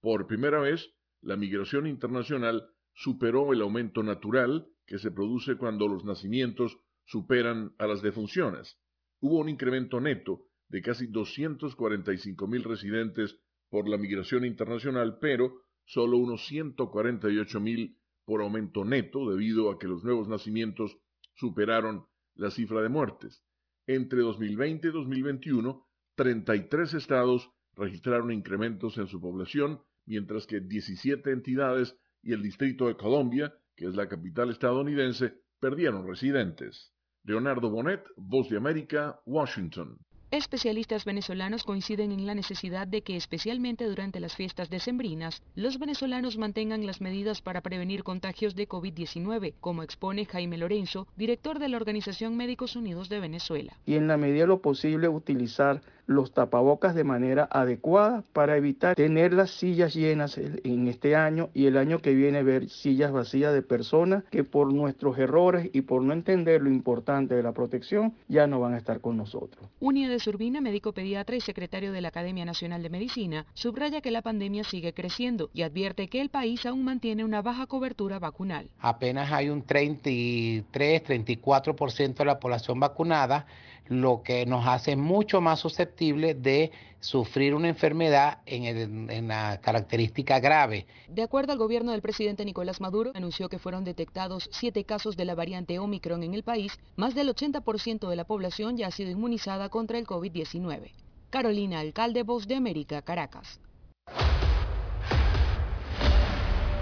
Por 0.01 0.27
primera 0.27 0.59
vez, 0.59 0.93
la 1.21 1.35
migración 1.35 1.87
internacional 1.87 2.69
superó 2.93 3.53
el 3.53 3.61
aumento 3.61 4.01
natural 4.01 4.67
que 4.85 4.99
se 4.99 5.11
produce 5.11 5.57
cuando 5.57 5.87
los 5.87 6.05
nacimientos 6.05 6.77
superan 7.05 7.73
a 7.77 7.87
las 7.87 8.01
defunciones. 8.01 8.77
Hubo 9.19 9.39
un 9.39 9.49
incremento 9.49 9.99
neto 9.99 10.47
de 10.67 10.81
casi 10.81 11.07
245 11.07 12.47
mil 12.47 12.63
residentes 12.63 13.39
por 13.69 13.87
la 13.87 13.97
migración 13.97 14.45
internacional, 14.45 15.17
pero 15.19 15.61
solo 15.85 16.17
unos 16.17 16.45
148 16.47 17.59
mil 17.59 17.97
por 18.25 18.41
aumento 18.41 18.83
neto 18.83 19.29
debido 19.29 19.69
a 19.69 19.77
que 19.77 19.87
los 19.87 20.03
nuevos 20.03 20.27
nacimientos 20.27 20.97
superaron 21.35 22.05
la 22.33 22.49
cifra 22.49 22.81
de 22.81 22.89
muertes. 22.89 23.43
Entre 23.87 24.21
2020 24.21 24.87
y 24.87 24.91
2021, 24.91 25.87
33 26.15 26.93
estados 26.95 27.51
registraron 27.75 28.31
incrementos 28.31 28.97
en 28.97 29.07
su 29.07 29.21
población, 29.21 29.81
mientras 30.05 30.47
que 30.47 30.59
17 30.59 31.31
entidades 31.31 31.97
y 32.23 32.33
el 32.33 32.41
Distrito 32.41 32.87
de 32.87 32.95
Colombia, 32.95 33.53
que 33.75 33.85
es 33.85 33.95
la 33.95 34.07
capital 34.07 34.49
estadounidense, 34.49 35.35
perdieron 35.59 36.07
residentes. 36.07 36.94
Leonardo 37.25 37.69
Bonet, 37.69 38.03
Voz 38.17 38.49
de 38.49 38.57
América, 38.57 39.19
Washington. 39.25 39.97
Especialistas 40.31 41.05
venezolanos 41.05 41.63
coinciden 41.63 42.11
en 42.11 42.25
la 42.25 42.35
necesidad 42.35 42.87
de 42.87 43.03
que, 43.03 43.15
especialmente 43.15 43.85
durante 43.85 44.19
las 44.19 44.35
fiestas 44.35 44.69
decembrinas, 44.69 45.41
los 45.55 45.79
venezolanos 45.79 46.37
mantengan 46.37 46.85
las 46.85 46.99
medidas 46.99 47.41
para 47.41 47.61
prevenir 47.61 48.03
contagios 48.03 48.55
de 48.55 48.67
COVID-19, 48.67 49.53
como 49.61 49.81
expone 49.81 50.25
Jaime 50.25 50.57
Lorenzo, 50.57 51.07
director 51.15 51.59
de 51.59 51.69
la 51.69 51.77
Organización 51.77 52.35
Médicos 52.35 52.75
Unidos 52.75 53.07
de 53.07 53.19
Venezuela. 53.19 53.77
Y 53.85 53.95
en 53.95 54.07
la 54.07 54.17
medida 54.17 54.41
de 54.41 54.47
lo 54.47 54.61
posible 54.61 55.07
utilizar 55.07 55.81
los 56.07 56.33
tapabocas 56.33 56.95
de 56.95 57.03
manera 57.03 57.47
adecuada 57.51 58.23
para 58.33 58.57
evitar 58.57 58.95
tener 58.95 59.33
las 59.33 59.51
sillas 59.51 59.93
llenas 59.93 60.37
en 60.37 60.87
este 60.87 61.15
año 61.15 61.49
y 61.53 61.65
el 61.65 61.77
año 61.77 61.99
que 61.99 62.13
viene 62.13 62.43
ver 62.43 62.69
sillas 62.69 63.11
vacías 63.11 63.53
de 63.53 63.61
personas 63.61 64.23
que 64.31 64.43
por 64.43 64.73
nuestros 64.73 65.17
errores 65.17 65.69
y 65.73 65.81
por 65.81 66.01
no 66.01 66.13
entender 66.13 66.61
lo 66.61 66.69
importante 66.69 67.35
de 67.35 67.43
la 67.43 67.53
protección 67.53 68.13
ya 68.27 68.47
no 68.47 68.59
van 68.59 68.73
a 68.73 68.77
estar 68.77 69.01
con 69.01 69.17
nosotros. 69.17 69.69
Unia 69.79 70.09
de 70.09 70.19
Urbina, 70.27 70.61
médico 70.61 70.93
pediatra 70.93 71.35
y 71.35 71.41
secretario 71.41 71.91
de 71.91 72.01
la 72.01 72.07
Academia 72.07 72.45
Nacional 72.45 72.81
de 72.81 72.89
Medicina, 72.89 73.45
subraya 73.53 74.01
que 74.01 74.11
la 74.11 74.21
pandemia 74.21 74.63
sigue 74.63 74.93
creciendo 74.93 75.49
y 75.53 75.61
advierte 75.61 76.07
que 76.07 76.21
el 76.21 76.29
país 76.29 76.65
aún 76.65 76.83
mantiene 76.83 77.23
una 77.23 77.41
baja 77.41 77.67
cobertura 77.67 78.19
vacunal. 78.19 78.69
Apenas 78.79 79.31
hay 79.31 79.49
un 79.49 79.65
33-34% 79.65 82.15
de 82.15 82.25
la 82.25 82.39
población 82.39 82.79
vacunada, 82.79 83.45
lo 83.87 84.23
que 84.23 84.45
nos 84.45 84.67
hace 84.67 84.95
mucho 84.95 85.41
más 85.41 85.59
susceptibles 85.59 86.41
de 86.41 86.71
sufrir 86.99 87.53
una 87.53 87.67
enfermedad 87.67 88.39
en, 88.45 89.09
en, 89.11 89.27
la 89.27 89.59
característica 89.61 90.39
grave. 90.39 90.87
De 91.07 91.21
acuerdo 91.21 91.51
al 91.51 91.59
gobierno 91.59 91.91
del 91.91 92.01
presidente 92.01 92.45
Nicolás 92.45 92.81
Maduro, 92.81 93.11
anunció 93.13 93.47
que 93.47 93.59
fueron 93.59 93.83
detectados 93.83 94.49
siete 94.51 94.83
casos 94.85 95.15
de 95.15 95.25
la 95.25 95.35
variante 95.35 95.77
Omicron 95.77 96.23
en 96.23 96.33
el 96.33 96.43
país, 96.43 96.71
más 96.95 97.13
del 97.13 97.29
80% 97.29 98.09
de 98.09 98.15
la 98.15 98.25
población 98.25 98.77
ya 98.77 98.87
ha 98.87 98.91
sido 98.91 99.11
inmunizada 99.11 99.69
contra 99.69 99.99
el 99.99 100.07
COVID-19. 100.07 100.91
Carolina 101.29 101.79
Alcalde, 101.79 102.23
Voz 102.23 102.47
de 102.47 102.55
América, 102.55 103.01
Caracas. 103.01 103.59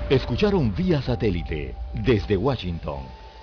Escucharon 0.10 0.74
vía 0.76 1.02
satélite 1.02 1.76
desde 1.94 2.38
Washington 2.38 3.00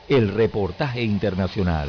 el 0.08 0.28
reportaje 0.34 1.02
internacional. 1.02 1.88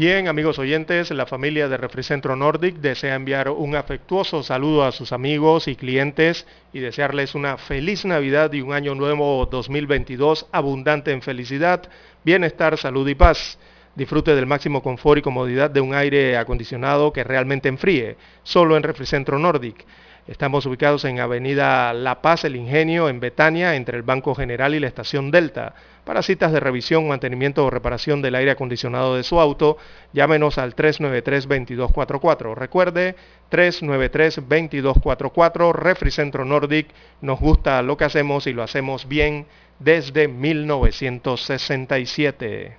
Bien, 0.00 0.28
amigos 0.28 0.58
oyentes, 0.58 1.10
la 1.10 1.26
familia 1.26 1.68
de 1.68 1.76
Refricentro 1.76 2.34
Nordic 2.34 2.76
desea 2.76 3.16
enviar 3.16 3.50
un 3.50 3.76
afectuoso 3.76 4.42
saludo 4.42 4.86
a 4.86 4.92
sus 4.92 5.12
amigos 5.12 5.68
y 5.68 5.76
clientes 5.76 6.46
y 6.72 6.78
desearles 6.78 7.34
una 7.34 7.58
feliz 7.58 8.06
Navidad 8.06 8.50
y 8.54 8.62
un 8.62 8.72
año 8.72 8.94
nuevo 8.94 9.44
2022 9.44 10.46
abundante 10.52 11.12
en 11.12 11.20
felicidad, 11.20 11.82
bienestar, 12.24 12.78
salud 12.78 13.06
y 13.08 13.14
paz. 13.14 13.58
Disfrute 13.94 14.34
del 14.34 14.46
máximo 14.46 14.82
confort 14.82 15.18
y 15.18 15.22
comodidad 15.22 15.68
de 15.68 15.82
un 15.82 15.92
aire 15.92 16.38
acondicionado 16.38 17.12
que 17.12 17.22
realmente 17.22 17.68
enfríe, 17.68 18.16
solo 18.42 18.78
en 18.78 18.82
Refricentro 18.82 19.38
Nordic. 19.38 19.84
Estamos 20.30 20.64
ubicados 20.64 21.04
en 21.06 21.18
Avenida 21.18 21.92
La 21.92 22.22
Paz, 22.22 22.44
El 22.44 22.54
Ingenio, 22.54 23.08
en 23.08 23.18
Betania, 23.18 23.74
entre 23.74 23.96
el 23.96 24.04
Banco 24.04 24.36
General 24.36 24.72
y 24.76 24.78
la 24.78 24.86
Estación 24.86 25.32
Delta. 25.32 25.74
Para 26.04 26.22
citas 26.22 26.52
de 26.52 26.60
revisión, 26.60 27.08
mantenimiento 27.08 27.66
o 27.66 27.70
reparación 27.70 28.22
del 28.22 28.36
aire 28.36 28.52
acondicionado 28.52 29.16
de 29.16 29.24
su 29.24 29.40
auto, 29.40 29.76
llámenos 30.12 30.56
al 30.56 30.76
393-2244. 30.76 32.54
Recuerde, 32.54 33.16
393-2244, 33.50 35.72
Refricentro 35.72 36.44
Nordic. 36.44 36.86
Nos 37.22 37.40
gusta 37.40 37.82
lo 37.82 37.96
que 37.96 38.04
hacemos 38.04 38.46
y 38.46 38.52
lo 38.52 38.62
hacemos 38.62 39.08
bien 39.08 39.46
desde 39.80 40.28
1967. 40.28 42.76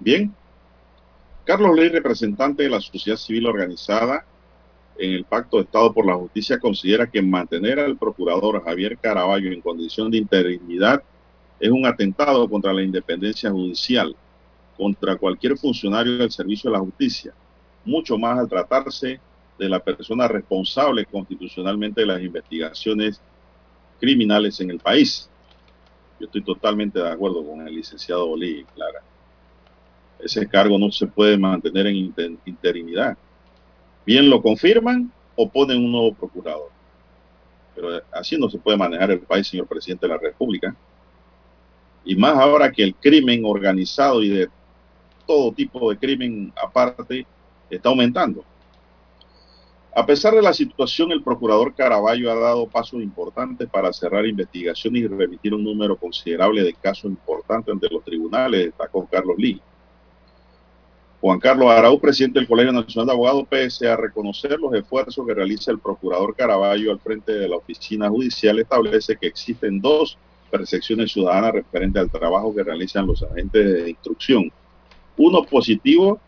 Bien. 0.00 0.34
Carlos 1.44 1.76
Ley, 1.76 1.88
representante 1.88 2.64
de 2.64 2.70
la 2.70 2.80
sociedad 2.80 3.16
civil 3.16 3.46
organizada 3.46 4.24
en 5.00 5.12
el 5.12 5.24
Pacto 5.24 5.56
de 5.56 5.62
Estado 5.62 5.92
por 5.94 6.06
la 6.06 6.14
Justicia 6.14 6.58
considera 6.58 7.10
que 7.10 7.22
mantener 7.22 7.80
al 7.80 7.96
procurador 7.96 8.62
Javier 8.62 8.98
Caraballo 8.98 9.50
en 9.50 9.62
condición 9.62 10.10
de 10.10 10.18
interinidad 10.18 11.02
es 11.58 11.70
un 11.70 11.86
atentado 11.86 12.46
contra 12.48 12.72
la 12.74 12.82
independencia 12.82 13.50
judicial, 13.50 14.14
contra 14.76 15.16
cualquier 15.16 15.56
funcionario 15.56 16.18
del 16.18 16.30
servicio 16.30 16.70
de 16.70 16.76
la 16.76 16.84
justicia, 16.84 17.32
mucho 17.82 18.18
más 18.18 18.38
al 18.38 18.48
tratarse 18.48 19.18
de 19.58 19.68
la 19.70 19.78
persona 19.78 20.28
responsable 20.28 21.06
constitucionalmente 21.06 22.02
de 22.02 22.06
las 22.06 22.22
investigaciones 22.22 23.22
criminales 23.98 24.60
en 24.60 24.70
el 24.70 24.80
país. 24.80 25.30
Yo 26.18 26.26
estoy 26.26 26.42
totalmente 26.42 26.98
de 26.98 27.08
acuerdo 27.08 27.42
con 27.46 27.66
el 27.66 27.74
licenciado 27.74 28.26
Bolí, 28.26 28.66
Clara. 28.74 29.00
Ese 30.18 30.46
cargo 30.46 30.78
no 30.78 30.92
se 30.92 31.06
puede 31.06 31.38
mantener 31.38 31.86
en 31.86 32.12
interinidad 32.44 33.16
bien 34.04 34.28
lo 34.28 34.42
confirman 34.42 35.12
o 35.36 35.48
ponen 35.48 35.78
un 35.78 35.92
nuevo 35.92 36.14
procurador. 36.14 36.70
Pero 37.74 38.00
así 38.12 38.36
no 38.36 38.50
se 38.50 38.58
puede 38.58 38.76
manejar 38.76 39.10
el 39.10 39.20
país, 39.20 39.46
señor 39.46 39.66
presidente 39.66 40.06
de 40.06 40.12
la 40.12 40.18
República. 40.18 40.74
Y 42.04 42.16
más 42.16 42.36
ahora 42.36 42.70
que 42.70 42.82
el 42.82 42.94
crimen 42.94 43.42
organizado 43.44 44.22
y 44.22 44.28
de 44.28 44.48
todo 45.26 45.52
tipo 45.52 45.90
de 45.90 45.98
crimen 45.98 46.52
aparte 46.60 47.26
está 47.70 47.88
aumentando. 47.88 48.44
A 49.94 50.06
pesar 50.06 50.34
de 50.34 50.42
la 50.42 50.52
situación, 50.52 51.10
el 51.10 51.22
procurador 51.22 51.74
Caraballo 51.74 52.30
ha 52.30 52.34
dado 52.36 52.68
pasos 52.68 53.02
importantes 53.02 53.68
para 53.68 53.92
cerrar 53.92 54.24
investigaciones 54.24 55.02
y 55.02 55.06
remitir 55.08 55.52
un 55.52 55.64
número 55.64 55.96
considerable 55.96 56.62
de 56.62 56.74
casos 56.74 57.06
importantes 57.06 57.72
ante 57.72 57.88
los 57.88 58.04
tribunales, 58.04 58.66
destacó 58.66 59.06
Carlos 59.10 59.36
Lee. 59.36 59.60
Juan 61.20 61.38
Carlos 61.38 61.70
Araú, 61.70 62.00
presidente 62.00 62.38
del 62.38 62.48
Colegio 62.48 62.72
Nacional 62.72 63.08
de 63.08 63.12
Abogados, 63.12 63.44
pese 63.46 63.86
a 63.86 63.94
reconocer 63.94 64.58
los 64.58 64.72
esfuerzos 64.72 65.26
que 65.26 65.34
realiza 65.34 65.70
el 65.70 65.78
procurador 65.78 66.34
Caraballo 66.34 66.92
al 66.92 66.98
frente 66.98 67.32
de 67.32 67.46
la 67.46 67.56
oficina 67.56 68.08
judicial, 68.08 68.58
establece 68.58 69.16
que 69.16 69.26
existen 69.26 69.82
dos 69.82 70.16
percepciones 70.50 71.12
ciudadanas 71.12 71.52
referentes 71.52 72.00
al 72.00 72.10
trabajo 72.10 72.54
que 72.54 72.62
realizan 72.62 73.06
los 73.06 73.22
agentes 73.22 73.70
de 73.70 73.90
instrucción. 73.90 74.50
Uno 75.18 75.44
positivo 75.44 76.18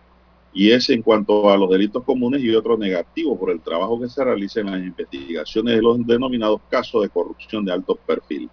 y 0.53 0.71
es 0.71 0.91
en 0.91 1.01
cuanto 1.01 1.49
a 1.49 1.57
los 1.57 1.71
delitos 1.71 2.05
comunes 2.05 2.43
y 2.43 2.55
otro 2.55 2.77
negativo 2.77 3.39
por 3.39 3.51
el 3.51 3.63
trabajo 3.63 3.99
que 3.99 4.11
se 4.11 4.23
realiza 4.23 4.61
en 4.61 4.67
las 4.67 4.83
investigaciones 4.83 5.75
de 5.75 5.81
los 5.81 6.07
denominados 6.07 6.61
casos 6.69 7.01
de 7.01 7.09
corrupción 7.09 7.65
de 7.65 7.73
alto 7.73 7.97
perfil. 7.97 8.51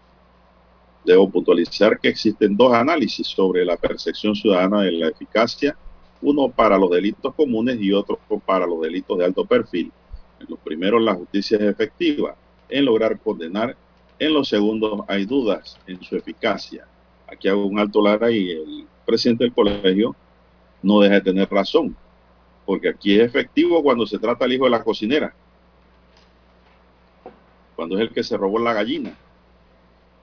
Debo 1.04 1.30
puntualizar 1.30 2.00
que 2.00 2.08
existen 2.08 2.56
dos 2.56 2.72
análisis 2.72 3.28
sobre 3.28 3.66
la 3.66 3.76
percepción 3.76 4.34
ciudadana 4.34 4.84
de 4.84 4.94
la 4.94 5.10
eficacia 5.10 5.76
uno 6.22 6.50
para 6.50 6.78
los 6.78 6.90
delitos 6.90 7.34
comunes 7.34 7.78
y 7.80 7.94
otro 7.94 8.20
para 8.46 8.66
los 8.66 8.82
delitos 8.82 9.18
de 9.18 9.26
alto 9.26 9.46
perfil. 9.46 9.92
En 10.40 10.48
los 10.50 10.60
primeros 10.60 11.02
la 11.02 11.16
justicia 11.16 11.58
es 11.58 11.64
efectiva 11.64 12.36
en 12.70 12.86
lograr 12.86 13.20
condenar, 13.20 13.76
en 14.20 14.34
los 14.34 14.50
segundos 14.50 15.02
hay 15.08 15.26
dudas 15.26 15.80
en 15.88 16.02
su 16.04 16.16
eficacia. 16.16 16.86
Aquí 17.28 17.48
hago 17.48 17.66
un 17.66 17.80
alto 17.80 18.02
lara 18.02 18.32
y 18.32 18.52
el 18.52 18.88
presidente 19.06 19.46
del 19.46 19.54
colegio 19.54 20.16
no 20.82 21.00
deja 21.00 21.16
de 21.16 21.22
tener 21.22 21.50
razón, 21.50 21.96
porque 22.66 22.90
aquí 22.90 23.20
es 23.20 23.22
efectivo 23.22 23.82
cuando 23.82 24.06
se 24.06 24.20
trata 24.20 24.46
al 24.46 24.54
hijo 24.54 24.66
de 24.66 24.72
la 24.72 24.84
cocinera, 24.84 25.34
cuando 27.76 27.98
es 27.98 28.02
el 28.02 28.10
que 28.14 28.24
se 28.24 28.38
robó 28.38 28.60
la 28.60 28.74
gallina, 28.74 29.16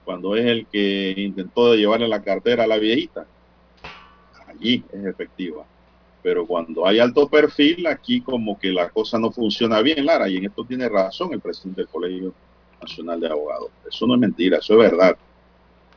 cuando 0.04 0.36
es 0.36 0.44
el 0.44 0.66
que 0.66 1.14
intentó 1.16 1.74
llevarle 1.74 2.06
la 2.06 2.22
cartera 2.22 2.64
a 2.64 2.66
la 2.66 2.78
viejita. 2.78 3.26
Allí 4.46 4.84
es 4.92 5.04
efectiva 5.04 5.66
Pero 6.22 6.46
cuando 6.46 6.86
hay 6.86 6.98
alto 6.98 7.28
perfil, 7.28 7.86
aquí 7.86 8.20
como 8.20 8.58
que 8.58 8.70
la 8.72 8.88
cosa 8.88 9.18
no 9.18 9.30
funciona 9.30 9.80
bien, 9.80 10.04
Lara, 10.04 10.28
y 10.28 10.36
en 10.36 10.46
esto 10.46 10.64
tiene 10.64 10.88
razón 10.88 11.32
el 11.32 11.40
presidente 11.40 11.82
del 11.82 11.88
Colegio 11.88 12.34
Nacional 12.80 13.20
de 13.20 13.28
Abogados. 13.28 13.70
Eso 13.88 14.06
no 14.06 14.14
es 14.14 14.20
mentira, 14.20 14.58
eso 14.58 14.74
es 14.74 14.90
verdad. 14.90 15.16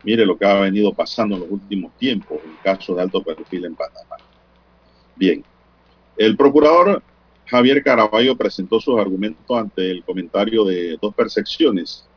Mire 0.03 0.25
lo 0.25 0.37
que 0.37 0.45
ha 0.45 0.55
venido 0.55 0.93
pasando 0.93 1.35
en 1.35 1.41
los 1.41 1.51
últimos 1.51 1.91
tiempos 1.97 2.39
en 2.43 2.55
casos 2.63 2.95
de 2.95 3.01
alto 3.01 3.21
perfil 3.21 3.65
en 3.65 3.75
Panamá. 3.75 4.17
Bien, 5.15 5.43
el 6.17 6.37
procurador 6.37 7.01
Javier 7.45 7.83
Caraballo 7.83 8.35
presentó 8.35 8.79
sus 8.79 8.99
argumentos 8.99 9.57
ante 9.57 9.89
el 9.89 10.03
comentario 10.03 10.63
de 10.63 10.97
dos 11.01 11.13
percepciones 11.15 12.08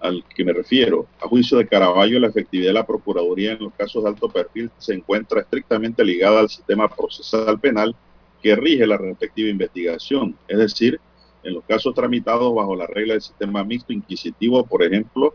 al 0.00 0.24
que 0.34 0.44
me 0.44 0.52
refiero. 0.52 1.06
A 1.20 1.28
juicio 1.28 1.58
de 1.58 1.66
Caraballo, 1.66 2.18
la 2.18 2.28
efectividad 2.28 2.68
de 2.68 2.74
la 2.74 2.86
Procuraduría 2.86 3.52
en 3.52 3.64
los 3.64 3.74
casos 3.74 4.02
de 4.02 4.10
alto 4.10 4.28
perfil 4.28 4.70
se 4.78 4.94
encuentra 4.94 5.40
estrictamente 5.40 6.04
ligada 6.04 6.40
al 6.40 6.48
sistema 6.48 6.88
procesal 6.88 7.58
penal 7.60 7.94
que 8.42 8.56
rige 8.56 8.86
la 8.86 8.96
respectiva 8.96 9.50
investigación. 9.50 10.36
Es 10.48 10.58
decir, 10.58 11.00
en 11.42 11.54
los 11.54 11.64
casos 11.64 11.94
tramitados 11.94 12.54
bajo 12.54 12.74
la 12.74 12.86
regla 12.86 13.14
del 13.14 13.22
sistema 13.22 13.62
mixto 13.64 13.92
inquisitivo, 13.92 14.64
por 14.64 14.82
ejemplo, 14.82 15.34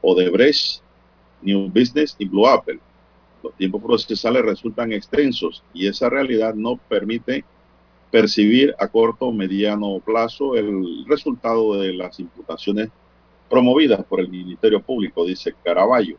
Odebrecht, 0.00 0.82
New 1.42 1.68
Business 1.68 2.16
y 2.18 2.28
Blue 2.28 2.46
Apple. 2.46 2.78
Los 3.42 3.54
tiempos 3.54 3.82
procesales 3.82 4.42
resultan 4.42 4.92
extensos 4.92 5.62
y 5.72 5.86
esa 5.86 6.08
realidad 6.08 6.54
no 6.54 6.76
permite 6.88 7.44
percibir 8.10 8.74
a 8.78 8.88
corto 8.88 9.26
o 9.26 9.32
mediano 9.32 10.00
plazo 10.00 10.56
el 10.56 11.04
resultado 11.06 11.74
de 11.80 11.92
las 11.92 12.18
imputaciones 12.18 12.90
promovidas 13.48 14.04
por 14.04 14.20
el 14.20 14.28
Ministerio 14.28 14.80
Público, 14.80 15.24
dice 15.24 15.54
Caraballo. 15.64 16.16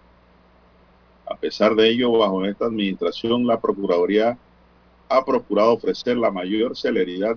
A 1.26 1.36
pesar 1.36 1.76
de 1.76 1.90
ello, 1.90 2.12
bajo 2.12 2.44
esta 2.46 2.66
administración, 2.66 3.46
la 3.46 3.60
Procuraduría 3.60 4.38
ha 5.10 5.26
procurado 5.26 5.74
ofrecer 5.74 6.18
la 6.18 6.32
mayor 6.32 6.76
celeridad 6.76 7.36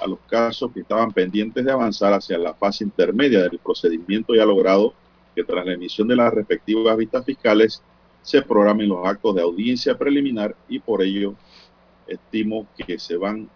a 0.00 0.06
los 0.06 0.18
casos 0.28 0.72
que 0.72 0.80
estaban 0.80 1.12
pendientes 1.12 1.64
de 1.64 1.72
avanzar 1.72 2.12
hacia 2.12 2.38
la 2.38 2.54
fase 2.54 2.84
intermedia 2.84 3.42
del 3.42 3.58
procedimiento 3.58 4.34
y 4.34 4.40
ha 4.40 4.44
logrado 4.44 4.92
que 5.34 5.44
tras 5.44 5.64
la 5.64 5.72
emisión 5.72 6.08
de 6.08 6.16
las 6.16 6.32
respectivas 6.32 6.96
vistas 6.96 7.24
fiscales 7.24 7.82
se 8.22 8.42
programen 8.42 8.88
los 8.88 9.06
actos 9.06 9.34
de 9.34 9.42
audiencia 9.42 9.96
preliminar 9.96 10.54
y 10.68 10.78
por 10.80 11.02
ello 11.02 11.34
estimo 12.06 12.66
que 12.76 12.98
se 12.98 13.16
van 13.16 13.48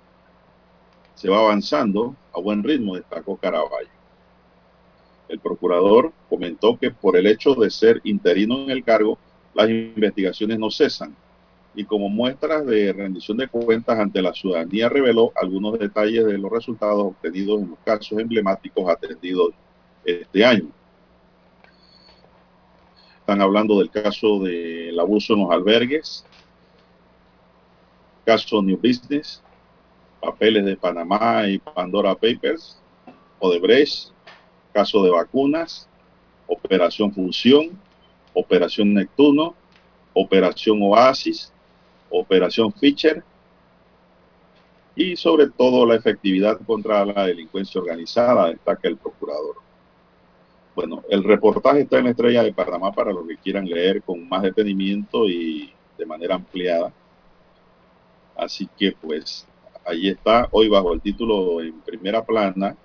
se 1.14 1.28
va 1.28 1.38
avanzando 1.40 2.16
a 2.32 2.40
buen 2.40 2.62
ritmo, 2.62 2.94
destacó 2.94 3.36
Caraballo. 3.36 3.99
El 5.30 5.38
procurador 5.38 6.12
comentó 6.28 6.76
que 6.76 6.90
por 6.90 7.16
el 7.16 7.26
hecho 7.26 7.54
de 7.54 7.70
ser 7.70 8.00
interino 8.04 8.62
en 8.64 8.70
el 8.70 8.84
cargo, 8.84 9.16
las 9.54 9.70
investigaciones 9.70 10.58
no 10.58 10.70
cesan 10.70 11.14
y 11.74 11.84
como 11.84 12.08
muestras 12.08 12.66
de 12.66 12.92
rendición 12.92 13.36
de 13.36 13.48
cuentas 13.48 13.98
ante 13.98 14.20
la 14.20 14.32
ciudadanía 14.32 14.88
reveló 14.88 15.32
algunos 15.40 15.78
detalles 15.78 16.26
de 16.26 16.36
los 16.36 16.50
resultados 16.50 17.00
obtenidos 17.00 17.62
en 17.62 17.70
los 17.70 17.78
casos 17.84 18.18
emblemáticos 18.18 18.90
atendidos 18.90 19.50
este 20.04 20.44
año. 20.44 20.68
Están 23.20 23.40
hablando 23.40 23.78
del 23.78 23.90
caso 23.90 24.40
del 24.40 24.98
abuso 24.98 25.34
en 25.34 25.40
los 25.40 25.50
albergues, 25.52 26.24
caso 28.24 28.60
New 28.60 28.76
Business, 28.76 29.40
papeles 30.20 30.64
de 30.64 30.76
Panamá 30.76 31.46
y 31.46 31.58
Pandora 31.58 32.14
Papers, 32.14 32.80
Odebrecht, 33.38 34.10
caso 34.72 35.02
de 35.04 35.10
vacunas, 35.10 35.88
Operación 36.46 37.12
Función, 37.12 37.78
Operación 38.34 38.94
Neptuno, 38.94 39.54
Operación 40.14 40.78
Oasis, 40.82 41.52
Operación 42.10 42.72
Fischer 42.72 43.22
y 44.96 45.16
sobre 45.16 45.48
todo 45.48 45.86
la 45.86 45.94
efectividad 45.94 46.60
contra 46.66 47.04
la 47.04 47.26
delincuencia 47.26 47.80
organizada, 47.80 48.50
destaca 48.50 48.88
el 48.88 48.96
procurador. 48.96 49.56
Bueno, 50.74 51.02
el 51.08 51.24
reportaje 51.24 51.82
está 51.82 51.98
en 51.98 52.04
la 52.04 52.10
estrella 52.10 52.42
de 52.42 52.52
Panamá 52.52 52.92
para 52.92 53.12
los 53.12 53.26
que 53.26 53.36
quieran 53.36 53.66
leer 53.66 54.02
con 54.02 54.28
más 54.28 54.42
detenimiento 54.42 55.28
y 55.28 55.72
de 55.98 56.06
manera 56.06 56.34
ampliada. 56.34 56.92
Así 58.36 58.68
que 58.78 58.92
pues 58.92 59.46
ahí 59.84 60.08
está, 60.08 60.48
hoy 60.52 60.68
bajo 60.68 60.92
el 60.92 61.00
título 61.00 61.60
en 61.60 61.80
primera 61.80 62.24
plana, 62.24 62.76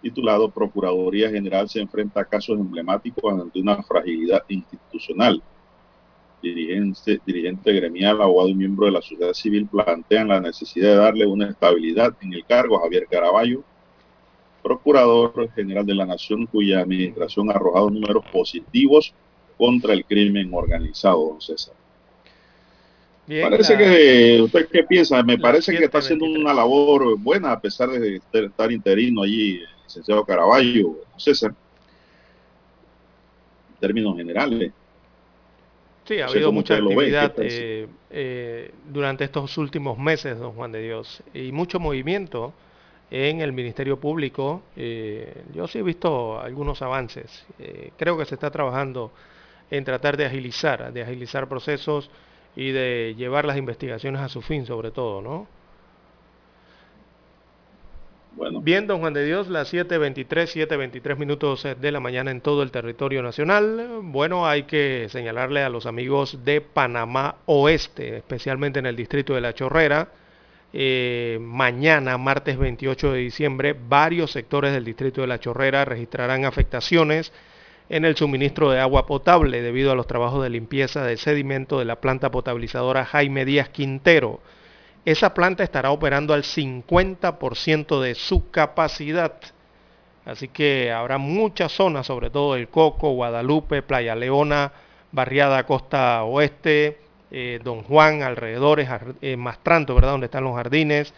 titulado 0.00 0.50
Procuraduría 0.50 1.30
General 1.30 1.68
se 1.68 1.80
enfrenta 1.80 2.20
a 2.20 2.24
casos 2.24 2.58
emblemáticos 2.58 3.32
ante 3.40 3.60
una 3.60 3.82
fragilidad 3.82 4.42
institucional. 4.48 5.42
Dirigente, 6.40 7.20
dirigente 7.26 7.72
gremial, 7.72 8.22
abogado 8.22 8.48
y 8.48 8.54
miembro 8.54 8.86
de 8.86 8.92
la 8.92 9.02
sociedad 9.02 9.32
civil 9.32 9.66
plantean 9.66 10.28
la 10.28 10.40
necesidad 10.40 10.90
de 10.90 10.96
darle 10.96 11.26
una 11.26 11.48
estabilidad 11.50 12.14
en 12.20 12.32
el 12.32 12.44
cargo 12.44 12.76
a 12.78 12.82
Javier 12.82 13.08
Caraballo, 13.10 13.64
Procurador 14.62 15.50
General 15.54 15.84
de 15.84 15.94
la 15.94 16.06
Nación, 16.06 16.46
cuya 16.46 16.80
administración 16.80 17.50
ha 17.50 17.54
arrojado 17.54 17.90
números 17.90 18.24
positivos 18.32 19.12
contra 19.56 19.92
el 19.94 20.04
crimen 20.04 20.50
organizado, 20.52 21.30
don 21.30 21.40
César. 21.40 21.74
Bien, 23.26 23.48
parece 23.50 23.72
la- 23.74 23.78
que, 23.78 24.40
¿usted 24.42 24.68
qué 24.70 24.84
piensa? 24.84 25.22
Me 25.22 25.38
parece 25.38 25.76
que 25.76 25.84
está 25.84 25.98
haciendo 25.98 26.24
723. 26.26 26.40
una 26.44 26.54
labor 26.54 27.18
buena 27.18 27.52
a 27.52 27.60
pesar 27.60 27.90
de 27.90 28.16
estar- 28.32 28.70
interino 28.72 29.22
allí, 29.22 29.60
licenciado 29.88 30.24
Caraballo, 30.24 30.96
César, 31.16 31.52
en 33.70 33.76
términos 33.80 34.16
generales. 34.16 34.72
Sí, 36.04 36.20
ha 36.20 36.26
No 36.26 36.32
habido 36.32 36.52
mucha 36.52 36.74
usted 36.74 36.84
lo 36.84 36.90
ve, 36.90 37.10
¿qué 37.10 37.18
actividad 37.18 37.32
eh, 37.38 37.88
eh, 38.10 38.74
durante 38.90 39.24
estos 39.24 39.56
últimos 39.58 39.98
meses, 39.98 40.38
don 40.38 40.52
Juan 40.52 40.72
de 40.72 40.82
Dios, 40.82 41.22
y 41.34 41.52
mucho 41.52 41.80
movimiento 41.80 42.52
en 43.10 43.40
el 43.40 43.52
Ministerio 43.52 43.98
Público. 43.98 44.62
eh, 44.76 45.44
yo 45.54 45.66
sí 45.66 45.78
he 45.78 45.82
visto 45.82 46.38
algunos 46.40 46.82
avances. 46.82 47.46
Eh, 47.58 47.92
creo 47.96 48.16
que 48.18 48.24
se 48.26 48.34
está 48.34 48.50
trabajando 48.50 49.10
en 49.70 49.84
tratar 49.84 50.16
de 50.16 50.26
agilizar, 50.26 50.92
de 50.92 51.02
agilizar 51.02 51.48
procesos 51.48 52.10
y 52.56 52.70
de 52.72 53.14
llevar 53.16 53.44
las 53.44 53.56
investigaciones 53.56 54.20
a 54.20 54.28
su 54.28 54.42
fin, 54.42 54.66
sobre 54.66 54.90
todo, 54.90 55.20
¿no? 55.22 55.46
Bueno, 58.38 58.60
Bien, 58.60 58.86
don 58.86 59.00
Juan 59.00 59.14
de 59.14 59.24
Dios, 59.24 59.48
las 59.48 59.74
7.23, 59.74 60.68
7.23 60.68 61.16
minutos 61.16 61.64
eh, 61.64 61.74
de 61.74 61.90
la 61.90 61.98
mañana 61.98 62.30
en 62.30 62.40
todo 62.40 62.62
el 62.62 62.70
territorio 62.70 63.20
nacional. 63.20 63.98
Bueno, 64.04 64.46
hay 64.46 64.62
que 64.62 65.08
señalarle 65.10 65.64
a 65.64 65.68
los 65.68 65.86
amigos 65.86 66.44
de 66.44 66.60
Panamá 66.60 67.38
Oeste, 67.46 68.18
especialmente 68.18 68.78
en 68.78 68.86
el 68.86 68.94
distrito 68.94 69.34
de 69.34 69.40
La 69.40 69.54
Chorrera, 69.54 70.10
eh, 70.72 71.38
mañana, 71.40 72.16
martes 72.16 72.56
28 72.58 73.10
de 73.10 73.18
diciembre, 73.18 73.74
varios 73.76 74.30
sectores 74.30 74.72
del 74.72 74.84
distrito 74.84 75.20
de 75.20 75.26
La 75.26 75.40
Chorrera 75.40 75.84
registrarán 75.84 76.44
afectaciones 76.44 77.32
en 77.88 78.04
el 78.04 78.14
suministro 78.14 78.70
de 78.70 78.78
agua 78.78 79.04
potable 79.04 79.62
debido 79.62 79.90
a 79.90 79.96
los 79.96 80.06
trabajos 80.06 80.44
de 80.44 80.50
limpieza 80.50 81.02
de 81.02 81.16
sedimento 81.16 81.80
de 81.80 81.86
la 81.86 81.96
planta 81.96 82.30
potabilizadora 82.30 83.04
Jaime 83.04 83.44
Díaz 83.44 83.70
Quintero. 83.70 84.40
Esa 85.04 85.32
planta 85.34 85.62
estará 85.64 85.90
operando 85.90 86.34
al 86.34 86.42
50% 86.42 88.00
de 88.00 88.14
su 88.14 88.50
capacidad. 88.50 89.34
Así 90.24 90.48
que 90.48 90.92
habrá 90.92 91.16
muchas 91.16 91.72
zonas, 91.72 92.06
sobre 92.06 92.28
todo 92.28 92.54
el 92.56 92.68
Coco, 92.68 93.12
Guadalupe, 93.12 93.80
Playa 93.80 94.14
Leona, 94.14 94.72
Barriada 95.10 95.64
Costa 95.64 96.22
Oeste, 96.24 96.98
eh, 97.30 97.60
Don 97.62 97.82
Juan, 97.82 98.22
alrededores, 98.22 98.88
eh, 99.22 99.36
Mastranto, 99.36 99.94
¿verdad? 99.94 100.10
Donde 100.10 100.26
están 100.26 100.44
los 100.44 100.54
jardines, 100.54 101.14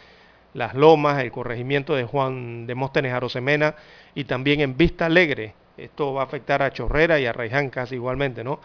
Las 0.55 0.75
Lomas, 0.75 1.23
el 1.23 1.33
corregimiento 1.33 1.95
de 1.95 2.05
Juan 2.05 2.67
de 2.67 2.75
Móstenes 2.75 3.13
Arosemena 3.13 3.75
y 4.15 4.25
también 4.25 4.61
en 4.61 4.77
Vista 4.77 5.07
Alegre. 5.07 5.55
Esto 5.77 6.15
va 6.15 6.23
a 6.23 6.25
afectar 6.25 6.63
a 6.63 6.73
Chorrera 6.73 7.19
y 7.19 7.27
a 7.27 7.33
Raiján 7.33 7.71
casi 7.71 7.97
igualmente, 7.97 8.45
¿no? 8.45 8.61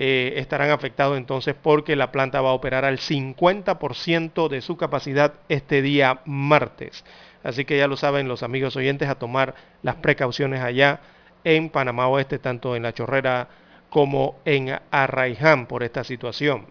Eh, 0.00 0.34
estarán 0.36 0.70
afectados 0.70 1.18
entonces 1.18 1.56
porque 1.60 1.96
la 1.96 2.12
planta 2.12 2.40
va 2.40 2.50
a 2.50 2.54
operar 2.54 2.84
al 2.84 2.98
50% 2.98 4.48
de 4.48 4.60
su 4.60 4.76
capacidad 4.76 5.34
este 5.48 5.82
día 5.82 6.20
martes. 6.24 7.04
Así 7.42 7.64
que 7.64 7.76
ya 7.76 7.88
lo 7.88 7.96
saben 7.96 8.28
los 8.28 8.44
amigos 8.44 8.76
oyentes 8.76 9.08
a 9.08 9.16
tomar 9.16 9.54
las 9.82 9.96
precauciones 9.96 10.60
allá 10.60 11.00
en 11.42 11.68
Panamá 11.68 12.06
Oeste, 12.06 12.38
tanto 12.38 12.76
en 12.76 12.84
La 12.84 12.92
Chorrera 12.92 13.48
como 13.90 14.36
en 14.44 14.78
Arraiján 14.92 15.66
por 15.66 15.82
esta 15.82 16.04
situación. 16.04 16.66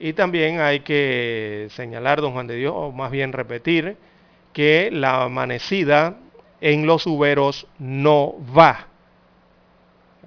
Y 0.00 0.12
también 0.14 0.60
hay 0.60 0.80
que 0.80 1.68
señalar, 1.70 2.20
don 2.20 2.32
Juan 2.32 2.48
de 2.48 2.56
Dios, 2.56 2.72
o 2.76 2.90
más 2.90 3.10
bien 3.12 3.32
repetir, 3.32 3.96
que 4.52 4.90
la 4.92 5.22
amanecida 5.22 6.16
en 6.60 6.86
los 6.86 7.06
uberos 7.06 7.68
no 7.78 8.34
va. 8.56 8.87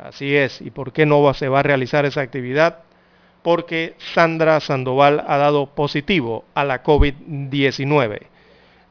Así 0.02 0.36
es. 0.36 0.62
¿Y 0.62 0.72
por 0.72 0.94
qué 0.94 1.06
no 1.06 1.34
se 1.34 1.48
va 1.48 1.60
a 1.60 1.64
realizar 1.64 2.06
esa 2.06 2.22
actividad? 2.22 2.80
Porque 3.44 3.96
Sandra 4.14 4.60
Sandoval 4.60 5.24
ha 5.28 5.38
dado 5.38 5.68
positivo 5.68 6.46
a 6.56 6.66
la 6.66 6.84
COVID-19. 6.84 8.20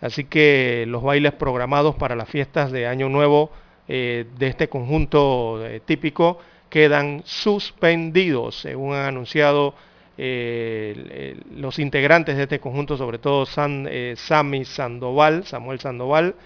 Así 0.00 0.24
que 0.24 0.84
los 0.86 1.02
bailes 1.02 1.32
programados 1.32 1.96
para 1.96 2.16
las 2.16 2.28
fiestas 2.28 2.72
de 2.72 2.86
Año 2.86 3.08
Nuevo 3.08 3.50
eh, 3.88 4.24
de 4.38 4.46
este 4.46 4.68
conjunto 4.68 5.66
eh, 5.66 5.80
típico 5.84 6.38
quedan 6.68 7.22
suspendidos, 7.24 8.60
según 8.60 8.94
han 8.94 9.06
anunciado 9.06 9.74
eh, 10.16 11.36
los 11.56 11.80
integrantes 11.80 12.36
de 12.36 12.44
este 12.44 12.60
conjunto, 12.60 12.96
sobre 12.96 13.18
todo 13.18 13.46
Sammy 13.46 14.64
Sandoval, 14.64 15.44
Samuel 15.44 15.80
Sandoval, 15.80 16.36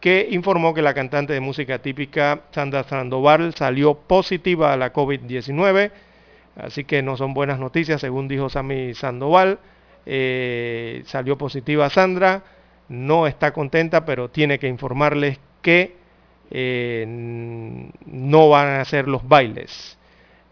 que 0.00 0.28
informó 0.30 0.74
que 0.74 0.82
la 0.82 0.94
cantante 0.94 1.32
de 1.32 1.40
música 1.40 1.80
típica 1.80 2.42
Sandra 2.52 2.84
Sandoval 2.84 3.54
salió 3.54 3.94
positiva 3.94 4.72
a 4.72 4.76
la 4.76 4.92
COVID-19, 4.92 5.90
así 6.56 6.84
que 6.84 7.02
no 7.02 7.16
son 7.16 7.34
buenas 7.34 7.58
noticias, 7.58 8.00
según 8.00 8.28
dijo 8.28 8.48
Sammy 8.48 8.94
Sandoval, 8.94 9.58
eh, 10.06 11.02
salió 11.06 11.36
positiva 11.36 11.90
Sandra, 11.90 12.42
no 12.88 13.26
está 13.26 13.52
contenta, 13.52 14.04
pero 14.04 14.30
tiene 14.30 14.58
que 14.58 14.68
informarles 14.68 15.38
que 15.62 15.96
no 18.06 18.48
van 18.48 18.68
a 18.68 18.80
hacer 18.80 19.06
los 19.06 19.26
bailes 19.28 19.98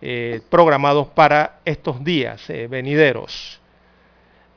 eh, 0.03 0.43
programados 0.51 1.09
para 1.09 1.61
estos 1.65 2.05
días 2.05 2.51
eh, 2.51 2.67
venideros. 2.69 3.61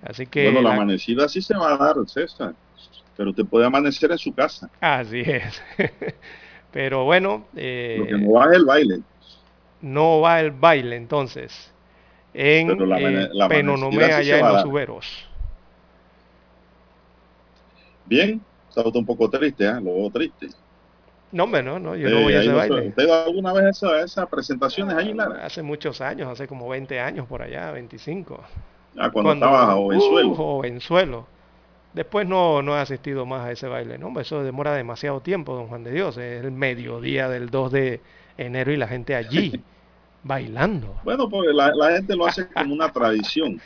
Así 0.04 0.28
que 0.28 0.52
bueno, 0.52 0.62
la, 0.62 0.74
amanecida 0.74 1.30
sí 1.30 1.42
se 1.42 1.56
va 1.56 1.74
a 1.74 1.78
dar, 1.78 1.96
César, 2.08 2.54
pero 3.20 3.34
te 3.34 3.44
puede 3.44 3.66
amanecer 3.66 4.10
en 4.14 4.18
su 4.18 4.34
casa. 4.34 4.70
Así 4.80 5.20
es. 5.20 5.62
pero 6.72 7.04
bueno. 7.04 7.48
Eh, 7.54 7.98
Lo 8.00 8.06
que 8.06 8.18
no 8.18 8.32
va 8.32 8.46
es 8.46 8.52
el 8.54 8.64
baile. 8.66 9.00
No 9.82 10.22
va 10.22 10.40
el 10.40 10.52
baile, 10.52 10.96
entonces. 10.96 11.70
En 12.34 12.88
la, 12.88 12.98
eh, 12.98 13.30
la 13.34 13.50
Penonomé, 13.50 14.06
allá 14.06 14.40
en 14.40 14.48
los 14.48 14.64
Uberos. 14.64 15.28
Bien, 18.06 18.40
está 18.70 18.84
un 18.88 19.06
poco 19.06 19.30
triste, 19.30 19.66
¿eh? 19.66 19.82
lo 19.82 19.96
veo 19.96 20.10
triste. 20.12 20.48
No, 21.34 21.44
hombre, 21.44 21.62
no, 21.62 21.78
no, 21.78 21.98
yo 21.98 22.10
no 22.10 22.22
voy 22.22 22.34
a 22.36 22.40
ese 22.40 22.54
baile. 22.54 22.88
¿Usted 22.88 23.10
alguna 23.10 23.52
vez 23.52 23.84
a 23.84 24.00
esas 24.00 24.30
presentaciones 24.30 24.96
ahí, 24.96 25.14
Lara? 25.14 25.46
Hace 25.46 25.62
muchos 25.62 26.00
años, 26.00 26.30
hace 26.30 26.48
como 26.48 26.70
20 26.70 26.98
años 27.02 27.28
por 27.28 27.42
allá, 27.42 27.70
25. 27.72 28.42
Ah, 28.98 29.10
cuando, 29.12 29.34
estaba 29.34 29.74
jovenzuelo. 29.74 30.30
Uh, 30.30 30.36
jovenzuelo. 30.36 31.39
Después 31.94 32.28
no, 32.28 32.62
no 32.62 32.78
he 32.78 32.80
asistido 32.80 33.26
más 33.26 33.46
a 33.46 33.52
ese 33.52 33.68
baile. 33.68 33.98
No, 33.98 34.18
eso 34.20 34.44
demora 34.44 34.74
demasiado 34.76 35.22
tiempo, 35.22 35.56
don 35.56 35.68
Juan 35.68 35.84
de 35.84 35.92
Dios. 35.92 36.18
Es 36.18 36.44
el 36.44 36.52
mediodía 36.52 37.30
del 37.30 37.50
2 37.50 37.72
de 37.72 38.02
enero 38.38 38.72
y 38.72 38.78
la 38.78 38.88
gente 38.88 39.16
allí, 39.16 39.64
bailando. 40.24 40.96
Bueno, 41.04 41.30
porque 41.30 41.52
la, 41.54 41.74
la 41.74 41.94
gente 41.94 42.16
lo 42.16 42.26
hace 42.28 42.48
como 42.48 42.74
una 42.74 42.92
tradición. 42.92 43.60